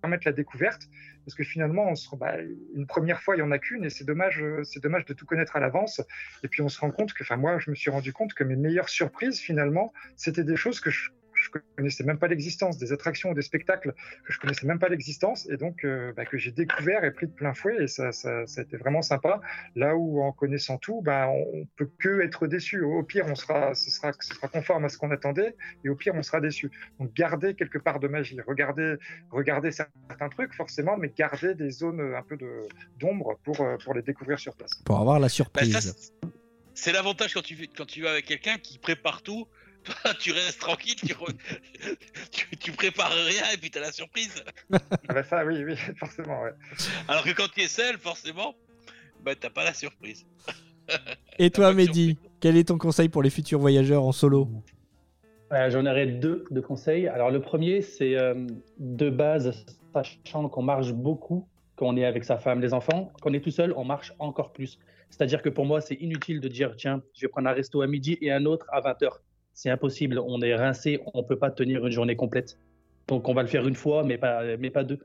permettre 0.00 0.26
la 0.26 0.32
découverte. 0.32 0.88
Parce 1.28 1.36
que 1.36 1.44
finalement, 1.44 1.90
on 1.90 1.94
se, 1.94 2.08
bah, 2.16 2.36
une 2.74 2.86
première 2.86 3.20
fois, 3.20 3.36
il 3.36 3.40
n'y 3.40 3.46
en 3.46 3.50
a 3.50 3.58
qu'une 3.58 3.84
et 3.84 3.90
c'est 3.90 4.04
dommage, 4.04 4.42
euh, 4.42 4.64
c'est 4.64 4.82
dommage 4.82 5.04
de 5.04 5.12
tout 5.12 5.26
connaître 5.26 5.56
à 5.56 5.60
l'avance. 5.60 6.00
Et 6.42 6.48
puis 6.48 6.62
on 6.62 6.70
se 6.70 6.80
rend 6.80 6.90
compte 6.90 7.12
que, 7.12 7.22
enfin, 7.22 7.36
moi, 7.36 7.58
je 7.58 7.68
me 7.68 7.74
suis 7.74 7.90
rendu 7.90 8.14
compte 8.14 8.32
que 8.32 8.44
mes 8.44 8.56
meilleures 8.56 8.88
surprises, 8.88 9.38
finalement, 9.38 9.92
c'était 10.16 10.42
des 10.42 10.56
choses 10.56 10.80
que 10.80 10.88
je 10.88 11.10
je 11.40 11.50
connaissais 11.76 12.04
même 12.04 12.18
pas 12.18 12.28
l'existence, 12.28 12.78
des 12.78 12.92
attractions 12.92 13.30
ou 13.30 13.34
des 13.34 13.42
spectacles 13.42 13.94
que 14.24 14.32
je 14.32 14.38
connaissais 14.38 14.66
même 14.66 14.78
pas 14.78 14.88
l'existence, 14.88 15.48
et 15.50 15.56
donc 15.56 15.84
euh, 15.84 16.12
bah, 16.14 16.24
que 16.24 16.38
j'ai 16.38 16.52
découvert 16.52 17.04
et 17.04 17.10
pris 17.10 17.26
de 17.26 17.32
plein 17.32 17.54
fouet, 17.54 17.84
et 17.84 17.86
ça, 17.88 18.12
ça, 18.12 18.46
ça 18.46 18.60
a 18.60 18.64
été 18.64 18.76
vraiment 18.76 19.02
sympa. 19.02 19.40
Là 19.76 19.96
où 19.96 20.20
en 20.22 20.32
connaissant 20.32 20.78
tout, 20.78 21.00
bah, 21.02 21.28
on 21.28 21.66
peut 21.76 21.90
que 21.98 22.20
être 22.20 22.46
déçu. 22.46 22.82
Au 22.82 23.02
pire, 23.02 23.26
on 23.28 23.34
sera, 23.34 23.74
ce 23.74 23.90
sera, 23.90 24.12
ce 24.20 24.34
sera 24.34 24.48
conforme 24.48 24.84
à 24.84 24.88
ce 24.88 24.98
qu'on 24.98 25.10
attendait, 25.10 25.56
et 25.84 25.88
au 25.88 25.94
pire, 25.94 26.14
on 26.14 26.22
sera 26.22 26.40
déçu. 26.40 26.70
Donc 26.98 27.12
garder 27.14 27.54
quelque 27.54 27.78
part 27.78 28.00
de 28.00 28.08
magie, 28.08 28.40
regarder, 28.40 28.96
regarder 29.30 29.70
certains 29.70 30.28
trucs 30.28 30.54
forcément, 30.54 30.96
mais 30.96 31.12
garder 31.16 31.54
des 31.54 31.70
zones 31.70 32.14
un 32.14 32.22
peu 32.22 32.36
de 32.36 32.62
d'ombre 32.98 33.38
pour 33.44 33.60
euh, 33.60 33.76
pour 33.84 33.94
les 33.94 34.02
découvrir 34.02 34.38
sur 34.38 34.54
place. 34.54 34.70
Pour 34.84 34.98
avoir 34.98 35.18
la 35.18 35.26
Bah, 35.26 35.28
surprise. 35.28 35.94
c'est- 36.74 36.92
l'avantage 36.92 37.34
quand 37.34 37.42
tu, 37.42 37.56
quand 37.76 37.86
tu 37.86 38.02
vas 38.02 38.10
avec 38.12 38.24
quelqu'un 38.24 38.56
qui 38.58 38.78
prépare 38.78 39.22
tout. 39.22 39.46
Toi, 40.02 40.12
tu 40.18 40.32
restes 40.32 40.60
tranquille, 40.60 40.96
tu, 40.96 41.14
re- 41.14 41.34
tu, 42.30 42.56
tu 42.56 42.72
prépares 42.72 43.12
rien 43.12 43.42
et 43.52 43.56
puis 43.56 43.70
t'as 43.70 43.80
la 43.80 43.92
surprise. 43.92 44.42
Ah 44.72 44.78
bah 45.08 45.22
ça, 45.24 45.44
oui, 45.44 45.64
oui, 45.64 45.74
forcément. 45.98 46.42
Ouais. 46.42 46.50
Alors 47.08 47.24
que 47.24 47.30
quand 47.30 47.48
tu 47.52 47.62
es 47.62 47.68
seul, 47.68 47.98
forcément, 47.98 48.54
bah 49.24 49.34
t'as 49.34 49.50
pas 49.50 49.64
la 49.64 49.74
surprise. 49.74 50.26
Et 51.38 51.50
toi, 51.50 51.72
Mehdi, 51.74 52.18
quel 52.40 52.56
est 52.56 52.68
ton 52.68 52.78
conseil 52.78 53.08
pour 53.08 53.22
les 53.22 53.30
futurs 53.30 53.58
voyageurs 53.60 54.02
en 54.04 54.12
solo? 54.12 54.48
Euh, 55.52 55.70
J'en 55.70 55.86
aurais 55.86 56.06
deux 56.06 56.44
de 56.50 56.60
conseils. 56.60 57.08
Alors, 57.08 57.30
le 57.30 57.40
premier, 57.40 57.80
c'est 57.82 58.16
euh, 58.16 58.46
de 58.78 59.10
base, 59.10 59.64
sachant 59.94 60.48
qu'on 60.48 60.62
marche 60.62 60.92
beaucoup 60.92 61.46
quand 61.76 61.86
on 61.86 61.96
est 61.96 62.04
avec 62.04 62.24
sa 62.24 62.38
femme, 62.38 62.60
les 62.60 62.74
enfants. 62.74 63.12
Quand 63.20 63.30
on 63.30 63.34
est 63.34 63.40
tout 63.40 63.50
seul, 63.50 63.72
on 63.76 63.84
marche 63.84 64.12
encore 64.18 64.52
plus. 64.52 64.78
C'est-à-dire 65.10 65.40
que 65.42 65.48
pour 65.48 65.64
moi, 65.64 65.80
c'est 65.80 65.94
inutile 65.94 66.40
de 66.40 66.48
dire 66.48 66.74
tiens, 66.76 67.02
je 67.14 67.22
vais 67.22 67.28
prendre 67.28 67.48
un 67.48 67.52
resto 67.52 67.80
à 67.82 67.86
midi 67.86 68.18
et 68.20 68.30
un 68.32 68.44
autre 68.44 68.66
à 68.72 68.80
20h. 68.80 69.08
C'est 69.60 69.70
impossible. 69.70 70.20
On 70.24 70.40
est 70.40 70.54
rincé, 70.54 71.00
on 71.14 71.18
ne 71.22 71.26
peut 71.26 71.36
pas 71.36 71.50
tenir 71.50 71.84
une 71.84 71.90
journée 71.92 72.14
complète. 72.14 72.60
Donc, 73.08 73.28
on 73.28 73.34
va 73.34 73.42
le 73.42 73.48
faire 73.48 73.66
une 73.66 73.74
fois, 73.74 74.04
mais 74.04 74.16
pas, 74.16 74.56
mais 74.56 74.70
pas 74.70 74.84
deux. 74.84 75.00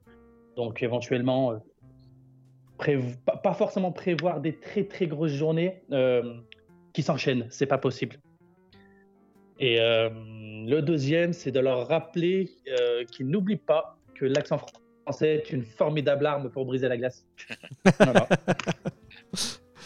Donc, 0.55 0.83
éventuellement, 0.83 1.53
euh, 1.53 2.99
pas, 3.25 3.37
pas 3.37 3.53
forcément 3.55 3.91
prévoir 3.91 4.41
des 4.41 4.55
très 4.59 4.83
très 4.83 5.07
grosses 5.07 5.31
journées 5.31 5.81
euh, 5.91 6.35
qui 6.93 7.01
s'enchaînent. 7.01 7.47
C'est 7.49 7.65
pas 7.65 7.79
possible. 7.79 8.17
Et 9.59 9.81
euh, 9.81 10.11
le 10.67 10.81
deuxième, 10.81 11.33
c'est 11.33 11.49
de 11.51 11.59
leur 11.59 11.87
rappeler 11.87 12.51
euh, 12.79 13.05
qu'ils 13.05 13.29
n'oublient 13.29 13.55
pas 13.55 13.97
que 14.13 14.25
l'accent 14.25 14.59
français 15.03 15.33
est 15.37 15.49
une 15.51 15.63
formidable 15.63 16.27
arme 16.27 16.51
pour 16.51 16.65
briser 16.67 16.87
la 16.89 16.97
glace. 16.97 17.25
Voilà. 17.97 18.27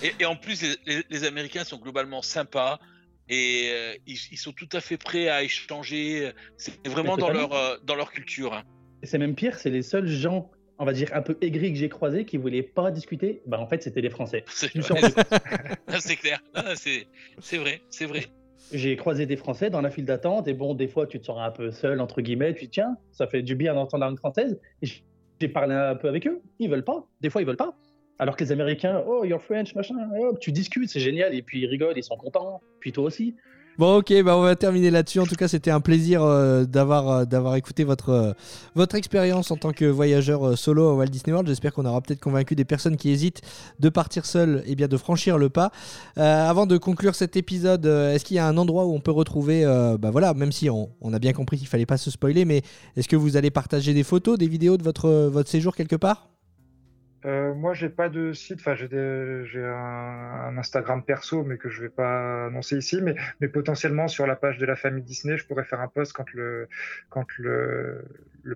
Et, 0.03 0.11
et 0.19 0.26
en 0.26 0.35
plus, 0.35 0.61
les, 0.61 0.76
les- 0.98 1.03
les 1.10 1.23
Américains 1.23 1.64
sont 1.64 1.77
globalement 1.77 2.22
sympas. 2.22 2.80
Et 3.29 3.69
euh, 3.71 3.93
ils, 4.07 4.17
ils 4.31 4.37
sont 4.37 4.51
tout 4.51 4.69
à 4.73 4.79
fait 4.79 4.97
prêts 4.97 5.29
à 5.29 5.43
échanger. 5.43 6.31
C'est 6.57 6.87
vraiment 6.87 7.17
dans 7.17 7.29
leur, 7.29 7.53
euh, 7.53 7.77
dans 7.83 7.95
leur 7.95 8.11
culture. 8.11 8.53
hein. 8.53 8.63
C'est 9.03 9.17
même 9.17 9.35
pire, 9.35 9.57
c'est 9.59 9.69
les 9.69 9.83
seuls 9.83 10.07
gens, 10.07 10.49
on 10.79 10.85
va 10.85 10.93
dire, 10.93 11.09
un 11.13 11.21
peu 11.21 11.37
aigris 11.41 11.71
que 11.71 11.77
j'ai 11.77 11.89
croisés 11.89 12.25
qui 12.25 12.37
voulaient 12.37 12.63
pas 12.63 12.89
discuter. 12.91 13.41
Bah, 13.45 13.59
en 13.59 13.67
fait, 13.67 13.83
c'était 13.83 14.01
les 14.01 14.09
Français. 14.09 14.43
C'est 15.99 16.15
clair. 16.15 16.41
C'est 17.39 17.57
vrai, 17.57 17.81
c'est 17.89 18.05
vrai. 18.05 18.25
J'ai 18.73 18.97
croisé 18.97 19.25
des 19.25 19.37
Français 19.37 19.69
dans 19.69 19.81
la 19.81 19.89
file 19.89 20.03
d'attente 20.05 20.47
et 20.47 20.53
bon, 20.53 20.73
des 20.73 20.87
fois, 20.87 21.07
tu 21.07 21.19
te 21.19 21.25
sens 21.25 21.37
un 21.39 21.51
peu 21.51 21.71
seul, 21.71 22.01
entre 22.01 22.21
guillemets. 22.21 22.53
Tu 22.53 22.67
tiens, 22.67 22.97
ça 23.11 23.27
fait 23.27 23.41
du 23.41 23.55
bien 23.55 23.73
d'entendre 23.75 24.01
la 24.01 24.07
langue 24.09 24.17
française. 24.17 24.59
J'ai 24.81 25.47
parlé 25.47 25.73
un 25.75 25.95
peu 25.95 26.09
avec 26.09 26.27
eux. 26.27 26.41
Ils 26.59 26.69
veulent 26.69 26.83
pas. 26.83 27.07
Des 27.21 27.29
fois, 27.29 27.41
ils 27.41 27.45
veulent 27.47 27.55
pas. 27.55 27.75
Alors 28.19 28.35
que 28.35 28.44
les 28.44 28.52
Américains, 28.52 29.03
oh, 29.07 29.23
you're 29.23 29.41
French, 29.41 29.76
machin, 29.76 29.95
hop, 30.19 30.39
tu 30.39 30.52
discutes, 30.52 30.89
c'est 30.89 30.99
génial. 30.99 31.35
Et 31.35 31.41
puis 31.41 31.61
ils 31.61 31.68
rigolent, 31.68 31.98
ils 31.98 32.03
sont 32.03 32.18
contents. 32.18 32.61
Puis 32.80 32.91
toi 32.91 33.06
aussi. 33.06 33.35
Bon, 33.77 33.98
ok, 33.98 34.11
bah 34.23 34.35
on 34.35 34.41
va 34.41 34.56
terminer 34.56 34.89
là-dessus. 34.89 35.19
En 35.19 35.27
tout 35.27 35.35
cas, 35.35 35.48
c'était 35.48 35.69
un 35.69 35.81
plaisir 35.81 36.23
euh, 36.23 36.64
d'avoir 36.64 37.10
euh, 37.10 37.26
d'avoir 37.26 37.56
écouté 37.57 37.84
votre 37.84 38.10
euh, 38.10 38.34
votre 38.73 38.95
expérience 38.95 39.52
en 39.52 39.56
tant 39.56 39.72
que 39.72 39.85
voyageur 39.85 40.57
solo 40.57 40.89
à 40.89 40.95
Walt 40.95 41.10
Disney 41.10 41.31
World. 41.31 41.48
J'espère 41.48 41.73
qu'on 41.73 41.85
aura 41.85 42.02
peut-être 42.02 42.19
convaincu 42.19 42.56
des 42.56 42.65
personnes 42.65 42.98
qui 42.98 43.11
hésitent 43.11 43.41
de 43.80 43.89
partir 43.89 44.26
seules 44.26 44.64
et 44.65 44.73
bien 44.73 44.88
de 44.88 44.98
franchir 44.98 45.38
le 45.38 45.49
pas. 45.49 45.72
Avant 46.15 46.65
de 46.65 46.76
conclure 46.77 47.14
cet 47.14 47.38
épisode, 47.38 47.85
est-ce 47.85 48.26
qu'il 48.26 48.38
y 48.38 48.39
a 48.39 48.48
un 48.48 48.57
endroit 48.57 48.88
où 48.88 48.95
on 48.95 48.99
peut 48.99 49.11
retrouver, 49.11 49.64
bah 49.99 50.10
voilà, 50.10 50.34
même 50.34 50.52
si 50.52 50.69
on, 50.69 50.89
on 51.02 51.14
a 51.14 51.19
bien 51.19 51.34
compris 51.34 51.57
qu'il 51.57 51.68
fallait 51.68 51.85
pas 51.85 51.98
se 51.98 52.10
spoiler, 52.10 52.45
mais 52.45 52.64
est-ce 52.95 53.07
que 53.07 53.15
vous 53.15 53.38
allez 53.38 53.52
partager 53.52 53.94
des 53.94 54.03
photos, 54.03 54.39
des 54.39 54.48
vidéos 54.48 54.77
de 54.77 54.84
votre 54.84 55.10
votre 55.27 55.49
séjour 55.49 55.76
quelque 55.76 55.95
part? 55.95 56.30
Euh, 57.27 57.53
moi, 57.53 57.73
j'ai 57.73 57.89
pas 57.89 58.07
de 58.07 58.31
site. 58.31 58.59
Enfin, 58.59 58.75
j'ai 58.75 58.87
un, 59.63 60.49
un 60.49 60.57
Instagram 60.57 61.03
perso, 61.03 61.43
mais 61.43 61.57
que 61.57 61.69
je 61.69 61.81
vais 61.81 61.89
pas 61.89 62.45
annoncer 62.45 62.77
ici. 62.77 63.01
Mais, 63.01 63.47
potentiellement 63.49 64.07
sur 64.07 64.27
la 64.27 64.35
page 64.35 64.57
de 64.57 64.65
la 64.65 64.75
famille 64.75 65.03
Disney, 65.03 65.37
je 65.37 65.45
pourrais 65.45 65.63
faire 65.63 65.81
un 65.81 65.87
post 65.87 66.13
quand 66.13 66.31
le 66.33 66.67
quand 67.09 67.25
le, 67.37 68.05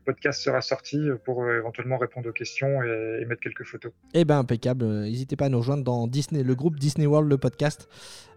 podcast 0.05 0.41
sera 0.41 0.61
sorti 0.61 1.09
pour 1.25 1.43
euh, 1.43 1.57
éventuellement 1.57 1.97
répondre 1.97 2.29
aux 2.29 2.33
questions 2.33 2.81
et, 2.81 3.19
et 3.21 3.25
mettre 3.25 3.41
quelques 3.41 3.65
photos. 3.65 3.91
Eh 4.13 4.23
ben 4.25 4.39
impeccable. 4.39 4.85
N'hésitez 4.85 5.35
pas 5.35 5.45
à 5.45 5.49
nous 5.49 5.59
rejoindre 5.59 5.83
dans 5.83 6.07
Disney, 6.07 6.43
le 6.43 6.55
groupe 6.55 6.79
Disney 6.79 7.07
World, 7.07 7.29
le 7.29 7.37
podcast, 7.37 7.89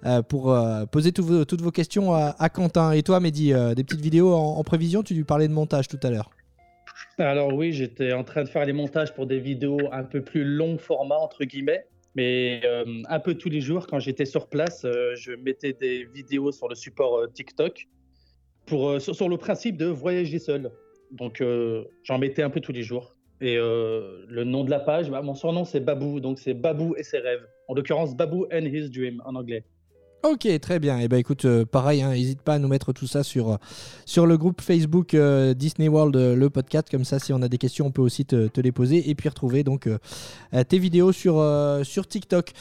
euh, 0.04 0.22
pour 0.22 0.56
poser 0.90 1.12
toutes 1.12 1.60
vos 1.60 1.70
questions 1.70 2.14
à, 2.14 2.48
Quentin. 2.48 2.92
Et 2.92 3.02
toi, 3.02 3.20
Mehdi, 3.20 3.52
des 3.76 3.84
petites 3.84 4.00
vidéos 4.00 4.34
en, 4.34 4.58
en 4.58 4.64
prévision 4.64 5.02
Tu 5.02 5.14
lui 5.14 5.24
parlais 5.24 5.48
de 5.48 5.52
montage 5.52 5.86
tout 5.88 6.00
à 6.02 6.10
l'heure. 6.10 6.30
Alors 7.18 7.54
oui, 7.54 7.72
j'étais 7.72 8.12
en 8.12 8.24
train 8.24 8.42
de 8.42 8.48
faire 8.48 8.64
les 8.64 8.72
montages 8.72 9.14
pour 9.14 9.26
des 9.26 9.38
vidéos 9.38 9.78
un 9.92 10.04
peu 10.04 10.22
plus 10.22 10.44
long 10.44 10.78
format, 10.78 11.16
entre 11.16 11.44
guillemets. 11.44 11.86
Mais 12.16 12.60
euh, 12.64 13.02
un 13.08 13.20
peu 13.20 13.34
tous 13.34 13.48
les 13.48 13.60
jours, 13.60 13.86
quand 13.86 13.98
j'étais 13.98 14.24
sur 14.24 14.48
place, 14.48 14.84
euh, 14.84 15.14
je 15.16 15.32
mettais 15.32 15.72
des 15.72 16.04
vidéos 16.04 16.52
sur 16.52 16.68
le 16.68 16.74
support 16.74 17.18
euh, 17.18 17.26
TikTok 17.26 17.86
pour, 18.66 19.00
sur, 19.00 19.28
le 19.28 19.36
principe 19.36 19.76
de 19.76 19.86
voyager 19.86 20.38
seul. 20.38 20.70
Donc 21.10 21.42
j'en 22.02 22.18
mettais 22.18 22.42
un 22.42 22.50
peu 22.50 22.60
tous 22.60 22.72
les 22.72 22.82
jours. 22.82 23.14
Et 23.42 23.56
le 23.56 24.42
nom 24.44 24.64
de 24.64 24.70
la 24.70 24.80
page, 24.80 25.10
bah, 25.10 25.20
mon 25.20 25.34
surnom 25.34 25.66
c'est 25.66 25.80
Babou, 25.80 26.18
donc 26.18 26.38
c'est 26.38 26.54
Babou 26.54 26.94
et 26.96 27.02
ses 27.02 27.18
rêves. 27.18 27.46
En 27.68 27.74
l'occurrence, 27.74 28.16
Babou 28.16 28.46
and 28.50 28.64
his 28.64 28.88
dream 28.88 29.22
en 29.26 29.34
anglais. 29.34 29.64
Ok, 30.24 30.48
très 30.58 30.78
bien. 30.78 30.98
Et 31.00 31.06
ben 31.06 31.18
écoute, 31.18 31.44
euh, 31.44 31.66
pareil, 31.66 32.00
hein, 32.00 32.08
n'hésite 32.08 32.40
pas 32.40 32.54
à 32.54 32.58
nous 32.58 32.66
mettre 32.66 32.94
tout 32.94 33.06
ça 33.06 33.22
sur, 33.22 33.58
sur 34.06 34.24
le 34.24 34.38
groupe 34.38 34.62
Facebook 34.62 35.12
euh, 35.12 35.52
Disney 35.52 35.86
World, 35.86 36.16
euh, 36.16 36.34
le 36.34 36.48
podcast. 36.48 36.88
Comme 36.90 37.04
ça, 37.04 37.18
si 37.18 37.34
on 37.34 37.42
a 37.42 37.48
des 37.48 37.58
questions, 37.58 37.88
on 37.88 37.90
peut 37.90 38.00
aussi 38.00 38.24
te, 38.24 38.46
te 38.46 38.58
les 38.62 38.72
poser 38.72 39.10
et 39.10 39.14
puis 39.14 39.28
retrouver 39.28 39.64
donc 39.64 39.86
tes 40.68 40.78
vidéos 40.78 41.12
sur, 41.12 41.44
sur 41.82 42.06
TikTok. 42.06 42.52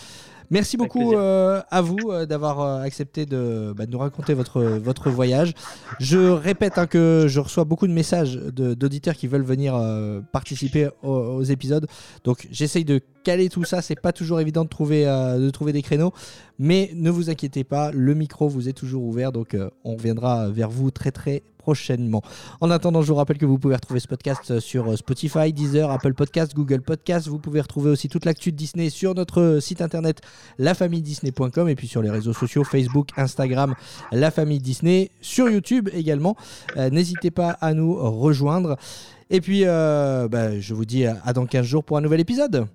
Merci 0.53 0.77
beaucoup 0.77 1.13
euh, 1.13 1.61
à 1.71 1.81
vous 1.81 1.97
euh, 2.11 2.27
d'avoir 2.27 2.61
euh, 2.61 2.81
accepté 2.83 3.25
de, 3.25 3.73
bah, 3.75 3.87
de 3.87 3.91
nous 3.91 3.97
raconter 3.97 4.35
votre, 4.35 4.61
votre 4.61 5.09
voyage. 5.09 5.53
Je 5.99 6.19
répète 6.19 6.77
hein, 6.77 6.85
que 6.85 7.25
je 7.27 7.39
reçois 7.39 7.63
beaucoup 7.63 7.87
de 7.87 7.91
messages 7.91 8.35
de- 8.35 8.75
d'auditeurs 8.75 9.15
qui 9.15 9.25
veulent 9.25 9.41
venir 9.41 9.73
euh, 9.75 10.21
participer 10.31 10.89
aux, 11.01 11.09
aux 11.09 11.41
épisodes. 11.43 11.87
Donc 12.23 12.47
j'essaye 12.51 12.85
de 12.85 13.01
caler 13.23 13.49
tout 13.49 13.63
ça. 13.63 13.81
C'est 13.81 13.99
pas 13.99 14.13
toujours 14.13 14.39
évident 14.39 14.63
de 14.63 14.69
trouver, 14.69 15.05
de 15.05 15.49
trouver 15.49 15.73
des 15.73 15.81
créneaux. 15.81 16.13
Mais 16.59 16.91
ne 16.93 17.09
vous 17.09 17.31
inquiétez 17.31 17.63
pas, 17.63 17.91
le 17.91 18.13
micro 18.13 18.47
vous 18.47 18.69
est 18.69 18.73
toujours 18.73 19.03
ouvert. 19.03 19.31
Donc 19.31 19.57
on 19.83 19.95
reviendra 19.95 20.49
vers 20.49 20.69
vous 20.69 20.91
très 20.91 21.11
très 21.11 21.41
prochainement. 21.63 22.21
En 22.59 22.69
attendant, 22.69 23.01
je 23.01 23.07
vous 23.07 23.15
rappelle 23.15 23.37
que 23.37 23.45
vous 23.45 23.57
pouvez 23.57 23.75
retrouver 23.75 24.01
ce 24.01 24.07
podcast 24.07 24.51
euh, 24.51 24.59
sur 24.59 24.91
euh, 24.91 24.97
Spotify, 24.97 25.53
Deezer, 25.53 25.89
Apple 25.89 26.13
Podcast, 26.13 26.53
Google 26.53 26.81
Podcast. 26.81 27.27
Vous 27.29 27.39
pouvez 27.39 27.61
retrouver 27.61 27.89
aussi 27.89 28.09
toute 28.09 28.25
l'actu 28.25 28.51
de 28.51 28.57
Disney 28.57 28.89
sur 28.89 29.15
notre 29.15 29.39
euh, 29.39 29.59
site 29.61 29.81
internet 29.81 30.19
lafamilledisney.com 30.57 31.69
et 31.69 31.75
puis 31.75 31.87
sur 31.87 32.01
les 32.01 32.09
réseaux 32.09 32.33
sociaux 32.33 32.65
Facebook, 32.65 33.09
Instagram, 33.15 33.75
La 34.11 34.29
Famille 34.29 34.59
Disney, 34.59 35.09
sur 35.21 35.49
YouTube 35.49 35.89
également. 35.93 36.35
Euh, 36.75 36.89
N'hésitez 36.89 37.31
pas 37.31 37.51
à 37.61 37.73
nous 37.73 37.95
rejoindre. 37.95 38.75
Et 39.29 39.39
puis, 39.39 39.61
euh, 39.63 40.27
bah, 40.27 40.59
je 40.59 40.73
vous 40.73 40.85
dis 40.85 41.05
à 41.05 41.31
dans 41.33 41.45
15 41.45 41.65
jours 41.65 41.83
pour 41.85 41.97
un 41.97 42.01
nouvel 42.01 42.19
épisode. 42.19 42.67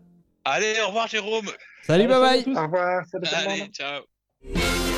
Allez, 0.47 0.75
au 0.83 0.89
revoir 0.89 1.07
Jérôme. 1.09 1.47
Salut, 1.87 2.09
bye 2.09 2.45
bye. 2.45 2.57
Au 2.57 2.63
revoir. 2.63 3.05
Salut. 3.13 3.27
Allez, 3.33 3.71
ciao. 3.71 4.98